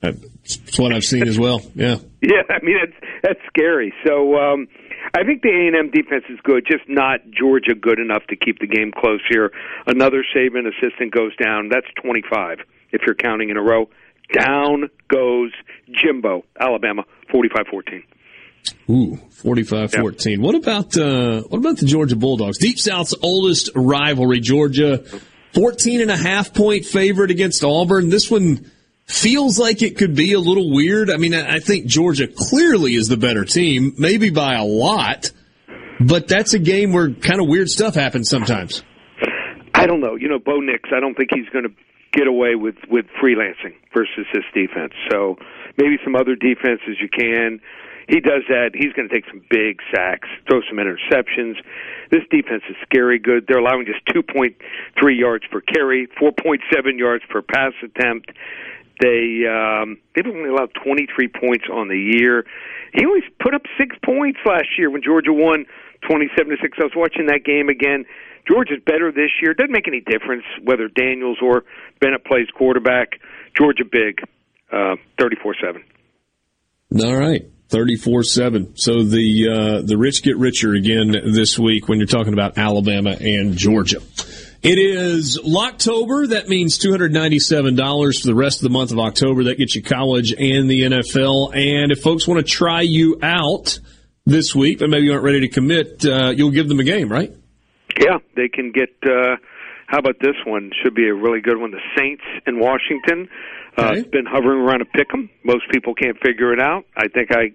That's 0.00 0.78
what 0.78 0.92
I've 0.92 1.04
seen 1.04 1.28
as 1.28 1.38
well. 1.38 1.62
Yeah. 1.74 1.96
Yeah, 2.22 2.42
I 2.50 2.62
mean 2.62 2.76
that's 2.76 3.12
that's 3.22 3.40
scary. 3.48 3.94
So 4.06 4.36
um, 4.36 4.68
I 5.14 5.24
think 5.24 5.40
the 5.40 5.48
A 5.48 5.68
and 5.68 5.74
M 5.74 5.90
defense 5.90 6.24
is 6.28 6.38
good, 6.44 6.66
just 6.70 6.84
not 6.86 7.20
Georgia 7.30 7.74
good 7.74 7.98
enough 7.98 8.26
to 8.28 8.36
keep 8.36 8.58
the 8.58 8.66
game 8.66 8.92
close 8.92 9.22
here. 9.30 9.52
Another 9.86 10.22
Saban 10.36 10.68
assistant 10.68 11.14
goes 11.14 11.34
down. 11.42 11.70
That's 11.70 11.86
twenty 12.04 12.22
five 12.30 12.58
if 12.92 13.00
you're 13.06 13.14
counting 13.14 13.48
in 13.48 13.56
a 13.56 13.62
row. 13.62 13.88
Down 14.32 14.90
goes 15.08 15.52
Jimbo, 15.92 16.44
Alabama, 16.58 17.04
45-14. 17.32 18.02
Ooh, 18.90 19.18
45-14. 19.42 20.26
Yeah. 20.26 20.36
What 20.38 20.54
about 20.54 20.96
uh, 20.96 21.42
what 21.42 21.58
about 21.58 21.78
the 21.78 21.86
Georgia 21.86 22.16
Bulldogs? 22.16 22.58
Deep 22.58 22.78
South's 22.78 23.14
oldest 23.22 23.70
rivalry, 23.74 24.40
Georgia, 24.40 25.02
14 25.54 26.02
and 26.02 26.10
a 26.10 26.16
half 26.16 26.52
point 26.52 26.84
favorite 26.84 27.30
against 27.30 27.64
Auburn. 27.64 28.10
This 28.10 28.30
one 28.30 28.70
feels 29.06 29.58
like 29.58 29.82
it 29.82 29.96
could 29.96 30.14
be 30.14 30.32
a 30.34 30.40
little 30.40 30.70
weird. 30.72 31.10
I 31.10 31.16
mean, 31.16 31.34
I 31.34 31.58
think 31.58 31.86
Georgia 31.86 32.28
clearly 32.28 32.94
is 32.94 33.08
the 33.08 33.16
better 33.16 33.44
team, 33.44 33.94
maybe 33.98 34.30
by 34.30 34.54
a 34.54 34.64
lot, 34.64 35.32
but 36.00 36.28
that's 36.28 36.54
a 36.54 36.58
game 36.58 36.92
where 36.92 37.12
kind 37.12 37.40
of 37.40 37.48
weird 37.48 37.68
stuff 37.68 37.94
happens 37.94 38.28
sometimes. 38.28 38.82
I 39.74 39.86
don't 39.86 40.00
know. 40.00 40.16
You 40.16 40.28
know, 40.28 40.38
Bo 40.38 40.60
Nix, 40.60 40.90
I 40.94 41.00
don't 41.00 41.16
think 41.16 41.30
he's 41.34 41.48
going 41.48 41.64
to 41.64 41.72
get 42.12 42.26
away 42.26 42.54
with 42.54 42.76
with 42.88 43.06
freelancing 43.22 43.74
versus 43.94 44.26
this 44.32 44.44
defense. 44.54 44.92
So 45.10 45.36
maybe 45.78 45.98
some 46.04 46.16
other 46.16 46.34
defenses 46.34 46.98
you 47.00 47.08
can. 47.08 47.60
He 48.08 48.18
does 48.18 48.42
that. 48.48 48.72
He's 48.74 48.92
going 48.92 49.08
to 49.08 49.14
take 49.14 49.24
some 49.30 49.40
big 49.50 49.78
sacks, 49.94 50.28
throw 50.48 50.60
some 50.68 50.78
interceptions. 50.78 51.62
This 52.10 52.22
defense 52.28 52.64
is 52.68 52.74
scary 52.82 53.20
good. 53.20 53.46
They're 53.46 53.60
allowing 53.60 53.86
just 53.86 54.04
2.3 54.06 54.54
yards 55.16 55.44
per 55.48 55.60
carry, 55.60 56.08
4.7 56.20 56.98
yards 56.98 57.22
per 57.30 57.40
pass 57.40 57.72
attempt. 57.84 58.32
They 59.00 59.46
um, 59.46 59.96
they've 60.14 60.26
only 60.26 60.50
allowed 60.50 60.74
23 60.84 61.28
points 61.28 61.66
on 61.72 61.88
the 61.88 61.96
year. 61.96 62.44
He 62.92 63.06
only 63.06 63.22
put 63.40 63.54
up 63.54 63.62
six 63.78 63.96
points 64.04 64.40
last 64.44 64.76
year 64.76 64.90
when 64.90 65.02
Georgia 65.02 65.32
won 65.32 65.64
27 66.08 66.50
to 66.50 66.56
six. 66.60 66.78
I 66.80 66.84
was 66.84 66.92
watching 66.96 67.26
that 67.26 67.44
game 67.44 67.68
again. 67.68 68.04
Georgia's 68.48 68.80
better 68.84 69.12
this 69.12 69.30
year. 69.42 69.54
Doesn't 69.54 69.72
make 69.72 69.88
any 69.88 70.00
difference 70.00 70.44
whether 70.62 70.88
Daniels 70.88 71.38
or 71.42 71.64
Bennett 72.00 72.24
plays 72.24 72.48
quarterback. 72.54 73.20
Georgia 73.56 73.84
big, 73.84 74.20
uh, 74.72 74.96
thirty-four 75.18 75.54
seven. 75.62 75.84
All 76.98 77.16
right. 77.16 77.44
34-7. 77.70 78.78
So 78.80 79.04
the 79.04 79.48
uh, 79.48 79.86
the 79.86 79.96
rich 79.96 80.24
get 80.24 80.36
richer 80.36 80.74
again 80.74 81.14
this 81.32 81.56
week 81.56 81.88
when 81.88 81.98
you're 81.98 82.08
talking 82.08 82.32
about 82.32 82.58
Alabama 82.58 83.10
and 83.10 83.56
Georgia. 83.56 84.00
It 84.62 84.78
is 84.78 85.40
Locktober. 85.42 86.28
That 86.30 86.48
means 86.48 86.78
$297 86.78 88.20
for 88.20 88.26
the 88.26 88.34
rest 88.34 88.58
of 88.58 88.64
the 88.64 88.70
month 88.70 88.92
of 88.92 88.98
October. 88.98 89.44
That 89.44 89.56
gets 89.56 89.74
you 89.74 89.82
college 89.82 90.32
and 90.32 90.68
the 90.68 90.82
NFL. 90.82 91.54
And 91.54 91.90
if 91.90 92.02
folks 92.02 92.28
want 92.28 92.46
to 92.46 92.52
try 92.52 92.82
you 92.82 93.18
out 93.22 93.78
this 94.26 94.54
week, 94.54 94.80
but 94.80 94.90
maybe 94.90 95.06
you 95.06 95.12
aren't 95.12 95.24
ready 95.24 95.40
to 95.40 95.48
commit, 95.48 96.04
uh, 96.04 96.34
you'll 96.36 96.50
give 96.50 96.68
them 96.68 96.78
a 96.78 96.84
game, 96.84 97.10
right? 97.10 97.32
Yeah, 97.98 98.18
they 98.36 98.48
can 98.48 98.72
get. 98.72 98.90
Uh, 99.04 99.36
how 99.86 99.98
about 99.98 100.16
this 100.20 100.36
one? 100.46 100.70
Should 100.82 100.94
be 100.94 101.08
a 101.08 101.14
really 101.14 101.40
good 101.40 101.58
one. 101.58 101.72
The 101.72 101.80
Saints 101.96 102.22
in 102.46 102.60
Washington. 102.60 103.28
Uh. 103.76 103.92
It's 103.94 104.08
been 104.08 104.26
hovering 104.26 104.60
around 104.60 104.82
a 104.82 104.84
pick 104.84 105.08
'em. 105.12 105.30
Most 105.44 105.68
people 105.70 105.94
can't 105.94 106.18
figure 106.20 106.52
it 106.52 106.60
out. 106.60 106.84
I 106.96 107.08
think 107.08 107.30
I. 107.32 107.52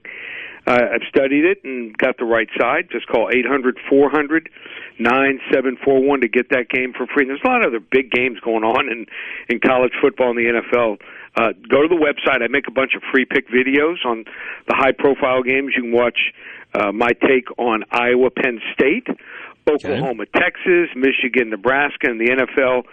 Uh, 0.68 0.96
I've 0.96 1.08
studied 1.08 1.46
it 1.46 1.64
and 1.64 1.96
got 1.96 2.18
the 2.18 2.26
right 2.26 2.50
side. 2.60 2.90
Just 2.92 3.08
call 3.08 3.30
eight 3.32 3.46
hundred 3.46 3.78
four 3.88 4.10
hundred 4.10 4.50
nine 4.98 5.40
seven 5.54 5.78
four 5.84 6.02
one 6.02 6.22
to 6.22 6.28
get 6.28 6.50
that 6.50 6.70
game 6.70 6.92
for 6.98 7.06
free. 7.06 7.26
There's 7.26 7.42
a 7.46 7.48
lot 7.48 7.62
of 7.62 7.68
other 7.68 7.80
big 7.80 8.10
games 8.10 8.40
going 8.40 8.64
on 8.64 8.90
in 8.90 9.06
in 9.48 9.60
college 9.60 9.94
football 10.02 10.32
and 10.32 10.40
the 10.40 10.50
NFL. 10.62 10.98
Uh, 11.38 11.52
go 11.70 11.82
to 11.84 11.88
the 11.88 12.00
website. 12.02 12.42
I 12.42 12.48
make 12.48 12.68
a 12.68 12.72
bunch 12.72 12.96
of 12.96 13.04
free 13.12 13.26
pick 13.26 13.48
videos 13.50 13.98
on 14.06 14.24
the 14.68 14.74
high 14.76 14.94
profile 14.94 15.44
games. 15.44 15.74
You 15.76 15.84
can 15.84 15.92
watch 15.92 16.18
uh, 16.74 16.92
my 16.92 17.12
take 17.12 17.48
on 17.60 17.84
Iowa, 17.92 18.30
Penn 18.32 18.60
State, 18.74 19.08
Oklahoma, 19.70 20.26
Texas, 20.36 20.90
Michigan, 20.96 21.50
Nebraska, 21.50 22.08
and 22.10 22.20
the 22.20 22.30
NFL, 22.30 22.84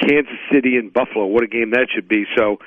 Kansas 0.00 0.38
City 0.52 0.76
and 0.76 0.92
Buffalo. 0.92 1.26
What 1.26 1.42
a 1.44 1.48
game 1.48 1.70
that 1.70 1.88
should 1.94 2.08
be! 2.08 2.24
So 2.36 2.58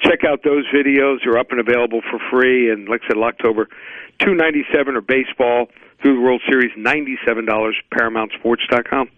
check 0.00 0.20
out 0.24 0.42
those 0.44 0.64
videos. 0.74 1.18
They're 1.24 1.38
up 1.38 1.50
and 1.50 1.60
available 1.60 2.00
for 2.10 2.18
free. 2.30 2.70
And 2.70 2.88
like 2.88 3.00
I 3.04 3.08
said, 3.14 3.16
October 3.22 3.68
two 4.20 4.34
ninety 4.34 4.64
seven 4.74 4.96
or 4.96 5.00
baseball 5.00 5.66
through 6.02 6.14
the 6.14 6.20
World 6.20 6.42
Series 6.48 6.70
ninety 6.76 7.16
seven 7.26 7.44
dollars. 7.44 7.76
ParamountSports.com. 7.92 9.08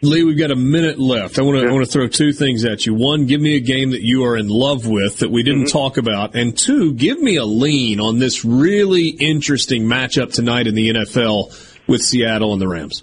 Lee, 0.00 0.22
we've 0.22 0.38
got 0.38 0.52
a 0.52 0.56
minute 0.56 1.00
left. 1.00 1.40
I 1.40 1.42
want 1.42 1.58
to 1.60 1.66
I 1.68 1.72
want 1.72 1.84
to 1.84 1.90
throw 1.90 2.06
two 2.06 2.32
things 2.32 2.64
at 2.64 2.86
you. 2.86 2.94
One, 2.94 3.26
give 3.26 3.40
me 3.40 3.56
a 3.56 3.60
game 3.60 3.90
that 3.90 4.02
you 4.02 4.24
are 4.26 4.36
in 4.36 4.46
love 4.48 4.86
with 4.86 5.18
that 5.18 5.30
we 5.32 5.42
didn't 5.42 5.64
Mm-hmm. 5.64 5.76
talk 5.76 5.96
about, 5.96 6.36
and 6.36 6.56
two, 6.56 6.94
give 6.94 7.20
me 7.20 7.34
a 7.34 7.44
lean 7.44 7.98
on 7.98 8.20
this 8.20 8.44
really 8.44 9.08
interesting 9.08 9.82
matchup 9.86 10.32
tonight 10.32 10.68
in 10.68 10.76
the 10.76 10.90
NFL 10.90 11.50
with 11.88 12.00
Seattle 12.00 12.52
and 12.52 12.62
the 12.62 12.68
Rams. 12.68 13.02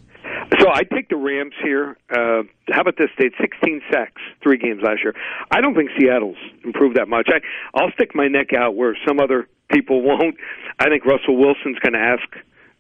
So 0.60 0.70
I 0.72 0.84
take 0.84 1.10
the 1.10 1.16
Rams 1.16 1.54
here. 1.64 1.98
Uh, 2.10 2.44
how 2.70 2.82
about 2.82 2.98
this? 2.98 3.10
They 3.18 3.26
had 3.26 3.34
16 3.42 3.82
sacks, 3.92 4.22
three 4.44 4.58
games 4.58 4.82
last 4.84 5.00
year. 5.04 5.14
I 5.52 5.62
don't 5.62 5.76
think 5.76 5.90
Seattle's 6.00 6.38
improved 6.64 6.98
that 6.98 7.08
much. 7.08 7.30
I, 7.30 7.40
I'll 7.74 7.92
stick 7.92 8.14
my 8.14 8.28
neck 8.28 8.54
out 8.54 8.76
where 8.76 8.98
some 9.08 9.20
other 9.20 9.48
people 9.72 10.02
won't. 10.04 10.36
I 10.80 10.90
think 10.90 11.06
Russell 11.06 11.38
Wilson's 11.38 11.80
going 11.80 11.94
to 11.94 12.00
ask 12.00 12.28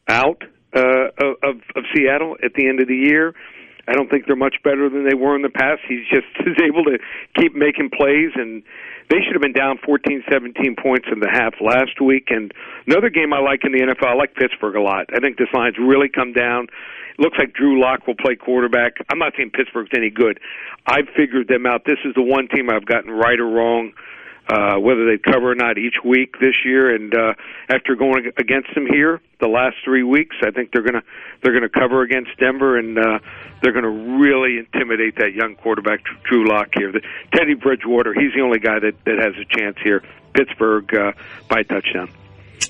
out 0.07 0.43
uh, 0.75 1.09
of, 1.17 1.61
of 1.75 1.83
Seattle 1.95 2.35
at 2.43 2.53
the 2.53 2.67
end 2.67 2.81
of 2.81 2.87
the 2.87 2.95
year. 2.95 3.33
I 3.87 3.93
don't 3.93 4.09
think 4.09 4.25
they're 4.25 4.35
much 4.35 4.57
better 4.63 4.89
than 4.89 5.07
they 5.07 5.13
were 5.13 5.35
in 5.35 5.43
the 5.43 5.49
past. 5.49 5.81
He's 5.87 6.05
just 6.09 6.25
is 6.45 6.57
able 6.63 6.83
to 6.85 6.97
keep 7.37 7.55
making 7.55 7.91
plays, 7.95 8.31
and 8.35 8.63
they 9.09 9.17
should 9.21 9.33
have 9.33 9.41
been 9.41 9.53
down 9.53 9.77
14, 9.85 10.23
17 10.29 10.75
points 10.81 11.07
in 11.11 11.19
the 11.19 11.29
half 11.29 11.53
last 11.61 12.01
week. 12.01 12.27
And 12.29 12.51
another 12.87 13.09
game 13.09 13.33
I 13.33 13.39
like 13.39 13.61
in 13.63 13.71
the 13.71 13.81
NFL, 13.81 14.07
I 14.07 14.15
like 14.15 14.33
Pittsburgh 14.35 14.75
a 14.75 14.81
lot. 14.81 15.05
I 15.13 15.19
think 15.19 15.37
this 15.37 15.49
line's 15.53 15.77
really 15.77 16.09
come 16.09 16.33
down. 16.33 16.67
Looks 17.17 17.37
like 17.37 17.53
Drew 17.53 17.79
Lock 17.79 18.07
will 18.07 18.15
play 18.15 18.35
quarterback. 18.35 18.97
I'm 19.09 19.19
not 19.19 19.33
saying 19.37 19.51
Pittsburgh's 19.51 19.91
any 19.95 20.09
good. 20.09 20.39
I've 20.85 21.07
figured 21.15 21.47
them 21.47 21.65
out. 21.65 21.85
This 21.85 21.99
is 22.05 22.13
the 22.15 22.21
one 22.21 22.47
team 22.47 22.69
I've 22.69 22.85
gotten 22.85 23.11
right 23.11 23.39
or 23.39 23.47
wrong 23.47 23.93
uh, 24.47 24.75
whether 24.77 25.05
they 25.05 25.17
cover 25.17 25.51
or 25.51 25.55
not 25.55 25.77
each 25.77 25.95
week 26.03 26.39
this 26.39 26.53
year. 26.63 26.93
And 26.93 27.13
uh, 27.13 27.33
after 27.69 27.95
going 27.95 28.31
against 28.37 28.73
them 28.75 28.85
here 28.85 29.21
the 29.39 29.47
last 29.47 29.77
three 29.83 30.03
weeks, 30.03 30.35
I 30.43 30.51
think 30.51 30.71
they're 30.71 30.83
gonna 30.83 31.03
they're 31.41 31.53
gonna 31.53 31.69
cover 31.69 32.01
against 32.01 32.37
Denver, 32.37 32.77
and 32.77 32.97
uh, 32.97 33.19
they're 33.61 33.73
gonna 33.73 34.17
really 34.17 34.57
intimidate 34.59 35.15
that 35.17 35.33
young 35.33 35.55
quarterback 35.55 36.01
Drew 36.23 36.47
Lock 36.47 36.69
here. 36.75 36.91
The, 36.91 37.01
Teddy 37.33 37.55
Bridgewater, 37.55 38.13
he's 38.13 38.33
the 38.33 38.41
only 38.41 38.59
guy 38.59 38.79
that 38.79 39.03
that 39.05 39.19
has 39.19 39.33
a 39.35 39.45
chance 39.57 39.77
here. 39.83 40.03
Pittsburgh 40.33 40.93
uh, 40.93 41.13
by 41.49 41.63
touchdown. 41.63 42.09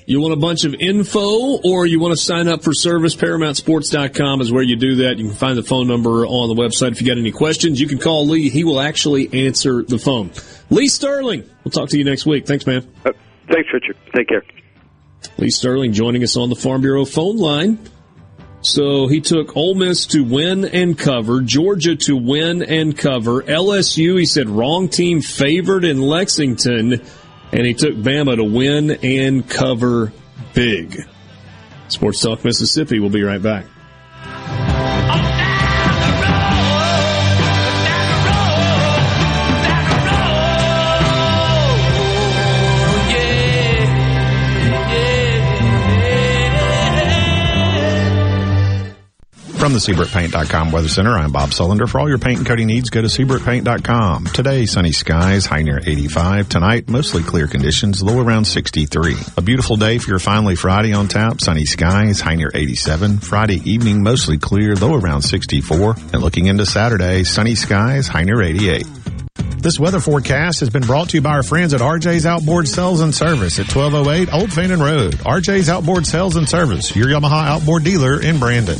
You 0.06 0.20
want 0.20 0.34
a 0.34 0.36
bunch 0.36 0.64
of 0.64 0.74
info 0.74 1.58
or 1.64 1.84
you 1.84 1.98
want 1.98 2.16
to 2.16 2.22
sign 2.22 2.46
up 2.46 2.62
for 2.62 2.72
service? 2.72 3.16
ParamountSports.com 3.16 4.40
is 4.40 4.52
where 4.52 4.62
you 4.62 4.76
do 4.76 4.96
that. 4.96 5.18
You 5.18 5.26
can 5.26 5.34
find 5.34 5.58
the 5.58 5.62
phone 5.62 5.88
number 5.88 6.24
on 6.24 6.48
the 6.48 6.54
website. 6.54 6.92
If 6.92 7.00
you 7.00 7.06
got 7.06 7.18
any 7.18 7.32
questions, 7.32 7.80
you 7.80 7.88
can 7.88 7.98
call 7.98 8.26
Lee. 8.26 8.48
He 8.48 8.62
will 8.62 8.80
actually 8.80 9.46
answer 9.46 9.82
the 9.82 9.98
phone. 9.98 10.30
Lee 10.70 10.88
Sterling, 10.88 11.48
we'll 11.64 11.72
talk 11.72 11.88
to 11.90 11.98
you 11.98 12.04
next 12.04 12.24
week. 12.26 12.46
Thanks, 12.46 12.66
man. 12.66 12.86
Uh, 13.04 13.12
thanks, 13.50 13.68
Richard. 13.72 13.96
Take 14.14 14.28
care. 14.28 14.42
Lee 15.38 15.50
Sterling 15.50 15.92
joining 15.92 16.22
us 16.22 16.36
on 16.36 16.50
the 16.50 16.56
Farm 16.56 16.82
Bureau 16.82 17.04
phone 17.04 17.36
line. 17.36 17.78
So 18.62 19.06
he 19.06 19.20
took 19.20 19.56
Ole 19.56 19.74
Miss 19.74 20.06
to 20.06 20.24
win 20.24 20.64
and 20.64 20.98
cover, 20.98 21.40
Georgia 21.40 21.94
to 21.94 22.16
win 22.16 22.62
and 22.62 22.96
cover, 22.96 23.42
LSU, 23.42 24.18
he 24.18 24.26
said 24.26 24.48
wrong 24.48 24.88
team 24.88 25.20
favored 25.20 25.84
in 25.84 26.00
Lexington, 26.00 27.00
and 27.52 27.66
he 27.66 27.74
took 27.74 27.94
Bama 27.94 28.36
to 28.36 28.44
win 28.44 28.90
and 28.90 29.48
cover 29.48 30.12
big. 30.54 31.02
Sports 31.88 32.20
Talk 32.20 32.44
Mississippi, 32.44 32.98
we'll 32.98 33.10
be 33.10 33.22
right 33.22 33.42
back. 33.42 33.66
From 49.66 49.72
the 49.72 49.80
SeabrookPaint.com 49.80 50.70
Weather 50.70 50.86
Center, 50.86 51.18
I'm 51.18 51.32
Bob 51.32 51.50
Sullender. 51.50 51.88
For 51.88 51.98
all 51.98 52.08
your 52.08 52.18
paint 52.18 52.38
and 52.38 52.46
coating 52.46 52.68
needs, 52.68 52.88
go 52.88 53.02
to 53.02 53.08
SeabrookPaint.com. 53.08 54.26
Today, 54.26 54.64
sunny 54.64 54.92
skies, 54.92 55.44
high 55.44 55.62
near 55.62 55.80
85. 55.84 56.48
Tonight, 56.48 56.88
mostly 56.88 57.24
clear 57.24 57.48
conditions, 57.48 58.00
low 58.00 58.20
around 58.20 58.44
63. 58.44 59.16
A 59.36 59.42
beautiful 59.42 59.74
day 59.74 59.98
for 59.98 60.10
your 60.10 60.20
finally 60.20 60.54
Friday 60.54 60.92
on 60.92 61.08
tap. 61.08 61.40
Sunny 61.40 61.64
skies, 61.64 62.20
high 62.20 62.36
near 62.36 62.52
87. 62.54 63.18
Friday 63.18 63.60
evening, 63.68 64.04
mostly 64.04 64.38
clear, 64.38 64.76
low 64.76 64.94
around 64.94 65.22
64. 65.22 65.96
And 66.12 66.22
looking 66.22 66.46
into 66.46 66.64
Saturday, 66.64 67.24
sunny 67.24 67.56
skies, 67.56 68.06
high 68.06 68.22
near 68.22 68.40
88. 68.42 68.86
This 69.58 69.80
weather 69.80 69.98
forecast 69.98 70.60
has 70.60 70.70
been 70.70 70.86
brought 70.86 71.08
to 71.08 71.16
you 71.16 71.22
by 71.22 71.30
our 71.30 71.42
friends 71.42 71.74
at 71.74 71.80
RJ's 71.80 72.24
Outboard 72.24 72.68
Sales 72.68 73.00
and 73.00 73.12
Service 73.12 73.58
at 73.58 73.66
1208 73.74 74.32
Old 74.32 74.52
Fannin 74.52 74.78
Road. 74.78 75.14
RJ's 75.14 75.68
Outboard 75.68 76.06
Sales 76.06 76.36
and 76.36 76.48
Service, 76.48 76.94
your 76.94 77.08
Yamaha 77.08 77.48
outboard 77.48 77.82
dealer 77.82 78.22
in 78.22 78.38
Brandon. 78.38 78.78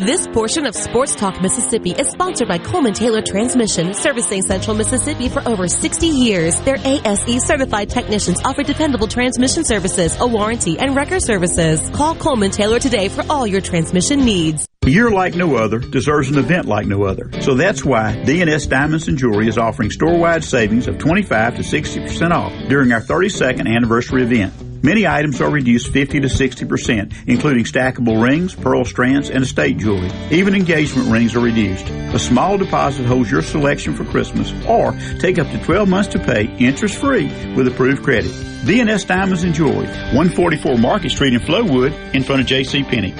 This 0.00 0.26
portion 0.28 0.64
of 0.64 0.74
Sports 0.74 1.14
Talk 1.14 1.42
Mississippi 1.42 1.90
is 1.90 2.08
sponsored 2.08 2.48
by 2.48 2.56
Coleman 2.56 2.94
Taylor 2.94 3.20
Transmission, 3.20 3.92
servicing 3.92 4.40
Central 4.40 4.74
Mississippi 4.74 5.28
for 5.28 5.46
over 5.46 5.68
60 5.68 6.06
years. 6.06 6.58
Their 6.62 6.76
ASE 6.76 7.44
certified 7.44 7.90
technicians 7.90 8.40
offer 8.42 8.62
dependable 8.62 9.08
transmission 9.08 9.62
services, 9.62 10.18
a 10.18 10.26
warranty, 10.26 10.78
and 10.78 10.96
record 10.96 11.22
services. 11.22 11.90
Call 11.90 12.14
Coleman 12.14 12.50
Taylor 12.50 12.78
today 12.78 13.10
for 13.10 13.26
all 13.28 13.46
your 13.46 13.60
transmission 13.60 14.24
needs. 14.24 14.66
A 14.86 14.88
year 14.88 15.10
like 15.10 15.34
no 15.34 15.56
other 15.56 15.80
deserves 15.80 16.30
an 16.30 16.38
event 16.38 16.64
like 16.64 16.86
no 16.86 17.02
other. 17.02 17.30
So 17.42 17.54
that's 17.54 17.84
why 17.84 18.22
DNS 18.24 18.70
Diamonds 18.70 19.06
and 19.06 19.18
Jewelry 19.18 19.48
is 19.48 19.58
offering 19.58 19.90
store-wide 19.90 20.44
savings 20.44 20.88
of 20.88 20.96
25 20.96 21.56
to 21.56 21.62
60% 21.62 22.30
off 22.30 22.52
during 22.70 22.90
our 22.92 23.02
32nd 23.02 23.68
anniversary 23.68 24.22
event. 24.22 24.69
Many 24.82 25.06
items 25.06 25.42
are 25.42 25.50
reduced 25.50 25.92
50 25.92 26.20
to 26.20 26.28
60%, 26.28 27.12
including 27.26 27.64
stackable 27.64 28.22
rings, 28.22 28.54
pearl 28.54 28.84
strands, 28.84 29.28
and 29.28 29.42
estate 29.44 29.76
jewelry. 29.76 30.10
Even 30.30 30.54
engagement 30.54 31.10
rings 31.10 31.34
are 31.36 31.40
reduced. 31.40 31.86
A 31.88 32.18
small 32.18 32.56
deposit 32.56 33.04
holds 33.04 33.30
your 33.30 33.42
selection 33.42 33.94
for 33.94 34.04
Christmas, 34.06 34.52
or 34.66 34.92
take 35.18 35.38
up 35.38 35.48
to 35.48 35.62
12 35.64 35.88
months 35.88 36.08
to 36.10 36.18
pay 36.18 36.44
interest-free 36.58 37.54
with 37.54 37.68
approved 37.68 38.02
credit. 38.02 38.30
DNS 38.64 39.06
Diamonds 39.06 39.42
and 39.42 39.52
Jewelry, 39.54 39.86
144 39.86 40.78
Market 40.78 41.10
Street 41.10 41.34
in 41.34 41.40
Flowood, 41.40 42.14
in 42.14 42.22
front 42.22 42.40
of 42.40 42.46
J.C. 42.46 42.82
Penney. 42.84 43.14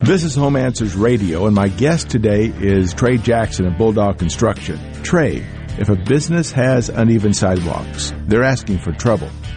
This 0.00 0.24
is 0.24 0.36
Home 0.36 0.56
Answers 0.56 0.94
Radio, 0.94 1.44
and 1.44 1.54
my 1.54 1.68
guest 1.68 2.08
today 2.08 2.46
is 2.46 2.94
Trey 2.94 3.18
Jackson 3.18 3.66
of 3.66 3.76
Bulldog 3.76 4.18
Construction. 4.18 4.78
Trey, 5.02 5.44
if 5.76 5.90
a 5.90 5.96
business 5.96 6.50
has 6.52 6.88
uneven 6.88 7.34
sidewalks, 7.34 8.14
they're 8.26 8.42
asking 8.42 8.78
for 8.78 8.92
trouble. 8.92 9.28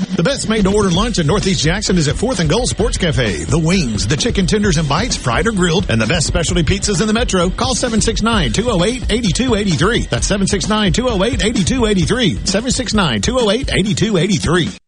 The 0.00 0.22
best 0.22 0.48
made 0.48 0.64
to 0.64 0.74
order 0.74 0.90
lunch 0.90 1.18
in 1.18 1.26
Northeast 1.26 1.62
Jackson 1.62 1.98
is 1.98 2.08
at 2.08 2.14
4th 2.14 2.40
and 2.40 2.48
Goal 2.48 2.66
Sports 2.66 2.96
Cafe. 2.96 3.44
The 3.44 3.58
wings, 3.58 4.06
the 4.06 4.16
chicken 4.16 4.46
tenders 4.46 4.78
and 4.78 4.88
bites, 4.88 5.16
fried 5.16 5.46
or 5.46 5.52
grilled, 5.52 5.90
and 5.90 6.00
the 6.00 6.06
best 6.06 6.26
specialty 6.26 6.62
pizzas 6.62 7.00
in 7.00 7.06
the 7.06 7.12
metro. 7.12 7.50
Call 7.50 7.74
769-208-8283. 7.74 10.08
That's 10.08 10.30
769-208-8283. 10.30 12.38
769-208-8283. 12.38 14.78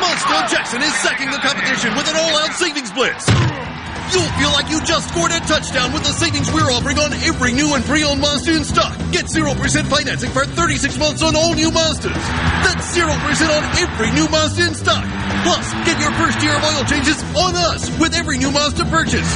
Mazda 0.00 0.44
of 0.44 0.50
Jackson 0.50 0.82
is 0.82 0.94
sacking 0.94 1.30
the 1.30 1.38
competition 1.38 1.94
with 1.96 2.08
an 2.08 2.16
all-out 2.16 2.52
savings 2.52 2.92
blitz. 2.92 3.26
You'll 4.12 4.34
feel 4.36 4.52
like 4.52 4.68
you 4.70 4.80
just 4.84 5.08
scored 5.08 5.32
a 5.32 5.40
touchdown 5.40 5.92
with 5.92 6.04
the 6.04 6.12
savings 6.12 6.52
we're 6.52 6.70
offering 6.70 6.98
on 6.98 7.12
every 7.24 7.52
new 7.52 7.74
and 7.74 7.84
pre-owned 7.84 8.20
Mazda 8.20 8.56
in 8.56 8.64
stock. 8.64 8.92
Get 9.10 9.26
0% 9.26 9.54
financing 9.86 10.30
for 10.30 10.44
36 10.44 10.98
months 10.98 11.22
on 11.22 11.34
all 11.36 11.54
new 11.54 11.70
Mazdas. 11.70 12.14
That's 12.62 12.84
0% 12.94 13.08
on 13.08 13.62
every 13.80 14.10
new 14.12 14.28
Mazda 14.28 14.66
in 14.66 14.74
stock. 14.74 15.04
Plus, 15.42 15.72
get 15.84 16.00
your 16.00 16.12
first 16.12 16.42
year 16.42 16.54
of 16.56 16.62
oil 16.64 16.84
changes 16.84 17.22
on 17.36 17.54
us 17.54 17.88
with 17.98 18.14
every 18.14 18.38
new 18.38 18.50
Mazda 18.50 18.84
purchase. 18.86 19.28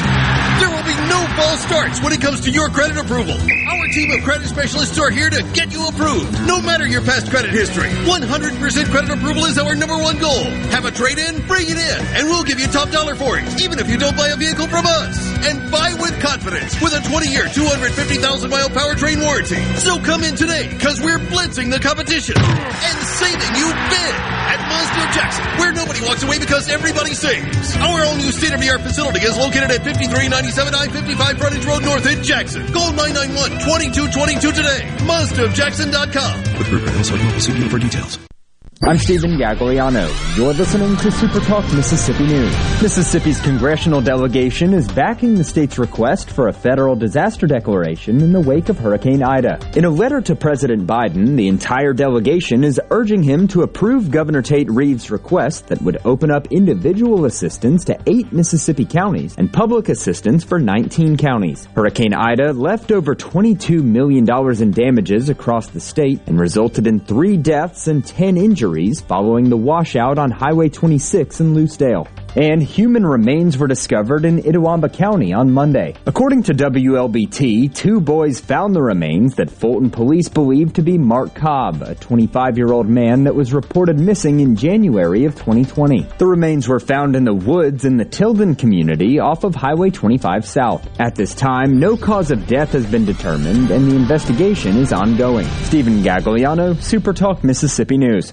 There 0.61 0.70
will 0.70 0.85
be 0.85 0.97
no 1.09 1.20
false 1.36 1.62
starts 1.62 2.03
when 2.03 2.12
it 2.12 2.20
comes 2.20 2.40
to 2.43 2.51
your 2.51 2.69
credit 2.69 2.99
approval. 2.99 3.35
Our 3.35 3.86
team 3.89 4.11
of 4.11 4.23
credit 4.24 4.49
specialists 4.49 4.99
are 4.99 5.11
here 5.11 5.31
to 5.31 5.43
get 5.55 5.73
you 5.73 5.86
approved, 5.86 6.32
no 6.47 6.61
matter 6.61 6.86
your 6.86 7.03
past 7.03 7.31
credit 7.31 7.51
history. 7.51 7.89
100% 8.05 8.90
credit 8.90 9.11
approval 9.11 9.45
is 9.45 9.59
our 9.59 9.74
number 9.74 9.97
one 9.97 10.19
goal. 10.19 10.45
Have 10.74 10.85
a 10.85 10.90
trade-in? 10.90 11.47
Bring 11.47 11.66
it 11.69 11.78
in, 11.78 12.01
and 12.16 12.27
we'll 12.27 12.45
give 12.45 12.59
you 12.59 12.66
top 12.66 12.90
dollar 12.90 13.15
for 13.15 13.39
it, 13.39 13.45
even 13.61 13.78
if 13.78 13.89
you 13.89 13.99
don't 13.99 14.16
buy 14.16 14.28
a 14.28 14.36
vehicle 14.36 14.57
from 14.66 14.86
us. 14.86 15.14
And 15.47 15.70
buy 15.70 15.94
with 16.01 16.18
confidence 16.20 16.74
with 16.82 16.93
a 16.93 17.01
20-year, 17.06 17.47
250,000-mile 17.55 18.70
powertrain 18.70 19.22
warranty. 19.22 19.62
So 19.78 19.98
come 20.02 20.24
in 20.24 20.35
today, 20.35 20.68
because 20.68 21.01
we're 21.01 21.18
blitzing 21.18 21.70
the 21.70 21.78
competition 21.78 22.35
and 22.39 22.97
saving 23.20 23.55
you 23.55 23.68
big 23.70 24.14
at 24.48 24.59
Mazda 24.66 25.01
of 25.06 25.10
Jackson, 25.14 25.44
where 25.60 25.72
nobody 25.72 26.01
walks 26.02 26.22
away 26.22 26.39
because 26.39 26.68
everybody 26.68 27.14
saves. 27.14 27.76
Our 27.76 28.05
all 28.05 28.16
new 28.16 28.32
state-of-the-art 28.32 28.80
facility 28.80 29.20
is 29.20 29.36
located 29.36 29.70
at 29.70 29.85
5397 29.85 30.74
I-55 30.74 31.39
Frontage 31.39 31.64
Road 31.64 31.85
North 31.85 32.06
in 32.06 32.22
Jackson. 32.22 32.66
Call 32.72 32.93
991-2222 32.93 34.55
today. 34.55 34.80
MazdaofJackson.com. 35.06 36.59
With 36.59 36.66
Hills, 36.66 37.12
Oklahoma, 37.12 37.40
see 37.40 37.52
dealer 37.55 37.68
for 37.68 37.78
details. 37.78 38.28
I'm 38.81 38.97
Stephen 38.97 39.33
Gagliano. 39.33 40.09
You're 40.37 40.55
listening 40.55 40.97
to 40.99 41.09
SuperTalk 41.09 41.75
Mississippi 41.75 42.27
News. 42.27 42.55
Mississippi's 42.81 43.41
congressional 43.41 44.01
delegation 44.01 44.73
is 44.73 44.87
backing 44.87 45.35
the 45.35 45.43
state's 45.43 45.79
request 45.79 46.31
for 46.31 46.47
a 46.47 46.53
federal 46.53 46.95
disaster 46.95 47.49
declaration 47.49 48.21
in 48.21 48.33
the 48.33 48.41
wake 48.41 48.69
of 48.69 48.79
Hurricane 48.79 49.21
Ida. 49.21 49.59
In 49.77 49.85
a 49.85 49.91
letter 49.91 50.21
to 50.21 50.37
President 50.37 50.87
Biden, 50.87 51.35
the 51.35 51.49
entire 51.49 51.93
delegation 51.93 52.63
is 52.63 52.81
urging 52.93 53.21
him 53.21 53.49
to 53.49 53.63
approve 53.63 54.13
Governor 54.13 54.43
Tate 54.43 54.71
Reeves' 54.71 55.11
request 55.11 55.67
that 55.67 55.83
would 55.83 55.99
open 56.05 56.31
up 56.31 56.47
individual 56.53 57.25
assistance 57.25 57.85
to 57.87 57.99
eight 58.07 58.33
Mississippi 58.33 58.85
counties 58.85 59.35
and 59.39 59.53
public 59.53 59.89
assistance 59.89 60.45
for 60.45 60.61
19 60.61 61.17
counties. 61.17 61.67
Hurricane 61.75 62.15
Ida 62.15 62.53
left 62.53 62.93
over 62.93 63.17
$22 63.17 63.83
million 63.83 64.25
in 64.63 64.71
damages 64.71 65.29
across 65.29 65.67
the 65.67 65.81
state 65.81 66.21
and 66.27 66.39
resulted 66.39 66.87
in 66.87 67.01
three 67.01 67.37
deaths 67.37 67.89
and 67.89 68.07
10 68.07 68.37
injuries 68.37 68.68
following 69.01 69.49
the 69.49 69.57
washout 69.57 70.19
on 70.19 70.31
Highway 70.31 70.69
26 70.69 71.40
in 71.40 71.55
Lucedale. 71.55 72.09
And 72.36 72.62
human 72.62 73.07
remains 73.07 73.57
were 73.57 73.66
discovered 73.66 74.24
in 74.24 74.43
Itawamba 74.43 74.93
County 74.93 75.32
on 75.32 75.51
Monday. 75.51 75.95
According 76.07 76.45
to 76.45 76.53
WLBT, 76.53 77.74
two 77.74 78.01
boys 78.01 78.39
found 78.39 78.77
the 78.77 78.82
remains 78.82 79.35
that 79.36 79.51
Fulton 79.51 79.90
police 79.90 80.28
believe 80.28 80.74
to 80.74 80.82
be 80.82 80.99
Mark 80.99 81.35
Cobb, 81.35 81.82
a 81.82 81.95
25-year-old 81.95 82.89
man 82.89 83.24
that 83.24 83.35
was 83.35 83.55
reported 83.55 83.99
missing 83.99 84.40
in 84.40 84.57
January 84.57 85.24
of 85.24 85.35
2020. 85.35 86.07
The 86.19 86.27
remains 86.27 86.69
were 86.69 86.81
found 86.81 87.16
in 87.16 87.24
the 87.24 87.35
woods 87.35 87.85
in 87.85 87.97
the 87.97 88.05
Tilden 88.05 88.55
community 88.55 89.19
off 89.19 89.45
of 89.45 89.55
Highway 89.55 89.90
25 89.90 90.47
South. 90.47 90.89
At 91.01 91.15
this 91.15 91.35
time, 91.35 91.81
no 91.81 91.97
cause 91.97 92.31
of 92.31 92.47
death 92.47 92.73
has 92.73 92.86
been 92.86 93.07
determined 93.07 93.70
and 93.70 93.90
the 93.90 93.97
investigation 93.97 94.77
is 94.77 94.93
ongoing. 94.93 95.47
Stephen 95.65 96.03
Gagliano, 96.03 96.74
Supertalk 96.74 97.43
Mississippi 97.43 97.97
News. 97.97 98.32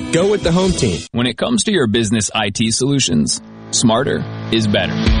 Go 0.11 0.29
with 0.29 0.43
the 0.43 0.51
home 0.51 0.71
team. 0.71 0.99
When 1.13 1.25
it 1.25 1.37
comes 1.37 1.63
to 1.63 1.71
your 1.71 1.87
business 1.87 2.29
IT 2.35 2.73
solutions, 2.73 3.41
smarter 3.71 4.21
is 4.51 4.67
better. 4.67 5.20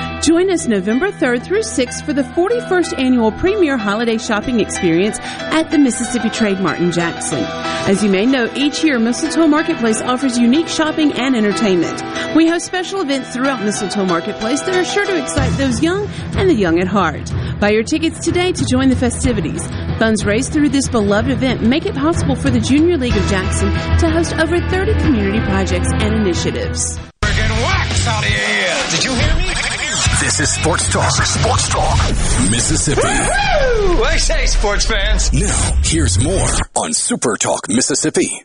Join 0.21 0.51
us 0.51 0.67
November 0.67 1.11
3rd 1.11 1.43
through 1.43 1.61
6th 1.61 2.05
for 2.05 2.13
the 2.13 2.21
41st 2.21 2.99
annual 2.99 3.31
Premier 3.31 3.75
Holiday 3.75 4.19
Shopping 4.19 4.59
Experience 4.59 5.17
at 5.19 5.71
the 5.71 5.79
Mississippi 5.79 6.29
Trade 6.29 6.59
Mart 6.59 6.79
in 6.79 6.91
Jackson. 6.91 7.39
As 7.89 8.03
you 8.03 8.09
may 8.11 8.27
know, 8.27 8.47
each 8.55 8.83
year 8.83 8.99
Mistletoe 8.99 9.47
Marketplace 9.47 9.99
offers 9.99 10.37
unique 10.37 10.67
shopping 10.67 11.11
and 11.13 11.35
entertainment. 11.35 12.03
We 12.35 12.47
host 12.47 12.67
special 12.67 13.01
events 13.01 13.33
throughout 13.33 13.63
Mistletoe 13.63 14.05
Marketplace 14.05 14.61
that 14.61 14.75
are 14.75 14.83
sure 14.83 15.07
to 15.07 15.19
excite 15.19 15.57
those 15.57 15.81
young 15.81 16.07
and 16.37 16.47
the 16.47 16.53
young 16.53 16.79
at 16.79 16.87
heart. 16.87 17.33
Buy 17.59 17.71
your 17.71 17.83
tickets 17.83 18.23
today 18.23 18.51
to 18.51 18.65
join 18.65 18.89
the 18.89 18.95
festivities. 18.95 19.65
Funds 19.97 20.23
raised 20.23 20.53
through 20.53 20.69
this 20.69 20.87
beloved 20.87 21.31
event 21.31 21.63
make 21.63 21.87
it 21.87 21.95
possible 21.95 22.35
for 22.35 22.51
the 22.51 22.59
Junior 22.59 22.95
League 22.95 23.17
of 23.17 23.25
Jackson 23.25 23.71
to 23.97 24.07
host 24.11 24.35
over 24.35 24.59
30 24.69 24.93
community 25.01 25.39
projects 25.45 25.89
and 25.91 26.13
initiatives. 26.13 26.99
out 28.07 28.23
of 28.23 28.29
your 28.29 28.39
ear. 28.39 28.77
Did 28.91 29.03
you 29.03 29.13
hear 29.15 29.35
me? 29.35 29.40
This 30.31 30.39
is 30.39 30.53
Sports 30.53 30.87
Talk. 30.93 31.11
Sports 31.11 31.67
Talk. 31.67 31.99
Mississippi. 32.51 33.01
Woo! 33.01 34.01
I 34.01 34.15
say, 34.15 34.45
sports 34.45 34.85
fans. 34.85 35.33
Now, 35.33 35.81
here's 35.83 36.23
more 36.23 36.47
on 36.73 36.93
Super 36.93 37.35
Talk 37.35 37.67
Mississippi. 37.67 38.41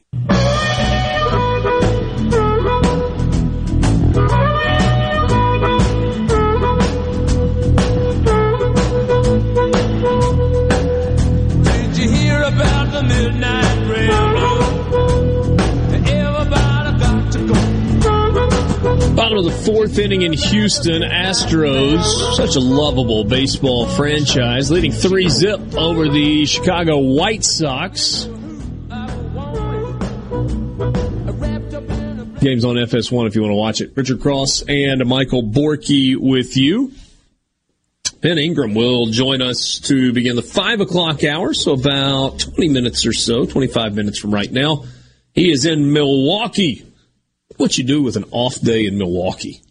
Bottom 19.37 19.53
of 19.53 19.67
the 19.67 19.71
fourth 19.71 19.99
inning 19.99 20.23
in 20.23 20.33
Houston, 20.33 21.03
Astros, 21.03 22.37
such 22.37 22.57
a 22.57 22.61
lovable 22.61 23.23
baseball 23.23 23.87
franchise, 23.87 24.71
leading 24.71 24.93
3 24.93 25.29
zip 25.29 25.61
over 25.75 26.09
the 26.09 26.47
Chicago 26.47 26.97
White 26.97 27.45
Sox. 27.45 28.25
Game's 32.41 32.65
on 32.65 32.77
FS1 32.77 33.27
if 33.27 33.35
you 33.35 33.43
want 33.43 33.51
to 33.51 33.57
watch 33.57 33.83
it. 33.83 33.93
Richard 33.95 34.23
Cross 34.23 34.63
and 34.69 35.05
Michael 35.05 35.43
Borky 35.43 36.17
with 36.17 36.57
you. 36.57 36.93
Ben 38.23 38.39
Ingram 38.39 38.73
will 38.73 39.09
join 39.09 39.43
us 39.43 39.81
to 39.81 40.15
begin 40.15 40.37
the 40.37 40.41
5 40.41 40.81
o'clock 40.81 41.25
hour, 41.25 41.53
so 41.53 41.73
about 41.75 42.39
20 42.39 42.71
minutes 42.71 43.05
or 43.05 43.13
so, 43.13 43.45
25 43.45 43.95
minutes 43.95 44.19
from 44.19 44.33
right 44.33 44.51
now. 44.51 44.85
He 45.35 45.51
is 45.51 45.67
in 45.67 45.93
Milwaukee. 45.93 46.86
What 47.57 47.79
you 47.79 47.85
do 47.85 48.03
with 48.03 48.17
an 48.17 48.25
off 48.31 48.61
day 48.61 48.85
in 48.87 48.99
Milwaukee? 48.99 49.63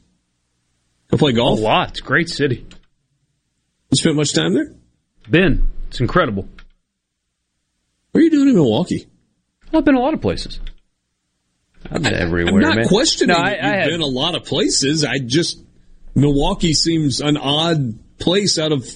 Go 1.11 1.17
play 1.17 1.33
golf? 1.33 1.59
A 1.59 1.61
lot. 1.63 1.89
It's 1.91 1.99
a 2.01 2.03
great 2.03 2.29
city. 2.29 2.65
You 3.91 3.95
spent 3.97 4.15
much 4.15 4.33
time 4.33 4.53
there? 4.53 4.73
Been. 5.29 5.67
It's 5.89 5.99
incredible. 5.99 6.47
What 8.11 8.21
are 8.21 8.23
you 8.23 8.31
doing 8.31 8.49
in 8.49 8.55
Milwaukee? 8.55 9.07
I've 9.73 9.85
been 9.85 9.95
a 9.95 9.99
lot 9.99 10.13
of 10.13 10.21
places. 10.21 10.59
I've 11.91 12.01
been 12.01 12.13
everywhere. 12.13 12.53
I'm 12.55 12.59
not 12.61 12.75
man. 12.77 12.87
questioning 12.87 13.35
No, 13.35 13.41
I, 13.43 13.51
I 13.61 13.75
have- 13.77 13.89
been 13.89 14.01
a 14.01 14.05
lot 14.07 14.35
of 14.35 14.45
places. 14.45 15.03
I 15.05 15.19
just 15.19 15.61
Milwaukee 16.15 16.73
seems 16.73 17.21
an 17.21 17.37
odd 17.37 17.99
place 18.17 18.57
out 18.57 18.71
of 18.71 18.87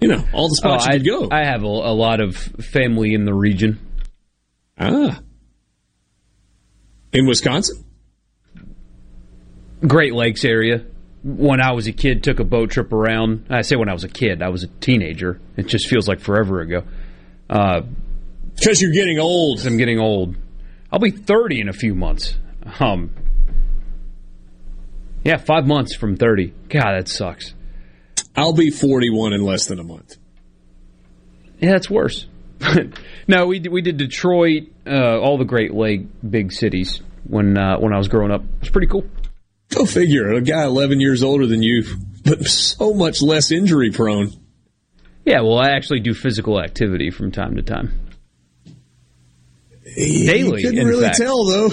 you 0.00 0.08
know 0.08 0.24
all 0.32 0.48
the 0.48 0.54
spots 0.56 0.84
Oh, 0.86 0.90
you 0.90 0.94
I, 0.94 0.98
could 0.98 1.06
go. 1.06 1.28
I 1.34 1.44
have 1.44 1.62
a, 1.62 1.66
a 1.66 1.94
lot 1.94 2.20
of 2.20 2.36
family 2.36 3.14
in 3.14 3.24
the 3.24 3.34
region. 3.34 3.80
ah, 4.78 5.20
in 7.12 7.26
Wisconsin. 7.26 7.84
Great 9.86 10.14
Lakes 10.14 10.44
area. 10.44 10.84
When 11.24 11.60
I 11.60 11.72
was 11.72 11.86
a 11.86 11.92
kid, 11.92 12.24
took 12.24 12.40
a 12.40 12.44
boat 12.44 12.70
trip 12.70 12.92
around. 12.92 13.46
I 13.50 13.62
say 13.62 13.76
when 13.76 13.88
I 13.88 13.92
was 13.92 14.04
a 14.04 14.08
kid, 14.08 14.42
I 14.42 14.48
was 14.48 14.64
a 14.64 14.68
teenager. 14.68 15.40
It 15.56 15.66
just 15.66 15.88
feels 15.88 16.08
like 16.08 16.20
forever 16.20 16.60
ago. 16.60 16.84
Because 17.48 18.82
you're 18.82 18.92
getting 18.92 19.18
old. 19.18 19.64
I'm 19.64 19.76
getting 19.76 20.00
old. 20.00 20.36
I'll 20.90 20.98
be 20.98 21.10
30 21.10 21.60
in 21.60 21.68
a 21.68 21.72
few 21.72 21.94
months. 21.94 22.36
Um, 22.80 23.10
Yeah, 25.24 25.36
five 25.36 25.66
months 25.66 25.94
from 25.94 26.16
30. 26.16 26.52
God, 26.68 26.92
that 26.96 27.08
sucks. 27.08 27.54
I'll 28.34 28.54
be 28.54 28.70
41 28.70 29.32
in 29.32 29.42
less 29.44 29.66
than 29.66 29.78
a 29.78 29.84
month. 29.84 30.16
Yeah, 31.60 31.70
that's 31.72 31.88
worse. 31.88 32.26
no, 33.28 33.46
we 33.46 33.58
did, 33.58 33.72
we 33.72 33.82
did 33.82 33.96
Detroit, 33.96 34.64
uh, 34.86 35.18
all 35.18 35.38
the 35.38 35.44
Great 35.44 35.74
Lake 35.74 36.02
big 36.28 36.52
cities 36.52 37.00
when 37.26 37.56
uh, 37.58 37.78
when 37.78 37.92
I 37.92 37.98
was 37.98 38.08
growing 38.08 38.30
up. 38.32 38.42
It 38.42 38.60
was 38.60 38.70
pretty 38.70 38.86
cool. 38.88 39.04
Go 39.70 39.86
figure. 39.86 40.32
A 40.32 40.40
guy 40.42 40.64
11 40.64 41.00
years 41.00 41.22
older 41.22 41.46
than 41.46 41.62
you, 41.62 41.84
but 42.24 42.44
so 42.44 42.92
much 42.92 43.22
less 43.22 43.50
injury 43.50 43.90
prone. 43.90 44.30
Yeah, 45.24 45.40
well, 45.40 45.58
I 45.58 45.70
actually 45.70 46.00
do 46.00 46.12
physical 46.14 46.60
activity 46.60 47.10
from 47.10 47.32
time 47.32 47.56
to 47.56 47.62
time. 47.62 47.98
Daily, 49.96 50.62
You 50.62 50.68
couldn't 50.68 50.86
really 50.86 51.04
fact. 51.04 51.18
tell 51.18 51.44
though, 51.44 51.68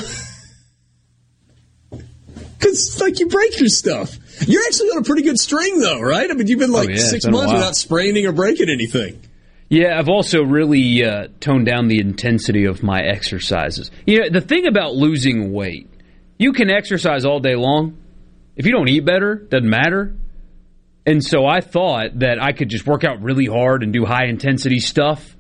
because 2.57 2.99
like 3.01 3.19
you 3.19 3.27
break 3.27 3.59
your 3.59 3.69
stuff. 3.69 4.17
You're 4.47 4.63
actually 4.65 4.89
on 4.89 4.99
a 4.99 5.03
pretty 5.03 5.23
good 5.23 5.39
string 5.39 5.79
though, 5.79 6.01
right? 6.01 6.29
I 6.29 6.33
mean, 6.33 6.47
you've 6.47 6.59
been 6.59 6.71
like 6.71 6.89
Oh, 6.89 6.93
yeah, 6.93 6.97
six 6.99 7.25
been 7.25 7.33
months 7.33 7.53
without 7.53 7.75
spraining 7.75 8.25
or 8.25 8.31
breaking 8.31 8.69
anything. 8.69 9.21
Yeah, 9.69 9.99
I've 9.99 10.09
also 10.09 10.41
really 10.41 11.05
uh, 11.05 11.27
toned 11.39 11.67
down 11.67 11.87
the 11.87 11.99
intensity 11.99 12.65
of 12.65 12.81
my 12.81 13.01
exercises. 13.01 13.91
You 14.05 14.21
know, 14.21 14.29
the 14.31 14.41
thing 14.41 14.65
about 14.65 14.95
losing 14.95 15.53
weight, 15.53 15.87
you 16.39 16.53
can 16.53 16.71
exercise 16.71 17.23
all 17.23 17.39
day 17.39 17.55
long. 17.55 17.97
If 18.55 18.65
you 18.65 18.71
don't 18.71 18.89
eat 18.89 19.05
better, 19.05 19.35
doesn't 19.35 19.69
matter. 19.69 20.15
And 21.05 21.23
so 21.23 21.45
I 21.45 21.61
thought 21.61 22.19
that 22.19 22.41
I 22.41 22.51
could 22.51 22.69
just 22.69 22.87
work 22.87 23.03
out 23.03 23.21
really 23.21 23.45
hard 23.45 23.83
and 23.83 23.93
do 23.93 24.05
high 24.05 24.25
intensity 24.25 24.79
stuff 24.79 25.35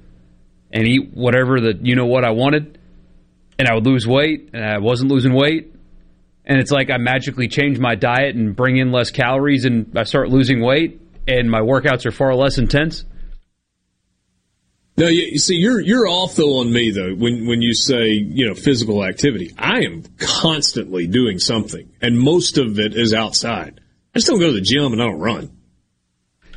and 0.71 0.87
eat 0.87 1.11
whatever 1.13 1.59
the 1.59 1.79
you 1.81 1.95
know 1.95 2.05
what 2.05 2.23
I 2.23 2.29
wanted, 2.29 2.77
and 3.57 3.67
I 3.67 3.73
would 3.73 3.85
lose 3.85 4.07
weight, 4.07 4.51
and 4.53 4.63
I 4.63 4.77
wasn't 4.77 5.11
losing 5.11 5.33
weight. 5.33 5.73
And 6.45 6.59
it's 6.59 6.71
like 6.71 6.89
I 6.91 6.97
magically 6.97 7.47
change 7.47 7.79
my 7.79 7.95
diet 7.95 8.35
and 8.35 8.55
bring 8.55 8.77
in 8.77 8.91
less 8.91 9.09
calories, 9.09 9.65
and 9.65 9.97
I 9.97 10.03
start 10.03 10.29
losing 10.29 10.61
weight, 10.61 11.01
and 11.27 11.49
my 11.49 11.61
workouts 11.61 12.05
are 12.05 12.11
far 12.11 12.35
less 12.35 12.59
intense. 12.59 13.05
No, 14.99 15.07
you, 15.07 15.29
you 15.31 15.39
see, 15.39 15.55
you're 15.55 15.79
you're 15.79 16.09
off 16.09 16.35
though 16.35 16.59
on 16.59 16.73
me 16.73 16.91
though 16.91 17.15
when 17.15 17.47
when 17.47 17.61
you 17.61 17.73
say 17.73 18.09
you 18.09 18.47
know 18.47 18.53
physical 18.53 19.05
activity. 19.05 19.53
I 19.57 19.83
am 19.85 20.03
constantly 20.17 21.07
doing 21.07 21.39
something, 21.39 21.89
and 22.01 22.19
most 22.19 22.57
of 22.57 22.79
it 22.79 22.95
is 22.95 23.13
outside. 23.13 23.79
I 24.13 24.19
just 24.19 24.27
don't 24.27 24.41
go 24.41 24.47
to 24.47 24.53
the 24.53 24.59
gym 24.59 24.91
and 24.91 25.01
I 25.01 25.05
don't 25.05 25.19
run. 25.19 25.57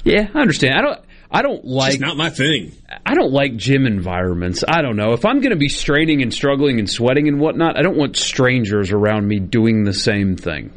Yeah, 0.03 0.27
I 0.35 0.41
understand. 0.41 0.75
I 0.75 0.83
don't. 0.83 1.01
I 1.31 1.43
don't 1.43 1.65
like. 1.65 1.95
It's 1.95 2.03
not 2.03 2.17
my 2.17 2.31
thing. 2.31 2.73
I 3.07 3.15
don't 3.15 3.33
like 3.33 3.57
gym 3.57 3.87
environments. 3.87 4.65
I 4.67 4.83
don't 4.83 4.97
know 4.97 5.13
if 5.13 5.25
I'm 5.25 5.41
going 5.41 5.53
to 5.53 5.57
be 5.57 5.69
straining 5.69 6.21
and 6.21 6.35
struggling 6.35 6.81
and 6.81 6.91
sweating 6.91 7.29
and 7.29 7.39
whatnot. 7.39 7.79
I 7.79 7.83
don't 7.83 7.97
want 7.97 8.17
strangers 8.17 8.91
around 8.91 9.29
me 9.29 9.39
doing 9.39 9.85
the 9.85 9.95
same 9.95 10.37
thing. 10.37 10.73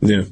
Yeah. 0.00 0.22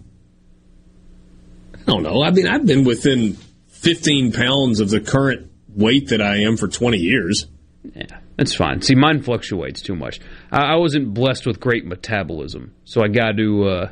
I 1.75 1.85
don't 1.85 2.03
know. 2.03 2.23
I 2.25 2.31
mean, 2.31 2.49
I've 2.49 2.67
been 2.67 2.85
within 2.85 3.35
15 3.69 4.33
pounds 4.33 4.81
of 4.81 4.89
the 4.89 5.01
current 5.01 5.51
weight 5.77 6.09
that 6.09 6.21
I 6.21 6.39
am 6.39 6.57
for 6.57 6.67
20 6.67 6.99
years. 6.99 7.47
Yeah, 7.95 8.19
that's 8.37 8.55
fine. 8.55 8.83
See, 8.83 8.95
mine 8.95 9.23
fluctuates 9.23 9.83
too 9.83 9.95
much. 9.95 10.21
I, 10.51 10.73
I 10.73 10.77
wasn't 10.77 11.15
blessed 11.15 11.47
with 11.47 11.61
great 11.61 11.87
metabolism, 11.87 12.75
so 12.85 13.03
I 13.03 13.09
got 13.09 13.37
to. 13.37 13.65
Uh, 13.65 13.91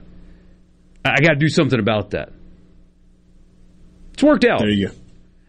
I 1.04 1.20
got 1.20 1.34
to 1.34 1.36
do 1.36 1.48
something 1.48 1.78
about 1.78 2.10
that. 2.10 2.32
It's 4.14 4.22
worked 4.22 4.44
out. 4.44 4.60
There 4.60 4.70
you 4.70 4.88
go. 4.88 4.94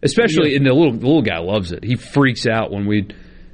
Especially, 0.03 0.55
and 0.55 0.65
the 0.65 0.73
little 0.73 0.91
the 0.91 1.05
little 1.05 1.21
guy 1.21 1.39
loves 1.39 1.71
it. 1.71 1.83
He 1.83 1.95
freaks 1.95 2.45
out 2.45 2.71
when 2.71 2.85
we 2.85 3.07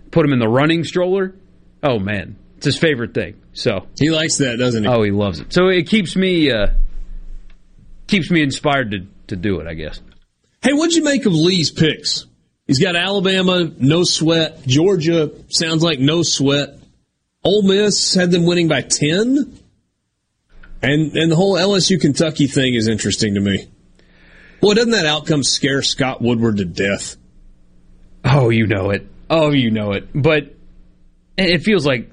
put 0.10 0.26
him 0.26 0.34
in 0.34 0.40
the 0.40 0.48
running 0.48 0.84
stroller. 0.84 1.36
Oh 1.84 2.00
man, 2.00 2.38
it's 2.58 2.66
his 2.66 2.78
favorite 2.78 3.14
thing. 3.14 3.42
So 3.54 3.88
he 3.98 4.10
likes 4.10 4.38
that, 4.38 4.58
doesn't 4.58 4.84
he? 4.84 4.90
Oh, 4.90 5.04
he 5.04 5.12
loves 5.12 5.40
it. 5.40 5.54
So 5.54 5.68
it 5.68 5.88
keeps 5.88 6.16
me 6.16 6.52
uh, 6.52 6.68
keeps 8.08 8.30
me 8.30 8.42
inspired 8.42 8.92
to 8.92 9.08
to 9.28 9.36
do 9.36 9.60
it. 9.60 9.68
I 9.68 9.76
guess. 9.76 10.02
Hey, 10.62 10.74
what'd 10.74 10.96
you 10.96 11.04
make 11.04 11.26
of 11.26 11.34
Lee's 11.34 11.72
picks? 11.72 12.26
He's 12.72 12.80
got 12.80 12.96
Alabama, 12.96 13.70
no 13.80 14.06
sweat. 14.06 14.66
Georgia 14.66 15.30
sounds 15.50 15.84
like 15.84 16.00
no 16.00 16.24
sweat. 16.24 16.80
Ole 17.44 17.64
Miss 17.64 18.14
had 18.14 18.32
them 18.32 18.46
winning 18.46 18.70
by 18.70 18.80
10. 18.80 19.60
And 20.82 21.18
and 21.18 21.30
the 21.30 21.36
whole 21.36 21.58
LSU 21.58 22.00
Kentucky 22.00 22.48
thing 22.48 22.76
is 22.76 22.88
interesting 22.88 23.34
to 23.34 23.42
me. 23.42 23.68
Boy, 24.62 24.76
doesn't 24.76 24.92
that 24.92 25.06
outcome 25.06 25.44
scare 25.44 25.82
Scott 25.82 26.22
Woodward 26.22 26.56
to 26.60 26.64
death? 26.64 27.18
Oh, 28.24 28.48
you 28.48 28.68
know 28.68 28.92
it. 28.92 29.06
Oh, 29.30 29.52
you 29.52 29.70
know 29.70 29.92
it. 29.92 30.08
But 30.16 30.56
it 31.38 31.64
feels 31.64 31.86
like 31.86 32.10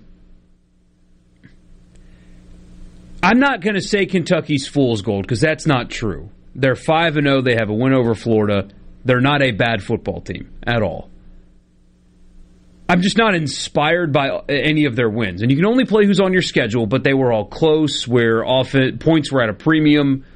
I'm 3.23 3.39
not 3.39 3.61
going 3.61 3.77
to 3.77 3.81
say 3.81 4.07
Kentucky's 4.07 4.67
fool's 4.67 5.03
gold 5.03 5.23
because 5.23 5.41
that's 5.41 5.67
not 5.67 5.89
true. 5.89 6.31
They're 6.57 6.75
five 6.75 7.17
and 7.17 7.29
zero. 7.29 7.43
They 7.43 7.55
have 7.55 7.71
a 7.71 7.75
win 7.75 7.93
over 7.93 8.17
Florida. 8.17 8.71
They're 9.09 9.23
not 9.23 9.41
a 9.41 9.53
bad 9.53 9.83
football 9.83 10.21
team 10.21 10.51
at 10.67 10.83
all. 10.83 11.09
I'm 12.91 13.01
just 13.01 13.17
not 13.17 13.35
inspired 13.35 14.13
by 14.13 14.43
any 14.51 14.85
of 14.85 14.97
their 14.97 15.09
wins. 15.09 15.41
And 15.41 15.51
you 15.51 15.57
can 15.57 15.65
only 15.65 15.87
play 15.87 16.05
who's 16.05 16.21
on 16.21 16.35
your 16.35 16.43
schedule, 16.43 16.87
but 16.87 17.05
they 17.05 17.15
were 17.15 17.33
all 17.33 17.47
close, 17.47 18.07
where 18.07 18.45
often 18.45 18.99
points 18.99 19.33
were 19.33 19.43
at 19.43 19.49
a 19.49 19.55
premium, 19.55 20.27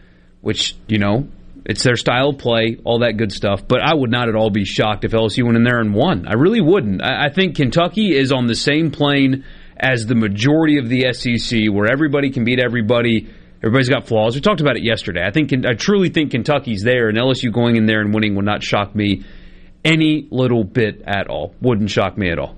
which, 0.40 0.74
you 0.88 0.98
know, 0.98 1.28
it's 1.66 1.82
their 1.82 1.96
style 1.96 2.30
of 2.30 2.38
play, 2.38 2.78
all 2.82 3.00
that 3.00 3.18
good 3.18 3.30
stuff. 3.30 3.60
But 3.68 3.82
I 3.82 3.92
would 3.92 4.10
not 4.10 4.30
at 4.30 4.36
all 4.36 4.48
be 4.48 4.64
shocked 4.64 5.04
if 5.04 5.12
LSU 5.12 5.44
went 5.44 5.58
in 5.58 5.64
there 5.64 5.78
and 5.78 5.92
won. 5.92 6.26
I 6.26 6.32
really 6.32 6.62
wouldn't. 6.62 7.02
I, 7.02 7.26
I 7.26 7.28
think 7.28 7.56
Kentucky 7.56 8.16
is 8.16 8.32
on 8.32 8.46
the 8.46 8.54
same 8.54 8.90
plane 8.90 9.44
as 9.76 10.06
the 10.06 10.14
majority 10.14 10.78
of 10.78 10.88
the 10.88 11.12
SEC, 11.12 11.70
where 11.70 11.92
everybody 11.92 12.30
can 12.30 12.44
beat 12.44 12.58
everybody. 12.58 13.28
Everybody's 13.62 13.88
got 13.88 14.08
flaws. 14.08 14.34
We 14.34 14.40
talked 14.40 14.60
about 14.60 14.76
it 14.76 14.82
yesterday. 14.82 15.24
I 15.24 15.30
think 15.30 15.52
I 15.64 15.74
truly 15.74 16.08
think 16.08 16.32
Kentucky's 16.32 16.82
there, 16.82 17.08
and 17.08 17.16
LSU 17.16 17.52
going 17.52 17.76
in 17.76 17.86
there 17.86 18.00
and 18.00 18.12
winning 18.12 18.34
would 18.34 18.44
not 18.44 18.62
shock 18.62 18.94
me 18.94 19.24
any 19.84 20.26
little 20.30 20.64
bit 20.64 21.02
at 21.06 21.28
all. 21.28 21.54
Wouldn't 21.60 21.90
shock 21.90 22.18
me 22.18 22.30
at 22.30 22.38
all. 22.38 22.56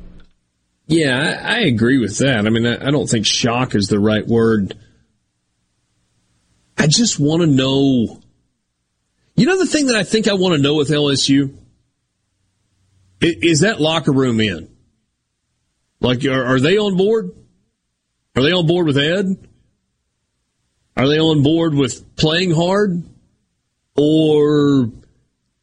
Yeah, 0.87 1.19
I, 1.45 1.57
I 1.57 1.59
agree 1.61 1.99
with 1.99 2.19
that. 2.19 2.47
I 2.47 2.51
mean, 2.51 2.67
I, 2.67 2.89
I 2.89 2.91
don't 2.91 3.07
think 3.07 3.27
shock 3.27 3.75
is 3.75 3.89
the 3.89 3.99
right 4.01 4.27
word. 4.27 4.79
I 6.79 6.87
just 6.87 7.19
want 7.21 7.43
to 7.43 7.47
know. 7.47 8.21
You 9.37 9.47
know, 9.47 9.59
the 9.59 9.67
thing 9.67 9.87
that 9.87 9.97
I 9.97 10.05
think 10.05 10.29
I 10.29 10.35
want 10.35 10.55
to 10.57 10.63
know 10.63 10.75
with 10.77 10.89
LSU 10.89 11.55
I- 13.23 13.37
is 13.43 13.61
that 13.61 13.81
locker 13.81 14.13
room 14.13 14.41
in. 14.41 14.71
Like, 16.01 16.25
are, 16.25 16.45
are 16.55 16.61
they 16.61 16.77
on 16.79 16.97
board? 16.97 17.31
Are 18.37 18.43
they 18.43 18.53
on 18.53 18.67
board 18.67 18.87
with 18.87 18.99
Ed? 18.99 19.49
Are 20.97 21.09
they 21.09 21.19
on 21.19 21.43
board 21.43 21.75
with 21.75 22.17
playing 22.17 22.53
hard? 22.53 23.03
Or 23.97 24.91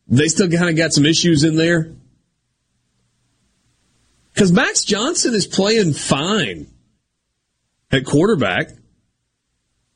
they 0.07 0.27
still 0.27 0.49
kind 0.49 0.69
of 0.69 0.75
got 0.75 0.93
some 0.93 1.05
issues 1.05 1.43
in 1.43 1.55
there? 1.55 1.93
Because 4.33 4.51
Max 4.51 4.83
Johnson 4.83 5.33
is 5.33 5.47
playing 5.47 5.93
fine 5.93 6.67
at 7.91 8.05
quarterback. 8.05 8.69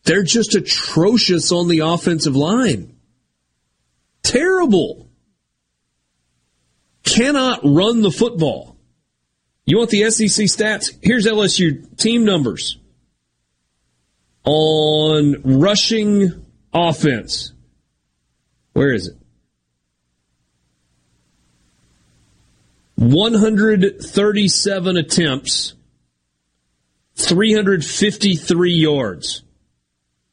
They're 0.04 0.24
just 0.24 0.56
atrocious 0.56 1.52
on 1.52 1.68
the 1.68 1.80
offensive 1.80 2.36
line. 2.36 2.96
Terrible. 4.24 5.10
Cannot 7.04 7.62
run 7.64 8.02
the 8.02 8.12
football. 8.12 8.76
You 9.66 9.78
want 9.78 9.90
the 9.90 10.10
SEC 10.12 10.46
stats? 10.46 10.92
Here's 11.02 11.26
LSU 11.26 11.98
team 11.98 12.24
numbers 12.24 12.78
on 14.46 15.60
rushing 15.60 16.46
offense. 16.74 17.54
Where 18.74 18.94
is 18.94 19.08
it? 19.08 19.16
137 22.96 24.98
attempts, 24.98 25.74
353 27.16 28.74
yards. 28.74 29.44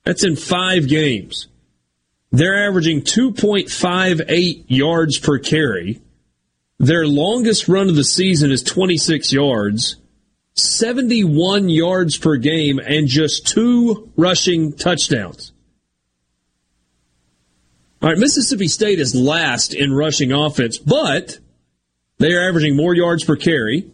That's 0.05 0.25
in 0.25 0.37
five 0.37 0.89
games. 0.89 1.49
They're 2.31 2.67
averaging 2.67 3.03
2.58 3.03 4.65
yards 4.69 5.19
per 5.19 5.39
carry. 5.39 6.01
Their 6.79 7.07
longest 7.07 7.69
run 7.69 7.89
of 7.89 7.95
the 7.95 8.05
season 8.05 8.51
is 8.51 8.63
26 8.63 9.33
yards, 9.33 9.97
71 10.55 11.69
yards 11.69 12.19
per 12.19 12.37
game, 12.37 12.79
and 12.79 13.09
just 13.09 13.47
two 13.47 14.11
rushing 14.17 14.73
touchdowns. 14.75 15.53
All 18.03 18.09
right, 18.09 18.19
Mississippi 18.19 18.69
State 18.69 18.99
is 18.99 19.15
last 19.15 19.75
in 19.75 19.93
rushing 19.93 20.33
offense, 20.33 20.77
but 20.77 21.39
they 22.19 22.33
are 22.35 22.49
averaging 22.49 22.77
more 22.77 22.95
yards 22.95 23.25
per 23.25 23.37
carry, 23.37 23.91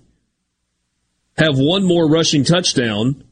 have 1.36 1.58
one 1.58 1.84
more 1.84 2.08
rushing 2.08 2.42
touchdown, 2.42 3.22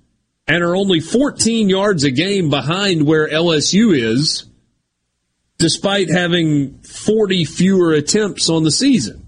and 0.47 0.63
are 0.63 0.77
only 0.77 1.01
14 1.01 1.69
yards 1.69 2.05
a 2.05 2.11
game 2.11 2.51
behind 2.51 3.07
where 3.07 3.29
LSU 3.29 3.97
is, 3.97 4.45
despite 5.59 6.09
having 6.09 6.79
40 6.83 7.45
fewer 7.45 7.93
attempts 7.93 8.49
on 8.49 8.63
the 8.63 8.71
season. 8.71 9.26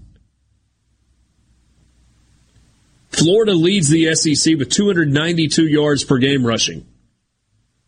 Florida 3.19 3.53
leads 3.53 3.89
the 3.89 4.15
SEC 4.15 4.57
with 4.57 4.69
292 4.69 5.67
yards 5.67 6.05
per 6.05 6.17
game 6.19 6.45
rushing. 6.45 6.87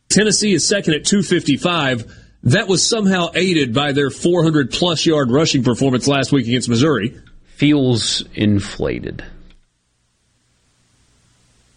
Tennessee 0.10 0.53
is 0.53 0.68
second 0.68 0.94
at 0.94 1.06
255. 1.06 2.14
That 2.44 2.68
was 2.68 2.86
somehow 2.86 3.30
aided 3.34 3.74
by 3.74 3.94
their 3.94 4.10
400 4.10 4.72
plus 4.72 5.06
yard 5.06 5.32
rushing 5.32 5.64
performance 5.64 6.06
last 6.06 6.34
week 6.34 6.48
against 6.48 6.68
Missouri. 6.68 7.18
Feels 7.56 8.26
inflated. 8.34 9.24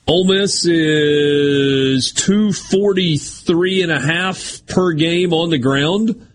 Ole 0.09 0.27
Miss 0.27 0.67
is 0.67 2.13
243 2.13 3.83
and 3.83 3.93
a 3.93 4.01
half 4.01 4.63
per 4.67 4.93
game 4.93 5.33
on 5.33 5.51
the 5.51 5.59
ground. 5.59 6.29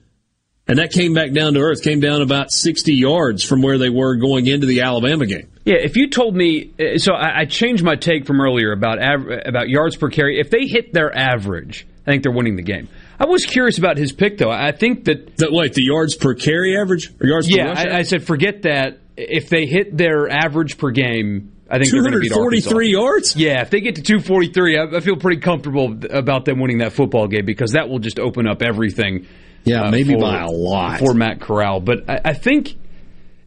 And 0.70 0.78
that 0.80 0.92
came 0.92 1.14
back 1.14 1.34
down 1.34 1.56
to 1.56 1.60
earth, 1.60 1.84
came 1.84 2.00
down 2.00 2.22
about 2.22 2.52
60 2.52 2.94
yards 2.94 3.44
from 3.44 3.62
where 3.62 3.78
they 3.78 3.90
were 3.90 4.16
going 4.16 4.48
into 4.48 4.68
the 4.68 4.82
Alabama 4.82 5.26
game. 5.26 5.50
Yeah, 5.70 5.76
if 5.84 5.96
you 5.96 6.10
told 6.10 6.36
me, 6.36 6.74
uh, 6.80 6.98
so 6.98 7.14
I, 7.14 7.42
I 7.42 7.46
changed 7.46 7.84
my 7.84 7.96
take 7.96 8.26
from 8.26 8.42
earlier 8.42 8.72
about 8.72 8.98
av- 9.00 9.30
about 9.46 9.70
yards 9.70 9.96
per 9.96 10.10
carry. 10.10 10.40
If 10.40 10.50
they 10.50 10.66
hit 10.66 10.94
their 10.94 11.16
average, 11.16 11.86
I 12.08 12.12
think 12.12 12.24
they're 12.24 12.32
winning 12.32 12.56
the 12.56 12.64
game. 12.64 12.90
I 13.20 13.28
was 13.28 13.46
curious 13.46 13.78
about 13.78 13.98
his 13.98 14.12
pick, 14.12 14.40
though. 14.40 14.50
I 14.50 14.72
think 14.72 15.06
that 15.06 15.38
that 15.38 15.52
wait 15.52 15.76
the 15.76 15.84
yards 15.84 16.16
per 16.16 16.34
carry 16.34 16.76
average 16.76 17.12
or 17.22 17.28
yards 17.28 17.48
yeah, 17.48 17.66
per 17.66 17.70
rush 17.70 17.86
I, 17.86 17.98
I 18.00 18.02
said 18.02 18.24
forget 18.24 18.64
that. 18.64 18.98
If 19.16 19.50
they 19.50 19.68
hit 19.68 19.96
their 19.96 20.28
average 20.28 20.80
per 20.80 20.90
game, 20.90 21.52
I 21.70 21.78
think 21.78 21.92
they're 21.92 22.02
going 22.02 22.14
to 22.14 22.20
beat 22.20 22.32
Arkansas. 22.32 22.70
243 22.72 22.92
yards. 22.92 23.36
Yeah, 23.36 23.62
if 23.62 23.70
they 23.70 23.82
get 23.82 23.96
to 23.96 24.02
243, 24.02 24.78
I, 24.78 24.98
I 24.98 25.00
feel 25.02 25.18
pretty 25.18 25.42
comfortable 25.42 25.96
about 26.10 26.46
them 26.46 26.60
winning 26.60 26.80
that 26.80 26.94
football 26.94 27.28
game 27.28 27.46
because 27.46 27.74
that 27.74 27.90
will 27.90 28.00
just 28.00 28.18
open 28.18 28.48
up 28.48 28.64
everything. 28.64 29.28
Yeah, 29.66 29.84
uh, 29.84 29.92
maybe 29.92 30.14
for- 30.14 30.22
by 30.22 30.40
a 30.42 30.50
lot. 30.50 31.00
for 31.00 31.14
Matt 31.14 31.42
Corral. 31.42 31.80
But 31.80 32.10
I, 32.10 32.22
I 32.26 32.34
think, 32.34 32.76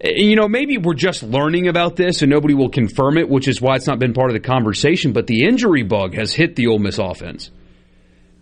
you 0.03 0.37
know, 0.37 0.49
maybe 0.49 0.79
we're 0.79 0.95
just 0.95 1.23
learning 1.23 1.69
about 1.69 1.97
this 1.97 2.23
and 2.23 2.31
nobody 2.31 2.55
will 2.55 2.71
confirm 2.71 3.19
it, 3.19 3.29
which 3.29 3.47
is 3.47 3.61
why 3.61 3.77
it's 3.77 3.87
not 3.87 3.99
been 3.99 4.15
part 4.15 4.31
of 4.31 4.35
the 4.35 4.47
conversation. 4.47 5.13
But 5.13 5.27
the 5.27 5.45
injury 5.45 5.83
bug 5.83 6.15
has 6.15 6.35
hit 6.35 6.57
the 6.57 6.67
Ole 6.67 6.79
Miss 6.79 6.99
offense. 6.99 7.51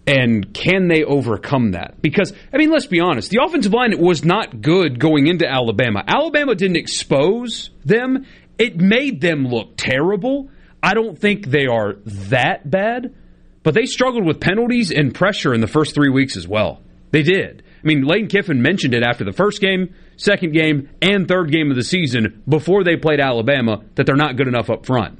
And 0.06 0.52
can 0.54 0.88
they 0.88 1.04
overcome 1.04 1.72
that? 1.72 2.00
Because, 2.00 2.32
I 2.52 2.56
mean, 2.56 2.70
let's 2.70 2.86
be 2.86 3.00
honest, 3.00 3.30
the 3.30 3.42
offensive 3.44 3.72
line 3.72 3.96
was 4.00 4.24
not 4.24 4.60
good 4.62 4.98
going 4.98 5.26
into 5.26 5.46
Alabama. 5.46 6.02
Alabama 6.06 6.54
didn't 6.54 6.78
expose 6.78 7.70
them, 7.84 8.26
it 8.58 8.76
made 8.76 9.20
them 9.20 9.46
look 9.46 9.76
terrible. 9.76 10.50
I 10.82 10.94
don't 10.94 11.18
think 11.18 11.46
they 11.46 11.66
are 11.66 11.96
that 12.04 12.68
bad, 12.68 13.14
but 13.62 13.74
they 13.74 13.84
struggled 13.84 14.26
with 14.26 14.40
penalties 14.40 14.90
and 14.90 15.14
pressure 15.14 15.52
in 15.52 15.60
the 15.60 15.66
first 15.66 15.94
three 15.94 16.10
weeks 16.10 16.36
as 16.36 16.48
well. 16.48 16.80
They 17.10 17.22
did. 17.22 17.62
I 17.82 17.86
mean, 17.86 18.02
Lane 18.02 18.28
Kiffin 18.28 18.62
mentioned 18.62 18.94
it 18.94 19.02
after 19.02 19.24
the 19.24 19.32
first 19.32 19.60
game, 19.60 19.94
second 20.20 20.52
game, 20.52 20.90
and 21.00 21.26
third 21.26 21.50
game 21.50 21.70
of 21.70 21.76
the 21.76 21.82
season 21.82 22.42
before 22.46 22.84
they 22.84 22.96
played 22.96 23.20
Alabama 23.20 23.82
that 23.94 24.04
they're 24.04 24.16
not 24.16 24.36
good 24.36 24.48
enough 24.48 24.68
up 24.68 24.84
front. 24.84 25.18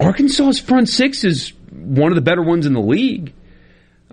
Arkansas's 0.00 0.60
front 0.60 0.88
six 0.88 1.24
is 1.24 1.52
one 1.70 2.12
of 2.12 2.14
the 2.14 2.22
better 2.22 2.42
ones 2.42 2.66
in 2.66 2.72
the 2.72 2.80
league, 2.80 3.32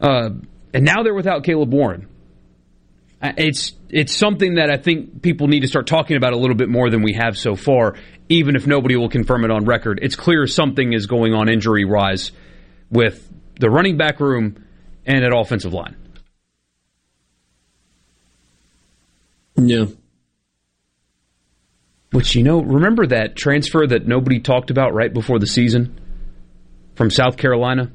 uh, 0.01 0.29
and 0.73 0.85
now 0.85 1.03
they're 1.03 1.13
without 1.13 1.43
Caleb 1.43 1.71
Warren. 1.73 2.07
It's 3.21 3.73
it's 3.89 4.15
something 4.15 4.55
that 4.55 4.71
I 4.71 4.77
think 4.77 5.21
people 5.21 5.47
need 5.47 5.59
to 5.59 5.67
start 5.67 5.85
talking 5.85 6.17
about 6.17 6.33
a 6.33 6.37
little 6.37 6.55
bit 6.55 6.69
more 6.69 6.89
than 6.89 7.03
we 7.03 7.13
have 7.13 7.37
so 7.37 7.55
far, 7.55 7.95
even 8.29 8.55
if 8.55 8.65
nobody 8.65 8.95
will 8.95 9.09
confirm 9.09 9.45
it 9.45 9.51
on 9.51 9.65
record. 9.65 9.99
It's 10.01 10.15
clear 10.15 10.47
something 10.47 10.93
is 10.93 11.05
going 11.05 11.33
on 11.33 11.49
injury 11.49 11.85
wise 11.85 12.31
with 12.89 13.29
the 13.59 13.69
running 13.69 13.97
back 13.97 14.19
room 14.19 14.65
and 15.05 15.23
at 15.23 15.33
offensive 15.35 15.71
line. 15.71 15.95
Yeah. 19.67 19.85
Which, 22.11 22.35
you 22.35 22.43
know, 22.43 22.61
remember 22.61 23.07
that 23.07 23.35
transfer 23.35 23.88
that 23.88 24.05
nobody 24.05 24.39
talked 24.39 24.69
about 24.69 24.93
right 24.93 25.13
before 25.13 25.39
the 25.39 25.47
season 25.47 25.99
from 26.95 27.09
South 27.09 27.38
Carolina? 27.38 27.91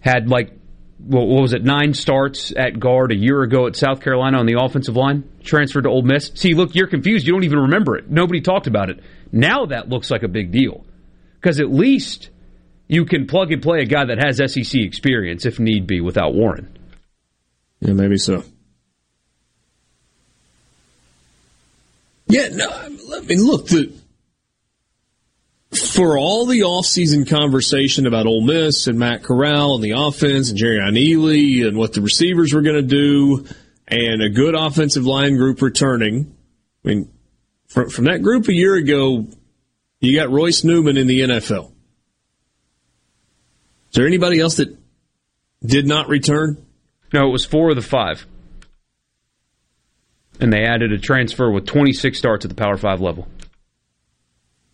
Had 0.00 0.28
like, 0.28 0.52
what 0.98 1.26
was 1.26 1.52
it, 1.52 1.64
nine 1.64 1.92
starts 1.92 2.52
at 2.56 2.78
guard 2.78 3.10
a 3.10 3.16
year 3.16 3.42
ago 3.42 3.66
at 3.66 3.74
South 3.74 4.00
Carolina 4.00 4.38
on 4.38 4.46
the 4.46 4.60
offensive 4.60 4.96
line? 4.96 5.28
Transferred 5.42 5.84
to 5.84 5.90
Ole 5.90 6.02
Miss. 6.02 6.30
See, 6.34 6.54
look, 6.54 6.74
you're 6.74 6.86
confused. 6.86 7.26
You 7.26 7.32
don't 7.32 7.44
even 7.44 7.58
remember 7.58 7.96
it. 7.96 8.08
Nobody 8.08 8.40
talked 8.40 8.68
about 8.68 8.90
it. 8.90 9.00
Now 9.32 9.66
that 9.66 9.88
looks 9.88 10.10
like 10.10 10.22
a 10.22 10.28
big 10.28 10.52
deal. 10.52 10.86
Because 11.34 11.58
at 11.58 11.72
least 11.72 12.30
you 12.86 13.04
can 13.04 13.26
plug 13.26 13.50
and 13.50 13.60
play 13.60 13.80
a 13.80 13.86
guy 13.86 14.04
that 14.04 14.22
has 14.24 14.38
SEC 14.52 14.80
experience 14.80 15.44
if 15.46 15.58
need 15.58 15.86
be 15.86 16.00
without 16.00 16.34
Warren. 16.34 16.78
Yeah, 17.80 17.92
maybe 17.92 18.16
so. 18.16 18.44
Yeah, 22.28 22.48
no, 22.48 22.68
I 22.68 22.88
mean, 23.20 23.44
look, 23.44 23.68
the, 23.68 23.92
for 25.76 26.18
all 26.18 26.46
the 26.46 26.60
offseason 26.60 27.28
conversation 27.28 28.06
about 28.06 28.26
Ole 28.26 28.42
Miss 28.42 28.86
and 28.86 28.98
Matt 28.98 29.22
Corral 29.22 29.76
and 29.76 29.84
the 29.84 29.92
offense 29.92 30.50
and 30.50 30.58
Jerrion 30.58 30.98
Ealy 30.98 31.66
and 31.66 31.76
what 31.76 31.92
the 31.92 32.00
receivers 32.00 32.52
were 32.52 32.62
going 32.62 32.76
to 32.76 32.82
do 32.82 33.46
and 33.86 34.22
a 34.22 34.28
good 34.28 34.54
offensive 34.54 35.04
line 35.04 35.36
group 35.36 35.62
returning, 35.62 36.34
I 36.84 36.88
mean, 36.88 37.12
from, 37.68 37.90
from 37.90 38.04
that 38.06 38.22
group 38.22 38.48
a 38.48 38.54
year 38.54 38.74
ago, 38.74 39.26
you 40.00 40.18
got 40.18 40.30
Royce 40.30 40.64
Newman 40.64 40.96
in 40.96 41.06
the 41.06 41.20
NFL. 41.20 41.72
Is 43.90 43.94
there 43.94 44.06
anybody 44.06 44.40
else 44.40 44.56
that 44.56 44.76
did 45.64 45.86
not 45.86 46.08
return? 46.08 46.64
No, 47.12 47.28
it 47.28 47.32
was 47.32 47.44
four 47.44 47.70
of 47.70 47.76
the 47.76 47.82
five. 47.82 48.26
And 50.40 50.52
they 50.52 50.64
added 50.64 50.92
a 50.92 50.98
transfer 50.98 51.50
with 51.50 51.66
26 51.66 52.16
starts 52.16 52.44
at 52.44 52.50
the 52.50 52.54
Power 52.54 52.76
5 52.76 53.00
level. 53.00 53.26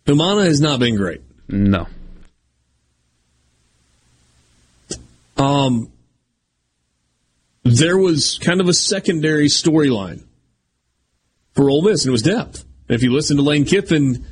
Humana 0.05 0.43
has 0.43 0.59
not 0.59 0.79
been 0.79 0.95
great. 0.95 1.21
No. 1.47 1.87
Um, 5.37 5.91
there 7.63 7.97
was 7.97 8.37
kind 8.39 8.59
of 8.59 8.67
a 8.67 8.73
secondary 8.73 9.47
storyline 9.47 10.23
for 11.53 11.69
Ole 11.69 11.83
Miss, 11.83 12.03
and 12.03 12.09
it 12.09 12.11
was 12.11 12.21
depth. 12.21 12.65
And 12.89 12.95
if 12.95 13.03
you 13.03 13.13
listen 13.13 13.37
to 13.37 13.43
Lane 13.43 13.65
Kiffin, 13.65 14.25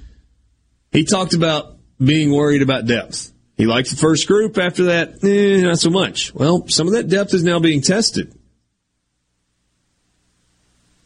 he 0.91 1.05
talked 1.05 1.33
about 1.33 1.77
being 2.03 2.31
worried 2.31 2.61
about 2.61 2.85
depth. 2.85 3.31
He 3.55 3.65
liked 3.65 3.89
the 3.89 3.95
first 3.95 4.27
group. 4.27 4.57
After 4.57 4.85
that, 4.85 5.23
eh, 5.23 5.61
not 5.61 5.79
so 5.79 5.89
much. 5.89 6.33
Well, 6.33 6.67
some 6.67 6.87
of 6.87 6.93
that 6.93 7.07
depth 7.07 7.33
is 7.33 7.43
now 7.43 7.59
being 7.59 7.81
tested. 7.81 8.33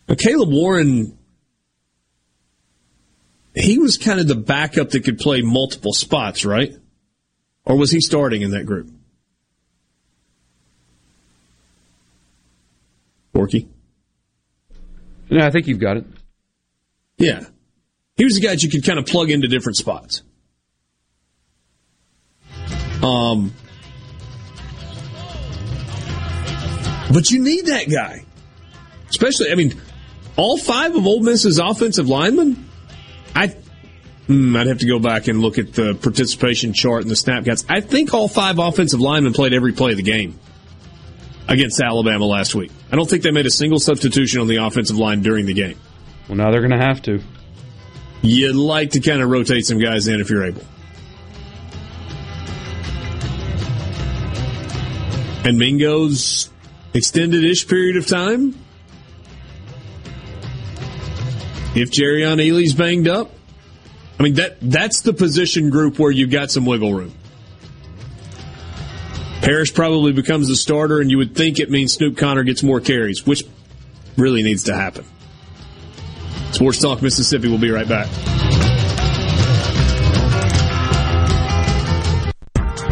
Now, 0.07 0.15
Caleb 0.15 0.49
Warren, 0.49 1.17
he 3.55 3.79
was 3.79 3.97
kind 3.97 4.19
of 4.19 4.27
the 4.27 4.35
backup 4.35 4.91
that 4.91 5.03
could 5.03 5.17
play 5.17 5.41
multiple 5.41 5.93
spots, 5.93 6.45
right? 6.45 6.75
Or 7.65 7.77
was 7.77 7.89
he 7.89 8.01
starting 8.01 8.41
in 8.41 8.51
that 8.51 8.65
group? 8.65 8.91
Borky? 13.33 13.67
No, 15.29 15.45
I 15.45 15.49
think 15.49 15.67
you've 15.67 15.79
got 15.79 15.97
it. 15.97 16.05
Yeah. 17.17 17.45
He 18.15 18.23
was 18.23 18.35
the 18.35 18.41
guy 18.41 18.51
that 18.51 18.63
you 18.63 18.69
could 18.69 18.85
kind 18.85 18.99
of 18.99 19.05
plug 19.05 19.31
into 19.31 19.47
different 19.47 19.77
spots. 19.77 20.21
Um, 23.01 23.53
but 27.11 27.29
you 27.29 27.41
need 27.41 27.65
that 27.67 27.89
guy. 27.89 28.25
Especially, 29.09 29.51
I 29.51 29.55
mean, 29.55 29.79
all 30.37 30.57
five 30.57 30.95
of 30.95 31.05
Ole 31.05 31.21
Miss's 31.21 31.59
offensive 31.59 32.09
linemen, 32.09 32.69
I, 33.35 33.55
hmm, 34.27 34.55
I'd 34.55 34.67
have 34.67 34.79
to 34.79 34.87
go 34.87 34.99
back 34.99 35.27
and 35.27 35.41
look 35.41 35.57
at 35.57 35.73
the 35.73 35.95
participation 35.95 36.73
chart 36.73 37.01
and 37.03 37.11
the 37.11 37.15
snap 37.15 37.45
counts. 37.45 37.65
I 37.69 37.81
think 37.81 38.13
all 38.13 38.27
five 38.27 38.59
offensive 38.59 38.99
linemen 38.99 39.33
played 39.33 39.53
every 39.53 39.73
play 39.73 39.91
of 39.91 39.97
the 39.97 40.03
game 40.03 40.39
against 41.47 41.79
Alabama 41.81 42.25
last 42.25 42.55
week. 42.55 42.71
I 42.91 42.95
don't 42.95 43.09
think 43.09 43.23
they 43.23 43.31
made 43.31 43.45
a 43.45 43.51
single 43.51 43.79
substitution 43.79 44.41
on 44.41 44.47
the 44.47 44.57
offensive 44.57 44.97
line 44.97 45.21
during 45.21 45.45
the 45.45 45.53
game. 45.53 45.79
Well, 46.27 46.37
now 46.37 46.51
they're 46.51 46.61
going 46.61 46.77
to 46.79 46.85
have 46.85 47.01
to. 47.03 47.21
You'd 48.21 48.55
like 48.55 48.91
to 48.91 48.99
kind 48.99 49.21
of 49.21 49.29
rotate 49.29 49.65
some 49.65 49.77
guys 49.77 50.07
in 50.07 50.19
if 50.19 50.29
you're 50.29 50.45
able. 50.45 50.63
And 55.45 55.59
Mingo's 55.59 56.49
extended-ish 56.95 57.67
period 57.67 57.97
of 57.97 58.07
time. 58.07 58.55
If 61.75 61.91
Jerrion 61.91 62.37
Ealy's 62.37 62.73
banged 62.73 63.07
up, 63.07 63.31
I 64.17 64.23
mean 64.23 64.35
that 64.35 64.57
that's 64.61 65.01
the 65.01 65.13
position 65.13 65.69
group 65.69 65.99
where 65.99 66.09
you've 66.09 66.31
got 66.31 66.49
some 66.49 66.65
wiggle 66.65 66.93
room. 66.93 67.13
Parrish 69.41 69.73
probably 69.73 70.13
becomes 70.13 70.47
the 70.47 70.55
starter, 70.55 71.01
and 71.01 71.11
you 71.11 71.17
would 71.17 71.35
think 71.35 71.59
it 71.59 71.69
means 71.69 71.93
Snoop 71.93 72.17
Conner 72.17 72.43
gets 72.43 72.63
more 72.63 72.79
carries, 72.79 73.27
which 73.27 73.43
really 74.17 74.41
needs 74.41 74.63
to 74.63 74.73
happen. 74.73 75.05
Sports 76.51 76.79
Talk 76.79 77.01
Mississippi 77.01 77.49
will 77.49 77.59
be 77.59 77.69
right 77.69 77.87
back. 77.87 78.07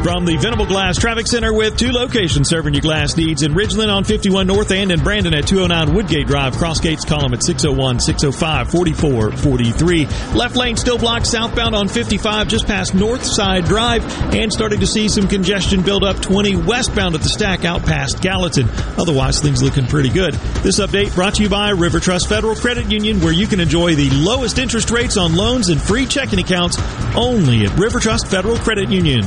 From 0.04 0.26
the 0.26 0.36
Venable 0.36 0.66
Glass 0.66 0.98
Traffic 0.98 1.28
Center 1.28 1.54
with 1.54 1.78
two 1.78 1.94
locations 1.94 2.50
serving 2.50 2.74
your 2.74 2.82
glass 2.82 3.16
needs 3.16 3.42
in 3.42 3.54
Ridgeland 3.54 3.88
on 3.88 4.04
51 4.04 4.46
North 4.46 4.72
End 4.72 4.92
and 4.92 5.02
Brandon 5.02 5.34
at 5.34 5.48
209 5.48 5.96
Woodgate 5.96 6.28
Drive. 6.28 6.58
Cross 6.58 6.82
gates 6.82 7.06
call 7.06 7.34
at 7.34 7.42
601 7.42 8.02
605 8.02 8.70
4443. 8.70 10.06
Left 10.38 10.58
lane 10.58 10.76
still 10.76 10.98
blocked 10.98 11.26
southbound 11.26 11.74
on 11.74 11.88
55 11.88 12.50
just 12.50 12.68
past 12.68 12.92
Northside 12.92 13.66
Drive 13.66 14.04
and 14.34 14.52
starting 14.52 14.82
to 14.82 14.86
see 14.86 15.08
some 15.08 15.26
congestion 15.26 15.82
build 15.82 16.04
up 16.04 16.22
20 16.22 16.58
westbound 16.58 17.16
at 17.16 17.22
the 17.22 17.30
stack 17.30 17.64
out 17.64 17.86
past 17.86 18.22
Gallatin. 18.22 18.68
Otherwise, 18.98 19.40
things 19.40 19.64
looking 19.64 19.88
pretty 19.88 20.10
good. 20.10 20.34
This 20.64 20.82
update 20.82 21.16
brought 21.16 21.36
to 21.36 21.44
you 21.44 21.50
by 21.50 21.70
River 21.70 22.02
Trust 22.02 22.28
Federal 22.28 22.56
Credit 22.56 22.92
Union 22.92 23.22
where 23.22 23.32
you 23.32 23.48
can 23.48 23.62
enjoy 23.62 23.96
the 23.96 24.10
lowest 24.10 24.58
interest 24.60 24.92
rates 24.92 25.16
on 25.16 25.34
loans 25.34 25.70
and 25.70 25.82
free 25.82 26.06
checking 26.06 26.40
accounts 26.40 26.78
only 27.16 27.66
at 27.66 27.80
River 27.80 28.02
Trust 28.02 28.28
Federal 28.28 28.58
Credit 28.58 28.90
Union. 28.90 29.24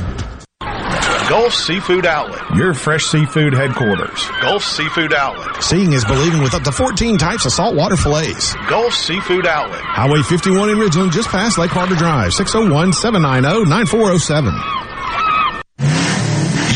Gulf 1.29 1.53
Seafood 1.53 2.05
Outlet. 2.05 2.55
Your 2.55 2.73
fresh 2.73 3.03
seafood 3.03 3.53
headquarters. 3.53 4.29
Gulf 4.41 4.63
Seafood 4.63 5.13
Outlet. 5.13 5.61
Seeing 5.61 5.91
is 5.91 6.05
believing 6.05 6.41
with 6.41 6.53
up 6.53 6.63
to 6.63 6.71
14 6.71 7.17
types 7.17 7.45
of 7.45 7.51
saltwater 7.51 7.97
fillets. 7.97 8.55
Gulf 8.69 8.93
Seafood 8.93 9.45
Outlet. 9.45 9.81
Highway 9.81 10.21
51 10.21 10.69
in 10.69 10.77
Ridgeland, 10.77 11.11
just 11.11 11.27
past 11.27 11.57
Lake 11.57 11.71
Harbor 11.71 11.95
Drive, 11.95 12.31
601-790-9407. 12.31 14.53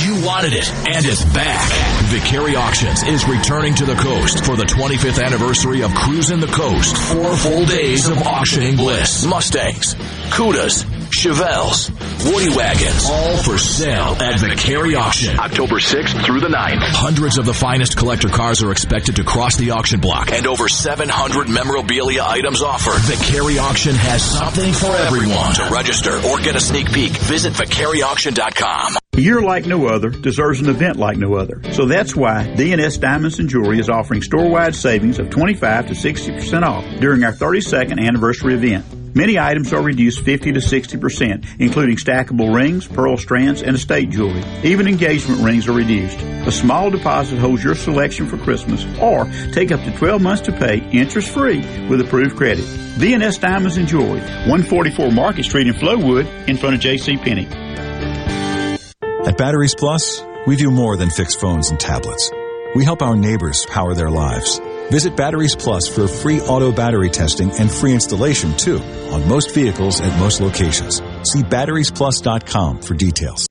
You 0.04 0.26
wanted 0.26 0.52
it, 0.52 0.70
and 0.90 1.06
it's 1.06 1.24
back. 1.34 1.70
Vicari 2.12 2.58
Auctions 2.58 3.04
is 3.04 3.26
returning 3.30 3.74
to 3.76 3.86
the 3.86 3.96
coast 3.96 4.44
for 4.46 4.58
the 4.58 4.66
25th 4.66 5.24
anniversary 5.24 5.82
of 5.82 5.94
Cruising 5.94 6.42
the 6.42 6.48
Coast. 6.48 6.98
Four 6.98 7.38
full 7.38 7.66
days 7.66 8.10
of 8.10 8.18
auctioning 8.24 8.76
bliss. 8.76 9.26
Mustangs, 9.26 9.96
Cudas, 10.30 10.84
Chevelles, 11.12 11.90
Woody 12.32 12.56
Wagons, 12.56 13.06
all 13.10 13.38
for 13.38 13.58
sale 13.58 14.16
at 14.22 14.40
Vicari 14.40 14.98
Auction. 14.98 15.40
October 15.40 15.76
6th 15.76 16.26
through 16.26 16.40
the 16.40 16.48
9th. 16.48 16.80
Hundreds 16.80 17.38
of 17.38 17.46
the 17.46 17.54
finest 17.54 17.98
collector 17.98 18.30
cars 18.30 18.64
are 18.64 18.72
expected 18.72 19.16
to 19.18 19.24
cross 19.24 19.58
the 19.58 19.72
auction 19.72 20.00
block 20.00 20.32
and 20.32 20.48
over 20.48 20.68
700 20.70 21.50
memorabilia 21.50 22.24
items 22.24 22.62
offered. 22.62 23.02
Vicari 23.02 23.60
Auction 23.62 23.96
has 23.96 24.24
something 24.24 24.74
for 24.74 24.88
everyone. 24.88 25.54
To 25.56 25.70
register 25.74 26.16
or 26.28 26.40
get 26.40 26.56
a 26.56 26.62
sneak 26.62 26.92
peek, 26.92 27.12
visit 27.12 27.54
VicariAuction.com. 27.54 28.96
A 29.14 29.20
year 29.20 29.42
like 29.42 29.66
no 29.66 29.88
other 29.88 30.10
deserves 30.10 30.62
an 30.62 30.70
event 30.70 30.96
like 30.96 31.18
no 31.18 31.36
other. 31.36 31.62
So 31.74 31.86
that's 31.86 32.16
why 32.16 32.54
DNS 32.56 33.00
Diamonds 33.00 33.40
and 33.40 33.50
Jewelry 33.50 33.80
is 33.80 33.90
offering 33.90 34.22
store-wide 34.22 34.74
savings 34.74 35.20
of 35.20 35.30
25 35.30 35.88
to 35.88 35.94
60% 35.94 36.64
off 36.64 36.86
during 37.02 37.24
our 37.26 37.34
32nd 37.34 38.00
anniversary 38.00 38.54
event. 38.54 38.86
Many 39.14 39.38
items 39.38 39.74
are 39.74 39.82
reduced 39.82 40.22
50 40.22 40.54
to 40.54 40.60
60%, 40.60 41.46
including 41.60 41.98
stackable 41.98 42.56
rings, 42.56 42.88
pearl 42.88 43.18
strands, 43.18 43.62
and 43.62 43.76
estate 43.76 44.10
jewelry. 44.10 44.44
Even 44.64 44.88
engagement 44.88 45.42
rings 45.42 45.68
are 45.68 45.74
reduced. 45.74 46.20
A 46.22 46.52
small 46.52 46.90
deposit 46.90 47.38
holds 47.38 47.64
your 47.64 47.76
selection 47.76 48.28
for 48.28 48.38
Christmas, 48.38 48.86
or 49.00 49.26
take 49.52 49.72
up 49.72 49.82
to 49.82 49.92
12 49.98 50.22
months 50.22 50.44
to 50.44 50.52
pay 50.54 50.78
interest-free 50.92 51.88
with 51.88 52.00
approved 52.00 52.38
credit. 52.38 52.64
DNS 52.64 53.40
Diamonds 53.40 53.78
and 53.78 53.88
Jewelry, 53.88 54.22
144 54.22 55.12
Market 55.12 55.44
Street 55.44 55.68
in 55.68 55.74
Flowood, 55.74 56.48
in 56.48 56.58
front 56.58 56.76
of 56.76 56.82
J.C. 56.82 57.18
Penney. 57.18 57.48
At 59.26 59.38
Batteries 59.38 59.76
Plus, 59.76 60.24
we 60.48 60.56
do 60.56 60.72
more 60.72 60.96
than 60.98 61.10
fix 61.10 61.36
phones 61.36 61.70
and 61.70 61.80
tablets. 61.80 62.32
We 62.76 62.86
help 62.86 63.02
our 63.02 63.18
neighbors 63.18 63.66
power 63.66 63.94
their 63.94 64.10
lives. 64.10 64.60
Visit 64.92 65.16
Batteries 65.16 65.56
Plus 65.56 65.88
for 65.88 66.06
free 66.08 66.42
auto 66.42 66.72
battery 66.72 67.10
testing 67.10 67.50
and 67.52 67.72
free 67.72 67.94
installation 67.94 68.56
too 68.58 68.80
on 69.12 69.28
most 69.28 69.54
vehicles 69.54 70.02
at 70.02 70.20
most 70.20 70.42
locations. 70.42 70.98
See 71.24 71.44
batteriesplus.com 71.44 72.82
for 72.82 72.94
details. 72.94 73.51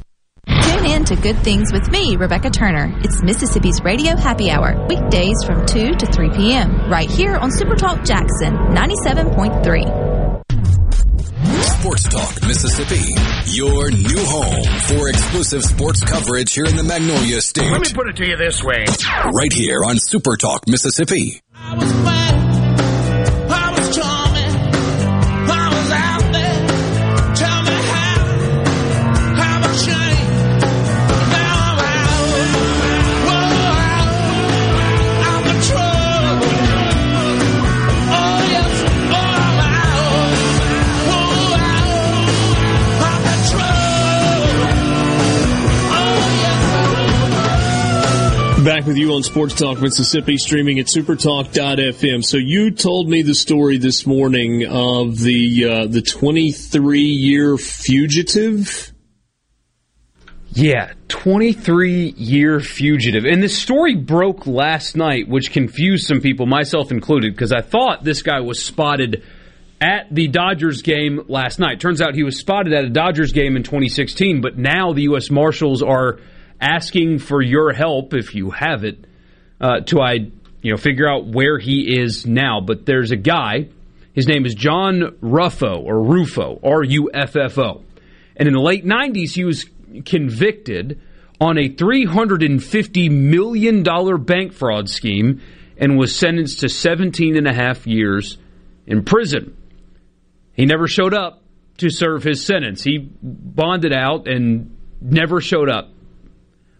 Tune 0.81 0.91
in 0.91 1.05
to 1.05 1.15
Good 1.15 1.37
Things 1.43 1.71
with 1.71 1.91
me, 1.91 2.15
Rebecca 2.15 2.49
Turner. 2.49 2.91
It's 3.03 3.21
Mississippi's 3.21 3.83
Radio 3.83 4.15
Happy 4.15 4.49
Hour, 4.49 4.87
weekdays 4.87 5.43
from 5.45 5.63
2 5.67 5.93
to 5.93 6.05
3 6.07 6.31
p.m., 6.31 6.89
right 6.89 7.07
here 7.09 7.35
on 7.35 7.51
Super 7.51 7.75
Talk 7.75 8.03
Jackson 8.03 8.55
97.3. 8.55 10.41
Sports 11.61 12.09
Talk 12.09 12.41
Mississippi, 12.47 13.13
your 13.45 13.91
new 13.91 14.25
home 14.25 14.63
for 14.87 15.09
exclusive 15.09 15.63
sports 15.63 16.01
coverage 16.03 16.51
here 16.53 16.65
in 16.65 16.75
the 16.75 16.83
Magnolia 16.83 17.41
State. 17.41 17.71
Let 17.71 17.81
me 17.81 17.93
put 17.93 18.09
it 18.09 18.15
to 18.15 18.27
you 18.27 18.35
this 18.35 18.63
way. 18.63 18.85
Right 19.33 19.53
here 19.53 19.83
on 19.83 19.97
Super 19.99 20.35
Talk 20.35 20.67
Mississippi. 20.67 21.41
Back 48.81 48.87
with 48.87 48.97
you 48.97 49.13
on 49.13 49.21
Sports 49.21 49.53
Talk 49.53 49.79
Mississippi, 49.79 50.37
streaming 50.37 50.79
at 50.79 50.87
supertalk.fm. 50.87 52.25
So 52.25 52.37
you 52.37 52.71
told 52.71 53.07
me 53.07 53.21
the 53.21 53.35
story 53.35 53.77
this 53.77 54.07
morning 54.07 54.65
of 54.65 55.19
the 55.19 55.65
uh, 55.65 55.85
the 55.85 56.01
23 56.01 56.99
year 56.99 57.57
fugitive. 57.57 58.91
Yeah, 60.53 60.93
23 61.09 62.15
year 62.17 62.59
fugitive. 62.59 63.25
And 63.25 63.43
this 63.43 63.55
story 63.55 63.93
broke 63.93 64.47
last 64.47 64.97
night, 64.97 65.27
which 65.27 65.51
confused 65.51 66.07
some 66.07 66.19
people, 66.19 66.47
myself 66.47 66.89
included, 66.89 67.35
because 67.35 67.51
I 67.51 67.61
thought 67.61 68.03
this 68.03 68.23
guy 68.23 68.39
was 68.39 68.65
spotted 68.65 69.23
at 69.79 70.07
the 70.09 70.27
Dodgers 70.27 70.81
game 70.81 71.21
last 71.27 71.59
night. 71.59 71.79
Turns 71.79 72.01
out 72.01 72.15
he 72.15 72.23
was 72.23 72.39
spotted 72.39 72.73
at 72.73 72.83
a 72.83 72.89
Dodgers 72.89 73.31
game 73.31 73.55
in 73.55 73.61
2016, 73.61 74.41
but 74.41 74.57
now 74.57 74.91
the 74.91 75.03
U.S. 75.03 75.29
Marshals 75.29 75.83
are 75.83 76.17
asking 76.61 77.19
for 77.19 77.41
your 77.41 77.73
help, 77.73 78.13
if 78.13 78.35
you 78.35 78.51
have 78.51 78.83
it, 78.83 79.05
uh, 79.59 79.81
to 79.81 79.99
I, 79.99 80.13
you 80.61 80.71
know, 80.71 80.77
figure 80.77 81.09
out 81.09 81.25
where 81.25 81.57
he 81.57 81.99
is 81.99 82.25
now. 82.25 82.61
But 82.61 82.85
there's 82.85 83.11
a 83.11 83.17
guy, 83.17 83.69
his 84.13 84.27
name 84.27 84.45
is 84.45 84.53
John 84.53 85.17
Ruffo, 85.21 85.83
or 85.83 86.01
Rufo, 86.03 86.59
R 86.63 86.83
U 86.83 87.09
F 87.13 87.35
F 87.35 87.57
O. 87.57 87.83
And 88.35 88.47
in 88.47 88.53
the 88.53 88.61
late 88.61 88.85
90s, 88.85 89.33
he 89.33 89.43
was 89.43 89.65
convicted 90.05 91.01
on 91.39 91.57
a 91.57 91.69
$350 91.69 93.11
million 93.11 94.23
bank 94.23 94.53
fraud 94.53 94.89
scheme 94.89 95.41
and 95.77 95.97
was 95.97 96.15
sentenced 96.15 96.59
to 96.59 96.69
17 96.69 97.35
and 97.35 97.47
a 97.47 97.53
half 97.53 97.87
years 97.87 98.37
in 98.85 99.03
prison. 99.03 99.57
He 100.53 100.65
never 100.65 100.87
showed 100.87 101.13
up 101.13 101.41
to 101.77 101.89
serve 101.89 102.23
his 102.23 102.45
sentence. 102.45 102.83
He 102.83 102.99
bonded 102.99 103.91
out 103.91 104.27
and 104.27 104.77
never 105.01 105.41
showed 105.41 105.69
up. 105.69 105.89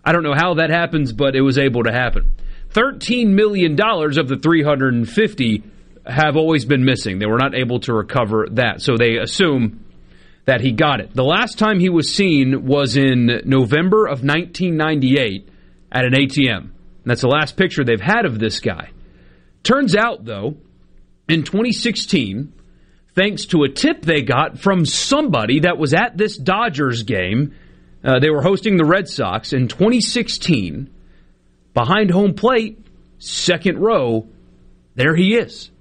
I 0.03 0.11
don't 0.11 0.23
know 0.23 0.35
how 0.35 0.55
that 0.55 0.69
happens, 0.69 1.13
but 1.13 1.35
it 1.35 1.41
was 1.41 1.57
able 1.57 1.83
to 1.83 1.91
happen. 1.91 2.31
$13 2.73 3.29
million 3.29 3.73
of 3.73 4.27
the 4.27 4.39
350 4.41 5.63
have 6.05 6.35
always 6.35 6.65
been 6.65 6.83
missing. 6.83 7.19
They 7.19 7.25
were 7.25 7.37
not 7.37 7.53
able 7.53 7.79
to 7.81 7.93
recover 7.93 8.47
that. 8.51 8.81
So 8.81 8.97
they 8.97 9.17
assume 9.17 9.85
that 10.45 10.61
he 10.61 10.71
got 10.71 10.99
it. 10.99 11.13
The 11.13 11.23
last 11.23 11.59
time 11.59 11.79
he 11.79 11.89
was 11.89 12.11
seen 12.11 12.65
was 12.65 12.97
in 12.97 13.41
November 13.45 14.05
of 14.05 14.23
1998 14.23 15.47
at 15.91 16.05
an 16.05 16.13
ATM. 16.13 16.57
And 16.57 16.71
that's 17.05 17.21
the 17.21 17.27
last 17.27 17.57
picture 17.57 17.83
they've 17.83 18.01
had 18.01 18.25
of 18.25 18.39
this 18.39 18.59
guy. 18.59 18.91
Turns 19.63 19.95
out, 19.95 20.25
though, 20.25 20.55
in 21.27 21.43
2016, 21.43 22.53
thanks 23.15 23.45
to 23.47 23.63
a 23.63 23.69
tip 23.69 24.01
they 24.01 24.21
got 24.21 24.57
from 24.57 24.85
somebody 24.85 25.61
that 25.61 25.77
was 25.77 25.93
at 25.93 26.17
this 26.17 26.37
Dodgers 26.37 27.03
game, 27.03 27.53
uh, 28.03 28.19
they 28.19 28.29
were 28.29 28.41
hosting 28.41 28.77
the 28.77 28.85
Red 28.85 29.07
Sox 29.07 29.53
in 29.53 29.67
2016. 29.67 30.89
Behind 31.73 32.11
home 32.11 32.33
plate, 32.33 32.85
second 33.19 33.79
row, 33.79 34.27
there 34.95 35.15
he 35.15 35.35
is. 35.35 35.71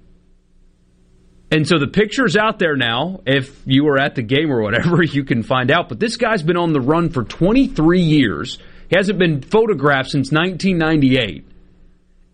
And 1.51 1.67
so 1.67 1.79
the 1.79 1.89
picture's 1.89 2.37
out 2.37 2.59
there 2.59 2.77
now. 2.77 3.21
If 3.27 3.63
you 3.67 3.85
were 3.85 3.99
at 3.99 4.15
the 4.15 4.23
game 4.23 4.53
or 4.53 4.63
whatever, 4.63 5.03
you 5.03 5.25
can 5.25 5.43
find 5.43 5.71
out. 5.71 5.89
But 5.89 5.99
this 5.99 6.17
guy's 6.17 6.43
been 6.43 6.57
on 6.57 6.73
the 6.73 6.81
run 6.81 7.11
for 7.11 7.25
23 7.25 8.01
years. 8.01 8.59
He 8.89 8.97
hasn't 8.97 9.19
been 9.19 9.43
photographed 9.43 10.11
since 10.11 10.31
1998. 10.31 11.47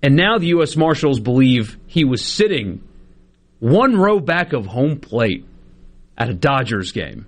And 0.03 0.17
now 0.17 0.39
the 0.39 0.49
U.S. 0.49 0.77
Marshals 0.77 1.19
believe 1.21 1.79
he 1.87 2.05
was 2.05 2.25
sitting 2.25 2.83
one 3.59 3.97
row 3.97 4.21
back 4.21 4.53
of 4.53 4.67
home 4.67 5.01
plate 5.01 5.47
at 6.19 6.29
a 6.29 6.35
Dodgers 6.35 6.93
game 6.93 7.27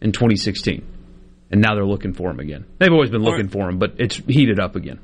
in 0.00 0.12
2016. 0.12 0.97
And 1.50 1.60
now 1.62 1.74
they're 1.74 1.84
looking 1.84 2.12
for 2.12 2.30
him 2.30 2.40
again. 2.40 2.66
They've 2.78 2.92
always 2.92 3.10
been 3.10 3.22
looking 3.22 3.48
for 3.48 3.68
him, 3.68 3.78
but 3.78 3.94
it's 3.98 4.16
heated 4.16 4.60
up 4.60 4.76
again. 4.76 5.00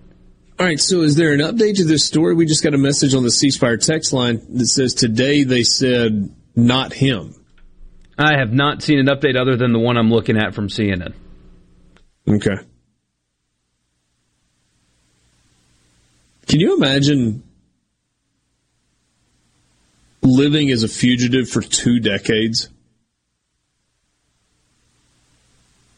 All 0.59 0.67
right, 0.67 0.79
so 0.79 1.01
is 1.01 1.17
there 1.17 1.33
an 1.33 1.41
update 1.41 1.77
to 1.77 1.85
this 1.85 2.05
story? 2.05 2.35
We 2.35 2.47
just 2.47 2.63
got 2.63 2.75
a 2.75 2.79
message 2.79 3.15
on 3.15 3.23
the 3.25 3.31
C 3.31 3.51
Spire 3.51 3.77
text 3.77 4.13
line 4.13 4.41
that 4.57 4.67
says 4.67 4.95
today 4.95 5.43
they 5.43 5.65
said 5.65 6.33
not 6.55 6.93
him. 6.93 7.35
I 8.17 8.39
have 8.39 8.53
not 8.53 8.83
seen 8.83 9.01
an 9.01 9.07
update 9.07 9.37
other 9.37 9.57
than 9.57 9.73
the 9.73 9.81
one 9.81 9.97
I'm 9.97 10.11
looking 10.11 10.37
at 10.37 10.55
from 10.55 10.69
CNN. 10.69 11.15
Okay. 12.29 12.57
Can 16.47 16.61
you 16.61 16.77
imagine 16.77 17.43
living 20.23 20.71
as 20.71 20.85
a 20.85 20.89
fugitive 20.89 21.49
for 21.49 21.63
two 21.63 21.99
decades? 21.99 22.69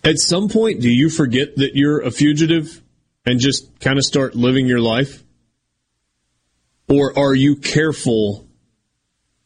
At 0.06 0.18
some 0.20 0.48
point, 0.48 0.80
do 0.80 0.88
you 0.88 1.10
forget 1.10 1.56
that 1.56 1.74
you're 1.74 2.00
a 2.00 2.12
fugitive 2.12 2.80
and 3.24 3.40
just 3.40 3.80
kind 3.80 3.98
of 3.98 4.04
start 4.04 4.36
living 4.36 4.68
your 4.68 4.80
life? 4.80 5.24
Or 6.88 7.18
are 7.18 7.34
you 7.34 7.56
careful 7.56 8.46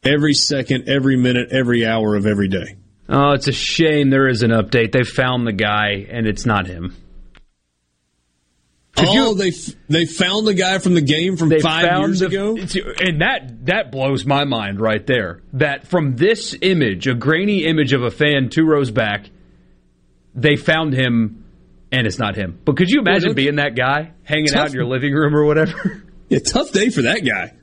every 0.04 0.34
second, 0.34 0.86
every 0.86 1.16
minute, 1.16 1.48
every 1.50 1.86
hour 1.86 2.14
of 2.14 2.26
every 2.26 2.48
day? 2.48 2.76
Oh, 3.08 3.32
it's 3.32 3.48
a 3.48 3.52
shame 3.52 4.10
there 4.10 4.28
is 4.28 4.42
an 4.42 4.50
update. 4.50 4.92
They 4.92 5.02
found 5.02 5.46
the 5.46 5.52
guy, 5.52 6.06
and 6.10 6.26
it's 6.26 6.44
not 6.44 6.66
him. 6.66 6.94
Oh, 8.98 9.14
you, 9.14 9.34
they 9.34 9.52
they 9.88 10.04
found 10.04 10.46
the 10.46 10.52
guy 10.52 10.78
from 10.78 10.94
the 10.94 11.00
game 11.00 11.38
from 11.38 11.50
five 11.60 12.00
years 12.00 12.20
the, 12.20 12.26
ago, 12.26 12.56
and 13.00 13.22
that 13.22 13.64
that 13.64 13.90
blows 13.90 14.26
my 14.26 14.44
mind 14.44 14.78
right 14.78 15.06
there. 15.06 15.40
That 15.54 15.86
from 15.86 16.16
this 16.16 16.54
image, 16.60 17.06
a 17.06 17.14
grainy 17.14 17.64
image 17.64 17.94
of 17.94 18.02
a 18.02 18.10
fan 18.10 18.50
two 18.50 18.66
rows 18.66 18.90
back, 18.90 19.30
they 20.34 20.56
found 20.56 20.92
him, 20.92 21.44
and 21.92 22.06
it's 22.06 22.18
not 22.18 22.36
him. 22.36 22.58
But 22.64 22.76
could 22.76 22.90
you 22.90 23.00
imagine 23.00 23.30
well, 23.30 23.34
being 23.34 23.56
that 23.56 23.74
guy 23.76 24.12
hanging 24.22 24.46
tough, 24.46 24.56
out 24.56 24.66
in 24.68 24.74
your 24.74 24.86
living 24.86 25.12
room 25.12 25.34
or 25.34 25.44
whatever? 25.44 26.04
Yeah, 26.28 26.38
tough 26.38 26.70
day 26.70 26.90
for 26.90 27.02
that 27.02 27.26
guy. 27.26 27.54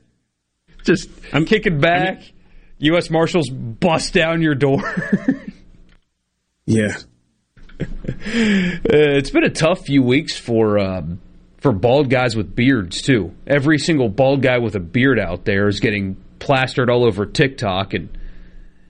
Just 0.84 1.08
I'm 1.32 1.46
kicking 1.46 1.80
back. 1.80 2.16
I 2.16 2.20
mean, 2.20 2.32
U.S. 2.80 3.10
Marshals 3.10 3.48
bust 3.48 4.12
down 4.12 4.42
your 4.42 4.54
door. 4.54 4.80
yeah. 6.66 6.96
Uh, 7.80 7.86
it's 8.84 9.30
been 9.30 9.44
a 9.44 9.50
tough 9.50 9.86
few 9.86 10.02
weeks 10.02 10.36
for 10.36 10.78
um, 10.78 11.20
for 11.58 11.72
bald 11.72 12.10
guys 12.10 12.36
with 12.36 12.54
beards 12.54 13.02
too. 13.02 13.34
Every 13.46 13.78
single 13.78 14.08
bald 14.08 14.42
guy 14.42 14.58
with 14.58 14.74
a 14.74 14.80
beard 14.80 15.18
out 15.18 15.44
there 15.44 15.68
is 15.68 15.80
getting 15.80 16.16
plastered 16.38 16.90
all 16.90 17.04
over 17.04 17.26
TikTok, 17.26 17.94
and 17.94 18.16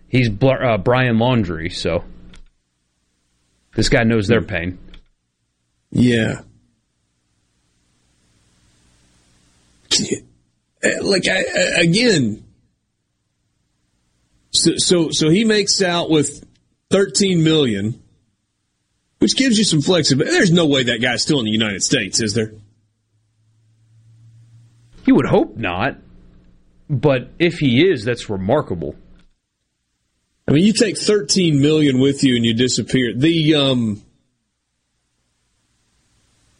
he's 0.08 0.28
uh, 0.28 0.78
Brian 0.78 1.16
Laundrie. 1.16 1.72
So 1.72 2.04
this 3.78 3.88
guy 3.88 4.02
knows 4.02 4.26
their 4.26 4.42
pain. 4.42 4.76
Yeah. 5.92 6.40
Eh, 10.82 10.98
like 11.00 11.28
I, 11.28 11.42
again, 11.80 12.44
so, 14.50 14.72
so 14.76 15.08
so 15.10 15.28
he 15.28 15.44
makes 15.44 15.80
out 15.80 16.10
with 16.10 16.44
thirteen 16.90 17.44
million 17.44 18.02
which 19.18 19.36
gives 19.36 19.58
you 19.58 19.64
some 19.64 19.80
flexibility. 19.80 20.36
There's 20.36 20.52
no 20.52 20.66
way 20.66 20.84
that 20.84 21.00
guy's 21.00 21.22
still 21.22 21.38
in 21.38 21.44
the 21.44 21.50
United 21.50 21.82
States, 21.82 22.20
is 22.20 22.34
there? 22.34 22.52
You 25.04 25.16
would 25.16 25.26
hope 25.26 25.56
not. 25.56 25.96
But 26.88 27.30
if 27.38 27.58
he 27.58 27.88
is, 27.88 28.04
that's 28.04 28.30
remarkable. 28.30 28.94
I 30.48 30.52
mean, 30.52 30.64
you 30.64 30.72
take 30.72 30.96
13 30.96 31.60
million 31.60 31.98
with 31.98 32.24
you 32.24 32.34
and 32.34 32.44
you 32.44 32.54
disappear. 32.54 33.12
The 33.14 33.54
um 33.54 34.02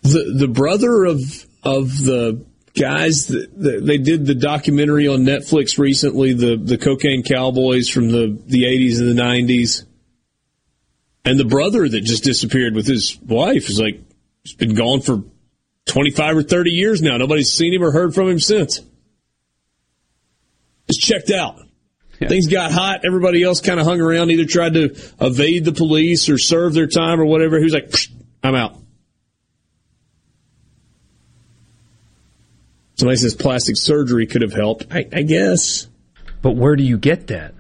the 0.03 0.35
the 0.39 0.49
brother 0.49 1.05
of 1.05 1.21
of 1.63 1.89
the 2.05 2.45
guys 2.79 3.29
that, 3.29 3.49
that, 3.57 3.87
they 3.87 3.97
did 3.97 4.27
the 4.27 4.35
documentary 4.35 5.09
on 5.09 5.21
Netflix 5.21 5.79
recently, 5.79 6.35
the 6.35 6.57
the 6.57 6.77
cocaine 6.77 7.23
cowboys 7.23 7.89
from 7.89 8.09
the 8.09 8.39
the 8.47 8.65
80s 8.65 8.99
and 8.99 9.17
the 9.19 9.23
90s. 9.23 9.85
And 11.25 11.39
the 11.39 11.47
brother 11.47 11.89
that 11.89 12.01
just 12.03 12.25
disappeared 12.25 12.75
with 12.75 12.87
his 12.87 13.19
wife 13.21 13.69
is 13.69 13.81
like, 13.81 14.01
he's 14.45 14.55
been 14.55 14.75
gone 14.75 15.01
for 15.01 15.23
25 15.87 16.37
or 16.39 16.43
30 16.43 16.71
years 16.71 17.03
now. 17.03 17.17
Nobody's 17.17 17.53
seen 17.53 17.75
him 17.75 17.83
or 17.83 17.91
heard 17.91 18.15
from 18.15 18.29
him 18.29 18.39
since. 18.39 18.81
Just 20.89 21.01
checked 21.01 21.31
out. 21.31 21.59
Yeah. 22.21 22.29
Things 22.29 22.49
got 22.49 22.73
hot. 22.73 23.05
Everybody 23.05 23.43
else 23.43 23.61
kind 23.61 23.79
of 23.79 23.87
hung 23.87 24.01
around, 24.01 24.31
either 24.31 24.45
tried 24.45 24.75
to 24.75 24.97
evade 25.21 25.65
the 25.65 25.73
police 25.73 26.29
or 26.29 26.39
serve 26.39 26.75
their 26.75 26.87
time 26.87 27.21
or 27.21 27.25
whatever. 27.25 27.59
He 27.59 27.65
was 27.65 27.73
like, 27.73 27.95
I'm 28.43 28.55
out. 28.55 28.77
Somebody 32.97 33.19
says 33.19 33.37
plastic 33.37 33.77
surgery 33.77 34.27
could 34.27 34.43
have 34.43 34.53
helped. 34.53 34.87
I, 34.91 35.07
I 35.13 35.23
guess. 35.23 35.87
But 36.43 36.57
where 36.57 36.75
do 36.75 36.83
you 36.83 36.99
get 36.99 37.29
that? 37.29 37.55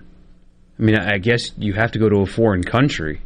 I 0.78 0.82
mean, 0.82 0.97
I 0.97 1.18
guess 1.18 1.52
you 1.56 1.74
have 1.74 1.93
to 1.93 1.98
go 2.01 2.09
to 2.09 2.16
a 2.18 2.26
foreign 2.26 2.64
country. 2.64 3.20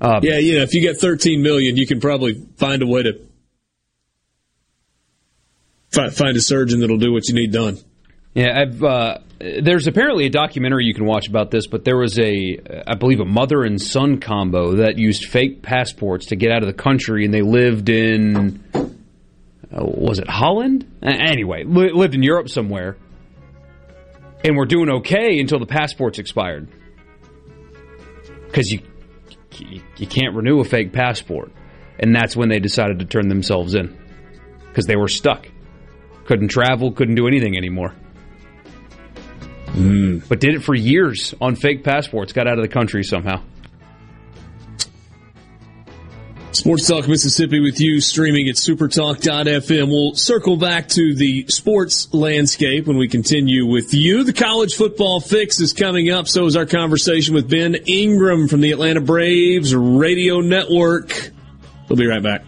Um, 0.00 0.20
yeah, 0.22 0.38
you 0.38 0.56
know, 0.56 0.62
if 0.62 0.74
you 0.74 0.80
get 0.80 0.98
13 0.98 1.42
million, 1.42 1.76
you 1.76 1.86
can 1.86 2.00
probably 2.00 2.46
find 2.56 2.82
a 2.82 2.86
way 2.86 3.02
to 3.04 3.20
find 5.90 6.36
a 6.36 6.40
surgeon 6.40 6.80
that'll 6.80 6.98
do 6.98 7.12
what 7.12 7.28
you 7.28 7.34
need 7.34 7.52
done. 7.52 7.78
Yeah, 8.34 8.60
I've, 8.60 8.82
uh, 8.82 9.18
there's 9.38 9.86
apparently 9.86 10.26
a 10.26 10.30
documentary 10.30 10.84
you 10.84 10.94
can 10.94 11.06
watch 11.06 11.28
about 11.28 11.50
this, 11.50 11.66
but 11.66 11.84
there 11.84 11.96
was 11.96 12.18
a, 12.18 12.58
I 12.86 12.94
believe, 12.94 13.20
a 13.20 13.24
mother 13.24 13.62
and 13.62 13.80
son 13.80 14.20
combo 14.20 14.76
that 14.76 14.98
used 14.98 15.24
fake 15.24 15.62
passports 15.62 16.26
to 16.26 16.36
get 16.36 16.52
out 16.52 16.62
of 16.62 16.66
the 16.66 16.74
country, 16.82 17.24
and 17.24 17.32
they 17.32 17.42
lived 17.42 17.88
in, 17.88 18.62
uh, 18.74 19.84
was 19.84 20.18
it 20.18 20.28
Holland? 20.28 20.86
Anyway, 21.02 21.64
li- 21.64 21.92
lived 21.92 22.14
in 22.14 22.22
Europe 22.22 22.48
somewhere, 22.48 22.96
and 24.44 24.56
were 24.56 24.66
doing 24.66 24.88
okay 24.90 25.40
until 25.40 25.58
the 25.58 25.66
passports 25.66 26.18
expired. 26.18 26.68
Because 28.46 28.70
you, 28.70 28.80
you 29.96 30.06
can't 30.06 30.34
renew 30.34 30.60
a 30.60 30.64
fake 30.64 30.92
passport. 30.92 31.52
And 31.98 32.14
that's 32.14 32.36
when 32.36 32.48
they 32.48 32.60
decided 32.60 33.00
to 33.00 33.04
turn 33.04 33.28
themselves 33.28 33.74
in 33.74 33.98
because 34.68 34.86
they 34.86 34.94
were 34.94 35.08
stuck. 35.08 35.48
Couldn't 36.26 36.48
travel, 36.48 36.92
couldn't 36.92 37.16
do 37.16 37.26
anything 37.26 37.56
anymore. 37.56 37.94
Mm. 39.78 40.28
But 40.28 40.40
did 40.40 40.54
it 40.54 40.62
for 40.62 40.74
years 40.74 41.34
on 41.40 41.54
fake 41.54 41.84
passports, 41.84 42.32
got 42.32 42.48
out 42.48 42.58
of 42.58 42.62
the 42.62 42.68
country 42.68 43.04
somehow. 43.04 43.42
Sports 46.50 46.88
Talk 46.88 47.06
Mississippi 47.06 47.60
with 47.60 47.80
you, 47.80 48.00
streaming 48.00 48.48
at 48.48 48.56
supertalk.fm. 48.56 49.88
We'll 49.88 50.14
circle 50.14 50.56
back 50.56 50.88
to 50.88 51.14
the 51.14 51.46
sports 51.46 52.12
landscape 52.12 52.88
when 52.88 52.96
we 52.96 53.06
continue 53.06 53.64
with 53.64 53.94
you. 53.94 54.24
The 54.24 54.32
college 54.32 54.74
football 54.74 55.20
fix 55.20 55.60
is 55.60 55.72
coming 55.72 56.10
up. 56.10 56.26
So 56.26 56.46
is 56.46 56.56
our 56.56 56.66
conversation 56.66 57.34
with 57.34 57.48
Ben 57.48 57.76
Ingram 57.86 58.48
from 58.48 58.60
the 58.60 58.72
Atlanta 58.72 59.00
Braves 59.00 59.72
Radio 59.72 60.40
Network. 60.40 61.30
We'll 61.88 61.96
be 61.98 62.06
right 62.06 62.22
back. 62.22 62.42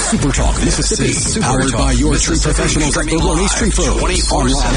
Super 0.00 0.32
Talk 0.32 0.54
Mississippi. 0.64 1.40
Powered 1.40 1.72
by 1.72 1.92
your 1.92 2.16
tree 2.16 2.38
professionals 2.40 2.96
at 2.96 3.06
Baroni's 3.06 3.54
Tree 3.54 3.70
Pros. 3.70 4.32
Online 4.32 4.74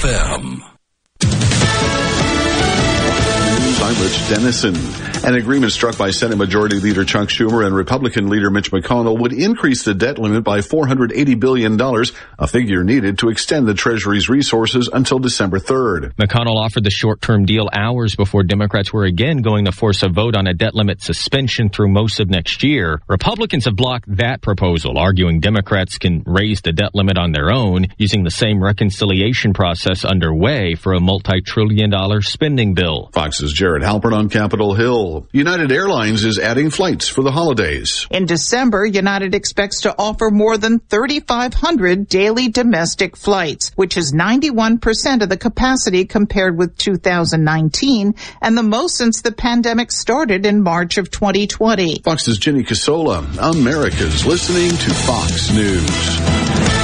at. 0.00 0.73
Rich 3.88 4.28
Denison. 4.28 4.74
An 5.26 5.34
agreement 5.34 5.72
struck 5.72 5.98
by 5.98 6.10
Senate 6.10 6.36
Majority 6.36 6.80
Leader 6.80 7.04
Chuck 7.04 7.28
Schumer 7.28 7.66
and 7.66 7.74
Republican 7.74 8.28
Leader 8.28 8.50
Mitch 8.50 8.70
McConnell 8.70 9.18
would 9.18 9.32
increase 9.32 9.84
the 9.84 9.94
debt 9.94 10.18
limit 10.18 10.44
by 10.44 10.60
$480 10.60 11.40
billion, 11.40 11.80
a 12.38 12.46
figure 12.46 12.84
needed 12.84 13.18
to 13.18 13.28
extend 13.28 13.66
the 13.66 13.74
Treasury's 13.74 14.28
resources 14.28 14.88
until 14.92 15.18
December 15.18 15.58
3rd. 15.58 16.14
McConnell 16.14 16.56
offered 16.56 16.84
the 16.84 16.90
short-term 16.90 17.46
deal 17.46 17.68
hours 17.72 18.16
before 18.16 18.42
Democrats 18.42 18.92
were 18.92 19.04
again 19.04 19.38
going 19.38 19.64
to 19.64 19.72
force 19.72 20.02
a 20.02 20.08
vote 20.08 20.36
on 20.36 20.46
a 20.46 20.54
debt 20.54 20.74
limit 20.74 21.02
suspension 21.02 21.68
through 21.68 21.88
most 21.88 22.20
of 22.20 22.30
next 22.30 22.62
year. 22.62 23.00
Republicans 23.08 23.64
have 23.64 23.76
blocked 23.76 24.16
that 24.16 24.40
proposal, 24.40 24.98
arguing 24.98 25.40
Democrats 25.40 25.98
can 25.98 26.22
raise 26.26 26.60
the 26.60 26.72
debt 26.72 26.94
limit 26.94 27.18
on 27.18 27.32
their 27.32 27.52
own 27.52 27.86
using 27.98 28.24
the 28.24 28.30
same 28.30 28.62
reconciliation 28.62 29.52
process 29.52 30.04
underway 30.04 30.74
for 30.74 30.94
a 30.94 31.00
multi-trillion 31.00 31.90
dollar 31.90 32.22
spending 32.22 32.74
bill. 32.74 33.10
Fox's 33.12 33.52
Jared 33.52 33.73
Halpern 33.82 34.12
on 34.12 34.28
Capitol 34.28 34.74
Hill. 34.74 35.26
United 35.32 35.72
Airlines 35.72 36.24
is 36.24 36.38
adding 36.38 36.70
flights 36.70 37.08
for 37.08 37.22
the 37.22 37.32
holidays. 37.32 38.06
In 38.10 38.26
December, 38.26 38.84
United 38.84 39.34
expects 39.34 39.82
to 39.82 39.94
offer 39.98 40.30
more 40.30 40.56
than 40.56 40.78
3,500 40.78 42.08
daily 42.08 42.48
domestic 42.48 43.16
flights, 43.16 43.72
which 43.76 43.96
is 43.96 44.12
91% 44.12 45.22
of 45.22 45.28
the 45.28 45.36
capacity 45.36 46.04
compared 46.04 46.58
with 46.58 46.76
2019 46.76 48.14
and 48.40 48.58
the 48.58 48.62
most 48.62 48.96
since 48.96 49.22
the 49.22 49.32
pandemic 49.32 49.90
started 49.90 50.46
in 50.46 50.62
March 50.62 50.98
of 50.98 51.10
2020. 51.10 52.02
Fox's 52.02 52.38
Jenny 52.38 52.62
Casola. 52.62 53.24
America's 53.38 54.26
listening 54.26 54.70
to 54.70 54.94
Fox 54.94 55.50
News. 55.52 56.83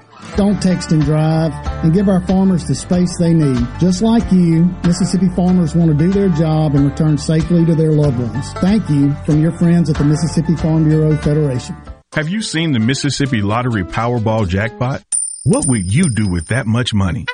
don't 0.35 0.61
text 0.61 0.91
and 0.91 1.01
drive, 1.03 1.51
and 1.83 1.93
give 1.93 2.09
our 2.09 2.21
farmers 2.27 2.67
the 2.67 2.75
space 2.75 3.17
they 3.17 3.33
need. 3.33 3.65
Just 3.79 4.01
like 4.01 4.31
you, 4.31 4.65
Mississippi 4.83 5.29
farmers 5.35 5.75
want 5.75 5.91
to 5.91 5.97
do 5.97 6.11
their 6.11 6.29
job 6.29 6.75
and 6.75 6.89
return 6.89 7.17
safely 7.17 7.65
to 7.65 7.75
their 7.75 7.91
loved 7.91 8.19
ones. 8.19 8.53
Thank 8.53 8.89
you 8.89 9.13
from 9.25 9.41
your 9.41 9.51
friends 9.51 9.89
at 9.89 9.97
the 9.97 10.03
Mississippi 10.03 10.55
Farm 10.55 10.83
Bureau 10.83 11.15
Federation. 11.17 11.75
Have 12.13 12.29
you 12.29 12.41
seen 12.41 12.71
the 12.73 12.79
Mississippi 12.79 13.41
Lottery 13.41 13.83
Powerball 13.83 14.47
jackpot? 14.47 15.03
What 15.43 15.65
would 15.67 15.91
you 15.91 16.09
do 16.09 16.27
with 16.27 16.47
that 16.47 16.67
much 16.67 16.93
money? 16.93 17.25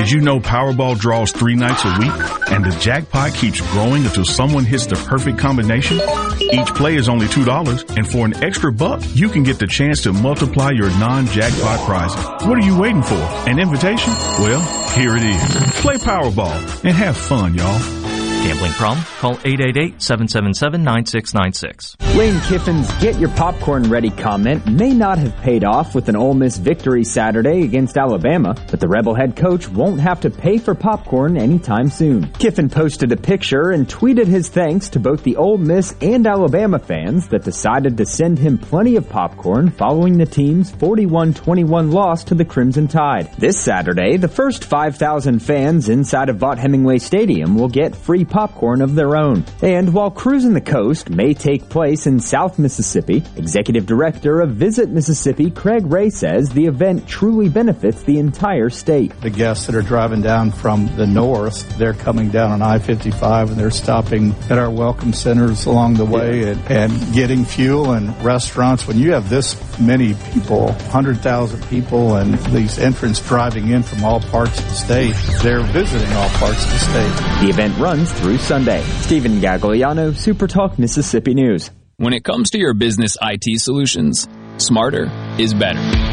Did 0.00 0.10
you 0.10 0.22
know 0.22 0.40
Powerball 0.40 0.98
draws 0.98 1.30
three 1.30 1.54
nights 1.56 1.84
a 1.84 1.94
week 1.98 2.10
and 2.50 2.64
the 2.64 2.74
jackpot 2.80 3.34
keeps 3.34 3.60
growing 3.72 4.06
until 4.06 4.24
someone 4.24 4.64
hits 4.64 4.86
the 4.86 4.96
perfect 4.96 5.38
combination? 5.38 6.00
Each 6.40 6.68
play 6.74 6.94
is 6.96 7.06
only 7.06 7.26
$2 7.26 7.96
and 7.98 8.10
for 8.10 8.24
an 8.24 8.42
extra 8.42 8.72
buck, 8.72 9.02
you 9.12 9.28
can 9.28 9.42
get 9.42 9.58
the 9.58 9.66
chance 9.66 10.00
to 10.04 10.14
multiply 10.14 10.70
your 10.70 10.88
non-jackpot 10.98 11.80
prizes. 11.80 12.24
What 12.48 12.56
are 12.56 12.64
you 12.66 12.80
waiting 12.80 13.02
for? 13.02 13.20
An 13.46 13.58
invitation? 13.58 14.14
Well, 14.38 14.62
here 14.92 15.18
it 15.18 15.22
is. 15.22 15.80
Play 15.82 15.96
Powerball 15.96 16.82
and 16.82 16.96
have 16.96 17.18
fun, 17.18 17.52
y'all. 17.52 17.99
Gambling 18.42 18.72
problem? 18.72 19.04
Call 19.18 19.36
888-777-9696. 19.36 22.16
Lane 22.16 22.40
Kiffin's 22.40 22.90
Get 22.94 23.20
Your 23.20 23.28
Popcorn 23.30 23.88
Ready 23.90 24.10
comment 24.10 24.66
may 24.66 24.92
not 24.94 25.18
have 25.18 25.36
paid 25.42 25.62
off 25.62 25.94
with 25.94 26.08
an 26.08 26.16
Ole 26.16 26.32
Miss 26.34 26.56
victory 26.56 27.04
Saturday 27.04 27.62
against 27.62 27.98
Alabama, 27.98 28.56
but 28.70 28.80
the 28.80 28.88
Rebel 28.88 29.14
head 29.14 29.36
coach 29.36 29.68
won't 29.68 30.00
have 30.00 30.20
to 30.22 30.30
pay 30.30 30.56
for 30.58 30.74
popcorn 30.74 31.36
anytime 31.36 31.90
soon. 31.90 32.32
Kiffin 32.32 32.70
posted 32.70 33.12
a 33.12 33.16
picture 33.16 33.70
and 33.70 33.86
tweeted 33.86 34.26
his 34.26 34.48
thanks 34.48 34.88
to 34.88 34.98
both 34.98 35.22
the 35.22 35.36
Ole 35.36 35.58
Miss 35.58 35.94
and 36.00 36.26
Alabama 36.26 36.78
fans 36.78 37.28
that 37.28 37.44
decided 37.44 37.98
to 37.98 38.06
send 38.06 38.38
him 38.38 38.56
plenty 38.56 38.96
of 38.96 39.06
popcorn 39.08 39.70
following 39.70 40.16
the 40.16 40.24
team's 40.26 40.72
41-21 40.72 41.92
loss 41.92 42.24
to 42.24 42.34
the 42.34 42.46
Crimson 42.46 42.88
Tide. 42.88 43.30
This 43.38 43.62
Saturday, 43.62 44.16
the 44.16 44.28
first 44.28 44.64
5,000 44.64 45.40
fans 45.40 45.90
inside 45.90 46.30
of 46.30 46.38
Vaught 46.38 46.58
Hemingway 46.58 46.96
Stadium 46.98 47.54
will 47.54 47.68
get 47.68 47.94
free 47.94 48.24
popcorn 48.30 48.80
of 48.80 48.94
their 48.94 49.16
own. 49.16 49.44
And 49.62 49.92
while 49.92 50.10
Cruising 50.10 50.54
the 50.54 50.60
Coast 50.60 51.10
may 51.10 51.34
take 51.34 51.68
place 51.68 52.06
in 52.06 52.20
South 52.20 52.58
Mississippi, 52.58 53.22
Executive 53.36 53.86
Director 53.86 54.40
of 54.40 54.50
Visit 54.50 54.88
Mississippi 54.88 55.50
Craig 55.50 55.84
Ray 55.86 56.10
says 56.10 56.48
the 56.50 56.66
event 56.66 57.06
truly 57.06 57.48
benefits 57.48 58.02
the 58.02 58.18
entire 58.18 58.70
state. 58.70 59.18
The 59.20 59.30
guests 59.30 59.66
that 59.66 59.74
are 59.74 59.82
driving 59.82 60.22
down 60.22 60.52
from 60.52 60.86
the 60.96 61.06
north, 61.06 61.76
they're 61.76 61.94
coming 61.94 62.30
down 62.30 62.52
on 62.52 62.62
I-55 62.62 63.50
and 63.50 63.56
they're 63.56 63.70
stopping 63.70 64.34
at 64.48 64.58
our 64.58 64.70
welcome 64.70 65.12
centers 65.12 65.66
along 65.66 65.94
the 65.94 66.04
way 66.04 66.50
and, 66.50 66.60
and 66.70 67.12
getting 67.12 67.44
fuel 67.44 67.92
and 67.92 68.16
restaurants. 68.24 68.86
When 68.86 68.98
you 68.98 69.12
have 69.12 69.28
this 69.28 69.56
many 69.80 70.14
people, 70.32 70.66
100,000 70.66 71.62
people, 71.68 72.16
and 72.16 72.34
these 72.54 72.78
entrants 72.78 73.26
driving 73.26 73.68
in 73.68 73.82
from 73.82 74.04
all 74.04 74.20
parts 74.20 74.58
of 74.58 74.64
the 74.68 74.74
state, 74.74 75.14
they're 75.42 75.62
visiting 75.62 76.12
all 76.12 76.28
parts 76.30 76.64
of 76.64 76.70
the 76.70 76.78
state. 76.78 77.44
The 77.44 77.50
event 77.50 77.76
runs 77.78 78.12
through 78.20 78.38
Sunday. 78.38 78.82
Stephen 79.00 79.40
Gagliano, 79.40 80.16
Super 80.16 80.46
Talk 80.46 80.78
Mississippi 80.78 81.34
News. 81.34 81.70
When 81.96 82.12
it 82.12 82.24
comes 82.24 82.50
to 82.50 82.58
your 82.58 82.74
business 82.74 83.16
IT 83.20 83.60
solutions, 83.60 84.28
smarter 84.58 85.10
is 85.38 85.54
better. 85.54 86.09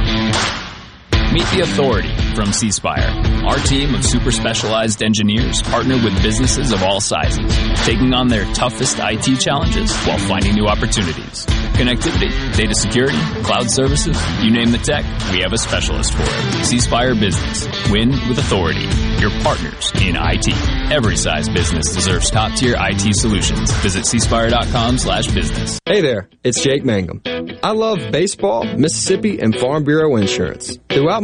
Meet 1.37 1.51
the 1.51 1.61
authority 1.61 2.09
from 2.33 2.51
C 2.51 2.71
Spire. 2.71 3.13
Our 3.45 3.57
team 3.57 3.93
of 3.93 4.03
super 4.03 4.31
specialized 4.31 5.03
engineers 5.03 5.61
partner 5.61 5.93
with 5.93 6.19
businesses 6.23 6.71
of 6.71 6.81
all 6.81 6.99
sizes, 6.99 7.55
taking 7.85 8.11
on 8.11 8.27
their 8.27 8.51
toughest 8.55 8.97
IT 8.99 9.39
challenges 9.39 9.95
while 9.97 10.17
finding 10.17 10.55
new 10.55 10.65
opportunities. 10.65 11.45
Connectivity, 11.77 12.31
data 12.57 12.73
security, 12.73 13.19
cloud 13.43 13.69
services, 13.69 14.17
you 14.41 14.49
name 14.49 14.71
the 14.71 14.79
tech, 14.79 15.05
we 15.31 15.41
have 15.41 15.53
a 15.53 15.59
specialist 15.59 16.11
for 16.15 16.23
it. 16.23 16.65
C 16.65 16.79
Spire 16.79 17.13
Business. 17.13 17.67
Win 17.91 18.09
with 18.27 18.39
authority. 18.39 18.87
Your 19.21 19.29
partners 19.43 19.91
in 20.01 20.15
IT. 20.17 20.47
Every 20.91 21.17
size 21.17 21.47
business 21.49 21.93
deserves 21.93 22.31
top 22.31 22.53
tier 22.53 22.75
IT 22.79 23.15
solutions. 23.15 23.71
Visit 23.83 24.05
cspire.com 24.05 24.97
slash 24.97 25.27
business. 25.27 25.79
Hey 25.85 26.01
there, 26.01 26.29
it's 26.43 26.63
Jake 26.63 26.83
Mangum. 26.83 27.21
I 27.63 27.71
love 27.71 28.11
baseball, 28.11 28.63
Mississippi, 28.63 29.39
and 29.39 29.55
Farm 29.55 29.83
Bureau 29.83 30.15
insurance. 30.15 30.77
Throughout 30.89 31.23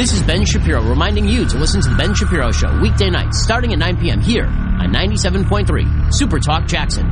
This 0.00 0.14
is 0.14 0.22
Ben 0.22 0.46
Shapiro 0.46 0.82
reminding 0.82 1.28
you 1.28 1.44
to 1.44 1.58
listen 1.58 1.82
to 1.82 1.90
The 1.90 1.94
Ben 1.94 2.14
Shapiro 2.14 2.50
Show 2.52 2.80
weekday 2.80 3.10
nights 3.10 3.42
starting 3.42 3.74
at 3.74 3.78
9 3.80 3.98
p.m. 3.98 4.22
here 4.22 4.46
on 4.46 4.94
97.3 4.94 6.14
Super 6.14 6.38
Talk 6.38 6.66
Jackson. 6.66 7.06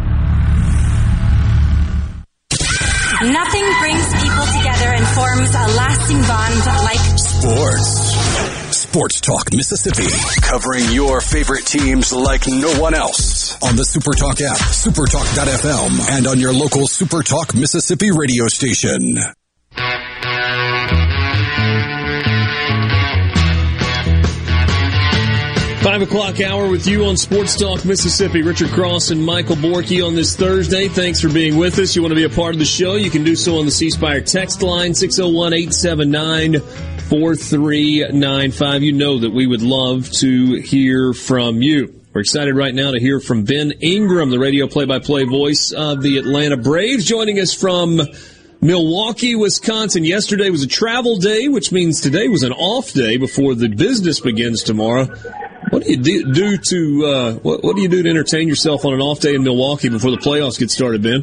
Nothing 3.21 3.67
brings 3.77 4.09
people 4.17 4.47
together 4.57 4.89
and 4.97 5.07
forms 5.07 5.51
a 5.53 5.67
lasting 5.77 6.23
bond 6.23 6.57
like 6.83 7.19
Sports. 7.19 8.79
Sports 8.79 9.21
Talk 9.21 9.53
Mississippi. 9.53 10.09
Covering 10.41 10.91
your 10.91 11.21
favorite 11.21 11.67
teams 11.67 12.11
like 12.15 12.49
no 12.49 12.81
one 12.81 12.95
else. 12.95 13.63
On 13.63 13.77
the 13.77 13.83
Supertalk 13.83 14.41
app, 14.41 14.57
supertalk.fm, 14.57 16.17
and 16.17 16.27
on 16.27 16.41
your 16.41 16.55
local 16.55 16.87
Supertalk 16.87 17.55
Mississippi 17.55 18.11
radio 18.13 18.49
station. 18.49 19.19
Five 25.83 26.03
o'clock 26.03 26.41
hour 26.41 26.69
with 26.69 26.89
you 26.89 27.05
on 27.05 27.17
Sports 27.17 27.57
Talk 27.57 27.85
Mississippi. 27.85 28.43
Richard 28.43 28.71
Cross 28.71 29.11
and 29.11 29.25
Michael 29.25 29.55
Borky 29.55 30.05
on 30.05 30.17
this 30.17 30.35
Thursday. 30.35 30.89
Thanks 30.89 31.21
for 31.21 31.33
being 31.33 31.57
with 31.57 31.79
us. 31.79 31.95
You 31.95 32.03
want 32.03 32.11
to 32.11 32.17
be 32.17 32.25
a 32.25 32.29
part 32.29 32.53
of 32.53 32.59
the 32.59 32.65
show? 32.65 32.97
You 32.97 33.11
can 33.11 33.23
do 33.23 33.37
so 33.37 33.59
on 33.59 33.65
the 33.65 33.71
C 33.71 33.89
Spire 33.89 34.21
text 34.21 34.61
line 34.61 34.93
601 34.93 35.53
879 35.53 36.61
4395. 37.09 38.83
You 38.83 38.93
know 38.93 39.21
that 39.21 39.31
we 39.31 39.47
would 39.47 39.63
love 39.63 40.11
to 40.15 40.61
hear 40.61 41.13
from 41.15 41.63
you. 41.63 41.95
We're 42.13 42.23
excited 42.23 42.57
right 42.57 42.75
now 42.75 42.91
to 42.91 42.99
hear 42.99 43.21
from 43.21 43.45
Ben 43.45 43.71
Ingram, 43.81 44.31
the 44.31 44.41
radio 44.41 44.67
play 44.67 44.85
by 44.85 44.99
play 44.99 45.23
voice 45.25 45.71
of 45.71 46.03
the 46.03 46.19
Atlanta 46.19 46.57
Braves, 46.57 47.05
joining 47.05 47.39
us 47.39 47.55
from 47.55 48.01
Milwaukee, 48.61 49.37
Wisconsin. 49.37 50.05
Yesterday 50.05 50.51
was 50.51 50.65
a 50.65 50.67
travel 50.67 51.19
day, 51.19 51.47
which 51.47 51.71
means 51.71 52.01
today 52.01 52.27
was 52.27 52.43
an 52.43 52.53
off 52.53 52.93
day 52.93 53.17
before 53.17 53.55
the 53.55 53.69
business 53.69 54.19
begins 54.19 54.65
tomorrow. 54.65 55.09
What 55.79 55.87
do 56.03 56.13
you 56.13 56.33
do, 56.33 56.59
to 56.59 57.07
uh, 57.07 57.33
what, 57.35 57.63
what 57.63 57.77
do 57.77 57.83
you 57.83 57.89
do 57.89 58.03
to 58.03 58.11
entertain 58.11 58.49
yourself 58.49 58.85
on 58.85 58.95
an 58.95 59.01
off 59.01 59.21
day 59.21 59.35
in 59.35 59.45
Milwaukee 59.45 59.89
before 59.89 60.11
the 60.11 60.17
playoffs 60.17 60.59
get 60.59 60.71
started, 60.71 61.03
Ben? 61.03 61.23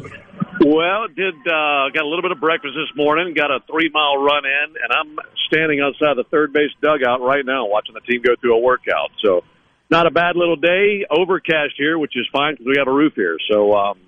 Well, 0.64 1.08
did 1.14 1.34
uh, 1.44 1.92
got 1.92 2.02
a 2.02 2.08
little 2.08 2.22
bit 2.22 2.32
of 2.32 2.40
breakfast 2.40 2.72
this 2.74 2.96
morning. 2.96 3.34
Got 3.34 3.50
a 3.50 3.60
three 3.70 3.90
mile 3.92 4.16
run 4.16 4.44
in, 4.46 4.76
and 4.80 4.90
I'm 4.90 5.18
standing 5.46 5.80
outside 5.80 6.16
the 6.16 6.24
third 6.30 6.54
base 6.54 6.70
dugout 6.80 7.20
right 7.20 7.44
now, 7.44 7.66
watching 7.66 7.94
the 7.94 8.00
team 8.00 8.22
go 8.22 8.34
through 8.40 8.56
a 8.56 8.60
workout. 8.60 9.10
So, 9.22 9.44
not 9.90 10.06
a 10.06 10.10
bad 10.10 10.36
little 10.36 10.56
day. 10.56 11.04
Overcast 11.10 11.74
here, 11.76 11.98
which 11.98 12.16
is 12.16 12.26
fine 12.32 12.54
because 12.54 12.66
we 12.66 12.76
have 12.78 12.88
a 12.88 12.92
roof 12.92 13.12
here. 13.14 13.36
So, 13.52 13.74
um, 13.74 13.98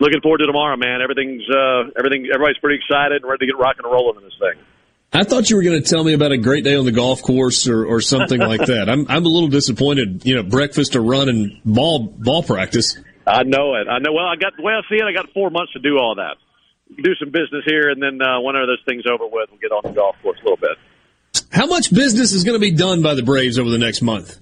looking 0.00 0.20
forward 0.20 0.38
to 0.38 0.46
tomorrow, 0.46 0.76
man. 0.76 1.02
Everything's 1.02 1.42
uh, 1.50 1.90
everything. 1.98 2.30
Everybody's 2.32 2.58
pretty 2.58 2.78
excited 2.78 3.22
and 3.22 3.28
ready 3.28 3.46
to 3.46 3.52
get 3.52 3.58
rocking 3.58 3.82
and 3.84 3.92
rolling 3.92 4.18
in 4.18 4.22
this 4.22 4.38
thing. 4.38 4.62
I 5.12 5.24
thought 5.24 5.48
you 5.48 5.56
were 5.56 5.62
going 5.62 5.82
to 5.82 5.88
tell 5.88 6.04
me 6.04 6.12
about 6.12 6.32
a 6.32 6.36
great 6.36 6.64
day 6.64 6.76
on 6.76 6.84
the 6.84 6.92
golf 6.92 7.22
course 7.22 7.66
or, 7.66 7.84
or 7.86 8.00
something 8.00 8.38
like 8.38 8.66
that. 8.66 8.88
I'm 8.90 9.06
I'm 9.08 9.24
a 9.24 9.28
little 9.28 9.48
disappointed. 9.48 10.24
You 10.24 10.36
know, 10.36 10.42
breakfast, 10.42 10.94
a 10.94 11.00
run, 11.00 11.28
and 11.28 11.60
ball 11.64 12.00
ball 12.00 12.42
practice. 12.42 12.98
I 13.26 13.42
know 13.42 13.74
it. 13.74 13.88
I 13.88 13.98
know. 13.98 14.12
Well, 14.12 14.26
I 14.26 14.36
got 14.36 14.52
well. 14.62 14.80
See, 14.90 14.96
it. 14.96 15.04
I 15.04 15.12
got 15.12 15.32
four 15.32 15.50
months 15.50 15.72
to 15.72 15.78
do 15.78 15.98
all 15.98 16.16
that. 16.16 16.36
Do 16.96 17.14
some 17.16 17.30
business 17.30 17.64
here, 17.66 17.90
and 17.90 18.02
then 18.02 18.20
uh, 18.20 18.40
whenever 18.40 18.66
this 18.66 18.80
thing's 18.86 19.04
over 19.06 19.24
with, 19.26 19.50
we'll 19.50 19.60
get 19.60 19.72
on 19.72 19.82
the 19.84 19.92
golf 19.92 20.16
course 20.22 20.38
a 20.40 20.44
little 20.44 20.56
bit. 20.56 20.76
How 21.50 21.66
much 21.66 21.92
business 21.92 22.32
is 22.32 22.44
going 22.44 22.56
to 22.56 22.60
be 22.60 22.72
done 22.72 23.02
by 23.02 23.14
the 23.14 23.22
Braves 23.22 23.58
over 23.58 23.70
the 23.70 23.78
next 23.78 24.02
month? 24.02 24.38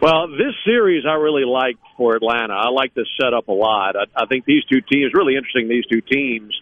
Well, 0.00 0.28
this 0.28 0.54
series 0.64 1.04
I 1.08 1.14
really 1.14 1.44
like 1.44 1.76
for 1.96 2.14
Atlanta. 2.14 2.54
I 2.54 2.68
like 2.68 2.94
this 2.94 3.06
setup 3.20 3.48
a 3.48 3.52
lot. 3.52 3.96
I, 3.96 4.22
I 4.22 4.26
think 4.26 4.44
these 4.44 4.64
two 4.64 4.80
teams 4.80 5.12
really 5.14 5.36
interesting. 5.36 5.68
These 5.68 5.86
two 5.86 6.00
teams 6.00 6.54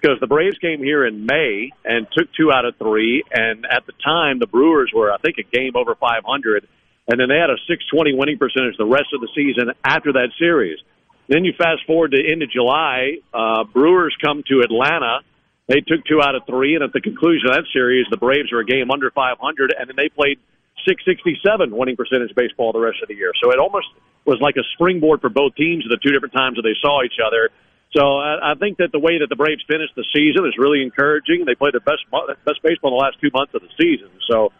because 0.00 0.18
the 0.20 0.26
Braves 0.26 0.56
came 0.58 0.82
here 0.82 1.04
in 1.04 1.26
May 1.26 1.70
and 1.84 2.06
took 2.12 2.28
two 2.34 2.52
out 2.52 2.64
of 2.64 2.76
three, 2.76 3.22
and 3.32 3.66
at 3.66 3.86
the 3.86 3.92
time 4.04 4.38
the 4.38 4.46
Brewers 4.46 4.90
were 4.94 5.12
I 5.12 5.18
think 5.18 5.36
a 5.38 5.42
game 5.42 5.72
over 5.76 5.94
500, 5.94 6.66
and 7.08 7.20
then 7.20 7.28
they 7.28 7.36
had 7.36 7.50
a 7.50 7.58
620 7.68 8.14
winning 8.14 8.38
percentage 8.38 8.76
the 8.78 8.86
rest 8.86 9.12
of 9.12 9.20
the 9.20 9.28
season 9.34 9.72
after 9.84 10.12
that 10.14 10.30
series. 10.38 10.78
Then 11.28 11.44
you 11.44 11.52
fast 11.56 11.86
forward 11.86 12.12
to 12.12 12.18
end 12.20 12.42
of 12.42 12.50
July, 12.50 13.18
uh, 13.32 13.64
Brewers 13.64 14.16
come 14.22 14.42
to 14.48 14.60
Atlanta. 14.60 15.20
They 15.68 15.80
took 15.80 16.04
two 16.04 16.20
out 16.20 16.34
of 16.34 16.42
three, 16.46 16.74
and 16.74 16.82
at 16.82 16.92
the 16.92 17.00
conclusion 17.00 17.50
of 17.50 17.54
that 17.54 17.66
series, 17.72 18.06
the 18.10 18.16
Braves 18.16 18.50
were 18.50 18.60
a 18.60 18.66
game 18.66 18.90
under 18.90 19.10
500, 19.10 19.74
and 19.78 19.88
then 19.88 19.94
they 19.96 20.08
played 20.08 20.40
667 20.88 21.70
winning 21.70 21.96
percentage 21.96 22.34
baseball 22.34 22.72
the 22.72 22.80
rest 22.80 22.98
of 23.02 23.08
the 23.08 23.14
year. 23.14 23.32
So 23.40 23.52
it 23.52 23.58
almost 23.58 23.86
was 24.24 24.38
like 24.40 24.56
a 24.56 24.64
springboard 24.74 25.20
for 25.20 25.28
both 25.28 25.54
teams 25.54 25.84
at 25.84 25.90
the 25.90 26.00
two 26.02 26.12
different 26.12 26.34
times 26.34 26.56
that 26.56 26.62
they 26.62 26.74
saw 26.80 27.04
each 27.04 27.22
other. 27.24 27.50
So 27.92 28.18
I, 28.18 28.52
I 28.52 28.54
think 28.54 28.78
that 28.78 28.92
the 28.92 29.00
way 29.00 29.18
that 29.18 29.28
the 29.28 29.36
Braves 29.36 29.62
finished 29.66 29.94
the 29.96 30.06
season 30.14 30.46
is 30.46 30.54
really 30.56 30.82
encouraging. 30.82 31.44
They 31.44 31.54
played 31.54 31.74
their 31.74 31.80
best 31.82 32.06
best 32.10 32.62
baseball 32.62 32.94
in 32.94 32.98
the 32.98 33.02
last 33.02 33.18
two 33.20 33.30
months 33.34 33.54
of 33.54 33.62
the 33.62 33.72
season. 33.74 34.10
So 34.30 34.52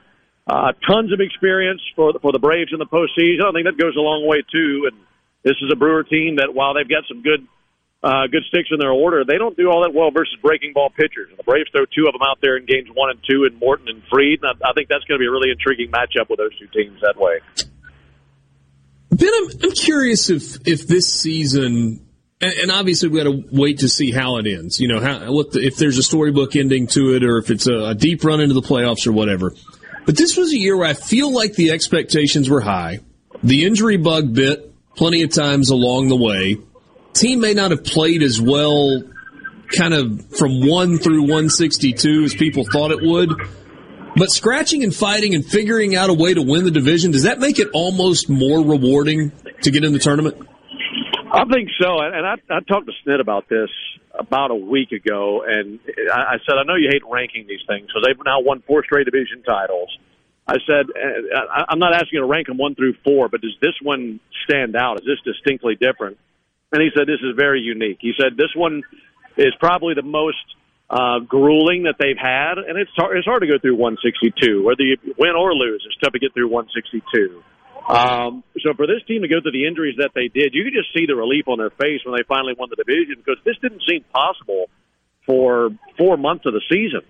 uh, 0.47 0.73
tons 0.89 1.13
of 1.13 1.21
experience 1.21 1.81
for 1.95 2.13
the, 2.13 2.19
for 2.19 2.33
the 2.33 2.41
Braves 2.41 2.73
in 2.73 2.79
the 2.79 2.91
postseason. 2.91 3.47
I 3.47 3.53
think 3.53 3.67
that 3.71 3.79
goes 3.79 3.95
a 3.95 4.03
long 4.03 4.27
way 4.27 4.43
too. 4.51 4.91
And 4.91 4.99
this 5.45 5.55
is 5.63 5.71
a 5.71 5.77
Brewer 5.77 6.03
team 6.03 6.37
that 6.37 6.55
while 6.55 6.75
they've 6.75 6.89
got 6.89 7.05
some 7.07 7.23
good 7.23 7.47
uh, 8.03 8.27
good 8.27 8.43
sticks 8.49 8.71
in 8.73 8.81
their 8.81 8.91
order, 8.91 9.25
they 9.25 9.37
don't 9.37 9.57
do 9.57 9.71
all 9.71 9.83
that 9.83 9.95
well 9.95 10.11
versus 10.11 10.35
breaking 10.43 10.73
ball 10.73 10.91
pitchers. 10.91 11.29
And 11.29 11.39
the 11.39 11.45
Braves 11.45 11.71
throw 11.71 11.85
two 11.85 12.09
of 12.09 12.13
them 12.13 12.23
out 12.27 12.39
there 12.43 12.57
in 12.57 12.67
games 12.67 12.89
one 12.93 13.11
and 13.11 13.21
two, 13.29 13.45
in 13.45 13.59
Morton 13.61 13.87
and 13.89 14.03
Fried. 14.11 14.41
And 14.43 14.59
I, 14.59 14.71
I 14.71 14.73
think 14.73 14.89
that's 14.89 15.05
going 15.05 15.21
to 15.21 15.23
be 15.23 15.29
a 15.29 15.31
really 15.31 15.51
intriguing 15.51 15.93
matchup 15.93 16.29
with 16.29 16.39
those 16.39 16.57
two 16.59 16.67
teams 16.75 17.01
that 17.03 17.15
way. 17.21 17.39
Ben, 19.13 19.31
I'm, 19.31 19.51
I'm 19.63 19.73
curious 19.73 20.31
if 20.31 20.67
if 20.67 20.89
this 20.89 21.13
season 21.13 22.07
And, 22.41 22.53
and 22.55 22.71
obviously, 22.71 23.09
we 23.09 23.19
got 23.19 23.31
to 23.31 23.45
wait 23.53 23.81
to 23.81 23.89
see 23.89 24.11
how 24.11 24.39
it 24.39 24.47
ends. 24.47 24.81
You 24.81 24.89
know, 24.89 25.01
how, 25.01 25.33
what 25.33 25.53
the, 25.53 25.61
if 25.61 25.77
there's 25.77 25.99
a 25.99 26.03
storybook 26.03 26.57
ending 26.57 26.87
to 26.89 27.15
it, 27.15 27.25
or 27.25 27.39
if 27.39 27.51
it's 27.51 27.67
a, 27.67 27.91
a 27.91 27.95
deep 27.95 28.25
run 28.25 28.41
into 28.41 28.55
the 28.55 28.63
playoffs, 28.63 29.07
or 29.07 29.13
whatever. 29.13 29.55
But 30.07 30.17
this 30.17 30.37
was 30.37 30.53
a 30.53 30.59
year 30.59 30.77
where 30.77 30.89
I 30.89 30.95
feel 30.95 31.33
like 31.33 31.55
the 31.55 31.71
expectations 31.71 32.49
were 32.49 32.61
high. 32.61 33.01
The 33.43 33.65
injury 33.65 33.97
bug 33.97 34.35
bit 34.35 34.71
plenty 34.97 35.23
of 35.23 35.31
times 35.31 35.71
along 35.71 36.09
the 36.09 36.17
way. 36.17 36.59
Team 37.13 37.41
may 37.41 37.55
not 37.55 37.71
have 37.71 37.85
played 37.85 38.23
as 38.23 38.41
well, 38.41 39.03
kind 39.77 39.95
of 39.95 40.37
from 40.37 40.67
one 40.67 40.99
through 40.99 41.23
162 41.23 42.25
as 42.25 42.35
people 42.35 42.65
thought 42.65 42.91
it 42.91 43.01
would. 43.03 43.31
But 44.17 44.31
scratching 44.31 44.83
and 44.83 44.95
fighting 44.95 45.35
and 45.35 45.45
figuring 45.45 45.95
out 45.95 46.11
a 46.11 46.15
way 46.15 46.35
to 46.35 46.43
win 46.43 46.65
the 46.65 46.71
division, 46.71 47.13
does 47.13 47.23
that 47.23 47.39
make 47.39 47.59
it 47.59 47.69
almost 47.73 48.29
more 48.29 48.65
rewarding 48.65 49.33
to 49.63 49.71
get 49.71 49.85
in 49.85 49.93
the 49.93 49.99
tournament? 49.99 50.49
I 51.33 51.45
think 51.45 51.69
so. 51.81 52.01
And 52.01 52.27
I, 52.27 52.35
I 52.51 52.61
talked 52.61 52.87
to 52.87 52.93
Snit 53.05 53.21
about 53.21 53.49
this 53.49 53.71
about 54.19 54.51
a 54.51 54.55
week 54.55 54.93
ago, 54.93 55.45
and 55.47 55.79
I 56.13 56.37
said, 56.47 56.57
I 56.59 56.65
know 56.65 56.75
you 56.75 56.89
hate 56.91 57.03
ranking 57.09 57.47
these 57.47 57.61
things, 57.69 57.89
so 57.95 58.01
they've 58.05 58.19
now 58.25 58.41
won 58.41 58.63
four 58.67 58.83
straight 58.85 59.05
division 59.05 59.43
titles. 59.43 59.97
I 60.47 60.57
said, 60.67 60.87
uh, 60.91 61.65
I'm 61.69 61.79
not 61.79 61.95
asking 61.95 62.15
you 62.15 62.21
to 62.21 62.27
rank 62.27 62.49
them 62.49 62.59
one 62.59 62.75
through 62.75 62.95
four, 63.05 63.29
but 63.29 63.41
does 63.41 63.57
this 63.63 63.75
one 63.83 64.19
stand 64.45 64.75
out? 64.75 65.01
Is 65.01 65.07
this 65.07 65.21
distinctly 65.25 65.77
different? 65.77 66.19
And 66.73 66.83
he 66.83 66.91
said, 66.97 67.07
this 67.07 67.21
is 67.23 67.37
very 67.37 67.61
unique. 67.61 67.99
He 68.01 68.13
said, 68.21 68.37
this 68.37 68.51
one 68.57 68.83
is 69.37 69.55
probably 69.61 69.95
the 69.95 70.03
most 70.03 70.43
uh, 70.89 71.21
grueling 71.21 71.85
that 71.85 71.97
they've 72.01 72.19
had, 72.19 72.59
and 72.59 72.77
it's 72.77 72.91
hard, 72.97 73.17
it's 73.17 73.27
hard 73.27 73.43
to 73.43 73.47
go 73.47 73.59
through 73.61 73.77
162. 73.77 74.65
Whether 74.65 74.83
you 74.83 74.97
win 75.17 75.37
or 75.37 75.55
lose, 75.55 75.85
it's 75.87 75.97
tough 76.03 76.13
to 76.13 76.19
get 76.19 76.35
through 76.35 76.49
162. 76.49 77.43
Um, 77.91 78.45
so 78.63 78.75
for 78.75 78.87
this 78.87 79.03
team 79.09 79.23
to 79.23 79.29
go 79.29 79.43
through 79.43 79.57
the 79.57 79.67
injuries 79.67 79.99
that 79.99 80.15
they 80.15 80.31
did, 80.31 80.55
you 80.55 80.63
could 80.63 80.75
just 80.75 80.95
see 80.95 81.07
the 81.07 81.19
relief 81.19 81.49
on 81.49 81.59
their 81.59 81.75
face 81.75 82.01
when 82.07 82.15
they 82.15 82.23
finally 82.23 82.55
won 82.55 82.71
the 82.71 82.79
division 82.79 83.19
because 83.19 83.43
this 83.45 83.59
didn't 83.59 83.83
seem 83.83 84.05
possible 84.15 84.71
for 85.27 85.71
four 85.99 86.17
months 86.17 86.47
of 86.47 86.55
the 86.55 86.63
season. 86.71 87.03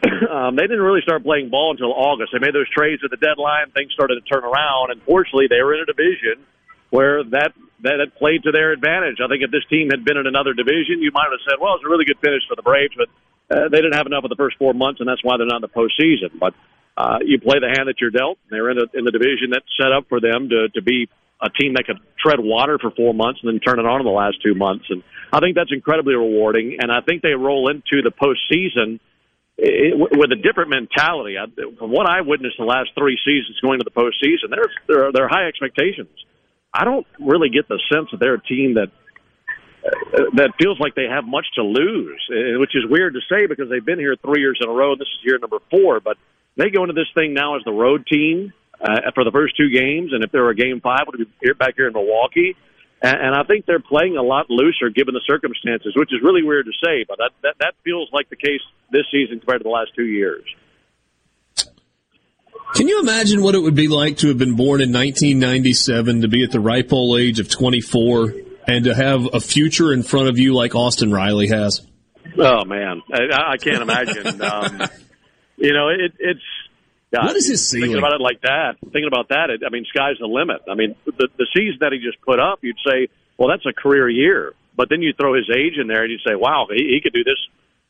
um, 0.32 0.56
they 0.56 0.64
didn't 0.64 0.80
really 0.80 1.04
start 1.04 1.22
playing 1.22 1.50
ball 1.52 1.76
until 1.76 1.92
August. 1.92 2.32
They 2.32 2.40
made 2.40 2.56
those 2.56 2.70
trades 2.72 3.04
at 3.04 3.12
the 3.12 3.20
deadline. 3.20 3.68
Things 3.76 3.92
started 3.92 4.16
to 4.16 4.24
turn 4.24 4.44
around, 4.44 4.96
and 4.96 5.02
fortunately, 5.04 5.46
they 5.52 5.60
were 5.60 5.76
in 5.76 5.84
a 5.84 5.88
division 5.88 6.40
where 6.88 7.22
that 7.36 7.52
that 7.84 8.00
had 8.00 8.16
played 8.16 8.48
to 8.48 8.50
their 8.50 8.72
advantage. 8.72 9.20
I 9.20 9.28
think 9.28 9.44
if 9.44 9.52
this 9.52 9.66
team 9.68 9.92
had 9.92 10.08
been 10.08 10.16
in 10.16 10.26
another 10.26 10.56
division, 10.56 11.04
you 11.04 11.12
might 11.12 11.28
have 11.28 11.44
said, 11.44 11.60
"Well, 11.60 11.76
it's 11.76 11.84
a 11.84 11.88
really 11.88 12.08
good 12.08 12.18
finish 12.24 12.40
for 12.48 12.56
the 12.56 12.64
Braves," 12.64 12.96
but 12.96 13.08
uh, 13.52 13.68
they 13.68 13.84
didn't 13.84 14.00
have 14.00 14.08
enough 14.08 14.24
of 14.24 14.32
the 14.32 14.40
first 14.40 14.56
four 14.56 14.72
months, 14.72 15.00
and 15.00 15.08
that's 15.08 15.20
why 15.20 15.36
they're 15.36 15.44
not 15.50 15.60
in 15.60 15.68
the 15.68 15.74
postseason. 15.76 16.32
But 16.40 16.54
uh, 16.96 17.18
you 17.24 17.40
play 17.40 17.58
the 17.58 17.68
hand 17.68 17.88
that 17.88 18.00
you're 18.00 18.10
dealt. 18.10 18.38
They're 18.50 18.70
in 18.70 18.78
the 18.78 18.88
in 18.94 19.04
the 19.04 19.10
division 19.10 19.50
that's 19.50 19.66
set 19.80 19.92
up 19.92 20.08
for 20.08 20.20
them 20.20 20.48
to 20.50 20.68
to 20.68 20.82
be 20.82 21.08
a 21.42 21.50
team 21.50 21.74
that 21.74 21.84
could 21.86 21.98
tread 22.18 22.38
water 22.40 22.78
for 22.80 22.90
four 22.92 23.12
months 23.12 23.40
and 23.42 23.52
then 23.52 23.60
turn 23.60 23.78
it 23.78 23.86
on 23.86 24.00
in 24.00 24.06
the 24.06 24.12
last 24.12 24.38
two 24.42 24.54
months. 24.54 24.86
And 24.88 25.02
I 25.32 25.40
think 25.40 25.56
that's 25.56 25.72
incredibly 25.72 26.14
rewarding. 26.14 26.78
And 26.80 26.90
I 26.90 27.00
think 27.00 27.22
they 27.22 27.34
roll 27.34 27.68
into 27.68 28.02
the 28.02 28.12
postseason 28.14 29.00
it, 29.58 29.94
with 29.98 30.32
a 30.32 30.36
different 30.36 30.70
mentality. 30.70 31.36
From 31.78 31.90
what 31.90 32.08
I 32.08 32.22
witnessed 32.22 32.56
the 32.58 32.64
last 32.64 32.90
three 32.96 33.18
seasons 33.24 33.58
going 33.60 33.80
to 33.80 33.84
the 33.84 33.94
postseason, 33.94 34.50
there's 34.50 34.72
there 34.86 35.08
are, 35.08 35.12
there 35.12 35.24
are 35.24 35.28
high 35.28 35.46
expectations. 35.46 36.14
I 36.72 36.84
don't 36.84 37.06
really 37.20 37.50
get 37.50 37.68
the 37.68 37.80
sense 37.92 38.08
that 38.10 38.18
they're 38.18 38.34
a 38.34 38.42
team 38.42 38.74
that 38.74 38.90
uh, 39.84 40.30
that 40.36 40.50
feels 40.58 40.80
like 40.80 40.94
they 40.94 41.06
have 41.10 41.24
much 41.24 41.46
to 41.56 41.62
lose, 41.62 42.20
which 42.58 42.74
is 42.74 42.84
weird 42.88 43.14
to 43.14 43.20
say 43.28 43.46
because 43.46 43.68
they've 43.68 43.84
been 43.84 43.98
here 43.98 44.16
three 44.16 44.40
years 44.40 44.58
in 44.62 44.68
a 44.68 44.72
row. 44.72 44.96
This 44.96 45.08
is 45.08 45.24
year 45.24 45.38
number 45.38 45.58
four, 45.70 46.00
but 46.00 46.16
they 46.56 46.70
go 46.70 46.82
into 46.82 46.94
this 46.94 47.10
thing 47.14 47.34
now 47.34 47.56
as 47.56 47.62
the 47.64 47.72
road 47.72 48.06
team 48.06 48.52
uh, 48.80 49.10
for 49.14 49.24
the 49.24 49.30
first 49.30 49.56
two 49.56 49.70
games, 49.70 50.12
and 50.12 50.24
if 50.24 50.32
there 50.32 50.42
were 50.42 50.50
a 50.50 50.56
game 50.56 50.80
five, 50.80 51.02
would 51.06 51.18
be 51.18 51.26
here 51.40 51.54
back 51.54 51.74
here 51.76 51.86
in 51.86 51.92
Milwaukee. 51.92 52.56
And, 53.02 53.16
and 53.16 53.34
I 53.34 53.42
think 53.44 53.66
they're 53.66 53.80
playing 53.80 54.16
a 54.16 54.22
lot 54.22 54.50
looser 54.50 54.90
given 54.90 55.14
the 55.14 55.22
circumstances, 55.26 55.94
which 55.96 56.12
is 56.12 56.20
really 56.22 56.42
weird 56.42 56.66
to 56.66 56.72
say, 56.84 57.04
but 57.08 57.18
that, 57.18 57.30
that 57.42 57.54
that 57.60 57.74
feels 57.84 58.08
like 58.12 58.28
the 58.30 58.36
case 58.36 58.60
this 58.90 59.04
season 59.10 59.40
compared 59.40 59.60
to 59.60 59.64
the 59.64 59.70
last 59.70 59.90
two 59.96 60.06
years. 60.06 60.44
Can 62.74 62.88
you 62.88 63.00
imagine 63.00 63.42
what 63.42 63.54
it 63.54 63.60
would 63.60 63.74
be 63.76 63.88
like 63.88 64.16
to 64.18 64.28
have 64.28 64.38
been 64.38 64.56
born 64.56 64.80
in 64.80 64.92
1997, 64.92 66.22
to 66.22 66.28
be 66.28 66.42
at 66.42 66.50
the 66.50 66.58
ripe 66.58 66.92
old 66.92 67.20
age 67.20 67.38
of 67.38 67.48
24, 67.48 68.34
and 68.66 68.84
to 68.86 68.94
have 68.94 69.28
a 69.32 69.40
future 69.40 69.92
in 69.92 70.02
front 70.02 70.28
of 70.28 70.38
you 70.38 70.54
like 70.54 70.74
Austin 70.74 71.12
Riley 71.12 71.48
has? 71.48 71.86
Oh 72.36 72.64
man, 72.64 73.02
I, 73.12 73.52
I 73.52 73.56
can't 73.58 73.82
imagine. 73.82 74.42
um, 74.42 74.82
you 75.56 75.72
know, 75.72 75.88
it, 75.88 76.12
it's 76.18 76.40
God, 77.12 77.26
what 77.26 77.36
is 77.36 77.46
his 77.46 77.68
ceiling? 77.68 77.90
Thinking 77.90 77.98
about 77.98 78.12
it 78.14 78.20
like 78.20 78.40
that, 78.42 78.76
thinking 78.80 79.06
about 79.06 79.28
that, 79.28 79.50
it, 79.50 79.62
I 79.64 79.70
mean, 79.70 79.84
sky's 79.84 80.18
the 80.18 80.26
limit. 80.26 80.62
I 80.68 80.74
mean, 80.74 80.96
the 81.04 81.28
the 81.36 81.46
season 81.54 81.78
that 81.80 81.92
he 81.92 81.98
just 81.98 82.20
put 82.22 82.40
up, 82.40 82.58
you'd 82.62 82.78
say, 82.86 83.08
well, 83.38 83.48
that's 83.48 83.66
a 83.66 83.72
career 83.72 84.08
year. 84.08 84.52
But 84.76 84.88
then 84.88 85.02
you 85.02 85.12
throw 85.12 85.34
his 85.34 85.48
age 85.54 85.78
in 85.80 85.86
there, 85.86 86.02
and 86.02 86.10
you 86.10 86.18
say, 86.26 86.34
wow, 86.34 86.66
he, 86.68 86.94
he 86.94 87.00
could 87.00 87.12
do 87.12 87.22
this 87.22 87.38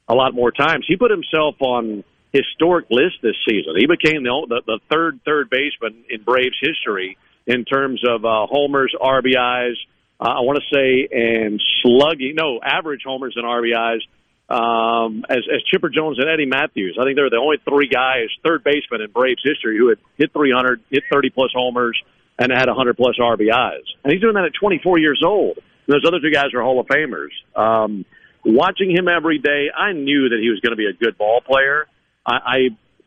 a 0.09 0.15
lot 0.15 0.35
more 0.35 0.51
times. 0.51 0.85
He 0.87 0.97
put 0.97 1.11
himself 1.11 1.57
on 1.61 2.05
historic 2.33 2.87
list 2.91 3.17
this 3.23 3.37
season. 3.49 3.75
He 3.77 3.87
became 3.87 4.23
the 4.25 4.47
the, 4.49 4.63
the 4.67 4.81
third 4.91 5.21
third 5.25 5.49
baseman 5.49 6.05
in 6.11 6.23
Braves 6.23 6.59
history 6.61 7.17
in 7.47 7.65
terms 7.65 8.03
of 8.07 8.25
uh, 8.25 8.47
homers, 8.47 8.95
RBIs. 9.01 9.77
Uh, 10.21 10.25
I 10.25 10.41
want 10.41 10.59
to 10.63 10.75
say 10.75 11.09
and 11.11 11.63
slugging, 11.83 12.35
no 12.37 12.61
average 12.63 13.03
homers 13.05 13.35
and 13.37 13.45
RBIs 13.45 14.01
um, 14.49 15.25
as, 15.29 15.45
as 15.53 15.63
Chipper 15.71 15.89
Jones 15.89 16.19
and 16.19 16.29
Eddie 16.29 16.47
Mathews. 16.47 16.99
I 17.01 17.05
think 17.05 17.17
they're 17.17 17.31
the 17.31 17.41
only 17.41 17.59
three 17.65 17.89
guys, 17.89 18.29
third 18.45 18.63
baseman 18.63 19.01
in 19.01 19.11
Braves 19.11 19.43
history, 19.43 19.79
who 19.79 19.89
had 19.89 19.99
hit 20.17 20.33
300, 20.33 20.81
hit 20.91 21.05
30 21.11 21.31
plus 21.31 21.51
homers, 21.55 22.01
and 22.39 22.53
had 22.53 22.69
100 22.69 22.97
plus 22.97 23.17
RBIs. 23.19 23.87
And 24.03 24.13
he's 24.13 24.21
doing 24.21 24.35
that 24.35 24.45
at 24.45 24.53
24 24.59 24.99
years 24.99 25.23
old. 25.25 25.59
And 25.87 25.95
those 25.95 26.05
other 26.07 26.21
two 26.21 26.31
guys 26.31 26.53
are 26.55 26.63
Hall 26.63 26.81
of 26.81 26.87
Famers. 26.87 27.33
Um, 27.57 28.05
watching 28.45 28.91
him 28.91 29.09
every 29.09 29.39
day, 29.39 29.69
I 29.75 29.93
knew 29.93 30.29
that 30.29 30.39
he 30.41 30.51
was 30.51 30.61
going 30.61 30.73
to 30.73 30.77
be 30.77 30.87
a 30.87 30.93
good 30.93 31.17
ball 31.17 31.41
player. 31.41 31.87
I, 32.27 32.35
I 32.35 32.59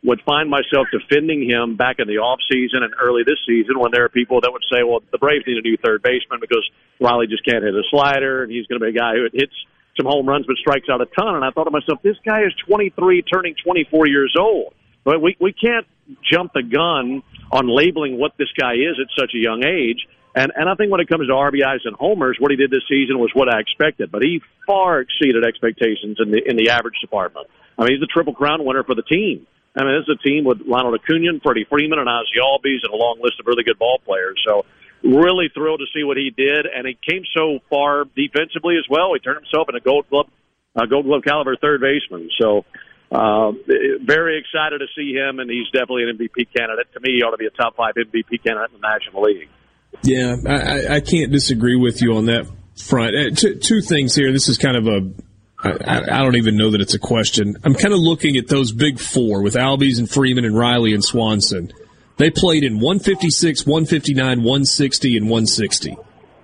would 0.04 0.22
find 0.22 0.48
myself 0.48 0.86
defending 0.92 1.48
him 1.48 1.76
back 1.76 1.96
in 1.98 2.06
the 2.06 2.18
off 2.18 2.38
season 2.50 2.82
and 2.82 2.94
early 3.00 3.22
this 3.26 3.38
season 3.46 3.78
when 3.78 3.90
there 3.90 4.04
are 4.04 4.08
people 4.08 4.40
that 4.40 4.52
would 4.52 4.62
say, 4.70 4.82
"Well, 4.82 5.02
the 5.10 5.18
Braves 5.18 5.44
need 5.46 5.58
a 5.58 5.60
new 5.60 5.76
third 5.76 6.02
baseman 6.02 6.38
because 6.40 6.62
Riley 7.00 7.26
just 7.26 7.44
can't 7.44 7.64
hit 7.64 7.74
a 7.74 7.82
slider, 7.90 8.44
and 8.44 8.52
he's 8.52 8.66
going 8.66 8.80
to 8.80 8.84
be 8.86 8.96
a 8.96 8.98
guy 8.98 9.14
who 9.14 9.26
hits 9.32 9.54
some 9.98 10.06
home 10.06 10.26
runs 10.26 10.46
but 10.46 10.56
strikes 10.56 10.88
out 10.88 11.00
a 11.00 11.06
ton. 11.06 11.34
And 11.34 11.44
I 11.44 11.50
thought 11.50 11.64
to 11.64 11.70
myself, 11.70 12.00
this 12.02 12.16
guy 12.24 12.42
is 12.46 12.54
23, 12.66 13.22
turning 13.22 13.54
24 13.62 14.08
years 14.08 14.34
old. 14.38 14.74
But 15.04 15.20
we 15.20 15.36
we 15.40 15.52
can't 15.52 15.86
jump 16.30 16.52
the 16.52 16.62
gun 16.62 17.22
on 17.50 17.68
labeling 17.68 18.18
what 18.18 18.32
this 18.38 18.48
guy 18.58 18.74
is 18.74 18.98
at 19.00 19.08
such 19.18 19.32
a 19.34 19.38
young 19.38 19.64
age. 19.64 20.06
And 20.34 20.52
and 20.54 20.68
I 20.68 20.74
think 20.74 20.92
when 20.92 21.00
it 21.00 21.08
comes 21.08 21.26
to 21.28 21.32
RBIs 21.32 21.84
and 21.84 21.96
homers, 21.96 22.36
what 22.38 22.50
he 22.50 22.56
did 22.56 22.70
this 22.70 22.84
season 22.88 23.18
was 23.18 23.30
what 23.34 23.48
I 23.48 23.60
expected. 23.60 24.10
But 24.10 24.22
he 24.22 24.42
far 24.66 25.00
exceeded 25.00 25.44
expectations 25.44 26.18
in 26.20 26.30
the 26.30 26.42
in 26.44 26.56
the 26.56 26.70
average 26.70 27.00
department. 27.00 27.46
I 27.78 27.84
mean, 27.84 27.92
he's 27.92 28.00
the 28.00 28.12
triple 28.12 28.34
crown 28.34 28.64
winner 28.64 28.84
for 28.84 28.94
the 28.94 29.02
team. 29.02 29.46
I 29.76 29.84
mean, 29.84 29.94
this 29.94 30.08
is 30.08 30.18
a 30.20 30.28
team 30.28 30.44
with 30.44 30.60
Ronald 30.66 30.98
Acuna, 30.98 31.38
Freddie 31.42 31.64
Freeman, 31.70 31.98
and 32.00 32.08
Ozzie 32.08 32.42
Albies, 32.42 32.82
and 32.82 32.92
a 32.92 32.96
long 32.96 33.20
list 33.22 33.38
of 33.38 33.46
really 33.46 33.62
good 33.62 33.78
ball 33.78 34.00
players. 34.04 34.42
So 34.46 34.66
really 35.02 35.48
thrilled 35.54 35.80
to 35.80 35.86
see 35.94 36.04
what 36.04 36.16
he 36.16 36.30
did, 36.30 36.66
and 36.66 36.86
he 36.86 36.96
came 37.08 37.22
so 37.36 37.58
far 37.70 38.04
defensively 38.16 38.76
as 38.76 38.84
well. 38.88 39.12
He 39.14 39.20
turned 39.20 39.44
himself 39.44 39.68
into 39.68 39.78
a 39.78 39.84
Gold 39.84 40.06
Glove, 40.10 40.28
uh, 40.76 40.86
Gold 40.86 41.06
Glove 41.06 41.22
caliber 41.24 41.56
third 41.56 41.80
baseman. 41.80 42.30
So 42.40 42.64
uh, 43.10 43.52
very 44.02 44.38
excited 44.38 44.78
to 44.78 44.86
see 44.96 45.12
him, 45.14 45.38
and 45.38 45.50
he's 45.50 45.66
definitely 45.72 46.04
an 46.04 46.18
MVP 46.18 46.48
candidate. 46.54 46.92
To 46.94 47.00
me, 47.00 47.16
he 47.16 47.22
ought 47.22 47.30
to 47.30 47.38
be 47.38 47.46
a 47.46 47.50
top 47.50 47.76
five 47.76 47.94
MVP 47.94 48.42
candidate 48.42 48.70
in 48.74 48.80
the 48.80 48.88
National 48.88 49.22
League. 49.22 49.48
Yeah, 50.02 50.36
I, 50.46 50.96
I 50.96 51.00
can't 51.00 51.32
disagree 51.32 51.76
with 51.76 52.02
you 52.02 52.16
on 52.16 52.26
that 52.26 52.46
front. 52.76 53.14
Uh, 53.16 53.30
two, 53.34 53.54
two 53.56 53.80
things 53.80 54.14
here. 54.14 54.32
This 54.32 54.48
is 54.48 54.58
kind 54.58 54.76
of 54.76 54.86
a 54.86 55.10
I, 55.60 56.20
I, 56.20 56.22
don't 56.22 56.36
even 56.36 56.56
know 56.56 56.70
that 56.70 56.80
it's 56.80 56.94
a 56.94 57.00
question. 57.00 57.56
I'm 57.64 57.74
kind 57.74 57.92
of 57.92 57.98
looking 57.98 58.36
at 58.36 58.46
those 58.46 58.70
big 58.70 59.00
four 59.00 59.42
with 59.42 59.54
Albies 59.54 59.98
and 59.98 60.08
Freeman 60.08 60.44
and 60.44 60.56
Riley 60.56 60.94
and 60.94 61.02
Swanson. 61.02 61.72
They 62.18 62.30
played 62.30 62.64
in 62.64 62.74
156, 62.74 63.66
159, 63.66 64.38
160, 64.38 65.16
and 65.16 65.30
160. 65.30 65.96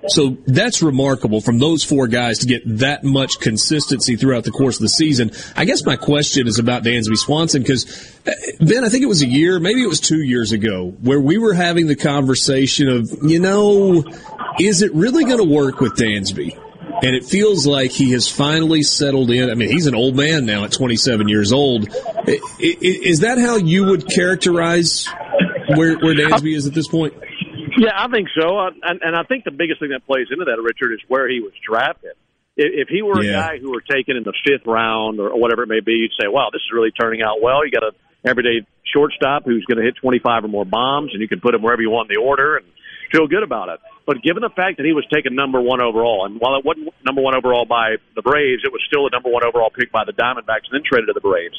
So 0.09 0.37
that's 0.47 0.83
remarkable 0.83 1.41
from 1.41 1.59
those 1.59 1.83
four 1.83 2.09
guys 2.09 2.39
to 2.41 2.47
get 2.47 2.63
that 2.79 3.05
much 3.05 3.41
consistency 3.41 4.17
throughout 4.17 4.45
the 4.45 4.51
course 4.51 4.77
of 4.77 4.83
the 4.83 4.89
season. 4.89 5.31
I 5.57 5.65
guess 5.65 5.85
my 5.85 5.97
question 5.97 6.47
is 6.47 6.59
about 6.59 6.83
Dansby 6.83 7.17
Swanson 7.17 7.63
because 7.63 7.87
uh, 8.27 8.33
Ben, 8.61 8.85
I 8.85 8.91
think 8.91 9.03
it 9.03 9.09
was 9.09 9.23
a 9.23 9.27
year, 9.27 9.59
maybe 9.59 9.83
it 9.83 9.89
was 9.89 10.01
two 10.01 10.23
years 10.23 10.53
ago, 10.53 10.95
where 11.01 11.21
we 11.21 11.39
were 11.39 11.55
having 11.55 11.87
the 11.87 11.97
conversation 11.97 12.89
of, 12.89 13.11
you 13.23 13.39
know, 13.39 14.05
is 14.61 14.83
it 14.83 14.93
really 14.95 15.25
going 15.25 15.39
to 15.39 15.45
work 15.45 15.81
with 15.81 15.95
Dansby? 15.97 16.61
And 17.03 17.17
it 17.17 17.25
feels 17.25 17.67
like 17.67 17.91
he 17.91 18.13
has 18.13 18.29
finally 18.29 18.83
settled 18.83 19.31
in. 19.31 19.51
I 19.51 19.55
mean, 19.55 19.71
he's 19.71 19.87
an 19.87 19.95
old 19.95 20.17
man 20.17 20.47
now 20.47 20.65
at 20.65 20.73
27 20.73 21.29
years 21.29 21.53
old. 21.53 21.89
Is 22.59 23.21
that 23.21 23.39
how 23.39 23.57
you 23.57 23.87
would 23.87 24.09
characterize 24.09 25.09
where 25.69 25.99
where 25.99 26.15
Dansby 26.15 26.57
is 26.57 26.67
at 26.67 26.75
this 26.75 26.89
point? 26.89 27.15
Yeah, 27.77 27.93
I 27.97 28.09
think 28.09 28.29
so, 28.39 28.59
and, 28.59 29.03
and 29.03 29.17
I 29.17 29.25
think 29.25 29.45
the 29.45 29.51
biggest 29.51 29.81
thing 29.81 29.91
that 29.91 30.07
plays 30.07 30.29
into 30.31 30.45
that, 30.45 30.63
Richard, 30.63 30.95
is 30.95 31.01
where 31.09 31.29
he 31.29 31.41
was 31.41 31.53
drafted. 31.67 32.13
If, 32.57 32.87
if 32.87 32.89
he 32.89 33.03
were 33.03 33.23
yeah. 33.23 33.31
a 33.31 33.35
guy 33.35 33.59
who 33.59 33.73
were 33.73 33.83
taken 33.83 34.17
in 34.17 34.23
the 34.23 34.33
fifth 34.47 34.67
round 34.67 35.19
or 35.19 35.35
whatever 35.35 35.65
it 35.65 35.69
may 35.69 35.81
be, 35.81 36.07
you'd 36.07 36.15
say, 36.21 36.29
"Wow, 36.29 36.51
this 36.53 36.63
is 36.63 36.71
really 36.73 36.93
turning 36.93 37.23
out 37.23 37.43
well." 37.43 37.65
You 37.65 37.73
got 37.73 37.83
a 37.83 37.93
everyday 38.25 38.67
shortstop 38.85 39.45
who's 39.45 39.65
going 39.67 39.79
to 39.79 39.85
hit 39.85 39.97
25 40.01 40.45
or 40.45 40.49
more 40.49 40.65
bombs, 40.65 41.11
and 41.13 41.21
you 41.21 41.29
can 41.29 41.41
put 41.41 41.55
him 41.55 41.63
wherever 41.63 41.83
you 41.83 41.91
want 41.91 42.11
in 42.11 42.15
the 42.15 42.23
order 42.23 42.57
and 42.57 42.67
feel 43.13 43.27
good 43.27 43.43
about 43.43 43.69
it. 43.69 43.81
But 44.07 44.23
given 44.23 44.43
the 44.43 44.53
fact 44.55 44.77
that 44.77 44.87
he 44.87 44.93
was 44.93 45.07
taken 45.13 45.35
number 45.35 45.61
one 45.61 45.81
overall, 45.81 46.27
and 46.27 46.39
while 46.39 46.59
it 46.59 46.65
wasn't 46.65 46.93
number 47.05 47.23
one 47.23 47.35
overall 47.35 47.65
by 47.65 47.97
the 48.15 48.23
Braves, 48.23 48.63
it 48.65 48.73
was 48.73 48.83
still 48.87 49.07
a 49.07 49.11
number 49.11 49.31
one 49.31 49.45
overall 49.45 49.71
pick 49.71 49.91
by 49.91 50.05
the 50.05 50.13
Diamondbacks 50.13 50.69
and 50.69 50.77
then 50.77 50.83
traded 50.85 51.09
to 51.09 51.15
the 51.15 51.25
Braves. 51.25 51.59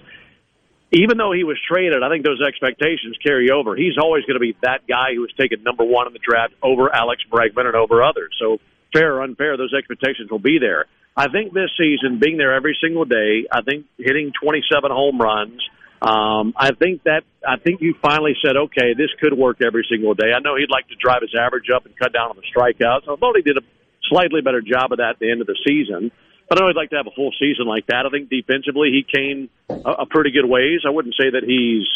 Even 0.95 1.17
though 1.17 1.33
he 1.33 1.43
was 1.43 1.59
traded, 1.67 2.03
I 2.03 2.09
think 2.09 2.23
those 2.23 2.41
expectations 2.41 3.19
carry 3.21 3.51
over. 3.51 3.75
He's 3.75 3.97
always 4.01 4.23
going 4.23 4.39
to 4.39 4.39
be 4.39 4.55
that 4.63 4.87
guy 4.87 5.11
who 5.13 5.21
was 5.21 5.33
taken 5.37 5.61
number 5.61 5.83
one 5.83 6.07
in 6.07 6.13
the 6.13 6.23
draft 6.23 6.53
over 6.63 6.87
Alex 6.87 7.21
Bregman 7.29 7.67
and 7.67 7.75
over 7.75 8.01
others. 8.01 8.31
So 8.39 8.59
fair 8.93 9.15
or 9.15 9.23
unfair, 9.23 9.57
those 9.57 9.73
expectations 9.73 10.31
will 10.31 10.39
be 10.39 10.57
there. 10.57 10.85
I 11.17 11.27
think 11.27 11.51
this 11.51 11.69
season, 11.77 12.19
being 12.19 12.37
there 12.37 12.55
every 12.55 12.77
single 12.81 13.03
day, 13.03 13.43
I 13.51 13.61
think 13.61 13.87
hitting 13.97 14.31
27 14.41 14.89
home 14.89 15.19
runs, 15.19 15.59
um, 16.01 16.53
I 16.55 16.71
think 16.71 17.03
that 17.03 17.23
I 17.45 17.57
think 17.57 17.81
you 17.81 17.95
finally 18.01 18.35
said, 18.45 18.55
okay, 18.55 18.93
this 18.95 19.11
could 19.19 19.35
work 19.35 19.59
every 19.59 19.85
single 19.89 20.13
day. 20.13 20.31
I 20.31 20.39
know 20.39 20.55
he'd 20.55 20.71
like 20.71 20.87
to 20.87 20.95
drive 20.95 21.23
his 21.23 21.35
average 21.35 21.67
up 21.75 21.85
and 21.85 21.97
cut 21.97 22.13
down 22.13 22.31
on 22.31 22.37
the 22.37 22.47
strikeouts. 22.55 23.03
I 23.03 23.15
thought 23.15 23.35
he 23.35 23.41
did 23.41 23.57
a 23.57 23.65
slightly 24.07 24.39
better 24.39 24.61
job 24.61 24.91
of 24.91 24.99
that 24.99 25.15
at 25.15 25.19
the 25.19 25.31
end 25.31 25.41
of 25.41 25.47
the 25.47 25.57
season. 25.67 26.11
But 26.47 26.57
I 26.57 26.61
know 26.61 26.67
he'd 26.67 26.75
like 26.75 26.91
to 26.91 26.97
have 26.97 27.07
a 27.07 27.15
full 27.15 27.31
season 27.39 27.65
like 27.65 27.87
that. 27.87 28.05
I 28.05 28.09
think 28.09 28.29
defensively 28.29 28.91
he 28.91 29.03
came 29.03 29.49
a, 29.69 30.03
a 30.03 30.05
pretty 30.05 30.31
good 30.31 30.45
ways. 30.45 30.81
I 30.85 30.91
wouldn't 30.91 31.15
say 31.15 31.31
that 31.31 31.43
he's 31.43 31.87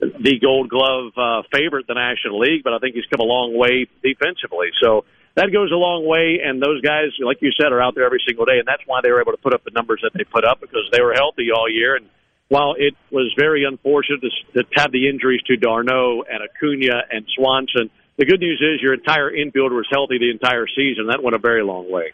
the 0.00 0.38
Gold 0.40 0.68
Glove 0.68 1.12
uh, 1.16 1.42
favorite 1.52 1.86
the 1.86 1.94
National 1.94 2.40
League, 2.40 2.62
but 2.62 2.72
I 2.74 2.78
think 2.78 2.94
he's 2.94 3.06
come 3.06 3.20
a 3.20 3.28
long 3.28 3.56
way 3.56 3.86
defensively. 4.02 4.68
So 4.82 5.04
that 5.34 5.50
goes 5.52 5.72
a 5.72 5.76
long 5.76 6.06
way. 6.06 6.40
And 6.44 6.60
those 6.60 6.80
guys, 6.80 7.16
like 7.20 7.38
you 7.40 7.50
said, 7.58 7.72
are 7.72 7.80
out 7.80 7.94
there 7.94 8.04
every 8.04 8.22
single 8.26 8.44
day, 8.44 8.58
and 8.58 8.66
that's 8.66 8.82
why 8.86 9.00
they 9.02 9.10
were 9.10 9.20
able 9.20 9.32
to 9.32 9.38
put 9.38 9.54
up 9.54 9.64
the 9.64 9.72
numbers 9.74 10.00
that 10.02 10.12
they 10.14 10.24
put 10.24 10.44
up 10.44 10.60
because 10.60 10.88
they 10.92 11.00
were 11.00 11.14
healthy 11.14 11.48
all 11.54 11.70
year. 11.70 11.96
And 11.96 12.06
while 12.48 12.74
it 12.76 12.94
was 13.10 13.32
very 13.38 13.64
unfortunate 13.64 14.20
to, 14.20 14.62
to 14.62 14.68
have 14.76 14.92
the 14.92 15.08
injuries 15.08 15.40
to 15.46 15.56
d'Arnaud 15.56 16.24
and 16.30 16.42
Acuna 16.42 17.02
and 17.10 17.26
Swanson, 17.34 17.90
the 18.16 18.26
good 18.26 18.40
news 18.40 18.60
is 18.60 18.82
your 18.82 18.94
entire 18.94 19.30
infielder 19.30 19.74
was 19.74 19.88
healthy 19.90 20.18
the 20.18 20.30
entire 20.30 20.66
season. 20.68 21.08
That 21.08 21.22
went 21.22 21.34
a 21.34 21.40
very 21.40 21.64
long 21.64 21.90
way. 21.90 22.12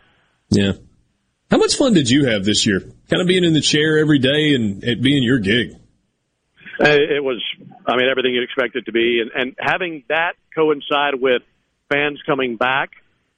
Yeah. 0.48 0.72
How 1.50 1.58
much 1.58 1.76
fun 1.76 1.94
did 1.94 2.08
you 2.08 2.26
have 2.26 2.44
this 2.44 2.64
year? 2.64 2.80
Kind 2.80 3.20
of 3.20 3.26
being 3.26 3.44
in 3.44 3.54
the 3.54 3.60
chair 3.60 3.98
every 3.98 4.20
day 4.20 4.54
and 4.54 4.84
it 4.84 5.02
being 5.02 5.22
your 5.22 5.38
gig. 5.38 5.74
Uh, 6.80 6.88
it 6.88 7.22
was, 7.22 7.42
I 7.86 7.96
mean, 7.96 8.08
everything 8.08 8.34
you'd 8.34 8.44
expect 8.44 8.76
it 8.76 8.86
to 8.86 8.92
be, 8.92 9.20
and, 9.20 9.30
and 9.34 9.56
having 9.58 10.04
that 10.08 10.32
coincide 10.54 11.20
with 11.20 11.42
fans 11.92 12.22
coming 12.24 12.56
back, 12.56 12.90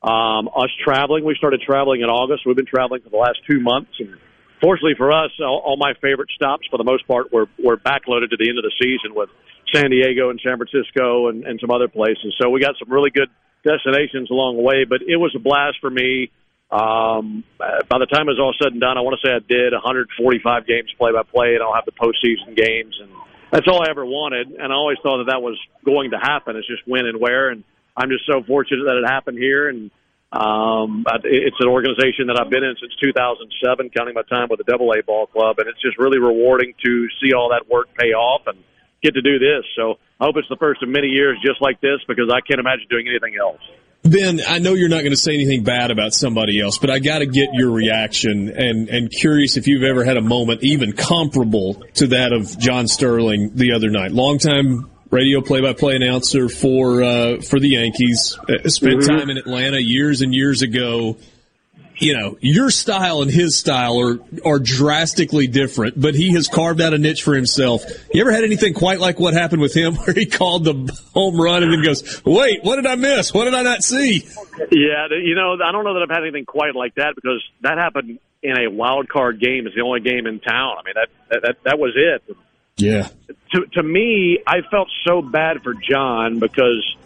um, 0.03 0.49
us 0.55 0.71
traveling. 0.85 1.25
We 1.25 1.35
started 1.37 1.63
traveling 1.63 2.03
in 2.03 2.09
August. 2.09 2.43
We've 2.47 2.55
been 2.55 2.67
traveling 2.67 3.03
for 3.03 3.09
the 3.09 3.17
last 3.17 3.39
two 3.51 3.59
months, 3.59 3.91
and 3.99 4.17
fortunately 4.61 4.95
for 4.97 5.11
us, 5.11 5.31
all, 5.41 5.63
all 5.65 5.77
my 5.77 5.95
favorite 6.01 6.29
stops, 6.37 6.69
for 6.71 6.77
the 6.77 6.85
most 6.85 7.07
part, 7.09 7.33
were 7.33 7.47
were 7.59 7.77
backloaded 7.77 8.31
to 8.31 8.37
the 8.39 8.49
end 8.49 8.59
of 8.59 8.65
the 8.65 8.73
season 8.79 9.15
with 9.15 9.31
San 9.75 9.91
Diego 9.91 10.31
and 10.31 10.39
San 10.45 10.59
Francisco 10.59 11.29
and, 11.29 11.45
and 11.45 11.59
some 11.61 11.71
other 11.71 11.89
places. 11.89 12.35
So 12.41 12.51
we 12.51 12.61
got 12.61 12.75
some 12.79 12.93
really 12.93 13.11
good 13.11 13.29
destinations 13.65 14.31
along 14.31 14.57
the 14.57 14.63
way. 14.63 14.85
But 14.85 15.03
it 15.03 15.17
was 15.17 15.35
a 15.35 15.41
blast 15.41 15.79
for 15.81 15.91
me. 15.91 16.31
Um, 16.73 17.45
by 17.61 18.01
the 18.01 18.09
time 18.09 18.33
it 18.33 18.33
was 18.33 18.41
all 18.41 18.57
said 18.57 18.73
and 18.73 18.81
done, 18.81 18.97
I 18.97 19.03
want 19.05 19.21
to 19.21 19.29
say 19.29 19.35
I 19.37 19.45
did 19.45 19.77
145 19.77 20.67
games 20.67 20.89
play 20.97 21.13
by 21.13 21.23
play, 21.23 21.53
and 21.53 21.63
I'll 21.63 21.77
have 21.77 21.85
the 21.85 21.93
postseason 21.93 22.57
games, 22.57 22.97
and 22.97 23.13
that's 23.53 23.69
all 23.69 23.85
I 23.85 23.91
ever 23.91 24.07
wanted. 24.07 24.57
And 24.57 24.73
I 24.73 24.75
always 24.75 24.97
thought 25.03 25.19
that 25.21 25.29
that 25.29 25.43
was 25.45 25.61
going 25.85 26.13
to 26.13 26.19
happen. 26.19 26.57
It's 26.57 26.67
just 26.67 26.81
when 26.89 27.05
and 27.05 27.21
where, 27.21 27.51
and 27.51 27.63
I'm 27.95 28.09
just 28.09 28.25
so 28.25 28.43
fortunate 28.43 28.89
that 28.89 28.97
it 28.97 29.05
happened 29.05 29.37
here. 29.37 29.69
And 29.69 29.91
um, 30.33 31.05
it's 31.29 31.61
an 31.61 31.69
organization 31.69 32.33
that 32.33 32.41
I've 32.41 32.49
been 32.49 32.65
in 32.65 32.73
since 32.81 32.97
2007, 33.05 33.93
counting 33.93 34.17
my 34.17 34.25
time 34.25 34.49
with 34.49 34.57
the 34.57 34.65
Double 34.65 34.89
A 34.97 35.05
ball 35.05 35.27
club, 35.29 35.61
and 35.61 35.69
it's 35.69 35.81
just 35.85 35.99
really 35.99 36.19
rewarding 36.19 36.73
to 36.83 37.07
see 37.21 37.37
all 37.37 37.53
that 37.53 37.69
work 37.69 37.93
pay 38.01 38.17
off 38.17 38.49
and 38.49 38.57
get 39.05 39.13
to 39.13 39.21
do 39.21 39.39
this. 39.39 39.69
So 39.77 40.01
I 40.17 40.25
hope 40.25 40.41
it's 40.41 40.49
the 40.49 40.57
first 40.57 40.83
of 40.83 40.89
many 40.89 41.09
years 41.09 41.37
just 41.45 41.61
like 41.61 41.83
this 41.83 42.01
because 42.09 42.33
I 42.33 42.41
can't 42.41 42.61
imagine 42.61 42.87
doing 42.89 43.09
anything 43.13 43.37
else. 43.37 43.61
Ben, 44.05 44.41
I 44.49 44.59
know 44.59 44.75
you're 44.75 44.89
not 44.89 45.01
going 45.01 45.13
to 45.13 45.17
say 45.17 45.35
anything 45.35 45.63
bad 45.63 45.93
about 45.93 46.13
somebody 46.13 46.61
else, 46.61 46.77
but 46.77 46.91
I 46.91 46.99
got 46.99 47.21
to 47.21 47.27
get 47.27 47.51
your 47.53 47.71
reaction 47.71 48.49
and, 48.49 48.89
and 48.89 49.11
curious 49.11 49.57
if 49.57 49.69
you've 49.69 49.85
ever 49.85 50.05
had 50.05 50.17
a 50.17 50.21
moment 50.21 50.65
even 50.65 50.93
comparable 50.93 51.75
to 51.95 52.09
that 52.09 52.33
of 52.33 52.59
John 52.59 52.89
Sterling 52.89 53.53
the 53.55 53.73
other 53.73 53.91
night. 53.91 54.11
Longtime 54.11 54.91
radio 55.13 55.41
play-by-play 55.41 55.95
announcer 55.95 56.49
for 56.49 57.03
uh, 57.03 57.41
for 57.43 57.61
the 57.61 57.69
Yankees. 57.69 58.37
Uh, 58.49 58.69
spent 58.69 59.01
mm-hmm. 59.01 59.19
time 59.19 59.31
in 59.31 59.37
Atlanta 59.37 59.79
years 59.79 60.21
and 60.21 60.35
years 60.35 60.63
ago. 60.63 61.17
You 62.03 62.19
know, 62.19 62.37
your 62.41 62.71
style 62.71 63.23
and 63.23 63.31
his 63.31 63.57
style 63.57 64.01
are 64.01 64.19
are 64.45 64.59
drastically 64.59 65.47
different, 65.47 66.01
but 66.01 66.15
he 66.15 66.33
has 66.33 66.49
carved 66.49 66.81
out 66.81 66.95
a 66.95 66.99
niche 66.99 67.23
for 67.23 67.35
himself. 67.35 67.85
You 68.13 68.23
ever 68.23 68.33
had 68.33 68.45
anything 68.45 68.75
quite 68.75 68.99
like 68.99 69.21
what 69.21 69.35
happened 69.35 69.63
with 69.63 69.75
him, 69.75 69.95
where 70.05 70.15
he 70.15 70.27
called 70.27 70.65
the 70.65 70.99
home 71.15 71.41
run 71.41 71.63
and 71.63 71.73
then 71.73 71.83
goes, 71.83 72.23
"Wait, 72.25 72.65
what 72.65 72.77
did 72.77 72.87
I 72.87 72.97
miss? 72.97 73.33
What 73.33 73.45
did 73.45 73.55
I 73.55 73.63
not 73.63 73.85
see?" 73.85 74.27
Yeah, 74.71 75.07
you 75.11 75.35
know, 75.35 75.55
I 75.65 75.71
don't 75.73 75.85
know 75.85 75.95
that 75.95 76.03
I've 76.03 76.11
had 76.15 76.23
anything 76.23 76.45
quite 76.45 76.75
like 76.75 76.97
that 76.97 77.15
because 77.15 77.43
that 77.61 77.79
happened 77.79 78.19
in 78.43 78.59
a 78.59 78.69
wild 78.69 79.09
card 79.09 79.41
game. 79.41 79.67
It's 79.67 79.75
the 79.75 79.83
only 79.83 80.01
game 80.01 80.27
in 80.27 80.41
town. 80.41 80.77
I 80.79 80.83
mean, 80.85 80.95
that 80.95 81.43
that 81.43 81.57
that 81.65 81.79
was 81.79 81.93
it. 81.95 82.37
Yeah. 82.77 83.09
To 83.53 83.67
to 83.75 83.83
me, 83.83 84.39
I 84.47 84.63
felt 84.71 84.89
so 85.07 85.23
bad 85.23 85.63
for 85.63 85.75
John 85.75 86.39
because 86.39 86.97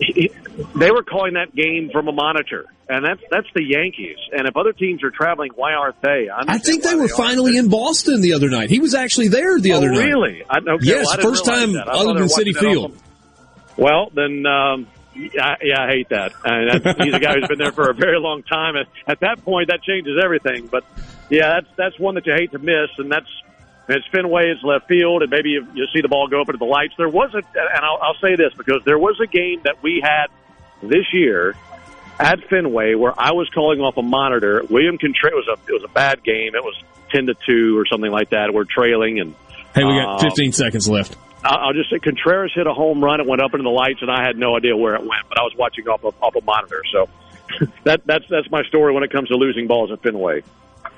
he, 0.00 0.30
they 0.74 0.90
were 0.90 1.02
calling 1.02 1.34
that 1.34 1.54
game 1.54 1.90
from 1.92 2.08
a 2.08 2.12
monitor, 2.12 2.66
and 2.92 3.04
that's 3.04 3.22
that's 3.30 3.46
the 3.54 3.64
Yankees. 3.64 4.18
And 4.32 4.46
if 4.46 4.56
other 4.56 4.72
teams 4.72 5.02
are 5.02 5.10
traveling, 5.10 5.50
why 5.54 5.72
aren't 5.72 6.00
they? 6.02 6.28
I, 6.28 6.44
I 6.46 6.58
think 6.58 6.82
they 6.82 6.94
were 6.94 7.08
they 7.08 7.14
finally 7.14 7.56
in 7.56 7.68
Boston 7.68 8.20
the 8.20 8.34
other 8.34 8.50
night. 8.50 8.68
He 8.68 8.80
was 8.80 8.94
actually 8.94 9.28
there 9.28 9.58
the 9.58 9.72
oh, 9.72 9.78
other 9.78 9.90
night. 9.90 10.04
Really? 10.04 10.42
I, 10.48 10.58
okay, 10.58 10.84
yes, 10.84 11.06
well, 11.06 11.30
first 11.30 11.44
time 11.44 11.74
other 11.74 12.14
than 12.14 12.28
Citi 12.28 12.56
Field. 12.56 12.96
Well, 13.76 14.10
then. 14.14 14.44
Um, 14.46 14.86
yeah, 15.14 15.56
yeah, 15.62 15.82
I 15.82 15.88
hate 15.88 16.08
that. 16.08 16.32
And 16.42 16.70
that's, 16.70 16.98
he's 17.04 17.12
a 17.12 17.20
guy 17.20 17.34
who's 17.34 17.46
been 17.46 17.58
there 17.58 17.72
for 17.72 17.90
a 17.90 17.94
very 17.94 18.18
long 18.18 18.42
time. 18.44 18.76
At, 18.76 18.86
at 19.06 19.20
that 19.20 19.44
point, 19.44 19.68
that 19.68 19.82
changes 19.82 20.18
everything. 20.22 20.68
But 20.68 20.84
yeah, 21.28 21.60
that's 21.60 21.66
that's 21.76 21.98
one 21.98 22.14
that 22.14 22.24
you 22.24 22.32
hate 22.34 22.52
to 22.52 22.58
miss, 22.58 22.88
and 22.96 23.12
that's 23.12 23.28
it's 23.88 24.06
Fenway, 24.08 24.50
it's 24.50 24.62
left 24.62 24.88
field, 24.88 25.22
and 25.22 25.30
maybe 25.30 25.50
you, 25.50 25.66
you 25.74 25.86
see 25.92 26.00
the 26.00 26.08
ball 26.08 26.28
go 26.28 26.40
up 26.40 26.48
into 26.48 26.58
the 26.58 26.64
lights. 26.64 26.94
There 26.96 27.08
was 27.08 27.34
a, 27.34 27.38
and 27.38 27.84
I'll, 27.84 27.98
I'll 28.00 28.20
say 28.22 28.36
this 28.36 28.54
because 28.56 28.80
there 28.84 28.98
was 28.98 29.18
a 29.20 29.26
game 29.26 29.60
that 29.64 29.82
we 29.82 30.00
had 30.02 30.28
this 30.82 31.12
year 31.12 31.54
at 32.18 32.38
Fenway 32.48 32.94
where 32.94 33.12
I 33.18 33.32
was 33.32 33.48
calling 33.54 33.80
off 33.80 33.96
a 33.96 34.02
monitor. 34.02 34.62
William 34.68 34.98
Contreras 34.98 35.46
was 35.46 35.58
a 35.58 35.70
it 35.70 35.72
was 35.72 35.84
a 35.84 35.92
bad 35.92 36.22
game. 36.24 36.54
It 36.54 36.62
was 36.62 36.80
ten 37.10 37.26
to 37.26 37.34
two 37.46 37.78
or 37.78 37.86
something 37.86 38.10
like 38.10 38.30
that. 38.30 38.52
We're 38.52 38.64
trailing, 38.64 39.20
and 39.20 39.34
hey, 39.74 39.84
we 39.84 39.92
got 39.92 40.14
um, 40.14 40.20
fifteen 40.20 40.52
seconds 40.52 40.88
left. 40.88 41.16
I'll 41.44 41.72
just 41.72 41.90
say 41.90 41.98
Contreras 41.98 42.52
hit 42.54 42.66
a 42.66 42.72
home 42.72 43.02
run. 43.02 43.20
It 43.20 43.26
went 43.26 43.42
up 43.42 43.52
into 43.52 43.64
the 43.64 43.70
lights, 43.70 44.00
and 44.00 44.10
I 44.10 44.24
had 44.24 44.36
no 44.36 44.56
idea 44.56 44.76
where 44.76 44.94
it 44.94 45.00
went. 45.00 45.28
But 45.28 45.40
I 45.40 45.42
was 45.42 45.54
watching 45.58 45.88
off 45.88 46.04
a, 46.04 46.08
off 46.22 46.36
a 46.36 46.44
monitor, 46.44 46.82
so 46.92 47.08
that 47.84 48.02
that's 48.06 48.24
that's 48.30 48.50
my 48.50 48.62
story 48.64 48.94
when 48.94 49.02
it 49.02 49.10
comes 49.10 49.28
to 49.28 49.34
losing 49.34 49.66
balls 49.66 49.90
at 49.90 50.02
Fenway. 50.02 50.42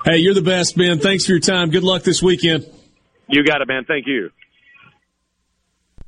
Hey, 0.05 0.17
you're 0.17 0.35
the 0.35 0.43
best, 0.43 0.77
Ben. 0.77 0.99
Thanks 0.99 1.25
for 1.25 1.31
your 1.31 1.39
time. 1.39 1.71
Good 1.71 1.83
luck 1.83 2.03
this 2.03 2.21
weekend. 2.21 2.65
You 3.27 3.43
got 3.43 3.61
it, 3.61 3.67
man. 3.67 3.85
Thank 3.85 4.05
you. 4.05 4.29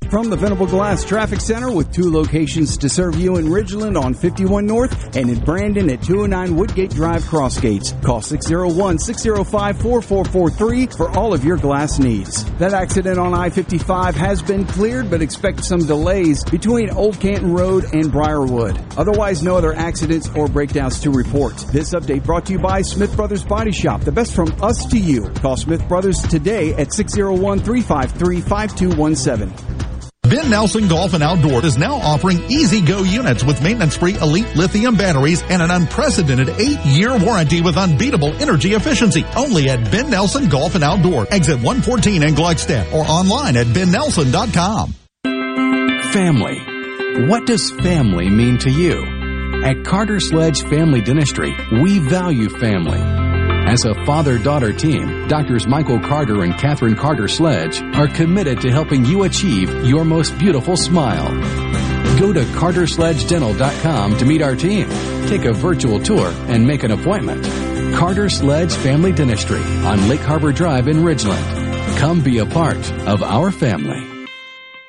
From 0.10 0.30
the 0.30 0.38
Venable 0.38 0.68
Glass 0.68 1.04
Traffic 1.04 1.42
Center 1.42 1.70
with 1.70 1.92
two 1.92 2.10
locations 2.10 2.78
to 2.78 2.88
serve 2.88 3.18
you 3.18 3.36
in 3.36 3.48
Ridgeland 3.48 4.02
on 4.02 4.14
51 4.14 4.66
North 4.66 5.18
and 5.18 5.30
in 5.30 5.38
Brandon 5.42 5.90
at 5.90 6.02
209 6.02 6.56
Woodgate 6.56 6.92
Drive 6.92 7.24
Crossgates. 7.24 7.92
Call 8.04 8.22
601-605-4443 8.22 10.96
for 10.96 11.10
all 11.10 11.34
of 11.34 11.44
your 11.44 11.58
glass 11.58 12.00
needs. 12.00 12.46
That 12.54 12.74
accident 12.74 13.20
on 13.20 13.34
I-55 13.34 14.14
has 14.14 14.42
been 14.42 14.66
cleared 14.66 15.10
but 15.10 15.22
expect 15.22 15.66
some 15.66 15.86
delays 15.86 16.46
between 16.46 16.90
Old 16.90 17.20
Canton 17.20 17.54
Road 17.54 17.94
and 17.94 18.10
Briarwood. 18.10 18.80
Otherwise, 18.98 19.44
no 19.44 19.58
other 19.58 19.74
accidents 19.74 20.30
or 20.36 20.48
breakdowns 20.48 21.02
to 21.02 21.12
report. 21.12 21.58
This 21.74 21.94
update 21.94 22.24
brought 22.24 22.46
to 22.46 22.54
you 22.54 22.60
by 22.60 22.82
Smith 22.82 23.14
Brothers 23.14 23.44
Body 23.44 23.74
Shop, 23.74 24.00
the 24.02 24.14
best 24.14 24.34
from 24.34 24.56
us 24.62 24.86
to 24.86 24.98
you. 24.98 25.28
Call 25.42 25.58
Smith 25.58 25.86
Brothers 25.90 26.22
today 26.22 26.74
at 26.76 26.92
601-353-5217. 26.92 29.74
Ben 30.30 30.50
Nelson 30.50 30.88
Golf 30.88 31.14
and 31.14 31.24
Outdoor 31.24 31.64
is 31.66 31.78
now 31.78 31.96
offering 31.96 32.44
easy 32.52 32.82
go 32.82 33.04
units 33.04 33.44
with 33.44 33.62
maintenance 33.62 33.96
free 33.96 34.16
elite 34.16 34.56
lithium 34.56 34.96
batteries 34.96 35.42
and 35.44 35.62
an 35.62 35.72
unprecedented 35.72 36.50
eight 36.60 36.80
year 36.86 37.18
warranty 37.18 37.62
with 37.62 37.78
unbeatable 37.78 38.34
energy 38.42 38.74
efficiency. 38.74 39.24
Only 39.36 39.70
at 39.70 39.90
Ben 39.92 40.10
Nelson 40.10 40.50
Golf 40.50 40.76
and 40.76 40.84
Outdoor, 40.84 41.28
exit 41.32 41.58
114 41.58 42.24
in 42.24 42.34
Gluckstadt 42.34 42.92
or 42.92 43.06
online 43.06 43.56
at 43.56 43.68
bennelson.com. 43.68 44.94
Family. 46.12 47.28
What 47.28 47.46
does 47.46 47.72
family 47.72 48.30
mean 48.30 48.58
to 48.60 48.72
you? 48.72 49.64
At 49.64 49.86
Carter 49.86 50.20
Sledge 50.20 50.62
Family 50.64 51.02
Dentistry, 51.02 51.56
we 51.82 52.00
value 52.00 52.50
family. 52.50 53.27
As 53.68 53.84
a 53.84 53.94
father-daughter 54.06 54.72
team, 54.72 55.28
Doctors 55.28 55.68
Michael 55.68 56.00
Carter 56.00 56.44
and 56.44 56.58
Catherine 56.58 56.96
Carter 56.96 57.28
Sledge 57.28 57.82
are 57.96 58.08
committed 58.08 58.62
to 58.62 58.72
helping 58.72 59.04
you 59.04 59.24
achieve 59.24 59.70
your 59.86 60.06
most 60.06 60.38
beautiful 60.38 60.78
smile. 60.78 61.28
Go 62.18 62.32
to 62.32 62.46
cartersledgedental.com 62.56 64.18
to 64.20 64.26
meet 64.26 64.42
our 64.42 64.56
team, 64.56 64.88
take 65.28 65.44
a 65.44 65.52
virtual 65.52 66.00
tour, 66.00 66.34
and 66.48 66.66
make 66.66 66.84
an 66.84 66.92
appointment. 66.92 67.44
Carter 67.94 68.30
Sledge 68.30 68.74
Family 68.74 69.12
Dentistry 69.12 69.62
on 69.84 70.08
Lake 70.08 70.22
Harbor 70.22 70.54
Drive 70.54 70.88
in 70.88 71.00
Ridgeland. 71.00 71.98
Come 71.98 72.22
be 72.22 72.38
a 72.38 72.46
part 72.46 72.90
of 73.02 73.22
our 73.22 73.52
family. 73.52 74.02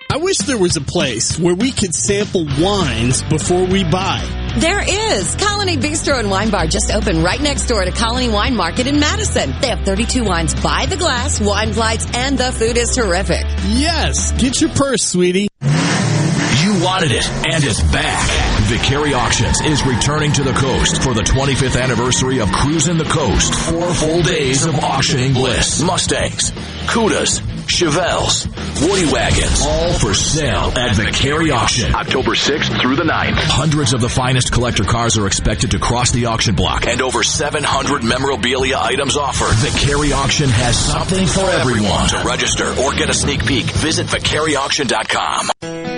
I 0.08 0.18
wish 0.18 0.38
there 0.38 0.56
was 0.56 0.76
a 0.76 0.80
place 0.80 1.36
where 1.36 1.54
we 1.56 1.72
could 1.72 1.96
sample 1.96 2.46
wines 2.60 3.24
before 3.24 3.64
we 3.64 3.82
buy. 3.82 4.47
There 4.60 4.82
is. 4.82 5.36
Colony 5.36 5.76
Bistro 5.76 6.18
and 6.18 6.28
Wine 6.28 6.50
Bar 6.50 6.66
just 6.66 6.90
opened 6.92 7.22
right 7.22 7.40
next 7.40 7.66
door 7.66 7.84
to 7.84 7.92
Colony 7.92 8.28
Wine 8.28 8.56
Market 8.56 8.88
in 8.88 8.98
Madison. 8.98 9.54
They 9.60 9.68
have 9.68 9.84
32 9.84 10.24
wines 10.24 10.52
by 10.60 10.86
the 10.86 10.96
glass, 10.96 11.40
wine 11.40 11.72
flights, 11.72 12.06
and 12.12 12.36
the 12.36 12.50
food 12.50 12.76
is 12.76 12.94
terrific. 12.96 13.44
Yes. 13.68 14.32
Get 14.32 14.60
your 14.60 14.70
purse, 14.70 15.02
sweetie. 15.04 15.46
You 15.62 16.84
wanted 16.84 17.12
it, 17.12 17.28
and 17.28 17.62
it's 17.62 17.80
back. 17.92 18.28
Vicari 18.68 19.16
Auctions 19.16 19.60
is 19.60 19.86
returning 19.86 20.32
to 20.32 20.42
the 20.42 20.52
coast 20.54 21.02
for 21.02 21.14
the 21.14 21.22
25th 21.22 21.80
anniversary 21.80 22.40
of 22.40 22.50
Cruising 22.50 22.98
the 22.98 23.04
Coast. 23.04 23.54
Four 23.54 23.94
full 23.94 24.22
days 24.22 24.66
of 24.66 24.74
auctioning 24.74 25.34
bliss. 25.34 25.80
Mustangs, 25.80 26.50
Cudas, 26.88 27.40
Chevelles, 27.68 28.46
Woody 28.80 29.12
Wagons, 29.12 29.62
all 29.62 29.92
for 29.94 30.14
sale 30.14 30.72
at 30.76 30.96
Vicari 30.96 31.52
Auction. 31.54 31.94
October 31.94 32.32
6th 32.32 32.80
through 32.80 32.96
the 32.96 33.04
9th. 33.04 33.34
Hundreds 33.36 33.92
of 33.92 34.00
the 34.00 34.08
finest 34.08 34.50
collector 34.52 34.84
cars 34.84 35.16
are 35.18 35.26
expected 35.26 35.70
to 35.72 35.78
cross 35.78 36.10
the 36.10 36.26
auction 36.26 36.54
block, 36.54 36.86
and 36.86 37.02
over 37.02 37.22
700 37.22 38.02
memorabilia 38.02 38.78
items 38.78 39.16
offered. 39.16 39.54
Vicari 39.56 40.12
Auction 40.12 40.48
has 40.48 40.78
something 40.78 41.26
for 41.26 41.48
everyone. 41.50 42.08
To 42.08 42.22
register 42.26 42.70
or 42.80 42.92
get 42.94 43.10
a 43.10 43.14
sneak 43.14 43.44
peek, 43.44 43.66
visit 43.66 44.06
VicariAuction.com. 44.06 45.97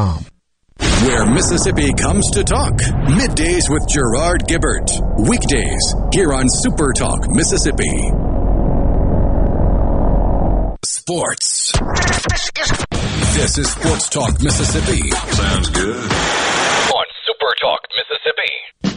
Where 1.05 1.25
Mississippi 1.25 1.93
comes 1.93 2.29
to 2.31 2.43
talk. 2.43 2.73
Middays 3.17 3.69
with 3.69 3.87
Gerard 3.87 4.47
Gibert. 4.47 4.89
Weekdays 5.27 5.95
here 6.13 6.33
on 6.33 6.45
Super 6.49 6.93
Talk 6.93 7.29
Mississippi. 7.29 8.11
Sports. 10.83 11.71
This 13.33 13.57
is 13.57 13.71
Sports 13.71 14.09
Talk 14.09 14.41
Mississippi. 14.41 15.09
Sounds 15.09 15.69
good. 15.69 15.95
On 15.95 17.05
Super 17.25 17.55
Talk 17.61 17.81
Mississippi. 17.95 18.90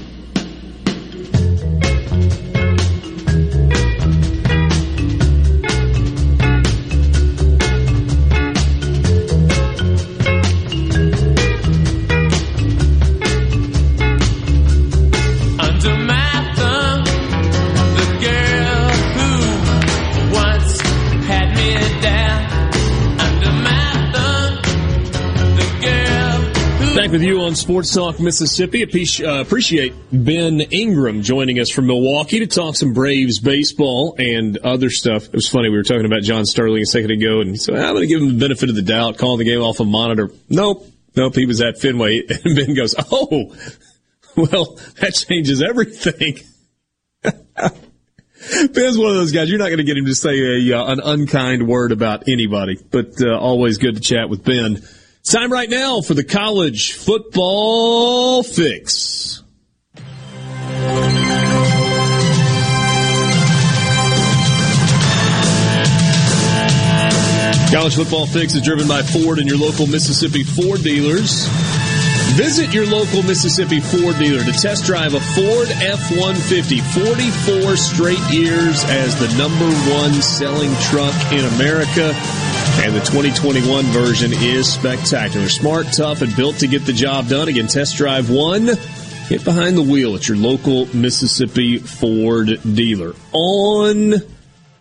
With 27.15 27.23
you 27.23 27.43
on 27.43 27.55
Sports 27.55 27.95
Talk 27.95 28.19
Mississippi. 28.19 28.83
Uh, 29.25 29.41
Appreciate 29.41 29.95
Ben 30.11 30.61
Ingram 30.61 31.23
joining 31.23 31.61
us 31.61 31.71
from 31.71 31.87
Milwaukee 31.87 32.41
to 32.41 32.49
talk 32.49 32.75
some 32.75 32.93
Braves 32.93 33.39
baseball 33.39 34.17
and 34.19 34.59
other 34.59 34.91
stuff. 34.91 35.27
It 35.27 35.33
was 35.33 35.49
funny. 35.49 35.69
We 35.69 35.77
were 35.77 35.85
talking 35.85 36.07
about 36.07 36.23
John 36.23 36.45
Sterling 36.45 36.83
a 36.83 36.87
second 36.87 37.13
ago, 37.13 37.41
and 37.41 37.61
so 37.61 37.73
I'm 37.73 37.95
going 37.95 38.01
to 38.01 38.09
give 38.09 38.21
him 38.21 38.31
the 38.31 38.41
benefit 38.41 38.69
of 38.69 38.75
the 38.75 38.83
doubt, 38.83 39.17
calling 39.17 39.39
the 39.39 39.45
game 39.45 39.61
off 39.61 39.79
a 39.79 39.85
monitor. 39.85 40.33
Nope. 40.49 40.89
Nope. 41.15 41.37
He 41.37 41.47
was 41.47 41.61
at 41.61 41.79
Fenway. 41.79 42.23
And 42.45 42.57
Ben 42.57 42.75
goes, 42.75 42.97
Oh, 43.13 43.55
well, 44.37 44.77
that 45.01 45.15
changes 45.15 45.63
everything. 45.63 46.41
Ben's 47.23 48.99
one 48.99 49.11
of 49.11 49.15
those 49.15 49.31
guys. 49.31 49.49
You're 49.49 49.61
not 49.61 49.69
going 49.69 49.79
to 49.79 49.85
get 49.85 49.97
him 49.97 50.07
to 50.07 50.17
say 50.17 50.69
a, 50.69 50.81
uh, 50.81 50.91
an 50.91 50.99
unkind 50.99 51.69
word 51.69 51.93
about 51.93 52.29
anybody, 52.29 52.77
but 52.91 53.23
uh, 53.23 53.39
always 53.39 53.79
good 53.79 53.95
to 53.95 54.01
chat 54.01 54.29
with 54.29 54.43
Ben. 54.45 54.83
Time 55.25 55.51
right 55.51 55.71
now 55.71 56.03
for 56.03 56.13
the 56.13 56.23
college 56.23 56.93
football 56.93 58.43
fix. 58.43 59.43
College 67.73 67.97
football 67.97 68.27
fix 68.27 68.55
is 68.55 68.61
driven 68.61 68.87
by 68.87 69.01
Ford 69.01 69.39
and 69.39 69.49
your 69.49 69.57
local 69.57 69.87
Mississippi 69.87 70.45
Ford 70.45 70.83
dealers. 70.83 71.47
Visit 72.37 72.75
your 72.75 72.87
local 72.87 73.23
Mississippi 73.23 73.81
Ford 73.81 74.19
dealer 74.19 74.45
to 74.45 74.53
test 74.53 74.85
drive 74.85 75.15
a 75.15 75.21
Ford 75.21 75.69
F-150. 75.71 76.83
44 77.61 77.77
straight 77.77 78.31
years 78.31 78.85
as 78.85 79.19
the 79.19 79.29
number 79.39 79.71
one 79.91 80.21
selling 80.21 80.75
truck 80.83 81.15
in 81.33 81.47
America. 81.55 82.13
And 82.85 82.95
the 82.95 83.01
2021 83.01 83.87
version 83.87 84.31
is 84.35 84.71
spectacular. 84.71 85.49
Smart, 85.49 85.87
tough, 85.91 86.21
and 86.21 86.37
built 86.37 86.59
to 86.59 86.67
get 86.67 86.85
the 86.85 86.93
job 86.93 87.29
done. 87.29 87.49
Again, 87.49 87.67
test 87.67 87.97
drive 87.97 88.29
one. 88.29 88.67
Get 89.31 89.43
behind 89.43 89.79
the 89.79 89.83
wheel 89.83 90.15
at 90.17 90.29
your 90.29 90.37
local 90.37 90.85
Mississippi 90.95 91.79
Ford 91.79 92.61
dealer. 92.75 93.15
On 93.33 94.13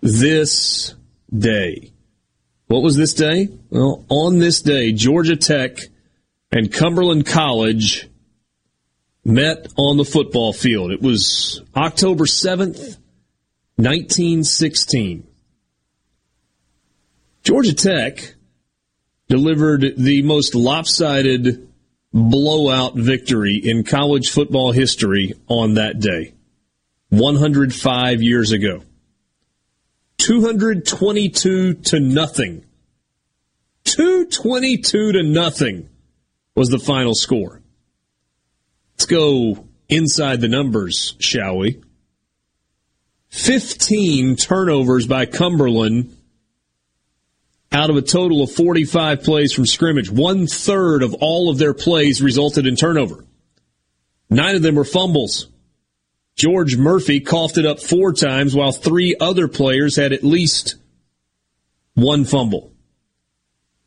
this 0.02 0.96
day. 1.34 1.94
What 2.68 2.84
was 2.84 2.98
this 2.98 3.14
day? 3.14 3.48
Well, 3.70 4.04
on 4.10 4.38
this 4.40 4.62
day, 4.62 4.92
Georgia 4.92 5.38
Tech 5.38 5.78
and 6.52 6.74
Cumberland 6.74 7.26
College 7.26 8.10
met 9.24 9.68
on 9.78 9.96
the 9.96 10.04
football 10.04 10.52
field. 10.52 10.92
It 10.92 11.02
was 11.02 11.62
October 11.74 12.26
7th, 12.26 12.98
1916. 13.78 15.26
Georgia 17.44 17.74
Tech 17.74 18.36
delivered 19.28 19.96
the 19.98 20.22
most 20.22 20.56
lopsided 20.56 21.68
blowout 22.14 22.96
victory 22.96 23.60
in 23.62 23.84
college 23.84 24.30
football 24.30 24.72
history 24.72 25.34
on 25.48 25.74
that 25.74 26.00
day, 26.00 26.34
105 27.10 28.22
years 28.22 28.52
ago. 28.54 28.84
222 30.20 31.74
to 31.74 32.00
nothing. 32.00 32.64
222 33.84 35.12
to 35.12 35.24
nothing 35.24 35.90
was 36.56 36.70
the 36.70 36.80
final 36.80 37.14
score. 37.14 37.62
Let's 38.94 39.06
go 39.06 39.68
inside 39.90 40.40
the 40.40 40.48
numbers, 40.48 41.16
shall 41.20 41.58
we? 41.58 41.82
15 43.32 44.38
turnovers 44.38 45.08
by 45.08 45.26
Cumberland 45.26 46.16
out 47.74 47.90
of 47.90 47.98
a 47.98 48.02
total 48.02 48.44
of 48.44 48.52
45 48.52 49.24
plays 49.24 49.52
from 49.52 49.66
scrimmage. 49.66 50.10
One 50.10 50.46
third 50.46 51.02
of 51.02 51.16
all 51.16 51.50
of 51.50 51.58
their 51.58 51.74
plays 51.74 52.22
resulted 52.22 52.68
in 52.68 52.76
turnover. 52.76 53.26
Nine 54.30 54.56
of 54.56 54.62
them 54.62 54.76
were 54.76 54.86
fumbles. 54.86 55.48
George 56.36 56.78
Murphy 56.78 57.20
coughed 57.20 57.58
it 57.58 57.66
up 57.66 57.80
four 57.80 58.14
times 58.14 58.56
while 58.56 58.72
three 58.72 59.16
other 59.20 59.48
players 59.48 59.96
had 59.96 60.14
at 60.14 60.24
least 60.24 60.76
one 61.96 62.26
fumble. 62.26 62.72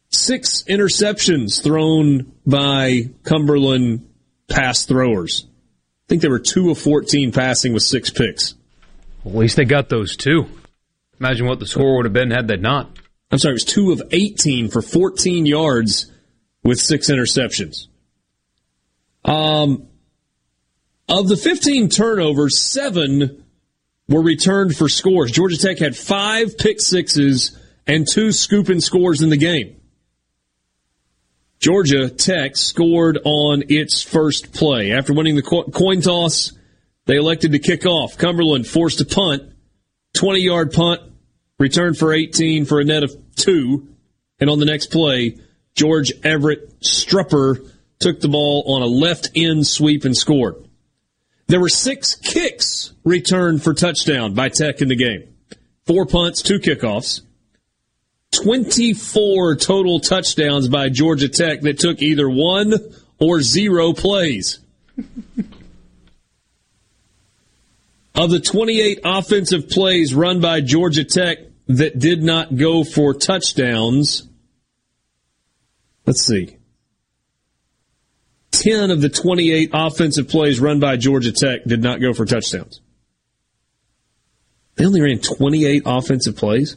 Six 0.09 0.63
interceptions 0.65 1.63
thrown 1.63 2.33
by 2.47 3.11
Cumberland 3.25 4.09
pass 4.49 4.85
throwers. 4.85 5.47
I 5.47 6.09
think 6.09 6.23
there 6.23 6.31
were 6.31 6.39
two 6.39 6.71
of 6.71 6.79
14 6.79 7.33
passing 7.33 7.73
with 7.73 7.83
six 7.83 8.11
picks. 8.11 8.55
At 9.25 9.35
least 9.35 9.57
they 9.57 9.65
got 9.65 9.89
those 9.89 10.17
two. 10.17 10.47
Imagine 11.19 11.47
what 11.47 11.59
the 11.59 11.67
score 11.67 11.97
would 11.97 12.07
have 12.07 12.13
been 12.13 12.31
had 12.31 12.47
they 12.47 12.57
not. 12.57 12.91
I'm 13.31 13.39
sorry, 13.39 13.53
it 13.53 13.55
was 13.55 13.65
two 13.65 13.93
of 13.93 14.03
18 14.11 14.69
for 14.69 14.83
14 14.83 15.47
yards 15.47 16.11
with 16.63 16.81
six 16.81 17.11
interceptions. 17.11 17.87
Um, 19.25 19.89
Of 21.09 21.29
the 21.29 21.37
15 21.37 21.89
turnovers, 21.89 22.59
seven 22.59 23.45
were 24.09 24.23
returned 24.23 24.77
for 24.77 24.89
scores. 24.89 25.31
Georgia 25.31 25.57
Tech 25.57 25.79
had 25.79 25.97
five 25.97 26.59
pick 26.59 26.81
sixes 26.81 27.57
and 27.87 28.07
two 28.09 28.33
scoop 28.33 28.69
and 28.69 28.83
scores 28.83 29.23
in 29.23 29.31
the 29.31 29.37
game. 29.37 29.81
Georgia 31.59 32.09
Tech 32.11 32.57
scored 32.57 33.19
on 33.25 33.65
its 33.69 34.03
first 34.03 34.53
play. 34.53 34.93
After 34.93 35.13
winning 35.13 35.37
the 35.37 35.43
coin 35.43 36.01
toss, 36.01 36.53
they 37.07 37.17
elected 37.17 37.53
to 37.53 37.59
kick 37.59 37.87
off. 37.87 38.19
Cumberland 38.19 38.67
forced 38.67 39.01
a 39.01 39.05
punt, 39.05 39.43
20 40.15 40.41
yard 40.41 40.73
punt, 40.73 41.01
returned 41.59 41.97
for 41.97 42.13
18 42.13 42.65
for 42.65 42.81
a 42.81 42.85
net 42.85 43.03
of 43.03 43.15
two. 43.37 43.89
And 44.39 44.51
on 44.51 44.59
the 44.59 44.67
next 44.67 44.87
play, 44.91 45.39
George 45.75 46.13
Everett 46.23 46.81
Strupper 46.81 47.71
took 47.99 48.21
the 48.21 48.29
ball 48.29 48.65
on 48.67 48.83
a 48.83 48.87
left 48.87 49.31
end 49.35 49.67
sweep 49.67 50.05
and 50.05 50.17
scored. 50.17 50.57
There 51.49 51.61
were 51.61 51.69
six 51.69 52.15
kicks 52.15 52.93
returned 53.05 53.63
for 53.63 53.73
touchdown 53.73 54.35
by 54.35 54.49
Tech 54.49 54.81
in 54.81 54.89
the 54.89 54.97
game. 54.97 55.35
Four 55.87 56.07
punts, 56.07 56.43
two 56.43 56.59
kickoffs. 56.59 57.23
24 58.33 59.55
total 59.57 60.01
touchdowns 60.01 60.69
by 60.69 60.89
Georgia 60.89 61.29
Tech 61.29 61.61
that 61.63 61.79
took 61.79 62.03
either 62.03 62.29
one 62.29 62.75
or 63.19 63.41
zero 63.41 63.93
plays. 63.93 64.59
of 68.17 68.31
the 68.31 68.41
28 68.41 69.01
offensive 69.05 69.69
plays 69.69 70.15
run 70.15 70.41
by 70.41 70.61
Georgia 70.61 71.05
Tech 71.05 71.39
that 71.67 71.99
did 71.99 72.23
not 72.23 72.57
go 72.57 72.85
for 72.85 73.15
touchdowns, 73.15 74.29
let's 76.05 76.25
see. 76.25 76.57
10 78.53 78.91
of 78.91 79.01
the 79.01 79.09
28 79.09 79.71
offensive 79.73 80.29
plays 80.29 80.61
run 80.61 80.81
by 80.81 80.97
Georgia 80.97 81.33
Tech 81.33 81.65
did 81.65 81.83
not 81.83 82.01
go 82.01 82.13
for 82.13 82.25
touchdowns. 82.25 82.81
They 84.77 84.87
only 84.87 85.01
ran 85.01 85.19
28 85.19 85.83
offensive 85.87 86.37
plays. 86.37 86.77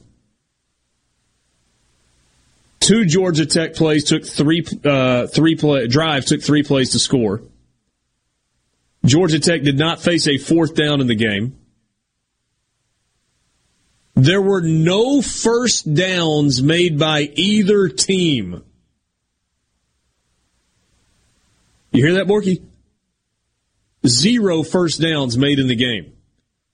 Two 2.79 3.05
Georgia 3.05 3.45
Tech 3.45 3.75
plays 3.75 4.05
took 4.05 4.25
three 4.25 4.65
uh, 4.83 5.27
three 5.27 5.55
play 5.55 5.87
drives 5.87 6.25
took 6.27 6.41
three 6.41 6.63
plays 6.63 6.91
to 6.91 6.99
score. 6.99 7.41
Georgia 9.05 9.39
Tech 9.39 9.61
did 9.61 9.77
not 9.77 10.01
face 10.01 10.27
a 10.27 10.37
fourth 10.37 10.75
down 10.75 11.01
in 11.01 11.07
the 11.07 11.15
game. 11.15 11.58
There 14.21 14.41
were 14.41 14.59
no 14.59 15.21
first 15.21 15.93
downs 15.93 16.61
made 16.61 16.99
by 16.99 17.21
either 17.21 17.87
team. 17.87 18.63
You 21.91 22.05
hear 22.05 22.15
that, 22.15 22.27
Borky? 22.27 22.61
Zero 24.05 24.63
first 24.63 24.99
downs 24.99 25.37
made 25.37 25.57
in 25.57 25.67
the 25.67 25.75
game. 25.75 26.17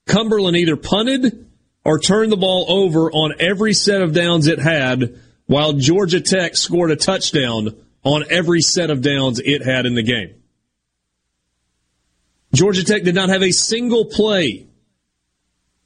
Cumberland 0.06 0.56
either 0.56 0.74
punted 0.74 1.46
or 1.84 2.00
turned 2.00 2.32
the 2.32 2.36
ball 2.36 2.66
over 2.68 3.12
on 3.12 3.34
every 3.38 3.74
set 3.74 4.02
of 4.02 4.12
downs 4.12 4.48
it 4.48 4.58
had, 4.58 5.20
while 5.46 5.72
Georgia 5.72 6.20
Tech 6.20 6.56
scored 6.56 6.90
a 6.90 6.96
touchdown 6.96 7.76
on 8.02 8.24
every 8.28 8.60
set 8.60 8.90
of 8.90 9.02
downs 9.02 9.38
it 9.38 9.64
had 9.64 9.86
in 9.86 9.94
the 9.94 10.02
game. 10.02 10.34
Georgia 12.52 12.82
Tech 12.82 13.04
did 13.04 13.14
not 13.14 13.28
have 13.28 13.44
a 13.44 13.52
single 13.52 14.06
play 14.06 14.66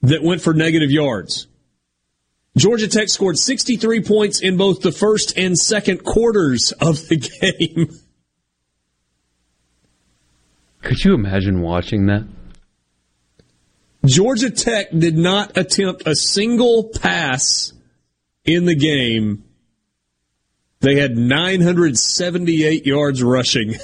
that 0.00 0.22
went 0.22 0.40
for 0.40 0.54
negative 0.54 0.90
yards. 0.90 1.46
Georgia 2.60 2.88
Tech 2.88 3.08
scored 3.08 3.38
63 3.38 4.02
points 4.02 4.42
in 4.42 4.58
both 4.58 4.82
the 4.82 4.92
first 4.92 5.38
and 5.38 5.56
second 5.56 6.04
quarters 6.04 6.72
of 6.72 7.08
the 7.08 7.16
game. 7.76 7.88
Could 10.82 11.02
you 11.02 11.14
imagine 11.14 11.62
watching 11.62 12.06
that? 12.06 12.28
Georgia 14.04 14.50
Tech 14.50 14.90
did 14.90 15.16
not 15.16 15.56
attempt 15.56 16.06
a 16.06 16.14
single 16.14 16.90
pass 16.90 17.72
in 18.44 18.66
the 18.66 18.74
game. 18.74 19.42
They 20.80 20.96
had 20.96 21.16
978 21.16 22.84
yards 22.84 23.22
rushing 23.22 23.76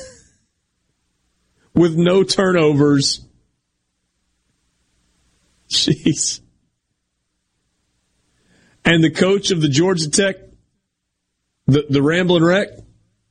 with 1.74 1.96
no 1.96 2.24
turnovers. 2.24 3.24
Jeez. 5.70 6.40
And 8.86 9.02
the 9.02 9.10
coach 9.10 9.50
of 9.50 9.60
the 9.60 9.68
Georgia 9.68 10.08
Tech, 10.08 10.36
the, 11.66 11.84
the 11.90 12.00
Ramblin' 12.00 12.44
Wreck, 12.44 12.68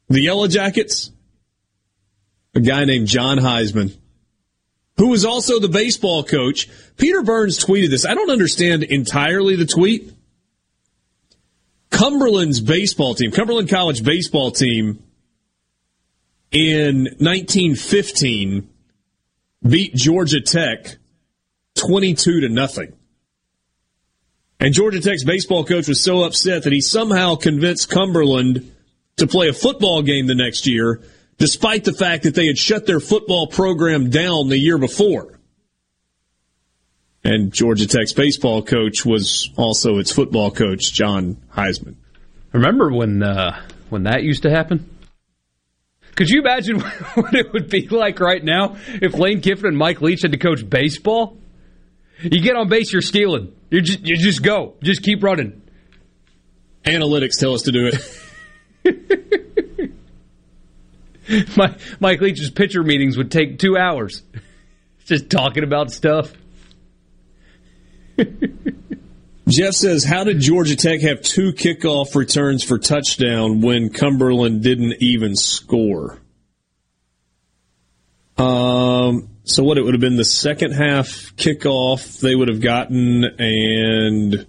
the 0.10 0.22
Yellow 0.22 0.48
Jackets, 0.48 1.12
a 2.54 2.60
guy 2.60 2.84
named 2.84 3.08
John 3.08 3.38
Heisman, 3.38 3.96
who 4.98 5.08
was 5.08 5.24
also 5.24 5.60
the 5.60 5.70
baseball 5.70 6.24
coach. 6.24 6.70
Peter 6.98 7.22
Burns 7.22 7.64
tweeted 7.64 7.90
this. 7.90 8.06
I 8.06 8.14
don't 8.14 8.30
understand 8.30 8.84
entirely 8.84 9.56
the 9.56 9.66
tweet. 9.66 10.12
Cumberland's 11.90 12.60
baseball 12.60 13.16
team, 13.16 13.32
Cumberland 13.32 13.70
College 13.70 14.04
baseball 14.04 14.52
team 14.52 15.02
in 16.52 17.04
1915 17.20 18.70
beat 19.66 19.96
Georgia 19.96 20.42
Tech 20.42 20.98
22 21.76 22.42
to 22.42 22.50
nothing. 22.50 22.95
And 24.66 24.74
Georgia 24.74 25.00
Tech's 25.00 25.24
baseball 25.24 25.64
coach 25.64 25.88
was 25.88 26.02
so 26.02 26.24
upset 26.24 26.64
that 26.64 26.74
he 26.74 26.82
somehow 26.82 27.36
convinced 27.36 27.92
Cumberland 27.92 28.74
to 29.18 29.28
play 29.28 29.48
a 29.48 29.54
football 29.54 30.02
game 30.02 30.26
the 30.26 30.34
next 30.34 30.66
year, 30.66 31.04
despite 31.38 31.84
the 31.84 31.94
fact 31.94 32.24
that 32.24 32.34
they 32.34 32.48
had 32.48 32.58
shut 32.58 32.88
their 32.88 33.00
football 33.00 33.46
program 33.46 34.10
down 34.10 34.50
the 34.50 34.58
year 34.58 34.80
before. 34.80 35.40
And 37.24 37.54
Georgia 37.54 37.86
Tech's 37.86 38.14
baseball 38.14 38.64
coach 38.64 39.06
was 39.06 39.52
also 39.56 40.00
its 40.00 40.12
football 40.12 40.50
coach, 40.50 40.92
John 40.92 41.38
Heisman. 41.56 41.94
Remember 42.52 42.92
when 42.92 43.22
uh, 43.22 43.62
when 43.90 44.06
that 44.06 44.24
used 44.24 44.42
to 44.44 44.50
happen? 44.50 44.90
Could 46.16 46.30
you 46.30 46.40
imagine 46.40 46.80
what 47.14 47.36
it 47.36 47.54
would 47.54 47.70
be 47.70 47.88
like 47.88 48.20
right 48.20 48.44
now 48.44 48.78
if 48.88 49.14
Lane 49.14 49.42
Kiffin 49.42 49.68
and 49.68 49.78
Mike 49.78 50.02
Leach 50.02 50.24
had 50.24 50.32
to 50.32 50.40
coach 50.40 50.68
baseball? 50.68 51.38
You 52.22 52.42
get 52.42 52.56
on 52.56 52.70
base, 52.70 52.94
you're 52.94 53.02
stealing. 53.02 53.54
You 53.70 53.82
just 53.82 54.06
you 54.06 54.16
just 54.16 54.42
go, 54.42 54.76
just 54.82 55.04
keep 55.04 55.24
running. 55.24 55.62
Analytics 56.84 57.40
tell 57.40 57.54
us 57.54 57.64
to 57.64 57.72
do 57.72 57.92
it. 57.92 59.92
My, 61.58 61.76
Mike 62.00 62.22
Leach's 62.22 62.52
pitcher 62.52 62.84
meetings 62.84 63.18
would 63.18 63.32
take 63.32 63.58
two 63.58 63.78
hours, 63.78 64.22
just 65.06 65.30
talking 65.30 65.64
about 65.64 65.92
stuff. 65.92 66.32
Jeff 69.48 69.74
says, 69.74 70.04
"How 70.04 70.24
did 70.24 70.40
Georgia 70.40 70.76
Tech 70.76 71.02
have 71.02 71.22
two 71.22 71.54
kickoff 71.54 72.16
returns 72.16 72.64
for 72.64 72.78
touchdown 72.78 73.62
when 73.62 73.90
Cumberland 73.90 74.64
didn't 74.64 75.02
even 75.02 75.36
score?" 75.36 76.20
Um. 78.38 79.30
So 79.46 79.64
what? 79.64 79.78
It 79.78 79.84
would 79.84 79.94
have 79.94 80.02
been 80.02 80.18
the 80.18 80.26
second 80.26 80.72
half 80.72 81.36
kickoff 81.36 82.20
they 82.20 82.36
would 82.36 82.48
have 82.48 82.62
gotten, 82.62 83.24
and 83.24 84.48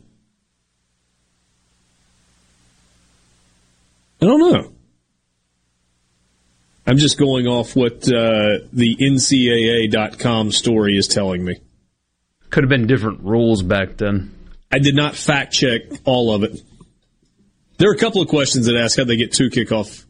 I 4.22 4.24
don't 4.24 4.40
know. 4.40 4.72
I'm 6.86 6.96
just 6.96 7.18
going 7.18 7.46
off 7.46 7.76
what 7.76 8.04
uh, 8.04 8.64
the 8.72 8.96
NCAA.com 8.96 10.52
story 10.52 10.96
is 10.96 11.08
telling 11.08 11.44
me. 11.44 11.60
Could 12.48 12.64
have 12.64 12.70
been 12.70 12.86
different 12.86 13.20
rules 13.22 13.62
back 13.62 13.98
then. 13.98 14.32
I 14.72 14.78
did 14.78 14.94
not 14.94 15.14
fact 15.14 15.52
check 15.52 15.82
all 16.04 16.34
of 16.34 16.42
it. 16.42 16.62
There 17.76 17.90
are 17.90 17.94
a 17.94 17.98
couple 17.98 18.22
of 18.22 18.28
questions 18.28 18.64
that 18.64 18.76
ask 18.76 18.96
how 18.96 19.04
they 19.04 19.16
get 19.16 19.32
two 19.32 19.50
kickoff. 19.50 20.06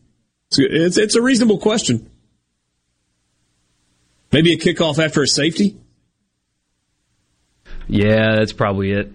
It's, 0.50 0.58
it's, 0.60 0.98
it's 0.98 1.14
a 1.16 1.22
reasonable 1.22 1.58
question. 1.58 2.08
Maybe 4.32 4.52
a 4.52 4.58
kickoff 4.58 5.02
after 5.02 5.22
a 5.22 5.26
safety? 5.26 5.76
Yeah, 7.88 8.36
that's 8.36 8.52
probably 8.52 8.92
it. 8.92 9.12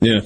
Yeah. 0.00 0.20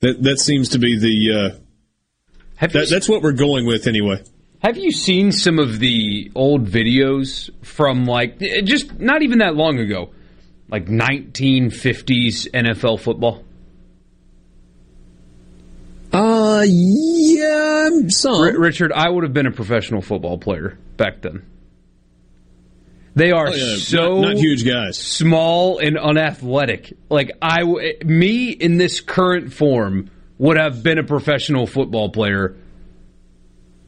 That 0.00 0.22
that 0.22 0.38
seems 0.38 0.70
to 0.70 0.78
be 0.78 0.98
the 0.98 1.54
uh, 1.54 2.66
that, 2.66 2.88
that's 2.90 3.08
what 3.08 3.22
we're 3.22 3.32
going 3.32 3.66
with 3.66 3.86
anyway. 3.86 4.22
Have 4.60 4.76
you 4.76 4.90
seen 4.90 5.32
some 5.32 5.58
of 5.58 5.78
the 5.78 6.30
old 6.34 6.66
videos 6.66 7.50
from 7.64 8.04
like 8.04 8.38
just 8.64 8.98
not 8.98 9.22
even 9.22 9.38
that 9.38 9.54
long 9.54 9.78
ago, 9.78 10.10
like 10.68 10.86
1950s 10.86 12.50
NFL 12.50 13.00
football? 13.00 13.44
Uh, 16.12 16.64
yeah, 16.66 17.88
some. 18.08 18.34
R- 18.34 18.58
Richard, 18.58 18.92
I 18.92 19.08
would 19.08 19.24
have 19.24 19.32
been 19.32 19.46
a 19.46 19.52
professional 19.52 20.00
football 20.00 20.38
player 20.38 20.78
back 20.96 21.20
then. 21.20 21.42
They 23.16 23.30
are 23.32 23.48
Oh, 23.48 23.54
yeah, 23.54 23.76
so 23.78 24.20
not- 24.20 24.34
not 24.34 24.36
huge 24.36 24.64
guys. 24.64 24.96
small 24.98 25.78
and 25.78 25.96
unathletic. 25.98 26.92
Like 27.10 27.32
I, 27.42 27.62
me 28.04 28.50
in 28.50 28.76
this 28.76 29.00
current 29.00 29.52
form 29.54 30.10
would 30.38 30.58
have 30.58 30.82
been 30.82 30.98
a 30.98 31.02
professional 31.02 31.66
football 31.66 32.10
player 32.10 32.56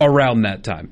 around 0.00 0.42
that 0.42 0.64
time. 0.64 0.90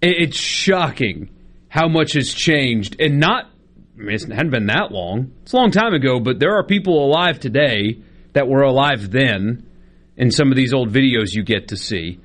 It's 0.00 0.36
shocking 0.36 1.30
how 1.68 1.88
much 1.88 2.12
has 2.12 2.32
changed, 2.32 2.96
and 3.00 3.18
not. 3.18 3.50
I 3.98 4.02
mean, 4.02 4.14
it 4.14 4.22
hadn't 4.30 4.50
been 4.50 4.66
that 4.66 4.92
long. 4.92 5.32
It's 5.42 5.52
a 5.52 5.56
long 5.56 5.70
time 5.70 5.94
ago, 5.94 6.20
but 6.20 6.38
there 6.38 6.54
are 6.56 6.64
people 6.64 7.04
alive 7.04 7.40
today 7.40 7.98
that 8.34 8.48
were 8.48 8.62
alive 8.62 9.10
then 9.10 9.66
in 10.16 10.30
some 10.30 10.50
of 10.50 10.56
these 10.56 10.72
old 10.72 10.92
videos 10.92 11.32
you 11.32 11.42
get 11.42 11.68
to 11.68 11.76
see. 11.76 12.20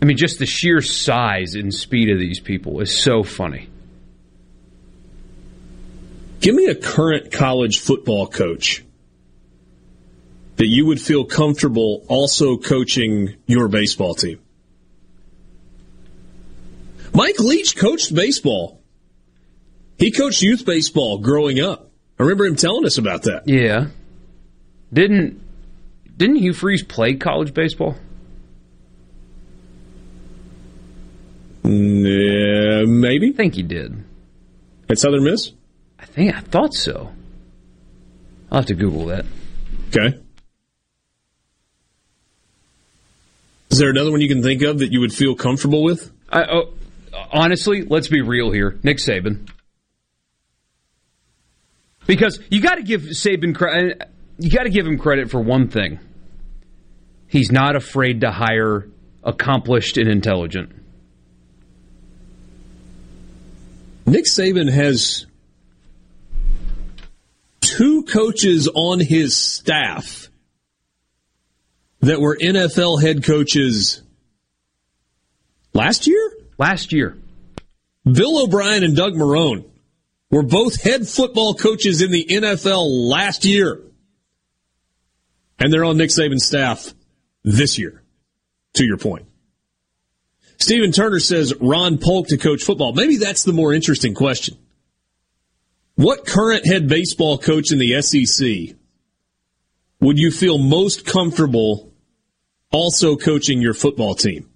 I 0.00 0.04
mean, 0.04 0.16
just 0.16 0.38
the 0.38 0.46
sheer 0.46 0.82
size 0.82 1.54
and 1.54 1.72
speed 1.72 2.10
of 2.10 2.18
these 2.18 2.40
people 2.40 2.80
is 2.80 2.96
so 2.96 3.22
funny. 3.22 3.68
Give 6.40 6.54
me 6.54 6.66
a 6.66 6.74
current 6.74 7.32
college 7.32 7.78
football 7.78 8.26
coach 8.26 8.84
that 10.56 10.66
you 10.66 10.86
would 10.86 11.00
feel 11.00 11.24
comfortable 11.24 12.04
also 12.08 12.58
coaching 12.58 13.34
your 13.46 13.68
baseball 13.68 14.14
team. 14.14 14.40
Mike 17.14 17.38
Leach 17.38 17.76
coached 17.76 18.14
baseball. 18.14 18.80
He 19.98 20.10
coached 20.10 20.42
youth 20.42 20.66
baseball 20.66 21.18
growing 21.18 21.60
up. 21.60 21.90
I 22.18 22.24
remember 22.24 22.44
him 22.44 22.56
telling 22.56 22.84
us 22.84 22.98
about 22.98 23.22
that. 23.22 23.44
Yeah. 23.46 23.86
Didn't 24.92 25.40
didn't 26.16 26.36
Hugh 26.36 26.52
Freeze 26.52 26.82
play 26.82 27.14
college 27.14 27.54
baseball? 27.54 27.96
Yeah, 31.64 32.84
maybe. 32.86 33.30
I 33.30 33.36
think 33.36 33.54
he 33.54 33.62
did. 33.62 34.04
At 34.88 34.98
Southern 34.98 35.24
Miss? 35.24 35.52
I 35.98 36.04
think 36.04 36.34
I 36.34 36.40
thought 36.40 36.74
so. 36.74 37.12
I'll 38.50 38.58
have 38.58 38.66
to 38.66 38.74
Google 38.74 39.06
that. 39.06 39.24
Okay. 39.88 40.20
Is 43.70 43.78
there 43.78 43.90
another 43.90 44.12
one 44.12 44.20
you 44.20 44.28
can 44.28 44.42
think 44.42 44.62
of 44.62 44.78
that 44.80 44.92
you 44.92 45.00
would 45.00 45.12
feel 45.12 45.34
comfortable 45.34 45.82
with? 45.82 46.12
I, 46.30 46.44
oh, 46.44 46.74
honestly, 47.32 47.82
let's 47.82 48.08
be 48.08 48.20
real 48.20 48.52
here. 48.52 48.78
Nick 48.82 48.98
Saban. 48.98 49.48
Because 52.06 52.38
you 52.50 52.60
got 52.60 52.76
to 52.76 52.82
give 52.82 53.02
Saban 53.02 53.54
credit. 53.54 54.02
Uh, 54.02 54.04
you 54.38 54.50
got 54.50 54.64
to 54.64 54.70
give 54.70 54.86
him 54.86 54.98
credit 54.98 55.30
for 55.30 55.40
one 55.40 55.68
thing. 55.68 55.98
He's 57.26 57.50
not 57.50 57.74
afraid 57.74 58.20
to 58.20 58.30
hire 58.30 58.88
accomplished 59.22 59.96
and 59.96 60.08
intelligent. 60.08 60.83
Nick 64.06 64.26
Saban 64.26 64.70
has 64.70 65.26
two 67.60 68.04
coaches 68.04 68.68
on 68.74 69.00
his 69.00 69.36
staff 69.36 70.28
that 72.00 72.20
were 72.20 72.36
NFL 72.36 73.02
head 73.02 73.24
coaches 73.24 74.02
last 75.72 76.06
year? 76.06 76.32
Last 76.58 76.92
year. 76.92 77.16
Bill 78.04 78.42
O'Brien 78.42 78.84
and 78.84 78.94
Doug 78.94 79.14
Marrone 79.14 79.64
were 80.30 80.42
both 80.42 80.82
head 80.82 81.08
football 81.08 81.54
coaches 81.54 82.02
in 82.02 82.10
the 82.10 82.24
NFL 82.24 83.08
last 83.08 83.44
year. 83.44 83.80
And 85.58 85.72
they're 85.72 85.84
on 85.84 85.96
Nick 85.96 86.10
Saban's 86.10 86.44
staff 86.44 86.92
this 87.42 87.78
year, 87.78 88.02
to 88.74 88.84
your 88.84 88.98
point. 88.98 89.26
Stephen 90.64 90.92
Turner 90.92 91.18
says 91.20 91.52
Ron 91.60 91.98
Polk 91.98 92.28
to 92.28 92.38
coach 92.38 92.62
football. 92.62 92.94
Maybe 92.94 93.16
that's 93.18 93.44
the 93.44 93.52
more 93.52 93.74
interesting 93.74 94.14
question. 94.14 94.56
What 95.96 96.26
current 96.26 96.64
head 96.66 96.88
baseball 96.88 97.36
coach 97.36 97.70
in 97.70 97.78
the 97.78 98.00
SEC 98.00 98.74
would 100.00 100.18
you 100.18 100.30
feel 100.30 100.56
most 100.56 101.04
comfortable 101.04 101.92
also 102.72 103.14
coaching 103.16 103.60
your 103.60 103.74
football 103.74 104.14
team? 104.14 104.48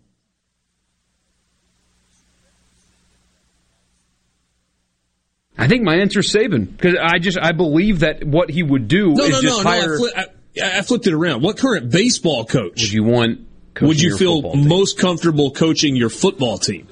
I 5.59 5.69
think 5.69 5.83
my 5.83 5.97
answer 5.97 6.21
is 6.21 6.33
Saban 6.35 6.75
because 6.75 6.95
I 7.01 7.19
just 7.19 7.39
I 7.39 7.53
believe 7.53 8.01
that 8.01 8.25
what 8.25 8.49
he 8.49 8.63
would 8.63 8.89
do 8.89 9.13
No, 9.13 9.25
is 9.25 9.31
no, 9.31 9.43
just 9.43 9.57
no, 9.59 9.63
hire. 9.71 9.99
no. 9.99 10.09
I, 10.17 10.23
fli- 10.25 10.29
I, 10.75 10.79
I 10.79 10.83
flipped 10.83 11.07
it 11.07 11.13
around. 11.13 11.43
What 11.43 11.59
current 11.59 11.91
baseball 11.91 12.47
coach 12.47 12.81
would 12.81 12.93
you 12.93 13.03
want? 13.05 13.41
Would 13.81 14.01
you 14.01 14.17
feel 14.17 14.55
most 14.55 14.99
comfortable 14.99 15.51
coaching 15.51 15.97
your 15.97 16.11
football 16.11 16.59
team? 16.59 16.89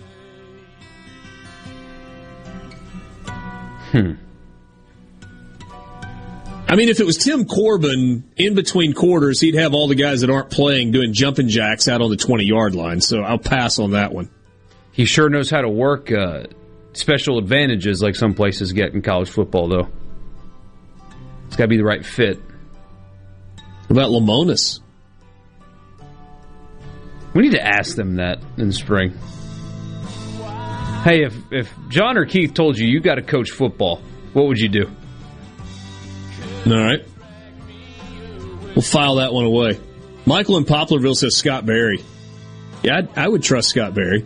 Hmm. 3.92 4.12
I 6.68 6.74
mean, 6.74 6.88
if 6.88 6.98
it 6.98 7.06
was 7.06 7.16
Tim 7.16 7.44
Corbin 7.44 8.24
in 8.36 8.54
between 8.54 8.92
quarters, 8.92 9.40
he'd 9.40 9.54
have 9.54 9.72
all 9.72 9.86
the 9.86 9.94
guys 9.94 10.22
that 10.22 10.30
aren't 10.30 10.50
playing 10.50 10.90
doing 10.90 11.12
jumping 11.12 11.48
jacks 11.48 11.86
out 11.86 12.02
on 12.02 12.10
the 12.10 12.16
20 12.16 12.44
yard 12.44 12.74
line. 12.74 13.00
So 13.00 13.20
I'll 13.20 13.38
pass 13.38 13.78
on 13.78 13.92
that 13.92 14.12
one. 14.12 14.28
He 14.90 15.04
sure 15.04 15.28
knows 15.28 15.48
how 15.48 15.60
to 15.60 15.68
work 15.68 16.10
uh, 16.10 16.44
special 16.92 17.38
advantages 17.38 18.02
like 18.02 18.16
some 18.16 18.34
places 18.34 18.72
get 18.72 18.94
in 18.94 19.02
college 19.02 19.30
football, 19.30 19.68
though. 19.68 19.88
It's 21.46 21.56
got 21.56 21.64
to 21.64 21.68
be 21.68 21.76
the 21.76 21.84
right 21.84 22.04
fit. 22.04 22.38
What 23.86 23.90
about 23.90 24.10
Lemonis? 24.10 24.80
We 27.36 27.42
need 27.42 27.52
to 27.52 27.62
ask 27.62 27.94
them 27.96 28.16
that 28.16 28.38
in 28.56 28.72
spring. 28.72 29.10
Hey, 31.04 31.24
if 31.24 31.36
if 31.52 31.74
John 31.90 32.16
or 32.16 32.24
Keith 32.24 32.54
told 32.54 32.78
you 32.78 32.88
you 32.88 32.98
got 33.00 33.16
to 33.16 33.22
coach 33.22 33.50
football, 33.50 34.00
what 34.32 34.46
would 34.46 34.58
you 34.58 34.70
do? 34.70 34.90
All 36.64 36.72
right. 36.72 37.04
We'll 38.74 38.80
file 38.80 39.16
that 39.16 39.34
one 39.34 39.44
away. 39.44 39.78
Michael 40.24 40.56
in 40.56 40.64
Poplarville 40.64 41.14
says 41.14 41.36
Scott 41.36 41.66
Berry. 41.66 42.02
Yeah, 42.82 43.00
I'd, 43.00 43.18
I 43.18 43.28
would 43.28 43.42
trust 43.42 43.68
Scott 43.68 43.92
Berry. 43.92 44.24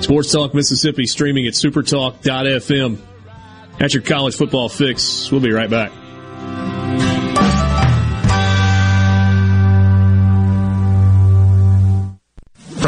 Sports 0.00 0.30
Talk 0.30 0.54
Mississippi 0.54 1.06
streaming 1.06 1.48
at 1.48 1.54
supertalk.fm. 1.54 2.98
That's 3.80 3.94
your 3.94 4.04
college 4.04 4.36
football 4.36 4.68
fix. 4.68 5.28
We'll 5.32 5.40
be 5.40 5.50
right 5.50 5.68
back. 5.68 5.90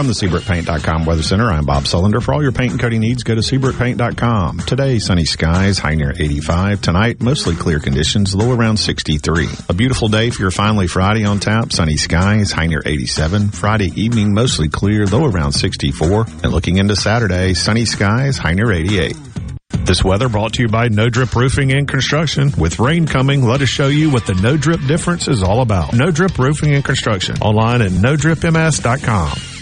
From 0.00 0.06
the 0.06 0.14
SeabrookPaint.com 0.14 1.04
Weather 1.04 1.22
Center, 1.22 1.50
I'm 1.50 1.66
Bob 1.66 1.84
Sullender. 1.84 2.22
For 2.22 2.32
all 2.32 2.42
your 2.42 2.52
paint 2.52 2.70
and 2.70 2.80
coating 2.80 3.00
needs, 3.00 3.22
go 3.22 3.34
to 3.34 3.42
SeabrookPaint.com. 3.42 4.60
Today, 4.60 4.98
sunny 4.98 5.26
skies, 5.26 5.78
high 5.78 5.94
near 5.94 6.14
85. 6.18 6.80
Tonight, 6.80 7.20
mostly 7.20 7.54
clear 7.54 7.80
conditions, 7.80 8.34
low 8.34 8.50
around 8.50 8.78
63. 8.78 9.48
A 9.68 9.74
beautiful 9.74 10.08
day 10.08 10.30
for 10.30 10.40
your 10.40 10.50
finally 10.52 10.86
Friday 10.86 11.26
on 11.26 11.38
tap. 11.38 11.70
Sunny 11.70 11.98
skies, 11.98 12.50
high 12.50 12.66
near 12.66 12.80
87. 12.82 13.50
Friday 13.50 13.88
evening, 13.88 14.32
mostly 14.32 14.70
clear, 14.70 15.04
low 15.04 15.26
around 15.26 15.52
64. 15.52 16.24
And 16.44 16.46
looking 16.46 16.78
into 16.78 16.96
Saturday, 16.96 17.52
sunny 17.52 17.84
skies, 17.84 18.38
high 18.38 18.54
near 18.54 18.72
88. 18.72 19.14
This 19.84 20.02
weather 20.02 20.30
brought 20.30 20.54
to 20.54 20.62
you 20.62 20.68
by 20.68 20.88
No 20.88 21.10
Drip 21.10 21.36
Roofing 21.36 21.72
and 21.72 21.86
Construction. 21.86 22.52
With 22.56 22.78
rain 22.78 23.06
coming, 23.06 23.44
let 23.44 23.60
us 23.60 23.68
show 23.68 23.88
you 23.88 24.08
what 24.08 24.24
the 24.24 24.32
No 24.32 24.56
Drip 24.56 24.80
difference 24.86 25.28
is 25.28 25.42
all 25.42 25.60
about. 25.60 25.92
No 25.92 26.10
Drip 26.10 26.38
Roofing 26.38 26.74
and 26.74 26.82
Construction. 26.82 27.36
Online 27.42 27.82
at 27.82 27.90
NoDripMS.com. 27.90 29.59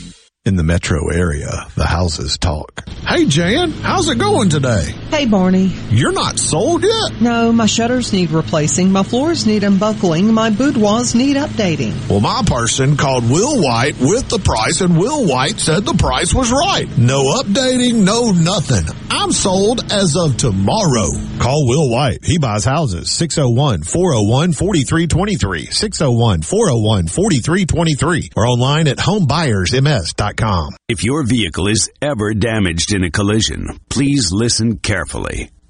In 0.49 0.57
the 0.57 0.63
metro 0.63 1.11
area, 1.11 1.67
the 1.75 1.85
houses 1.85 2.39
talk. 2.39 2.89
Hey 3.07 3.27
Jan, 3.27 3.71
how's 3.71 4.09
it 4.09 4.17
going 4.19 4.49
today? 4.49 4.95
Hey 5.11 5.27
Barney. 5.27 5.67
You're 5.91 6.13
not 6.13 6.39
sold 6.39 6.85
yet? 6.85 7.21
No, 7.21 7.53
my 7.53 7.67
shutters 7.67 8.15
need 8.15 8.31
replacing, 8.31 8.91
my 8.91 9.03
floors 9.03 9.47
need 9.47 9.63
unbuckling, 9.63 10.33
my 10.33 10.49
boudoirs 10.49 11.15
need 11.15 11.37
updating. 11.37 11.93
Well, 12.09 12.21
my 12.21 12.41
person 12.47 12.97
called 12.97 13.29
Will 13.29 13.63
White 13.63 14.01
with 14.01 14.31
the 14.31 14.39
price 14.39 14.81
and 14.81 14.99
Will 14.99 15.27
White 15.27 15.61
said 15.61 15.85
the 15.85 15.93
price 15.93 16.33
was 16.33 16.51
right. 16.51 16.89
No 16.97 17.43
updating, 17.43 18.05
no 18.07 18.31
nothing. 18.31 18.87
I'm 19.11 19.33
sold 19.33 19.91
as 19.93 20.17
of 20.17 20.37
tomorrow. 20.37 21.09
Call 21.39 21.67
Will 21.67 21.91
White. 21.91 22.25
He 22.25 22.39
buys 22.39 22.65
houses. 22.65 23.09
601-401-4323. 23.09 25.69
601-401-4323. 25.69 28.31
Or 28.37 28.47
online 28.47 28.87
at 28.89 28.99
homebuyersms.com. 28.99 30.77
If 30.89 31.05
your 31.05 31.25
vehicle 31.25 31.69
is 31.69 31.91
ever 32.01 32.33
damaged 32.35 32.95
in 32.95 33.05
a 33.05 33.11
collision, 33.11 33.79
please 33.89 34.31
listen 34.33 34.79
carefully. 34.79 35.51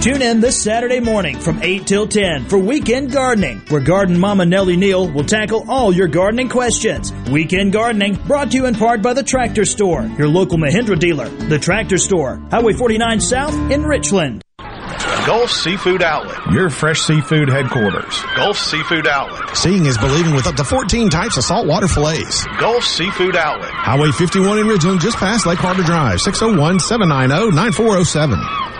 Tune 0.00 0.22
in 0.22 0.40
this 0.40 0.62
Saturday 0.62 0.98
morning 0.98 1.38
from 1.38 1.62
8 1.62 1.86
till 1.86 2.08
10 2.08 2.46
for 2.46 2.58
Weekend 2.58 3.12
Gardening, 3.12 3.60
where 3.68 3.82
Garden 3.82 4.18
Mama 4.18 4.46
Nellie 4.46 4.78
Neal 4.78 5.06
will 5.10 5.24
tackle 5.24 5.70
all 5.70 5.92
your 5.92 6.08
gardening 6.08 6.48
questions. 6.48 7.12
Weekend 7.30 7.74
Gardening 7.74 8.14
brought 8.26 8.50
to 8.52 8.56
you 8.56 8.64
in 8.64 8.74
part 8.74 9.02
by 9.02 9.12
the 9.12 9.22
Tractor 9.22 9.66
Store, 9.66 10.04
your 10.16 10.26
local 10.26 10.56
Mahindra 10.56 10.98
dealer. 10.98 11.28
The 11.28 11.58
Tractor 11.58 11.98
Store, 11.98 12.40
Highway 12.50 12.72
49 12.72 13.20
South 13.20 13.54
in 13.70 13.82
Richland. 13.84 14.42
Gulf 15.26 15.50
Seafood 15.50 16.02
Outlet. 16.02 16.50
Your 16.50 16.70
fresh 16.70 17.00
seafood 17.00 17.50
headquarters. 17.50 18.22
Gulf 18.36 18.56
Seafood 18.56 19.06
Outlet. 19.06 19.54
Seeing 19.54 19.84
is 19.84 19.98
believing 19.98 20.34
with 20.34 20.46
up 20.46 20.54
to 20.54 20.64
14 20.64 21.10
types 21.10 21.36
of 21.36 21.44
saltwater 21.44 21.88
fillets. 21.88 22.46
Gulf 22.58 22.84
Seafood 22.84 23.36
Outlet. 23.36 23.70
Highway 23.70 24.12
51 24.12 24.60
in 24.60 24.66
Ridgeland, 24.66 25.00
just 25.00 25.18
past 25.18 25.44
Lake 25.44 25.58
Harbor 25.58 25.82
Drive, 25.82 26.22
601 26.22 26.80
790 26.80 27.54
9407. 27.54 28.79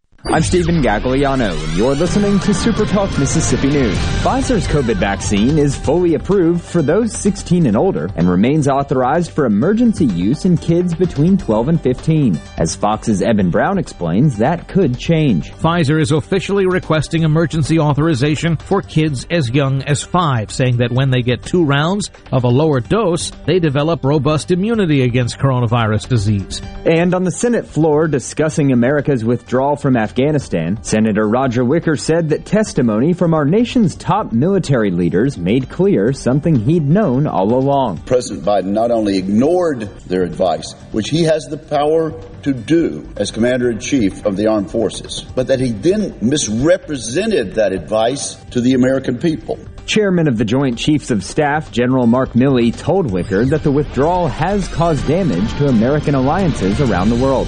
I'm 0.23 0.43
Stephen 0.43 0.83
Gagliano, 0.83 1.51
and 1.51 1.73
you're 1.75 1.95
listening 1.95 2.37
to 2.41 2.53
Super 2.53 2.85
Talk 2.85 3.09
Mississippi 3.17 3.69
News. 3.69 3.97
Pfizer's 4.21 4.67
COVID 4.67 4.97
vaccine 4.97 5.57
is 5.57 5.75
fully 5.75 6.13
approved 6.13 6.61
for 6.63 6.83
those 6.83 7.11
16 7.17 7.65
and 7.65 7.75
older 7.75 8.07
and 8.15 8.29
remains 8.29 8.67
authorized 8.67 9.31
for 9.31 9.45
emergency 9.45 10.05
use 10.05 10.45
in 10.45 10.57
kids 10.57 10.93
between 10.93 11.39
12 11.39 11.69
and 11.69 11.81
15. 11.81 12.39
As 12.59 12.75
Fox's 12.75 13.23
Evan 13.23 13.49
Brown 13.49 13.79
explains, 13.79 14.37
that 14.37 14.67
could 14.67 14.95
change. 14.95 15.51
Pfizer 15.53 15.99
is 15.99 16.11
officially 16.11 16.67
requesting 16.67 17.23
emergency 17.23 17.79
authorization 17.79 18.57
for 18.57 18.83
kids 18.83 19.25
as 19.31 19.49
young 19.49 19.81
as 19.83 20.03
five, 20.03 20.51
saying 20.51 20.77
that 20.77 20.91
when 20.91 21.09
they 21.09 21.23
get 21.23 21.43
two 21.43 21.65
rounds 21.65 22.11
of 22.31 22.43
a 22.43 22.47
lower 22.47 22.79
dose, 22.79 23.31
they 23.47 23.57
develop 23.57 24.05
robust 24.05 24.51
immunity 24.51 25.01
against 25.01 25.39
coronavirus 25.39 26.07
disease. 26.07 26.61
And 26.85 27.15
on 27.15 27.23
the 27.23 27.31
Senate 27.31 27.65
floor 27.65 28.07
discussing 28.07 28.71
America's 28.71 29.25
withdrawal 29.25 29.75
from 29.75 29.97
Afghanistan, 29.97 30.10
Senator 30.81 31.27
Roger 31.27 31.63
Wicker 31.63 31.95
said 31.95 32.29
that 32.29 32.45
testimony 32.45 33.13
from 33.13 33.33
our 33.33 33.45
nation's 33.45 33.95
top 33.95 34.31
military 34.31 34.91
leaders 34.91 35.37
made 35.37 35.69
clear 35.69 36.11
something 36.13 36.55
he'd 36.55 36.83
known 36.83 37.27
all 37.27 37.53
along. 37.53 37.99
President 37.99 38.45
Biden 38.45 38.71
not 38.73 38.91
only 38.91 39.17
ignored 39.17 39.81
their 40.07 40.23
advice, 40.23 40.73
which 40.91 41.09
he 41.09 41.23
has 41.23 41.45
the 41.45 41.57
power 41.57 42.11
to 42.43 42.53
do 42.53 43.07
as 43.15 43.31
Commander 43.31 43.71
in 43.71 43.79
Chief 43.79 44.25
of 44.25 44.35
the 44.35 44.47
Armed 44.47 44.69
Forces, 44.69 45.25
but 45.35 45.47
that 45.47 45.59
he 45.59 45.71
then 45.71 46.17
misrepresented 46.21 47.55
that 47.55 47.71
advice 47.71 48.35
to 48.51 48.61
the 48.61 48.73
American 48.73 49.17
people. 49.17 49.59
Chairman 49.85 50.27
of 50.27 50.37
the 50.37 50.45
Joint 50.45 50.77
Chiefs 50.77 51.11
of 51.11 51.23
Staff, 51.23 51.71
General 51.71 52.07
Mark 52.07 52.33
Milley, 52.33 52.75
told 52.77 53.11
Wicker 53.11 53.45
that 53.45 53.63
the 53.63 53.71
withdrawal 53.71 54.27
has 54.27 54.67
caused 54.67 55.07
damage 55.07 55.51
to 55.55 55.67
American 55.67 56.15
alliances 56.15 56.79
around 56.79 57.09
the 57.09 57.15
world. 57.15 57.47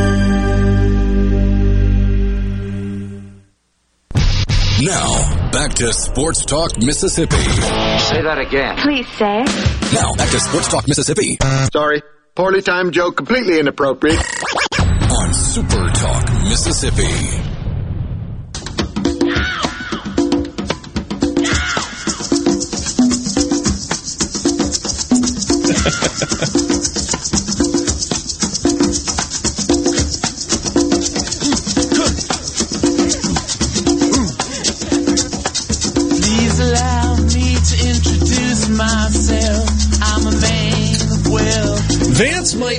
Now, 4.83 5.51
back 5.51 5.75
to 5.75 5.93
Sports 5.93 6.43
Talk 6.45 6.75
Mississippi. 6.81 7.35
Say 7.37 8.21
that 8.23 8.39
again. 8.39 8.77
Please 8.77 9.07
say. 9.09 9.43
Now, 9.93 10.15
back 10.15 10.31
to 10.31 10.39
Sports 10.39 10.69
Talk 10.69 10.87
Mississippi 10.87 11.37
Sorry. 11.71 12.01
Poorly 12.33 12.63
timed 12.63 12.93
joke, 12.93 13.15
completely 13.17 13.59
inappropriate. 13.59 14.17
on 14.17 15.33
Super 15.35 15.87
Talk 15.89 16.33
Mississippi. 16.45 17.47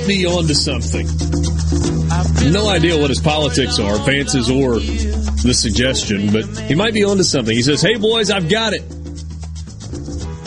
might 0.03 0.07
be 0.07 0.25
onto 0.25 0.53
something. 0.53 1.07
No 2.51 2.67
idea 2.67 2.99
what 2.99 3.09
his 3.09 3.21
politics 3.21 3.79
are, 3.79 3.97
Vance's 3.99 4.49
or 4.49 4.79
the 4.79 5.53
suggestion, 5.53 6.31
but 6.33 6.45
he 6.63 6.75
might 6.75 6.93
be 6.93 7.05
onto 7.05 7.23
something. 7.23 7.55
He 7.55 7.61
says, 7.61 7.81
Hey 7.81 7.95
boys, 7.95 8.29
I've 8.29 8.49
got 8.49 8.73
it. 8.73 8.81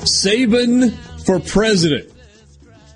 Saban 0.05 0.93
for 1.25 1.41
president. 1.41 2.13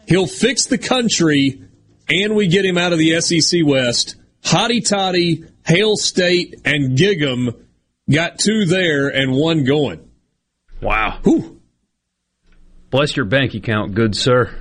He'll 0.07 0.27
fix 0.27 0.67
the 0.67 0.77
country 0.77 1.63
and 2.09 2.35
we 2.35 2.49
get 2.49 2.67
him 2.67 2.77
out 2.77 2.93
of 2.93 2.99
the 2.99 3.21
SEC 3.23 3.61
West. 3.65 4.17
Hotty 4.43 4.87
Toddy, 4.87 5.45
Hail 5.67 5.97
State, 5.97 6.61
and 6.65 6.97
Gig'em 6.99 7.55
got 8.11 8.39
two 8.39 8.67
there 8.67 9.09
and 9.09 9.33
one 9.33 9.65
going. 9.65 10.11
Wow. 10.83 11.21
Bless 12.91 13.17
your 13.17 13.27
bank 13.27 13.55
account, 13.55 13.95
good 13.95 14.15
sir. 14.15 14.55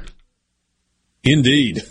Indeed. 1.24 1.82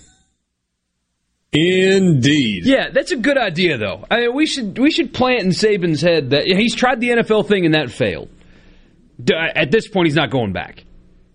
Indeed. 1.53 2.67
Yeah, 2.67 2.91
that's 2.91 3.11
a 3.11 3.17
good 3.17 3.39
idea, 3.39 3.79
though. 3.79 4.05
I 4.11 4.21
mean, 4.21 4.35
we 4.35 4.47
should 4.47 4.79
we 4.79 4.91
should 4.91 5.15
plant 5.15 5.41
in 5.41 5.49
Saban's 5.51 6.03
head 6.03 6.31
that 6.31 6.45
he's 6.45 6.75
tried 6.75 7.01
the 7.01 7.11
NFL 7.11 7.49
thing 7.49 7.65
and 7.65 7.75
that 7.75 7.91
failed. 7.91 8.29
Uh, 9.21 9.35
at 9.55 9.71
this 9.71 9.89
point, 9.89 10.07
he's 10.07 10.15
not 10.15 10.31
going 10.31 10.53
back. 10.53 10.85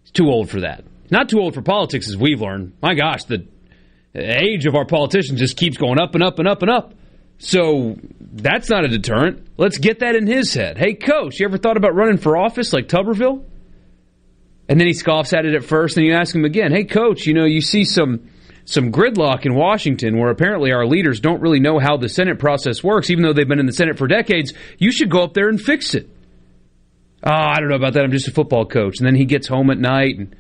He's 0.04 0.12
too 0.12 0.28
old 0.28 0.50
for 0.50 0.62
that. 0.62 0.84
Not 1.10 1.30
too 1.30 1.40
old 1.40 1.54
for 1.56 1.62
politics, 1.62 2.08
as 2.08 2.16
we've 2.16 2.42
learned. 2.42 2.74
My 2.82 2.94
gosh, 2.94 3.24
the 3.26 3.46
age 4.16 4.66
of 4.66 4.76
our 4.76 4.86
politicians 4.86 5.40
just 5.40 5.58
keeps 5.58 5.78
going 5.78 6.00
up 6.00 6.14
and 6.14 6.24
up 6.24 6.40
and 6.40 6.48
up 6.48 6.62
and 6.62 6.70
up. 6.70 6.94
So 7.40 7.98
that's 8.22 8.70
not 8.70 8.86
a 8.86 8.88
deterrent. 8.88 9.48
Let's 9.58 9.80
get 9.80 10.00
that 10.00 10.16
in 10.16 10.28
his 10.28 10.54
head. 10.54 10.78
Hey, 10.78 10.94
coach, 10.94 11.40
you 11.40 11.46
ever 11.46 11.58
thought 11.58 11.78
about 11.78 11.96
running 11.96 12.18
for 12.18 12.38
office 12.38 12.72
like 12.72 12.88
Tuberville? 12.88 13.44
And 14.70 14.80
then 14.80 14.88
he 14.88 14.94
scoffs 14.94 15.34
at 15.34 15.46
it 15.46 15.56
at 15.56 15.64
first, 15.64 15.98
and 15.98 16.06
you 16.06 16.14
ask 16.14 16.34
him 16.34 16.46
again, 16.46 16.72
"Hey, 16.72 16.86
coach, 16.86 17.26
you 17.26 17.34
know 17.34 17.46
you 17.46 17.62
see 17.62 17.84
some 17.84 18.22
some 18.66 18.92
gridlock 18.92 19.46
in 19.46 19.56
Washington, 19.56 20.18
where 20.18 20.30
apparently 20.30 20.72
our 20.72 20.86
leaders 20.86 21.20
don't 21.20 21.42
really 21.42 21.60
know 21.60 21.80
how 21.80 21.98
the 21.98 22.08
Senate 22.08 22.40
process 22.40 22.82
works, 22.82 23.10
even 23.10 23.24
though 23.24 23.34
they've 23.34 23.48
been 23.48 23.60
in 23.60 23.66
the 23.66 23.74
Senate 23.74 23.98
for 23.98 24.08
decades. 24.08 24.54
You 24.78 24.92
should 24.92 25.10
go 25.10 25.22
up 25.22 25.34
there 25.34 25.50
and 25.50 25.60
fix 25.60 25.94
it." 25.96 26.10
Oh, 27.26 27.32
I 27.32 27.60
don't 27.60 27.70
know 27.70 27.76
about 27.76 27.94
that. 27.94 28.04
I'm 28.04 28.12
just 28.12 28.28
a 28.28 28.32
football 28.32 28.66
coach. 28.66 29.00
And 29.00 29.08
then 29.08 29.16
he 29.16 29.26
gets 29.26 29.48
home 29.48 29.70
at 29.70 29.78
night 29.78 30.18
and 30.18 30.36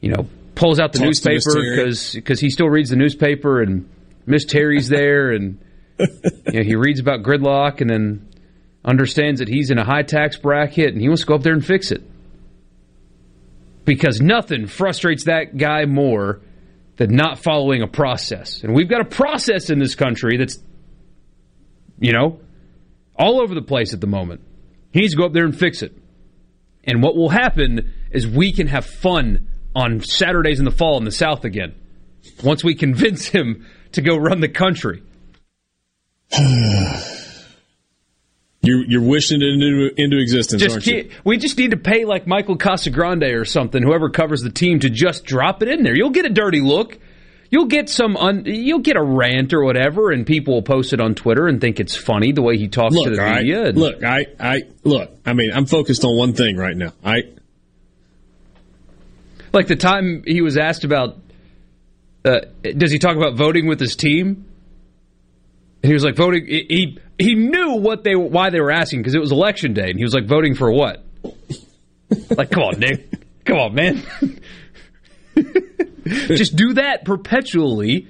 you 0.00 0.10
know 0.10 0.28
pulls 0.54 0.78
out 0.78 0.92
the 0.92 0.98
Talks 0.98 1.24
newspaper 1.24 1.60
because 1.60 2.12
because 2.14 2.40
he 2.40 2.50
still 2.50 2.68
reads 2.68 2.90
the 2.90 2.96
newspaper, 2.96 3.60
and 3.60 3.88
Miss 4.24 4.44
Terry's 4.44 4.88
there, 4.88 5.32
and 5.32 5.58
you 5.98 6.06
know, 6.52 6.62
he 6.62 6.76
reads 6.76 7.00
about 7.00 7.22
gridlock, 7.22 7.80
and 7.80 7.90
then 7.90 8.28
understands 8.84 9.40
that 9.40 9.48
he's 9.48 9.70
in 9.70 9.78
a 9.78 9.84
high 9.84 10.02
tax 10.02 10.36
bracket, 10.36 10.92
and 10.92 11.00
he 11.00 11.08
wants 11.08 11.22
to 11.22 11.26
go 11.26 11.34
up 11.34 11.42
there 11.42 11.52
and 11.52 11.66
fix 11.66 11.90
it 11.90 12.02
because 13.90 14.20
nothing 14.20 14.68
frustrates 14.68 15.24
that 15.24 15.56
guy 15.56 15.84
more 15.84 16.42
than 16.96 17.16
not 17.16 17.40
following 17.40 17.82
a 17.82 17.88
process. 17.88 18.62
And 18.62 18.72
we've 18.72 18.88
got 18.88 19.00
a 19.00 19.04
process 19.04 19.68
in 19.68 19.80
this 19.80 19.96
country 19.96 20.36
that's, 20.36 20.60
you 21.98 22.12
know, 22.12 22.38
all 23.18 23.40
over 23.40 23.52
the 23.52 23.62
place 23.62 23.92
at 23.92 24.00
the 24.00 24.06
moment. 24.06 24.42
He 24.92 25.00
needs 25.00 25.14
to 25.14 25.18
go 25.18 25.26
up 25.26 25.32
there 25.32 25.44
and 25.44 25.58
fix 25.58 25.82
it. 25.82 25.92
And 26.84 27.02
what 27.02 27.16
will 27.16 27.30
happen 27.30 27.92
is 28.12 28.28
we 28.28 28.52
can 28.52 28.68
have 28.68 28.86
fun 28.86 29.48
on 29.74 30.04
Saturdays 30.04 30.60
in 30.60 30.64
the 30.64 30.70
fall 30.70 30.96
in 30.98 31.04
the 31.04 31.10
South 31.10 31.44
again 31.44 31.74
once 32.44 32.62
we 32.62 32.76
convince 32.76 33.26
him 33.26 33.66
to 33.90 34.02
go 34.02 34.14
run 34.16 34.38
the 34.38 34.48
country. 34.48 35.02
You're, 38.62 38.84
you're 38.84 39.02
wishing 39.02 39.40
it 39.40 39.48
into, 39.48 39.90
into 39.96 40.18
existence, 40.18 40.60
Just 40.60 40.74
aren't 40.74 40.86
you? 40.86 41.04
keep, 41.04 41.12
we 41.24 41.38
just 41.38 41.56
need 41.56 41.70
to 41.70 41.78
pay 41.78 42.04
like 42.04 42.26
Michael 42.26 42.58
Casagrande 42.58 43.34
or 43.34 43.46
something, 43.46 43.82
whoever 43.82 44.10
covers 44.10 44.42
the 44.42 44.50
team, 44.50 44.80
to 44.80 44.90
just 44.90 45.24
drop 45.24 45.62
it 45.62 45.68
in 45.68 45.82
there. 45.82 45.96
You'll 45.96 46.10
get 46.10 46.26
a 46.26 46.30
dirty 46.30 46.60
look. 46.60 46.98
You'll 47.50 47.66
get 47.66 47.88
some. 47.88 48.16
Un, 48.18 48.42
you'll 48.44 48.78
get 48.80 48.96
a 48.96 49.02
rant 49.02 49.54
or 49.54 49.64
whatever, 49.64 50.10
and 50.12 50.26
people 50.26 50.54
will 50.54 50.62
post 50.62 50.92
it 50.92 51.00
on 51.00 51.14
Twitter 51.14 51.48
and 51.48 51.58
think 51.60 51.80
it's 51.80 51.96
funny 51.96 52.32
the 52.32 52.42
way 52.42 52.58
he 52.58 52.68
talks 52.68 52.94
Look, 52.94 53.06
to 53.06 53.10
the 53.16 53.16
right, 53.22 53.40
media. 53.42 53.64
and- 53.66 53.78
look, 53.78 54.04
I, 54.04 54.26
I, 54.38 54.62
look. 54.84 55.10
I 55.24 55.32
mean, 55.32 55.52
I'm 55.52 55.66
focused 55.66 56.04
on 56.04 56.16
one 56.16 56.34
thing 56.34 56.56
right 56.56 56.76
now. 56.76 56.92
I, 57.04 57.22
like 59.52 59.66
the 59.66 59.74
time 59.76 60.22
he 60.26 60.42
was 60.42 60.56
asked 60.58 60.84
about, 60.84 61.16
uh, 62.24 62.40
does 62.62 62.92
he 62.92 62.98
talk 62.98 63.16
about 63.16 63.34
voting 63.34 63.66
with 63.66 63.80
his 63.80 63.96
team? 63.96 64.44
And 65.82 65.88
he 65.88 65.92
was 65.94 66.04
like 66.04 66.16
voting. 66.16 66.46
He 66.46 66.98
he, 67.18 67.34
knew 67.34 67.76
what 67.76 68.04
they 68.04 68.14
why 68.14 68.50
they 68.50 68.60
were 68.60 68.70
asking 68.70 69.00
because 69.00 69.14
it 69.14 69.20
was 69.20 69.32
election 69.32 69.72
day, 69.72 69.90
and 69.90 69.98
he 69.98 70.04
was 70.04 70.14
like 70.14 70.26
voting 70.26 70.54
for 70.54 70.70
what? 70.70 71.04
like, 72.36 72.50
come 72.50 72.62
on, 72.64 72.78
Nick, 72.78 73.44
come 73.44 73.58
on, 73.58 73.74
man. 73.74 74.02
Just 76.04 76.56
do 76.56 76.74
that 76.74 77.04
perpetually. 77.04 78.08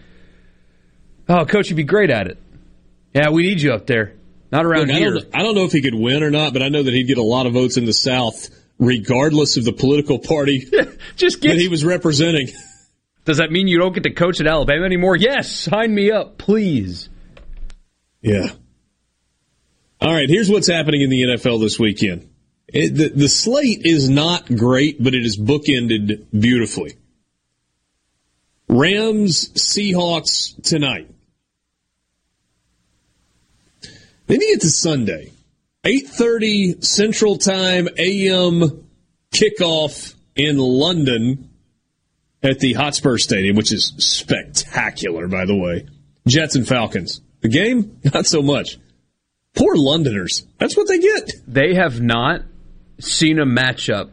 Oh, 1.29 1.45
coach, 1.45 1.69
you'd 1.69 1.77
be 1.77 1.85
great 1.85 2.11
at 2.11 2.27
it. 2.27 2.39
Yeah, 3.15 3.31
we 3.31 3.43
need 3.43 3.61
you 3.61 3.73
up 3.73 3.87
there. 3.87 4.15
Not 4.51 4.65
around 4.65 4.89
Look, 4.89 4.97
I 4.97 4.99
here. 4.99 5.13
don't, 5.13 5.27
I 5.33 5.43
don't 5.43 5.55
know 5.55 5.65
if 5.65 5.73
he 5.73 5.81
could 5.83 5.95
win 5.95 6.23
or 6.23 6.31
not, 6.31 6.53
but 6.53 6.63
I 6.63 6.69
know 6.69 6.83
that 6.83 6.93
he'd 6.93 7.07
get 7.07 7.19
a 7.19 7.23
lot 7.23 7.47
of 7.47 7.53
votes 7.53 7.77
in 7.77 7.85
the 7.85 7.93
South, 7.93 8.49
regardless 8.79 9.57
of 9.57 9.65
the 9.65 9.73
political 9.73 10.19
party 10.19 10.67
Just 11.17 11.43
that 11.43 11.57
he 11.57 11.69
was 11.69 11.85
representing. 11.85 12.49
Does 13.25 13.37
that 13.37 13.53
mean 13.53 13.69
you 13.69 13.79
don't 13.79 13.93
get 13.93 14.03
to 14.05 14.13
coach 14.13 14.41
at 14.41 14.47
Alabama 14.47 14.85
anymore? 14.85 15.15
Yes, 15.15 15.51
sign 15.51 15.95
me 15.95 16.11
up, 16.11 16.39
please. 16.39 17.09
Yeah. 18.21 18.49
All 20.01 20.13
right, 20.13 20.29
here's 20.29 20.51
what's 20.51 20.69
happening 20.69 21.03
in 21.03 21.11
the 21.11 21.23
NFL 21.23 21.61
this 21.61 21.79
weekend. 21.79 22.31
It, 22.69 22.95
the, 22.95 23.09
the 23.09 23.29
slate 23.29 23.85
is 23.85 24.09
not 24.09 24.47
great, 24.47 25.03
but 25.03 25.15
it 25.15 25.25
is 25.25 25.39
bookended 25.39 26.27
beautifully. 26.33 26.97
Rams, 28.69 29.49
Seahawks 29.51 30.63
tonight. 30.63 31.11
Then 34.27 34.41
you 34.41 34.55
get 34.55 34.61
to 34.61 34.71
Sunday. 34.71 35.33
8.30 35.85 36.85
Central 36.85 37.37
Time 37.37 37.89
AM 37.97 38.87
kickoff 39.33 40.15
in 40.37 40.59
London 40.59 41.51
at 42.43 42.61
the 42.61 42.75
Hotspur 42.75 43.19
Stadium, 43.19 43.57
which 43.57 43.73
is 43.73 43.93
spectacular, 43.99 45.27
by 45.27 45.47
the 45.47 45.57
way. 45.57 45.87
Jets 46.29 46.55
and 46.55 46.67
Falcons. 46.67 47.21
The 47.41 47.49
game, 47.49 48.01
not 48.15 48.27
so 48.27 48.43
much. 48.43 48.79
Poor 49.55 49.75
Londoners. 49.77 50.47
That's 50.59 50.77
what 50.77 50.89
they 50.89 50.99
get. 50.99 51.31
They 51.47 51.75
have 51.75 52.01
not 52.01 52.43
seen 53.01 53.39
a 53.39 53.47
matchup 53.47 54.11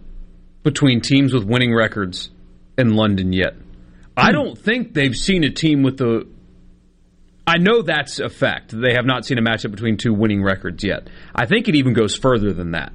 between 0.63 1.01
teams 1.01 1.33
with 1.33 1.43
winning 1.43 1.73
records 1.73 2.29
in 2.77 2.95
London 2.95 3.33
yet. 3.33 3.53
I 4.15 4.31
don't 4.31 4.57
think 4.57 4.93
they've 4.93 5.15
seen 5.15 5.43
a 5.43 5.51
team 5.51 5.83
with 5.83 5.97
the. 5.97 6.27
I 7.45 7.59
know 7.59 7.81
that's 7.81 8.19
a 8.19 8.29
fact. 8.29 8.71
They 8.71 8.93
have 8.93 9.05
not 9.05 9.25
seen 9.25 9.37
a 9.37 9.41
matchup 9.41 9.71
between 9.71 9.97
two 9.97 10.13
winning 10.13 10.43
records 10.43 10.83
yet. 10.83 11.07
I 11.33 11.45
think 11.45 11.67
it 11.67 11.75
even 11.75 11.93
goes 11.93 12.15
further 12.15 12.51
than 12.51 12.71
that. 12.71 12.91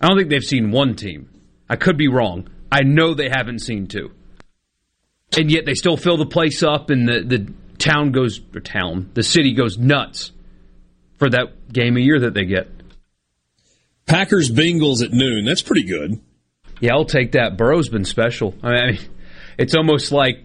I 0.00 0.08
don't 0.08 0.18
think 0.18 0.30
they've 0.30 0.42
seen 0.42 0.72
one 0.72 0.96
team. 0.96 1.30
I 1.70 1.76
could 1.76 1.96
be 1.96 2.08
wrong. 2.08 2.48
I 2.70 2.82
know 2.82 3.14
they 3.14 3.28
haven't 3.30 3.60
seen 3.60 3.86
two. 3.86 4.10
And 5.38 5.50
yet 5.50 5.64
they 5.64 5.74
still 5.74 5.96
fill 5.96 6.18
the 6.18 6.26
place 6.26 6.62
up 6.62 6.90
and 6.90 7.08
the, 7.08 7.22
the 7.22 7.52
town 7.82 8.12
goes, 8.12 8.40
or 8.54 8.60
town, 8.60 9.10
the 9.14 9.22
city 9.22 9.54
goes 9.54 9.76
nuts 9.78 10.32
for 11.18 11.28
that 11.30 11.72
game 11.72 11.96
a 11.96 12.00
year 12.00 12.20
that 12.20 12.34
they 12.34 12.44
get. 12.44 12.68
Packers 14.06 14.50
Bengals 14.50 15.02
at 15.02 15.12
noon. 15.12 15.44
That's 15.44 15.62
pretty 15.62 15.84
good. 15.84 16.20
Yeah, 16.80 16.94
I'll 16.94 17.04
take 17.04 17.32
that. 17.32 17.56
Burrow's 17.56 17.88
been 17.88 18.04
special. 18.04 18.54
I 18.62 18.92
mean, 18.92 18.98
it's 19.58 19.74
almost 19.74 20.12
like 20.12 20.44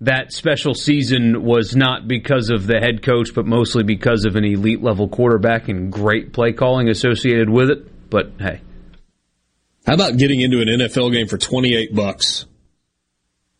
that 0.00 0.32
special 0.32 0.74
season 0.74 1.44
was 1.44 1.76
not 1.76 2.08
because 2.08 2.50
of 2.50 2.66
the 2.66 2.78
head 2.78 3.02
coach, 3.02 3.34
but 3.34 3.46
mostly 3.46 3.82
because 3.84 4.24
of 4.24 4.36
an 4.36 4.44
elite 4.44 4.82
level 4.82 5.08
quarterback 5.08 5.68
and 5.68 5.92
great 5.92 6.32
play 6.32 6.52
calling 6.52 6.88
associated 6.88 7.48
with 7.48 7.70
it. 7.70 8.10
But 8.10 8.32
hey, 8.38 8.60
How 9.86 9.94
about 9.94 10.16
getting 10.16 10.40
into 10.40 10.60
an 10.60 10.68
NFL 10.68 11.12
game 11.12 11.28
for 11.28 11.38
28 11.38 11.94
bucks? 11.94 12.46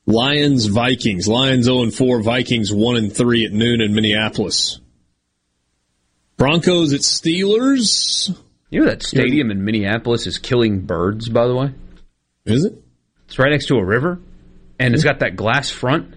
Lions 0.06 0.66
Vikings. 0.66 1.28
Lions 1.28 1.66
0 1.66 1.82
and 1.84 1.94
4, 1.94 2.22
Vikings 2.22 2.72
1 2.72 2.96
and 2.96 3.14
3 3.14 3.46
at 3.46 3.52
noon 3.52 3.80
in 3.80 3.94
Minneapolis. 3.94 4.80
Broncos 6.36 6.92
at 6.92 7.00
Steelers. 7.00 8.36
you 8.70 8.80
know 8.80 8.86
that 8.86 9.02
stadium 9.02 9.50
in 9.50 9.64
Minneapolis 9.64 10.26
is 10.26 10.38
killing 10.38 10.80
birds, 10.80 11.28
by 11.28 11.46
the 11.46 11.54
way? 11.54 11.74
Is 12.44 12.64
it? 12.64 12.74
It's 13.26 13.38
right 13.38 13.50
next 13.50 13.66
to 13.66 13.76
a 13.76 13.84
river, 13.84 14.20
and 14.78 14.94
it's 14.94 15.04
got 15.04 15.20
that 15.20 15.36
glass 15.36 15.70
front. 15.70 16.14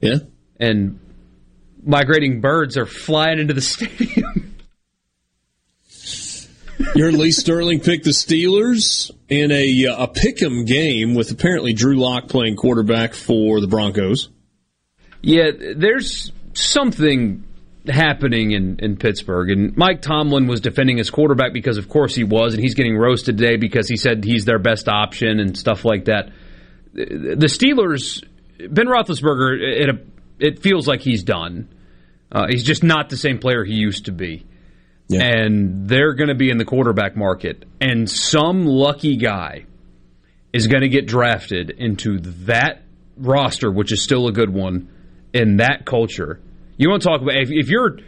Yeah. 0.00 0.16
And 0.60 1.00
migrating 1.82 2.40
birds 2.40 2.76
are 2.76 2.86
flying 2.86 3.38
into 3.38 3.54
the 3.54 3.60
stadium. 3.62 4.51
You 6.94 7.04
heard 7.04 7.14
Lee 7.14 7.30
Sterling 7.30 7.80
picked 7.80 8.04
the 8.04 8.10
Steelers 8.10 9.10
in 9.28 9.50
a 9.52 9.86
uh, 9.86 10.04
a 10.04 10.08
pick'em 10.08 10.66
game 10.66 11.14
with 11.14 11.30
apparently 11.30 11.72
Drew 11.72 11.96
Lock 11.96 12.28
playing 12.28 12.56
quarterback 12.56 13.14
for 13.14 13.60
the 13.60 13.68
Broncos. 13.68 14.28
Yeah, 15.22 15.50
there's 15.76 16.32
something 16.54 17.44
happening 17.86 18.52
in, 18.52 18.78
in 18.80 18.96
Pittsburgh. 18.96 19.50
And 19.50 19.76
Mike 19.76 20.02
Tomlin 20.02 20.46
was 20.46 20.60
defending 20.60 20.98
his 20.98 21.10
quarterback 21.10 21.52
because, 21.52 21.78
of 21.78 21.88
course, 21.88 22.14
he 22.14 22.24
was. 22.24 22.54
And 22.54 22.62
he's 22.62 22.74
getting 22.74 22.96
roasted 22.96 23.38
today 23.38 23.56
because 23.56 23.88
he 23.88 23.96
said 23.96 24.24
he's 24.24 24.44
their 24.44 24.58
best 24.58 24.88
option 24.88 25.40
and 25.40 25.56
stuff 25.56 25.84
like 25.84 26.06
that. 26.06 26.30
The 26.92 27.46
Steelers, 27.46 28.24
Ben 28.58 28.86
Roethlisberger, 28.86 29.58
it, 29.60 30.06
it 30.38 30.62
feels 30.62 30.86
like 30.86 31.00
he's 31.00 31.22
done. 31.22 31.68
Uh, 32.30 32.46
he's 32.48 32.64
just 32.64 32.82
not 32.82 33.08
the 33.08 33.16
same 33.16 33.38
player 33.38 33.64
he 33.64 33.74
used 33.74 34.06
to 34.06 34.12
be. 34.12 34.46
And 35.10 35.88
they're 35.88 36.14
going 36.14 36.28
to 36.28 36.34
be 36.34 36.50
in 36.50 36.58
the 36.58 36.64
quarterback 36.64 37.16
market. 37.16 37.64
And 37.80 38.08
some 38.08 38.66
lucky 38.66 39.16
guy 39.16 39.66
is 40.52 40.66
going 40.66 40.82
to 40.82 40.88
get 40.88 41.06
drafted 41.06 41.70
into 41.70 42.18
that 42.46 42.82
roster, 43.16 43.70
which 43.70 43.92
is 43.92 44.02
still 44.02 44.28
a 44.28 44.32
good 44.32 44.50
one, 44.50 44.88
in 45.32 45.58
that 45.58 45.84
culture. 45.84 46.40
You 46.76 46.90
want 46.90 47.02
to 47.02 47.08
talk 47.08 47.20
about 47.22 47.36
if, 47.36 47.50
if 47.50 47.68
you're 47.68 47.98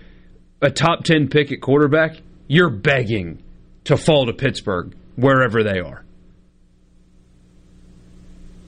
a 0.61 0.71
top 0.71 1.05
10 1.05 1.29
pick 1.29 1.53
at 1.53 1.61
quarterback, 1.61 2.17
you're 2.47 2.71
begging 2.71 3.43
to 3.85 3.97
fall 3.97 4.27
to 4.27 4.33
Pittsburgh, 4.33 4.95
wherever 5.17 5.63
they 5.63 5.81
are. 5.81 6.05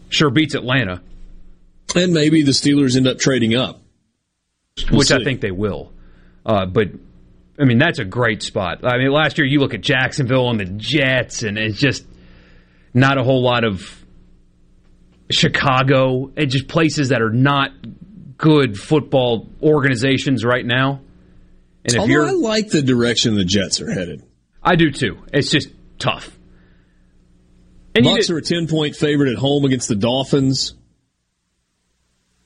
Sure 0.09 0.31
beats 0.31 0.55
Atlanta. 0.55 1.03
And 1.95 2.13
maybe 2.13 2.43
the 2.43 2.53
Steelers 2.53 2.97
end 2.97 3.07
up 3.07 3.19
trading 3.19 3.55
up. 3.55 3.81
We'll 4.91 4.99
which 4.99 5.11
I 5.11 5.25
think 5.25 5.41
they 5.41 5.51
will. 5.51 5.93
Uh, 6.45 6.67
but 6.67 6.89
I 7.59 7.65
mean, 7.65 7.79
that's 7.79 7.99
a 7.99 8.05
great 8.05 8.43
spot. 8.43 8.85
I 8.85 8.99
mean, 8.99 9.11
last 9.11 9.39
year 9.39 9.47
you 9.47 9.61
look 9.61 9.75
at 9.75 9.81
Jacksonville 9.81 10.51
and 10.51 10.61
the 10.61 10.67
Jets, 10.67 11.43
and 11.43 11.57
it's 11.57 11.79
just 11.79 12.05
not 12.93 13.19
a 13.19 13.25
whole 13.25 13.43
lot 13.43 13.65
of 13.65 14.05
Chicago. 15.31 16.31
It's 16.37 16.53
just 16.53 16.69
places 16.69 17.09
that 17.09 17.23
are 17.23 17.31
not 17.31 17.71
good 18.37 18.77
football 18.77 19.49
organizations 19.63 20.45
right 20.45 20.65
now. 20.65 21.01
And 21.85 21.95
if 21.95 22.01
Although 22.01 22.13
you're, 22.13 22.27
I 22.27 22.33
like 22.33 22.69
the 22.69 22.83
direction 22.83 23.37
the 23.37 23.45
Jets 23.45 23.81
are 23.81 23.91
headed. 23.91 24.23
I 24.63 24.77
do 24.77 24.91
too. 24.91 25.19
It's 25.33 25.51
just 25.51 25.69
tough. 25.99 26.37
And 27.95 28.05
Bucks 28.05 28.29
are 28.29 28.37
a 28.37 28.43
ten 28.43 28.67
point 28.67 28.97
favorite 28.97 29.31
at 29.33 29.39
home 29.39 29.65
against 29.65 29.89
the 29.89 29.97
Dolphins. 29.97 30.75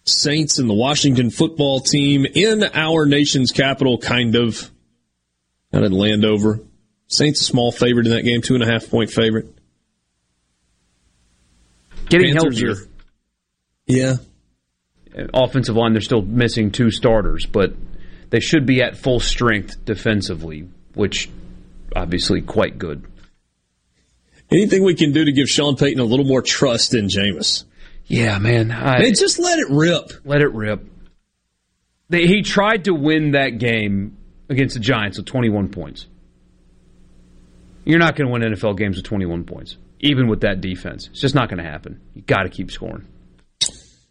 Saints 0.04 0.58
and 0.58 0.68
the 0.68 0.74
Washington 0.74 1.30
football 1.30 1.80
team 1.80 2.24
in 2.24 2.64
our 2.74 3.06
nation's 3.06 3.50
capital, 3.50 3.98
kind 3.98 4.36
of. 4.36 4.70
Out 5.72 5.84
in 5.84 5.92
Landover. 5.92 6.60
Saints 7.06 7.40
a 7.40 7.44
small 7.44 7.72
favorite 7.72 8.06
in 8.06 8.12
that 8.12 8.22
game, 8.22 8.42
two 8.42 8.54
and 8.54 8.62
a 8.62 8.66
half 8.66 8.88
point 8.88 9.10
favorite. 9.10 9.46
getting 12.08 12.34
Panthers 12.34 12.60
healthier. 12.60 12.72
are- 12.82 12.88
Yeah. 13.86 14.16
offensive 15.34 15.76
line, 15.76 15.92
they're 15.92 16.00
still 16.00 16.22
missing 16.22 16.70
two 16.70 16.90
starters, 16.90 17.46
but 17.46 17.74
they 18.30 18.40
should 18.40 18.64
be 18.66 18.80
at 18.82 18.96
full 18.96 19.20
strength 19.20 19.84
defensively, 19.84 20.68
which 20.94 21.28
obviously 21.94 22.40
quite 22.40 22.78
good. 22.78 23.04
Anything 24.50 24.82
we 24.84 24.94
can 24.94 25.12
do 25.12 25.24
to 25.24 25.32
give 25.32 25.48
Sean 25.48 25.76
Payton 25.76 26.00
a 26.00 26.04
little 26.04 26.24
more 26.24 26.42
trust 26.42 26.94
in 26.94 27.06
Jameis. 27.08 27.64
Yeah, 28.06 28.38
man. 28.38 28.72
I, 28.72 28.98
Man, 29.00 29.14
just 29.14 29.38
let 29.38 29.58
it 29.60 29.68
rip. 29.70 30.12
let 30.24 30.40
it 30.40 30.52
rip. 30.52 30.84
They, 32.08 32.26
he 32.26 32.42
tried 32.42 32.84
to 32.84 32.94
win 32.94 33.32
that 33.32 33.58
game 33.58 34.16
against 34.50 34.74
the 34.74 34.80
Giants 34.80 35.16
with 35.16 35.26
21 35.26 35.68
points. 35.68 36.06
You're 37.84 37.98
not 37.98 38.16
going 38.16 38.26
to 38.26 38.32
win 38.32 38.42
NFL 38.42 38.76
games 38.76 38.96
with 38.96 39.06
21 39.06 39.44
points, 39.44 39.76
even 40.00 40.28
with 40.28 40.42
that 40.42 40.60
defense. 40.60 41.08
It's 41.08 41.20
just 41.20 41.34
not 41.34 41.48
going 41.48 41.62
to 41.62 41.68
happen. 41.68 42.00
You 42.14 42.22
got 42.22 42.42
to 42.42 42.50
keep 42.50 42.70
scoring. 42.70 43.06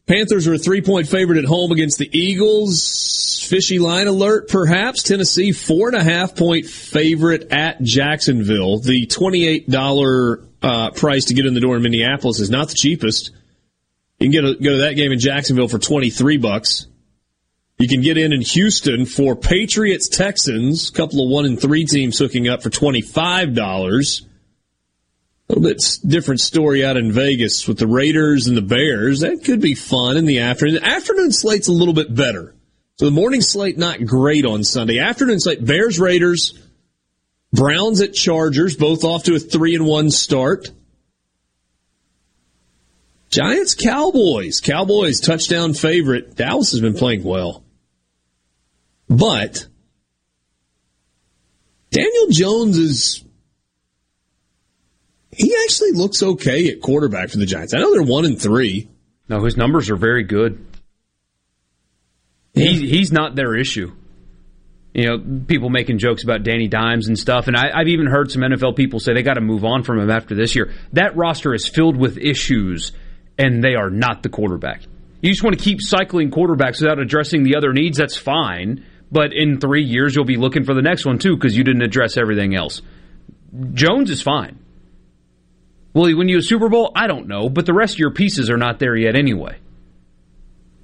Panthers 0.08 0.48
are 0.48 0.56
a 0.56 0.58
three 0.58 0.82
point 0.82 1.08
favorite 1.08 1.38
at 1.38 1.46
home 1.46 1.72
against 1.72 2.00
the 2.00 2.10
Eagles. 2.18 3.46
Fishy 3.48 3.78
line 3.78 4.08
alert, 4.08 4.50
perhaps. 4.50 5.04
Tennessee, 5.04 5.52
four 5.52 5.88
and 5.90 5.98
a 5.98 6.04
half 6.04 6.36
point 6.36 6.66
favorite 6.66 7.52
at 7.52 7.82
Jacksonville. 7.84 8.80
The 8.80 9.06
$28 9.06 10.46
uh, 10.64 10.92
price 10.92 11.26
to 11.26 11.36
get 11.36 11.46
in 11.46 11.54
the 11.54 11.60
door 11.60 11.76
in 11.76 11.84
Minneapolis 11.84 12.40
is 12.40 12.50
not 12.50 12.70
the 12.70 12.76
cheapest. 12.76 13.32
You 14.20 14.26
can 14.26 14.32
get 14.32 14.44
a, 14.44 14.56
go 14.56 14.72
to 14.72 14.78
that 14.80 14.96
game 14.96 15.12
in 15.12 15.20
Jacksonville 15.20 15.68
for 15.68 15.78
23 15.78 16.38
bucks. 16.38 16.88
You 17.80 17.88
can 17.88 18.02
get 18.02 18.18
in 18.18 18.34
in 18.34 18.42
Houston 18.42 19.06
for 19.06 19.38
Patriots 19.38 20.10
Texans, 20.10 20.90
a 20.90 20.92
couple 20.92 21.24
of 21.24 21.30
one 21.30 21.46
and 21.46 21.60
three 21.60 21.86
teams 21.86 22.20
hooking 22.20 22.50
up 22.50 22.62
for 22.62 22.70
$25. 22.70 24.22
A 25.48 25.54
little 25.54 25.64
bit 25.64 25.82
different 26.06 26.42
story 26.42 26.84
out 26.84 26.98
in 26.98 27.14
Vegas 27.14 27.70
with 27.70 27.80
the 27.80 27.88
Raiders 27.88 28.48
and 28.48 28.58
the 28.58 28.62
Bears. 28.62 29.22
That 29.22 29.46
could 29.46 29.62
be 29.62 29.76
fun 29.76 30.18
in 30.18 30.26
the 30.26 30.40
afternoon. 30.40 30.76
The 30.76 30.86
afternoon 30.86 31.32
slate's 31.32 31.70
a 31.70 31.72
little 31.72 31.94
bit 31.94 32.14
better. 32.14 32.54
So 32.98 33.06
the 33.06 33.12
morning 33.12 33.40
slate 33.40 33.78
not 33.78 34.06
great 34.06 34.46
on 34.46 34.66
Sunday. 34.66 35.00
Afternoon 35.00 35.40
slate, 35.40 35.66
Bears, 35.66 36.02
Raiders, 36.02 36.60
Browns 37.54 38.02
at 38.02 38.14
Chargers, 38.14 38.76
both 38.76 39.06
off 39.06 39.24
to 39.24 39.36
a 39.36 39.40
three 39.40 39.74
and 39.74 39.86
one 39.86 40.12
start. 40.12 40.70
Giants, 43.30 43.74
Cowboys. 43.74 44.60
Cowboys 44.60 45.22
touchdown 45.22 45.74
favorite. 45.74 46.36
Dallas 46.36 46.72
has 46.72 46.82
been 46.82 46.94
playing 46.94 47.24
well. 47.24 47.64
But 49.10 49.68
Daniel 51.92 52.28
Jones 52.30 52.78
is 52.78 53.24
he 55.32 55.56
actually 55.64 55.92
looks 55.92 56.22
okay 56.22 56.70
at 56.70 56.82
quarterback 56.82 57.30
for 57.30 57.38
the 57.38 57.46
Giants. 57.46 57.74
I 57.74 57.80
know 57.80 57.92
they're 57.94 58.04
one 58.04 58.26
and 58.26 58.40
three. 58.40 58.90
No, 59.28 59.44
his 59.44 59.58
numbers 59.58 59.90
are 59.90 59.96
very 59.96 60.24
good. 60.24 60.66
He, 62.54 62.90
he's 62.90 63.12
not 63.12 63.36
their 63.36 63.56
issue. 63.56 63.94
You 64.94 65.06
know, 65.06 65.44
people 65.48 65.70
making 65.70 66.00
jokes 66.00 66.24
about 66.24 66.44
Danny 66.44 66.68
Dimes 66.68 67.08
and 67.08 67.18
stuff, 67.18 67.48
and 67.48 67.56
I, 67.56 67.70
I've 67.74 67.88
even 67.88 68.08
heard 68.08 68.32
some 68.32 68.42
NFL 68.42 68.76
people 68.76 69.00
say 69.00 69.14
they 69.14 69.22
got 69.22 69.36
to 69.36 69.42
move 69.42 69.64
on 69.64 69.84
from 69.84 70.00
him 70.00 70.10
after 70.10 70.36
this 70.36 70.56
year. 70.56 70.74
That 70.94 71.16
roster 71.16 71.54
is 71.54 71.68
filled 71.68 71.96
with 71.96 72.18
issues, 72.18 72.92
and 73.38 73.64
they 73.64 73.76
are 73.76 73.92
not 73.92 74.24
the 74.24 74.30
quarterback. 74.30 74.82
You 75.22 75.30
just 75.30 75.44
want 75.44 75.58
to 75.58 75.64
keep 75.64 75.80
cycling 75.82 76.32
quarterbacks 76.32 76.82
without 76.82 77.00
addressing 77.00 77.44
the 77.44 77.56
other 77.56 77.72
needs. 77.72 77.98
That's 77.98 78.18
fine, 78.18 78.84
but 79.12 79.34
in 79.34 79.60
three 79.60 79.84
years 79.84 80.16
you'll 80.16 80.26
be 80.26 80.38
looking 80.38 80.64
for 80.64 80.74
the 80.74 80.82
next 80.82 81.06
one 81.06 81.20
too 81.20 81.36
because 81.36 81.58
you 81.58 81.64
didn't 81.64 81.82
address 81.82 82.18
everything 82.18 82.56
else. 82.56 82.82
Jones 83.74 84.10
is 84.10 84.22
fine. 84.22 84.60
Will 85.94 86.06
he 86.06 86.14
win 86.14 86.30
you 86.30 86.38
a 86.38 86.42
Super 86.42 86.70
Bowl? 86.70 86.92
I 86.96 87.08
don't 87.08 87.28
know, 87.28 87.50
but 87.50 87.66
the 87.66 87.74
rest 87.74 87.96
of 87.96 88.00
your 88.00 88.12
pieces 88.12 88.50
are 88.50 88.58
not 88.58 88.80
there 88.80 88.96
yet 88.96 89.16
anyway. 89.16 89.58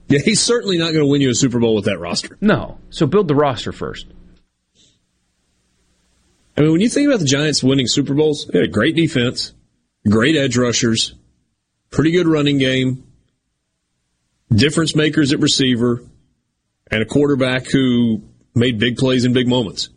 Yeah, 0.08 0.20
he's 0.24 0.42
certainly 0.42 0.78
not 0.78 0.92
going 0.92 1.04
to 1.04 1.10
win 1.10 1.22
you 1.22 1.30
a 1.30 1.36
Super 1.36 1.60
Bowl 1.60 1.76
with 1.76 1.86
that 1.86 2.00
roster. 2.00 2.38
No. 2.42 2.78
So 2.90 3.06
build 3.08 3.28
the 3.28 3.36
roster 3.36 3.72
first. 3.72 4.08
I 6.58 6.62
mean, 6.62 6.72
when 6.72 6.82
you 6.82 6.90
think 6.90 7.08
about 7.08 7.20
the 7.20 7.26
Giants 7.26 7.64
winning 7.64 7.88
Super 7.88 8.14
Bowls, 8.14 8.48
they 8.48 8.60
had 8.60 8.70
a 8.70 8.72
great 8.72 8.96
defense, 8.96 9.54
great 10.08 10.36
edge 10.36 10.58
rushers, 10.58 11.14
pretty 11.90 12.12
good 12.12 12.28
running 12.28 12.60
game, 12.60 13.04
difference 14.54 14.96
makers 14.96 15.34
at 15.34 15.40
receiver, 15.40 16.02
and 16.92 17.02
a 17.02 17.06
quarterback 17.06 17.68
who 17.68 18.24
made 18.54 18.80
big 18.80 18.98
plays 18.98 19.26
in 19.26 19.34
big 19.34 19.48
moments. 19.48 19.90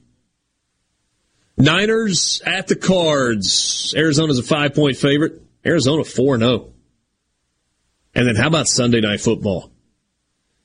Niners 1.57 2.41
at 2.47 2.69
the 2.69 2.77
Cards. 2.77 3.95
Arizona's 3.97 4.39
a 4.39 4.43
five 4.43 4.75
point 4.75 4.97
favorite. 4.97 5.43
Arizona 5.67 6.05
4 6.05 6.39
0. 6.39 6.73
And 8.15 8.27
then 8.27 8.37
how 8.37 8.47
about 8.47 8.69
Sunday 8.69 9.01
Night 9.01 9.21
Football? 9.21 9.71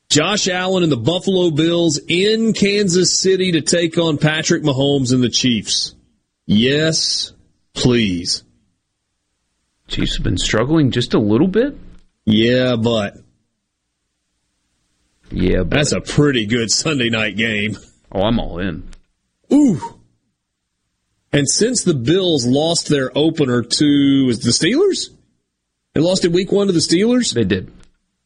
Josh 0.09 0.47
Allen 0.47 0.83
and 0.83 0.91
the 0.91 0.97
Buffalo 0.97 1.49
Bills 1.49 1.99
in 2.07 2.53
Kansas 2.53 3.19
City 3.19 3.53
to 3.53 3.61
take 3.61 3.97
on 3.97 4.17
Patrick 4.17 4.63
Mahomes 4.63 5.11
and 5.11 5.23
the 5.23 5.29
Chiefs. 5.29 5.95
Yes, 6.45 7.33
please. 7.73 8.43
Chiefs 9.87 10.15
have 10.15 10.23
been 10.23 10.37
struggling 10.37 10.91
just 10.91 11.13
a 11.13 11.19
little 11.19 11.47
bit. 11.47 11.75
Yeah, 12.25 12.75
but 12.75 13.17
Yeah, 15.33 15.63
but 15.63 15.71
that's 15.71 15.91
a 15.91 16.01
pretty 16.01 16.45
good 16.45 16.71
Sunday 16.71 17.09
night 17.09 17.35
game. 17.35 17.77
oh, 18.11 18.21
I'm 18.21 18.39
all 18.39 18.59
in. 18.59 18.87
Ooh. 19.51 19.81
And 21.31 21.49
since 21.49 21.83
the 21.83 21.95
Bills 21.95 22.45
lost 22.45 22.87
their 22.87 23.11
opener 23.15 23.63
to 23.63 24.25
was 24.27 24.39
the 24.41 24.51
Steelers? 24.51 25.09
They 25.93 26.01
lost 26.01 26.23
in 26.23 26.31
week 26.31 26.51
one 26.51 26.67
to 26.67 26.73
the 26.73 26.79
Steelers? 26.79 27.33
They 27.33 27.43
did. 27.43 27.71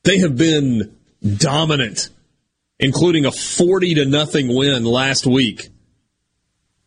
They 0.03 0.19
have 0.19 0.37
been 0.37 0.97
dominant, 1.37 2.09
including 2.79 3.25
a 3.25 3.31
40 3.31 3.95
to 3.95 4.05
nothing 4.05 4.53
win 4.53 4.83
last 4.83 5.25
week. 5.25 5.69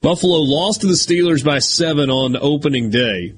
Buffalo 0.03 0.39
lost 0.39 0.83
to 0.83 0.87
the 0.87 0.95
Steelers 0.95 1.45
by 1.45 1.59
seven 1.59 2.11
on 2.11 2.37
opening 2.37 2.91
day. 2.91 3.35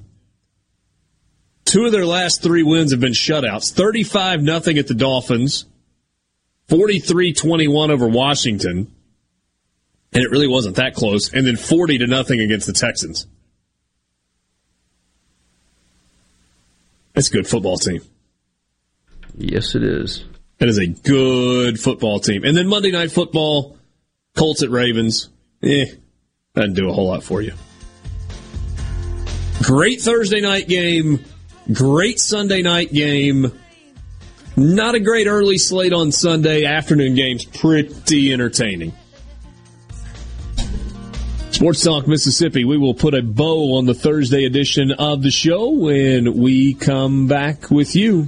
Two 1.65 1.85
of 1.85 1.91
their 1.91 2.05
last 2.05 2.43
three 2.43 2.63
wins 2.63 2.91
have 2.91 2.99
been 2.99 3.13
shutouts. 3.13 3.73
35 3.73 4.41
nothing 4.41 4.77
at 4.77 4.87
the 4.87 4.93
Dolphins, 4.93 5.65
43-21 6.69 7.89
over 7.89 8.07
Washington, 8.07 8.93
and 10.13 10.23
it 10.23 10.31
really 10.31 10.47
wasn't 10.47 10.77
that 10.77 10.95
close, 10.95 11.33
and 11.33 11.45
then 11.45 11.57
40 11.57 11.99
to 11.99 12.07
nothing 12.07 12.39
against 12.39 12.67
the 12.67 12.73
Texans. 12.73 13.27
That's 17.13 17.29
a 17.29 17.33
good 17.33 17.47
football 17.47 17.77
team. 17.77 18.01
Yes, 19.37 19.75
it 19.75 19.83
is. 19.83 20.23
That 20.57 20.69
is 20.69 20.77
a 20.77 20.87
good 20.87 21.79
football 21.79 22.19
team. 22.19 22.43
And 22.43 22.55
then 22.55 22.67
Monday 22.67 22.91
Night 22.91 23.11
Football, 23.11 23.77
Colts 24.35 24.63
at 24.63 24.69
Ravens. 24.69 25.29
Eh, 25.61 25.85
doesn't 26.55 26.73
do 26.73 26.89
a 26.89 26.93
whole 26.93 27.07
lot 27.07 27.23
for 27.23 27.41
you. 27.41 27.53
Great 29.61 30.01
Thursday 30.01 30.41
night 30.41 30.67
game. 30.67 31.23
Great 31.71 32.19
Sunday 32.19 32.61
night 32.61 32.91
game. 32.91 33.51
Not 34.55 34.93
a 34.93 34.99
great 34.99 35.25
early 35.25 35.57
slate 35.57 35.93
on 35.93 36.11
Sunday. 36.11 36.65
Afternoon 36.65 37.15
games 37.15 37.43
pretty 37.43 38.31
entertaining. 38.31 38.93
Sports 41.49 41.83
Talk 41.83 42.07
Mississippi. 42.07 42.65
We 42.65 42.77
will 42.77 42.93
put 42.93 43.13
a 43.13 43.21
bow 43.21 43.77
on 43.77 43.85
the 43.85 43.93
Thursday 43.93 44.45
edition 44.45 44.91
of 44.91 45.23
the 45.23 45.31
show 45.31 45.69
when 45.69 46.37
we 46.37 46.73
come 46.73 47.27
back 47.27 47.71
with 47.71 47.95
you. 47.95 48.27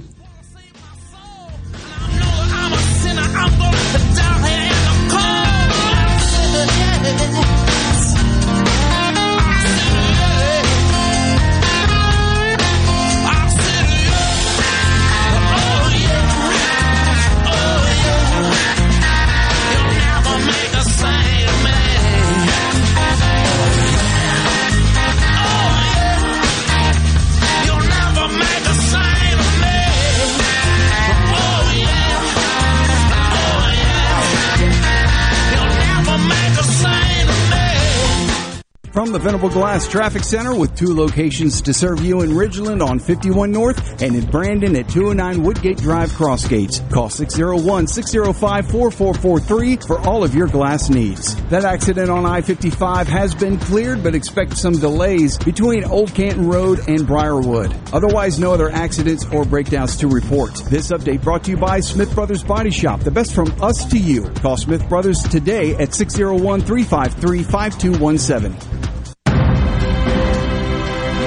The 39.16 39.22
Venable 39.22 39.48
Glass 39.48 39.88
Traffic 39.88 40.22
Center 40.22 40.54
with 40.54 40.76
two 40.76 40.94
locations 40.94 41.62
to 41.62 41.72
serve 41.72 42.04
you 42.04 42.20
in 42.20 42.32
Ridgeland 42.32 42.86
on 42.86 42.98
51 42.98 43.50
North 43.50 44.02
and 44.02 44.14
in 44.14 44.26
Brandon 44.26 44.76
at 44.76 44.90
209 44.90 45.42
Woodgate 45.42 45.78
Drive 45.78 46.10
Crossgates. 46.10 46.86
Call 46.90 47.08
601-605-4443 47.08 49.86
for 49.86 49.98
all 50.00 50.22
of 50.22 50.34
your 50.34 50.48
glass 50.48 50.90
needs. 50.90 51.34
That 51.46 51.64
accident 51.64 52.10
on 52.10 52.26
I-55 52.26 53.06
has 53.06 53.34
been 53.34 53.58
cleared, 53.58 54.02
but 54.02 54.14
expect 54.14 54.58
some 54.58 54.74
delays 54.74 55.38
between 55.38 55.84
Old 55.84 56.14
Canton 56.14 56.46
Road 56.46 56.86
and 56.86 57.06
Briarwood. 57.06 57.74
Otherwise, 57.94 58.38
no 58.38 58.52
other 58.52 58.68
accidents 58.68 59.24
or 59.32 59.46
breakdowns 59.46 59.96
to 59.96 60.08
report. 60.08 60.56
This 60.68 60.88
update 60.88 61.22
brought 61.22 61.44
to 61.44 61.52
you 61.52 61.56
by 61.56 61.80
Smith 61.80 62.14
Brothers 62.14 62.44
Body 62.44 62.70
Shop, 62.70 63.00
the 63.00 63.10
best 63.10 63.34
from 63.34 63.50
us 63.62 63.86
to 63.86 63.96
you. 63.96 64.28
Call 64.42 64.58
Smith 64.58 64.86
Brothers 64.90 65.22
today 65.22 65.74
at 65.76 65.92
601-353-5217. 65.92 68.76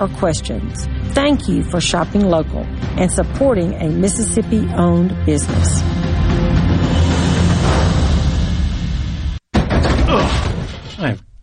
or 0.00 0.08
questions. 0.18 0.86
Thank 1.14 1.48
you 1.48 1.62
for 1.62 1.80
shopping 1.80 2.24
local 2.24 2.64
and 2.98 3.10
supporting 3.10 3.74
a 3.74 3.88
Mississippi 3.88 4.66
owned 4.74 5.14
business. 5.26 5.89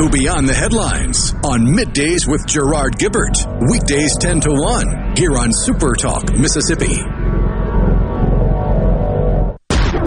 Go 0.00 0.08
beyond 0.08 0.48
the 0.48 0.54
headlines 0.54 1.34
on 1.44 1.60
Middays 1.76 2.26
with 2.26 2.46
Gerard 2.46 2.96
Gibert. 2.96 3.36
Weekdays 3.68 4.16
10 4.16 4.40
to 4.40 4.50
1 4.50 5.14
here 5.14 5.36
on 5.36 5.52
Super 5.52 5.92
Talk, 5.92 6.32
Mississippi. 6.38 6.96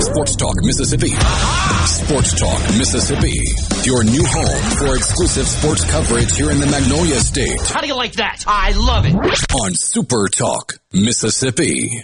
Sports 0.02 0.36
Talk 0.36 0.56
Mississippi. 0.64 1.14
Sports 1.86 2.40
Talk 2.40 2.60
Mississippi. 2.76 3.38
Your 3.86 4.04
new 4.04 4.26
home 4.26 4.78
for 4.82 4.96
exclusive 4.96 5.46
sports 5.46 5.86
coverage 5.86 6.36
here 6.38 6.50
in 6.50 6.60
the 6.60 6.66
Magnolia 6.66 7.20
State. 7.20 7.62
How 7.62 7.82
do 7.82 7.86
you 7.86 7.96
like 7.96 8.14
that? 8.14 8.46
I 8.48 8.72
love 8.72 9.06
it. 9.06 9.14
On 9.54 9.76
Super 9.76 10.28
Talk 10.28 10.74
Mississippi. 10.92 12.04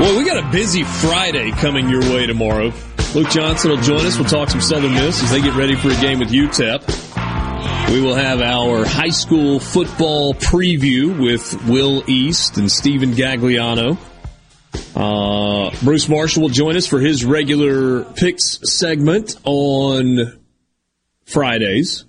Well, 0.00 0.16
we 0.16 0.24
got 0.24 0.38
a 0.38 0.48
busy 0.52 0.84
Friday 0.84 1.50
coming 1.50 1.88
your 1.88 2.02
way 2.02 2.24
tomorrow. 2.24 2.72
Luke 3.16 3.30
Johnson 3.30 3.72
will 3.72 3.78
join 3.78 4.06
us. 4.06 4.16
We'll 4.16 4.28
talk 4.28 4.48
some 4.48 4.60
Southern 4.60 4.94
Miss 4.94 5.20
as 5.24 5.32
they 5.32 5.40
get 5.40 5.56
ready 5.56 5.74
for 5.74 5.88
a 5.90 5.96
game 5.96 6.20
with 6.20 6.28
UTEP. 6.28 7.90
We 7.92 8.00
will 8.00 8.14
have 8.14 8.40
our 8.40 8.84
high 8.84 9.08
school 9.08 9.58
football 9.58 10.34
preview 10.34 11.20
with 11.20 11.66
Will 11.66 12.08
East 12.08 12.58
and 12.58 12.70
Stephen 12.70 13.10
Gagliano. 13.10 13.98
Uh, 14.94 15.76
Bruce 15.82 16.08
Marshall 16.08 16.42
will 16.42 16.48
join 16.48 16.76
us 16.76 16.86
for 16.86 17.00
his 17.00 17.24
regular 17.24 18.04
picks 18.04 18.60
segment 18.70 19.34
on 19.42 20.38
Fridays. 21.24 22.04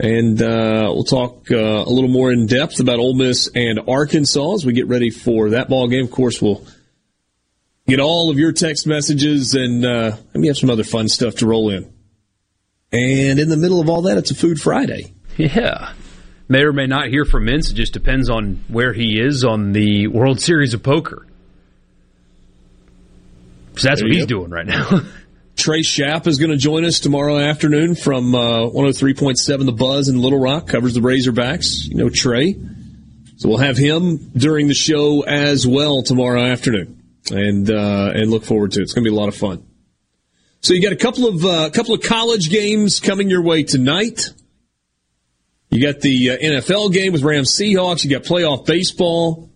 And 0.00 0.40
uh, 0.40 0.90
we'll 0.94 1.02
talk 1.04 1.50
uh, 1.50 1.56
a 1.56 1.90
little 1.90 2.08
more 2.10 2.30
in 2.32 2.46
depth 2.46 2.78
about 2.78 3.00
Ole 3.00 3.14
Miss 3.14 3.48
and 3.54 3.80
Arkansas 3.88 4.54
as 4.54 4.64
we 4.64 4.72
get 4.72 4.86
ready 4.86 5.10
for 5.10 5.50
that 5.50 5.68
ball 5.68 5.88
game. 5.88 6.04
Of 6.04 6.12
course, 6.12 6.40
we'll 6.40 6.64
get 7.86 7.98
all 7.98 8.30
of 8.30 8.38
your 8.38 8.52
text 8.52 8.86
messages 8.86 9.54
and 9.54 9.84
uh, 9.84 10.16
maybe 10.34 10.46
have 10.46 10.56
some 10.56 10.70
other 10.70 10.84
fun 10.84 11.08
stuff 11.08 11.36
to 11.36 11.46
roll 11.46 11.70
in. 11.70 11.92
And 12.92 13.38
in 13.40 13.48
the 13.48 13.56
middle 13.56 13.80
of 13.80 13.88
all 13.88 14.02
that, 14.02 14.18
it's 14.18 14.30
a 14.30 14.34
Food 14.36 14.60
Friday. 14.60 15.12
Yeah. 15.36 15.92
May 16.48 16.62
or 16.62 16.72
may 16.72 16.86
not 16.86 17.08
hear 17.08 17.24
from 17.24 17.44
Mintz. 17.46 17.70
It 17.70 17.74
just 17.74 17.92
depends 17.92 18.30
on 18.30 18.64
where 18.68 18.92
he 18.92 19.20
is 19.20 19.44
on 19.44 19.72
the 19.72 20.06
World 20.06 20.40
Series 20.40 20.74
of 20.74 20.82
Poker. 20.82 21.26
So 23.76 23.88
that's 23.88 24.00
There 24.00 24.08
what 24.08 24.14
he's 24.16 24.26
go. 24.26 24.38
doing 24.40 24.50
right 24.50 24.66
now. 24.66 25.00
Trey 25.58 25.80
Shapp 25.80 26.28
is 26.28 26.38
going 26.38 26.52
to 26.52 26.56
join 26.56 26.84
us 26.84 27.00
tomorrow 27.00 27.36
afternoon 27.36 27.96
from 27.96 28.32
uh, 28.32 28.68
103.7 28.68 29.66
The 29.66 29.72
Buzz 29.72 30.08
in 30.08 30.16
Little 30.20 30.38
Rock, 30.38 30.68
covers 30.68 30.94
the 30.94 31.00
Razorbacks. 31.00 31.84
You 31.84 31.96
know 31.96 32.08
Trey. 32.08 32.54
So 33.38 33.48
we'll 33.48 33.58
have 33.58 33.76
him 33.76 34.30
during 34.36 34.68
the 34.68 34.74
show 34.74 35.22
as 35.22 35.66
well 35.66 36.02
tomorrow 36.04 36.40
afternoon. 36.42 37.02
And 37.32 37.68
uh, 37.70 38.12
and 38.14 38.30
look 38.30 38.44
forward 38.44 38.72
to 38.72 38.80
it. 38.80 38.84
It's 38.84 38.94
going 38.94 39.04
to 39.04 39.10
be 39.10 39.14
a 39.14 39.18
lot 39.18 39.28
of 39.28 39.34
fun. 39.34 39.66
So 40.60 40.74
you 40.74 40.82
got 40.82 40.92
a 40.92 40.96
couple 40.96 41.26
of 41.28 41.44
uh, 41.44 41.70
couple 41.70 41.92
of 41.92 42.02
college 42.02 42.50
games 42.50 43.00
coming 43.00 43.28
your 43.28 43.42
way 43.42 43.64
tonight. 43.64 44.30
You 45.70 45.82
got 45.82 46.00
the 46.00 46.30
uh, 46.30 46.36
NFL 46.38 46.92
game 46.92 47.12
with 47.12 47.22
Rams 47.22 47.50
Seahawks. 47.50 48.04
You 48.04 48.10
got 48.10 48.22
playoff 48.22 48.64
baseball. 48.64 49.47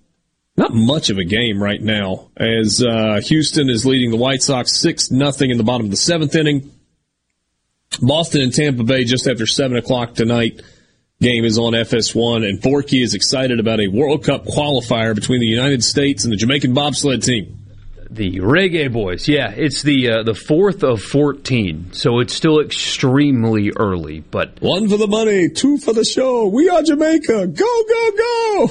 Not 0.57 0.75
much 0.75 1.09
of 1.09 1.17
a 1.19 1.25
game 1.25 1.63
right 1.63 1.81
now, 1.81 2.31
as 2.37 2.83
uh, 2.85 3.21
Houston 3.25 3.71
is 3.71 3.87
leading 3.87 4.11
the 4.11 4.19
White 4.19 4.43
Sox 4.43 4.73
six 4.73 5.11
nothing 5.11 5.51
in 5.51 5.57
the 5.57 5.65
bottom 5.65 5.87
of 5.87 5.91
the 5.91 5.97
seventh 5.97 6.35
inning. 6.35 6.71
Boston 8.03 8.43
and 8.43 8.55
Tampa 8.55 8.85
Bay 8.85 9.05
just 9.05 9.27
after 9.27 9.47
seven 9.47 9.77
o'clock 9.77 10.15
tonight. 10.15 10.61
Game 11.21 11.45
is 11.45 11.57
on 11.57 11.73
FS1, 11.73 12.47
and 12.47 12.61
Borky 12.61 13.03
is 13.03 13.15
excited 13.15 13.61
about 13.61 13.81
a 13.81 13.87
World 13.89 14.25
Cup 14.25 14.45
qualifier 14.45 15.15
between 15.15 15.41
the 15.41 15.47
United 15.47 15.85
States 15.85 16.25
and 16.25 16.33
the 16.33 16.37
Jamaican 16.37 16.75
bobsled 16.75 17.23
team. 17.23 17.59
the 18.11 18.41
Reggae 18.41 18.93
Boys. 18.93 19.29
Yeah, 19.29 19.53
it's 19.57 19.83
the 19.83 20.11
uh, 20.11 20.23
the 20.25 20.35
fourth 20.35 20.83
of 20.83 21.01
fourteen, 21.01 21.93
so 21.93 22.19
it's 22.19 22.35
still 22.35 22.61
extremely 22.61 23.71
early. 23.71 24.21
But 24.21 24.61
one 24.61 24.89
for 24.89 24.97
the 24.99 25.07
money, 25.07 25.49
two 25.49 25.79
for 25.79 25.93
the 25.95 26.05
show. 26.05 26.47
We 26.49 26.69
are 26.69 26.83
Jamaica. 26.83 27.47
Go 27.47 27.85
go 27.89 28.11
go! 28.17 28.71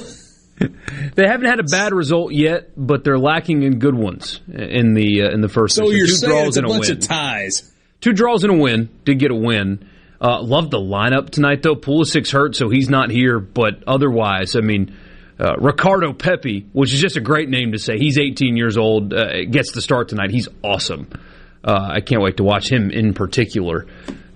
they 1.14 1.26
haven't 1.26 1.46
had 1.46 1.60
a 1.60 1.64
bad 1.64 1.92
result 1.92 2.32
yet, 2.32 2.70
but 2.76 3.04
they're 3.04 3.18
lacking 3.18 3.62
in 3.62 3.78
good 3.78 3.94
ones 3.94 4.40
in 4.48 4.94
the 4.94 5.22
uh, 5.22 5.30
in 5.30 5.40
the 5.40 5.48
first. 5.48 5.76
So 5.76 5.84
two 5.84 5.96
you're 5.96 6.06
two 6.06 6.14
saying 6.14 6.46
it's 6.48 6.56
a 6.56 6.60
a 6.60 6.68
bunch 6.68 6.88
win. 6.88 6.98
of 6.98 7.06
ties. 7.06 7.72
Two 8.00 8.12
draws 8.12 8.44
and 8.44 8.52
a 8.52 8.56
win. 8.56 8.88
Did 9.04 9.18
get 9.18 9.30
a 9.30 9.34
win. 9.34 9.88
Uh, 10.20 10.40
love 10.42 10.70
the 10.70 10.78
lineup 10.78 11.30
tonight 11.30 11.62
though. 11.62 11.74
Pulisic 11.74 12.30
hurt, 12.30 12.54
so 12.56 12.68
he's 12.68 12.88
not 12.88 13.10
here. 13.10 13.38
But 13.38 13.84
otherwise, 13.86 14.56
I 14.56 14.60
mean, 14.60 14.96
uh, 15.38 15.56
Ricardo 15.58 16.12
Pepi, 16.12 16.66
which 16.72 16.92
is 16.92 17.00
just 17.00 17.16
a 17.16 17.20
great 17.20 17.48
name 17.48 17.72
to 17.72 17.78
say. 17.78 17.98
He's 17.98 18.18
18 18.18 18.56
years 18.56 18.76
old. 18.76 19.12
Uh, 19.12 19.44
gets 19.44 19.72
the 19.72 19.80
start 19.80 20.08
tonight. 20.08 20.30
He's 20.30 20.48
awesome. 20.62 21.08
Uh, 21.64 21.90
I 21.94 22.00
can't 22.00 22.22
wait 22.22 22.38
to 22.38 22.44
watch 22.44 22.70
him 22.70 22.90
in 22.90 23.14
particular. 23.14 23.86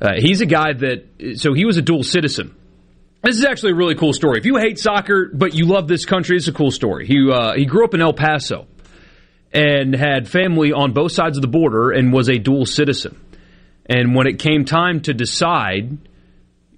Uh, 0.00 0.14
he's 0.18 0.40
a 0.40 0.46
guy 0.46 0.72
that 0.74 1.36
so 1.36 1.54
he 1.54 1.64
was 1.64 1.76
a 1.76 1.82
dual 1.82 2.02
citizen. 2.02 2.54
This 3.26 3.38
is 3.38 3.44
actually 3.44 3.72
a 3.72 3.74
really 3.74 3.96
cool 3.96 4.12
story. 4.12 4.38
If 4.38 4.46
you 4.46 4.56
hate 4.56 4.78
soccer 4.78 5.28
but 5.34 5.52
you 5.52 5.66
love 5.66 5.88
this 5.88 6.04
country, 6.04 6.36
it's 6.36 6.46
a 6.46 6.52
cool 6.52 6.70
story. 6.70 7.08
He 7.08 7.28
uh, 7.28 7.54
he 7.54 7.64
grew 7.64 7.84
up 7.84 7.92
in 7.92 8.00
El 8.00 8.12
Paso 8.12 8.68
and 9.52 9.96
had 9.96 10.28
family 10.28 10.72
on 10.72 10.92
both 10.92 11.10
sides 11.10 11.36
of 11.36 11.42
the 11.42 11.48
border 11.48 11.90
and 11.90 12.12
was 12.12 12.28
a 12.28 12.38
dual 12.38 12.66
citizen. 12.66 13.20
And 13.86 14.14
when 14.14 14.28
it 14.28 14.38
came 14.38 14.64
time 14.64 15.00
to 15.02 15.12
decide 15.12 15.98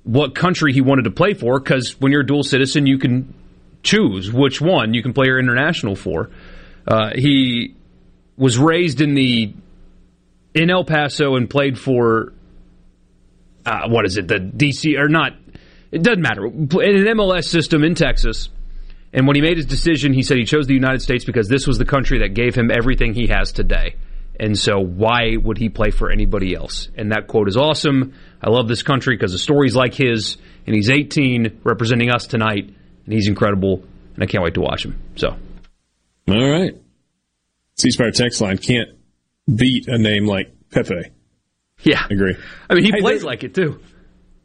what 0.05 0.35
country 0.35 0.73
he 0.73 0.81
wanted 0.81 1.03
to 1.03 1.11
play 1.11 1.35
for, 1.35 1.61
because 1.61 2.01
when 2.01 2.13
you're 2.13 2.23
a 2.23 2.27
dual 2.27 2.45
citizen, 2.45 2.87
you 2.87 2.97
can 2.97 3.35
choose 3.83 4.33
which 4.33 4.59
one 4.59 4.95
you 4.95 5.03
can 5.03 5.13
play 5.13 5.27
your 5.27 5.39
international 5.39 5.97
for. 5.97 6.31
Uh, 6.87 7.11
he 7.15 7.75
was 8.39 8.57
raised 8.57 9.03
in 9.03 9.13
the 9.13 9.53
in 10.55 10.71
El 10.71 10.85
Paso 10.85 11.37
and 11.37 11.51
played 11.51 11.79
for 11.79 12.33
uh, 13.67 13.87
what 13.89 14.07
is 14.07 14.17
it, 14.17 14.29
the 14.29 14.39
DC 14.39 14.99
or 14.99 15.09
not? 15.09 15.35
It 15.91 16.03
doesn't 16.03 16.23
matter. 16.23 16.47
In 16.47 17.07
an 17.07 17.17
MLS 17.17 17.45
system 17.45 17.83
in 17.85 17.95
Texas. 17.95 18.51
And 19.13 19.27
when 19.27 19.37
he 19.37 19.43
made 19.43 19.57
his 19.57 19.67
decision, 19.67 20.13
he 20.13 20.23
said 20.23 20.37
he 20.37 20.45
chose 20.45 20.67
the 20.67 20.75
United 20.75 21.01
States 21.01 21.25
because 21.25 21.49
this 21.49 21.67
was 21.67 21.79
the 21.79 21.87
country 21.87 22.19
that 22.21 22.35
gave 22.35 22.55
him 22.55 22.71
everything 22.71 23.15
he 23.15 23.29
has 23.29 23.53
today. 23.53 23.97
And 24.39 24.57
so, 24.57 24.79
why 24.79 25.37
would 25.37 25.59
he 25.59 25.69
play 25.69 25.91
for 25.91 26.11
anybody 26.11 26.55
else? 26.55 26.89
And 26.97 27.11
that 27.11 27.27
quote 27.27 27.49
is 27.49 27.57
awesome. 27.57 28.15
I 28.41 28.51
love 28.51 28.69
this 28.69 28.83
country 28.83 29.17
because 29.17 29.35
of 29.35 29.41
stories 29.41 29.75
like 29.75 29.95
his. 29.95 30.37
And 30.67 30.77
he's 30.77 30.91
18, 30.91 31.63
representing 31.65 32.11
us 32.11 32.27
tonight, 32.27 32.65
and 33.05 33.13
he's 33.13 33.27
incredible. 33.27 33.83
And 34.15 34.23
I 34.23 34.27
can't 34.27 34.45
wait 34.45 34.55
to 34.55 34.61
watch 34.61 34.85
him. 34.85 35.01
So, 35.17 35.37
All 36.29 36.51
right. 36.51 36.77
C 37.77 37.91
Spire 37.91 38.11
text 38.11 38.41
line 38.41 38.59
can't 38.59 38.91
beat 39.53 39.89
a 39.89 39.99
name 39.99 40.27
like 40.27 40.53
Pepi. 40.71 41.11
Yeah, 41.83 42.03
I 42.03 42.13
agree. 42.13 42.37
I 42.69 42.75
mean, 42.75 42.85
he 42.85 42.91
Hey, 42.91 43.01
plays 43.01 43.25
like 43.25 43.45
it 43.45 43.55
too. 43.55 43.81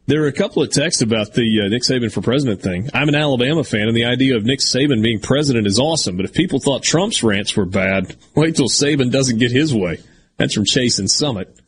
There 0.06 0.20
were 0.20 0.26
a 0.26 0.32
couple 0.32 0.62
of 0.62 0.70
texts 0.70 1.00
about 1.00 1.32
the 1.32 1.62
uh, 1.64 1.68
Nick 1.68 1.82
Saban 1.82 2.12
for 2.12 2.20
president 2.20 2.60
thing. 2.60 2.90
I'm 2.92 3.08
an 3.08 3.14
Alabama 3.14 3.64
fan, 3.64 3.88
and 3.88 3.96
the 3.96 4.04
idea 4.04 4.36
of 4.36 4.44
Nick 4.44 4.58
Saban 4.58 5.02
being 5.02 5.18
president 5.18 5.66
is 5.66 5.78
awesome. 5.78 6.16
But 6.16 6.26
if 6.26 6.34
people 6.34 6.60
thought 6.60 6.82
Trump's 6.82 7.22
rants 7.22 7.56
were 7.56 7.64
bad, 7.64 8.14
wait 8.34 8.56
till 8.56 8.68
Saban 8.68 9.10
doesn't 9.10 9.38
get 9.38 9.50
his 9.50 9.74
way. 9.74 10.00
That's 10.36 10.52
from 10.52 10.66
Chase 10.66 10.98
and 10.98 11.10
Summit. 11.10 11.58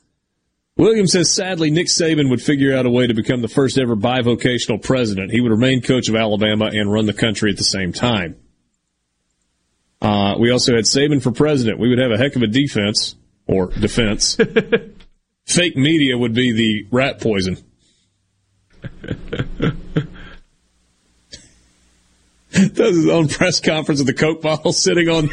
William 0.76 1.06
says, 1.06 1.32
sadly, 1.32 1.70
Nick 1.70 1.86
Saban 1.86 2.28
would 2.28 2.42
figure 2.42 2.76
out 2.76 2.84
a 2.84 2.90
way 2.90 3.06
to 3.06 3.15
become 3.15 3.40
the 3.40 3.48
first 3.48 3.78
ever 3.78 3.97
bivocational 3.97 4.82
president. 4.82 5.31
He 5.31 5.40
would 5.40 5.52
remain 5.52 5.81
coach 5.81 6.10
of 6.10 6.16
Alabama 6.16 6.66
and 6.66 6.92
run 6.92 7.06
the 7.06 7.15
country 7.15 7.50
at 7.50 7.56
the 7.56 7.65
same 7.65 7.94
time. 7.94 8.36
Uh, 10.02 10.34
we 10.39 10.50
also 10.50 10.74
had 10.74 10.84
Saban 10.84 11.23
for 11.23 11.32
president. 11.32 11.78
We 11.78 11.89
would 11.89 11.98
have 11.98 12.10
a 12.10 12.18
heck 12.18 12.36
of 12.36 12.42
a 12.42 12.47
defense 12.47 13.16
or 13.47 13.68
defense. 13.68 14.36
Fake 15.47 15.76
media 15.76 16.18
would 16.18 16.34
be 16.34 16.52
the 16.52 16.86
rat 16.90 17.23
poison. 17.23 17.56
Does 22.50 22.97
his 22.97 23.08
own 23.08 23.28
press 23.28 23.60
conference 23.60 24.00
with 24.00 24.06
the 24.06 24.15
Coke 24.15 24.40
bottle 24.40 24.73
sitting 24.73 25.08
on 25.08 25.24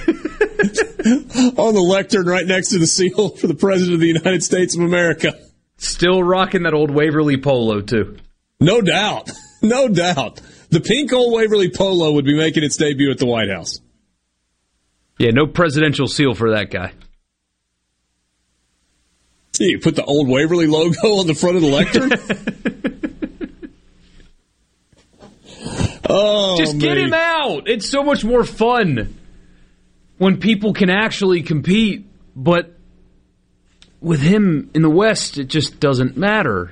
on 1.57 1.73
the 1.73 1.82
lectern 1.82 2.25
right 2.25 2.45
next 2.45 2.69
to 2.69 2.80
the 2.80 2.88
seal 2.88 3.30
for 3.30 3.48
the 3.48 3.53
President 3.53 3.95
of 3.95 3.99
the 3.99 4.07
United 4.07 4.43
States 4.43 4.75
of 4.75 4.83
America. 4.83 5.33
Still 5.77 6.23
rocking 6.23 6.64
that 6.64 6.73
old 6.73 6.91
Waverly 6.91 7.38
polo 7.38 7.82
too. 7.82 8.17
No 8.59 8.82
doubt. 8.82 9.30
No 9.61 9.88
doubt. 9.88 10.41
The 10.69 10.82
pink 10.82 11.14
old 11.14 11.33
Waverly 11.33 11.69
polo 11.69 12.11
would 12.14 12.25
be 12.25 12.35
making 12.35 12.64
its 12.64 12.77
debut 12.77 13.11
at 13.11 13.17
the 13.17 13.25
White 13.25 13.49
House. 13.49 13.80
Yeah, 15.17 15.32
no 15.32 15.48
presidential 15.48 16.07
seal 16.07 16.33
for 16.33 16.51
that 16.51 16.72
guy. 16.72 16.93
See, 19.53 19.69
you 19.69 19.80
put 19.80 19.95
the 19.95 20.03
old 20.03 20.27
Waverly 20.27 20.67
logo 20.67 21.19
on 21.19 21.27
the 21.27 21.35
front 21.35 21.57
of 21.57 21.61
the 21.61 21.69
lectern. 21.69 22.99
oh, 26.09 26.57
Just 26.57 26.77
get 26.77 26.98
him 26.98 27.14
out. 27.14 27.67
It's 27.67 27.90
so 27.90 28.03
much 28.03 28.23
more 28.23 28.43
fun 28.43 29.17
when 30.17 30.38
people 30.40 30.73
can 30.73 30.90
actually 30.90 31.43
compete. 31.43 32.06
But 32.35 32.75
with 34.01 34.22
him 34.22 34.72
in 34.73 34.82
the 34.82 34.90
West, 34.90 35.38
it 35.38 35.45
just 35.45 35.80
doesn't 35.80 36.17
matter. 36.17 36.72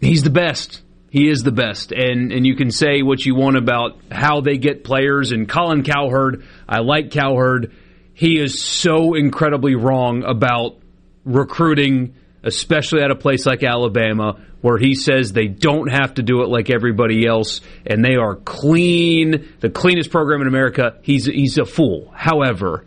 He's 0.00 0.22
the 0.22 0.30
best. 0.30 0.82
He 1.10 1.28
is 1.28 1.42
the 1.42 1.52
best. 1.52 1.92
And 1.92 2.32
and 2.32 2.46
you 2.46 2.54
can 2.54 2.70
say 2.70 3.02
what 3.02 3.24
you 3.24 3.34
want 3.34 3.56
about 3.56 3.98
how 4.10 4.40
they 4.40 4.58
get 4.58 4.84
players 4.84 5.32
and 5.32 5.48
Colin 5.48 5.82
Cowherd. 5.82 6.44
I 6.68 6.80
like 6.80 7.10
Cowherd. 7.10 7.72
He 8.14 8.38
is 8.38 8.62
so 8.62 9.14
incredibly 9.14 9.74
wrong 9.74 10.24
about 10.24 10.76
recruiting, 11.24 12.14
especially 12.42 13.02
at 13.02 13.10
a 13.10 13.16
place 13.16 13.46
like 13.46 13.62
Alabama, 13.62 14.40
where 14.60 14.78
he 14.78 14.94
says 14.94 15.32
they 15.32 15.46
don't 15.46 15.90
have 15.90 16.14
to 16.14 16.22
do 16.22 16.42
it 16.42 16.48
like 16.48 16.70
everybody 16.70 17.26
else, 17.26 17.60
and 17.86 18.04
they 18.04 18.16
are 18.16 18.36
clean, 18.36 19.48
the 19.60 19.70
cleanest 19.70 20.10
program 20.10 20.42
in 20.42 20.48
America. 20.48 20.98
He's 21.02 21.26
he's 21.26 21.58
a 21.58 21.64
fool. 21.64 22.12
However, 22.14 22.84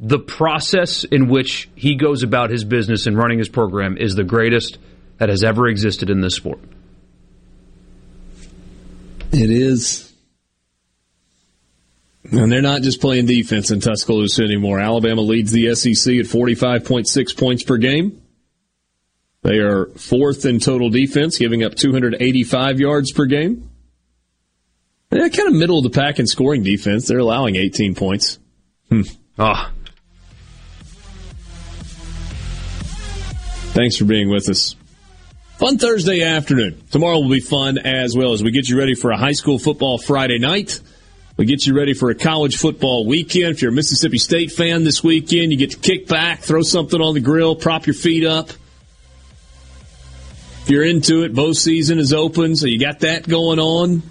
the 0.00 0.18
process 0.18 1.04
in 1.04 1.28
which 1.28 1.68
he 1.74 1.96
goes 1.96 2.22
about 2.22 2.50
his 2.50 2.64
business 2.64 3.06
and 3.06 3.16
running 3.16 3.38
his 3.38 3.48
program 3.48 3.96
is 3.96 4.14
the 4.14 4.24
greatest 4.24 4.78
that 5.18 5.28
has 5.28 5.42
ever 5.42 5.66
existed 5.68 6.10
in 6.10 6.20
this 6.20 6.34
sport. 6.34 6.60
It 9.32 9.50
is. 9.50 10.12
And 12.30 12.50
they're 12.50 12.62
not 12.62 12.82
just 12.82 13.00
playing 13.00 13.26
defense 13.26 13.70
in 13.70 13.80
Tuscaloosa 13.80 14.42
anymore. 14.42 14.80
Alabama 14.80 15.20
leads 15.20 15.52
the 15.52 15.74
SEC 15.74 16.14
at 16.16 16.26
45.6 16.26 17.38
points 17.38 17.62
per 17.62 17.76
game. 17.76 18.20
They 19.42 19.58
are 19.58 19.86
fourth 19.86 20.44
in 20.44 20.58
total 20.58 20.90
defense, 20.90 21.38
giving 21.38 21.62
up 21.62 21.74
285 21.74 22.80
yards 22.80 23.12
per 23.12 23.26
game. 23.26 23.70
They're 25.10 25.30
kind 25.30 25.48
of 25.48 25.54
middle 25.54 25.78
of 25.78 25.84
the 25.84 25.90
pack 25.90 26.18
in 26.18 26.26
scoring 26.26 26.62
defense. 26.62 27.06
They're 27.06 27.18
allowing 27.18 27.56
18 27.56 27.94
points. 27.94 28.38
Hmm. 28.88 29.02
Ah. 29.38 29.72
Thanks 33.72 33.96
for 33.96 34.04
being 34.04 34.30
with 34.30 34.48
us. 34.48 34.74
Fun 35.58 35.78
Thursday 35.78 36.22
afternoon. 36.22 36.82
Tomorrow 36.90 37.20
will 37.20 37.30
be 37.30 37.40
fun 37.40 37.78
as 37.78 38.16
well 38.16 38.32
as 38.32 38.42
we 38.42 38.50
get 38.50 38.68
you 38.68 38.78
ready 38.78 38.94
for 38.94 39.10
a 39.10 39.16
high 39.16 39.32
school 39.32 39.58
football 39.58 39.98
Friday 39.98 40.38
night. 40.38 40.80
We 41.36 41.44
get 41.44 41.66
you 41.66 41.74
ready 41.74 41.92
for 41.92 42.10
a 42.10 42.14
college 42.14 42.56
football 42.56 43.06
weekend. 43.06 43.52
If 43.52 43.62
you're 43.62 43.70
a 43.70 43.74
Mississippi 43.74 44.18
State 44.18 44.52
fan 44.52 44.84
this 44.84 45.04
weekend, 45.04 45.52
you 45.52 45.58
get 45.58 45.72
to 45.72 45.78
kick 45.78 46.08
back, 46.08 46.40
throw 46.40 46.62
something 46.62 47.00
on 47.00 47.14
the 47.14 47.20
grill, 47.20 47.54
prop 47.54 47.86
your 47.86 47.94
feet 47.94 48.26
up. 48.26 48.50
If 50.66 50.72
you're 50.72 50.82
into 50.82 51.22
it, 51.22 51.32
bow 51.32 51.52
season 51.52 52.00
is 52.00 52.12
open, 52.12 52.56
so 52.56 52.66
you 52.66 52.80
got 52.80 52.98
that 52.98 53.28
going 53.28 53.60
on. 53.60 54.02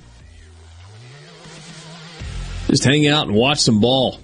Just 2.68 2.86
hang 2.86 3.06
out 3.08 3.28
and 3.28 3.36
watch 3.36 3.60
some 3.60 3.82
ball. 3.82 4.22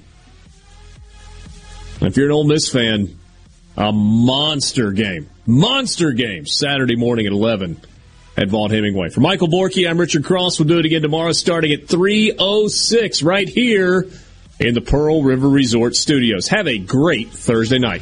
If 2.00 2.16
you're 2.16 2.28
an 2.28 2.32
Ole 2.32 2.46
Miss 2.46 2.70
fan, 2.70 3.20
a 3.76 3.92
monster 3.92 4.94
game. 4.94 5.30
Monster 5.46 6.14
game 6.14 6.46
Saturday 6.46 6.96
morning 6.96 7.26
at 7.26 7.34
11 7.34 7.82
at 8.38 8.48
Vaught 8.48 8.72
Hemingway. 8.72 9.10
For 9.10 9.20
Michael 9.20 9.50
Borky, 9.50 9.90
I'm 9.90 9.98
Richard 9.98 10.24
Cross. 10.24 10.58
We'll 10.58 10.70
do 10.70 10.80
it 10.80 10.86
again 10.86 11.02
tomorrow 11.02 11.34
starting 11.34 11.74
at 11.74 11.88
3.06 11.88 13.26
right 13.26 13.50
here 13.50 14.08
in 14.58 14.74
the 14.74 14.80
Pearl 14.80 15.22
River 15.22 15.50
Resort 15.50 15.98
Studios. 15.98 16.48
Have 16.48 16.70
a 16.70 16.78
great 16.78 17.28
Thursday 17.28 17.80
night. 17.80 18.02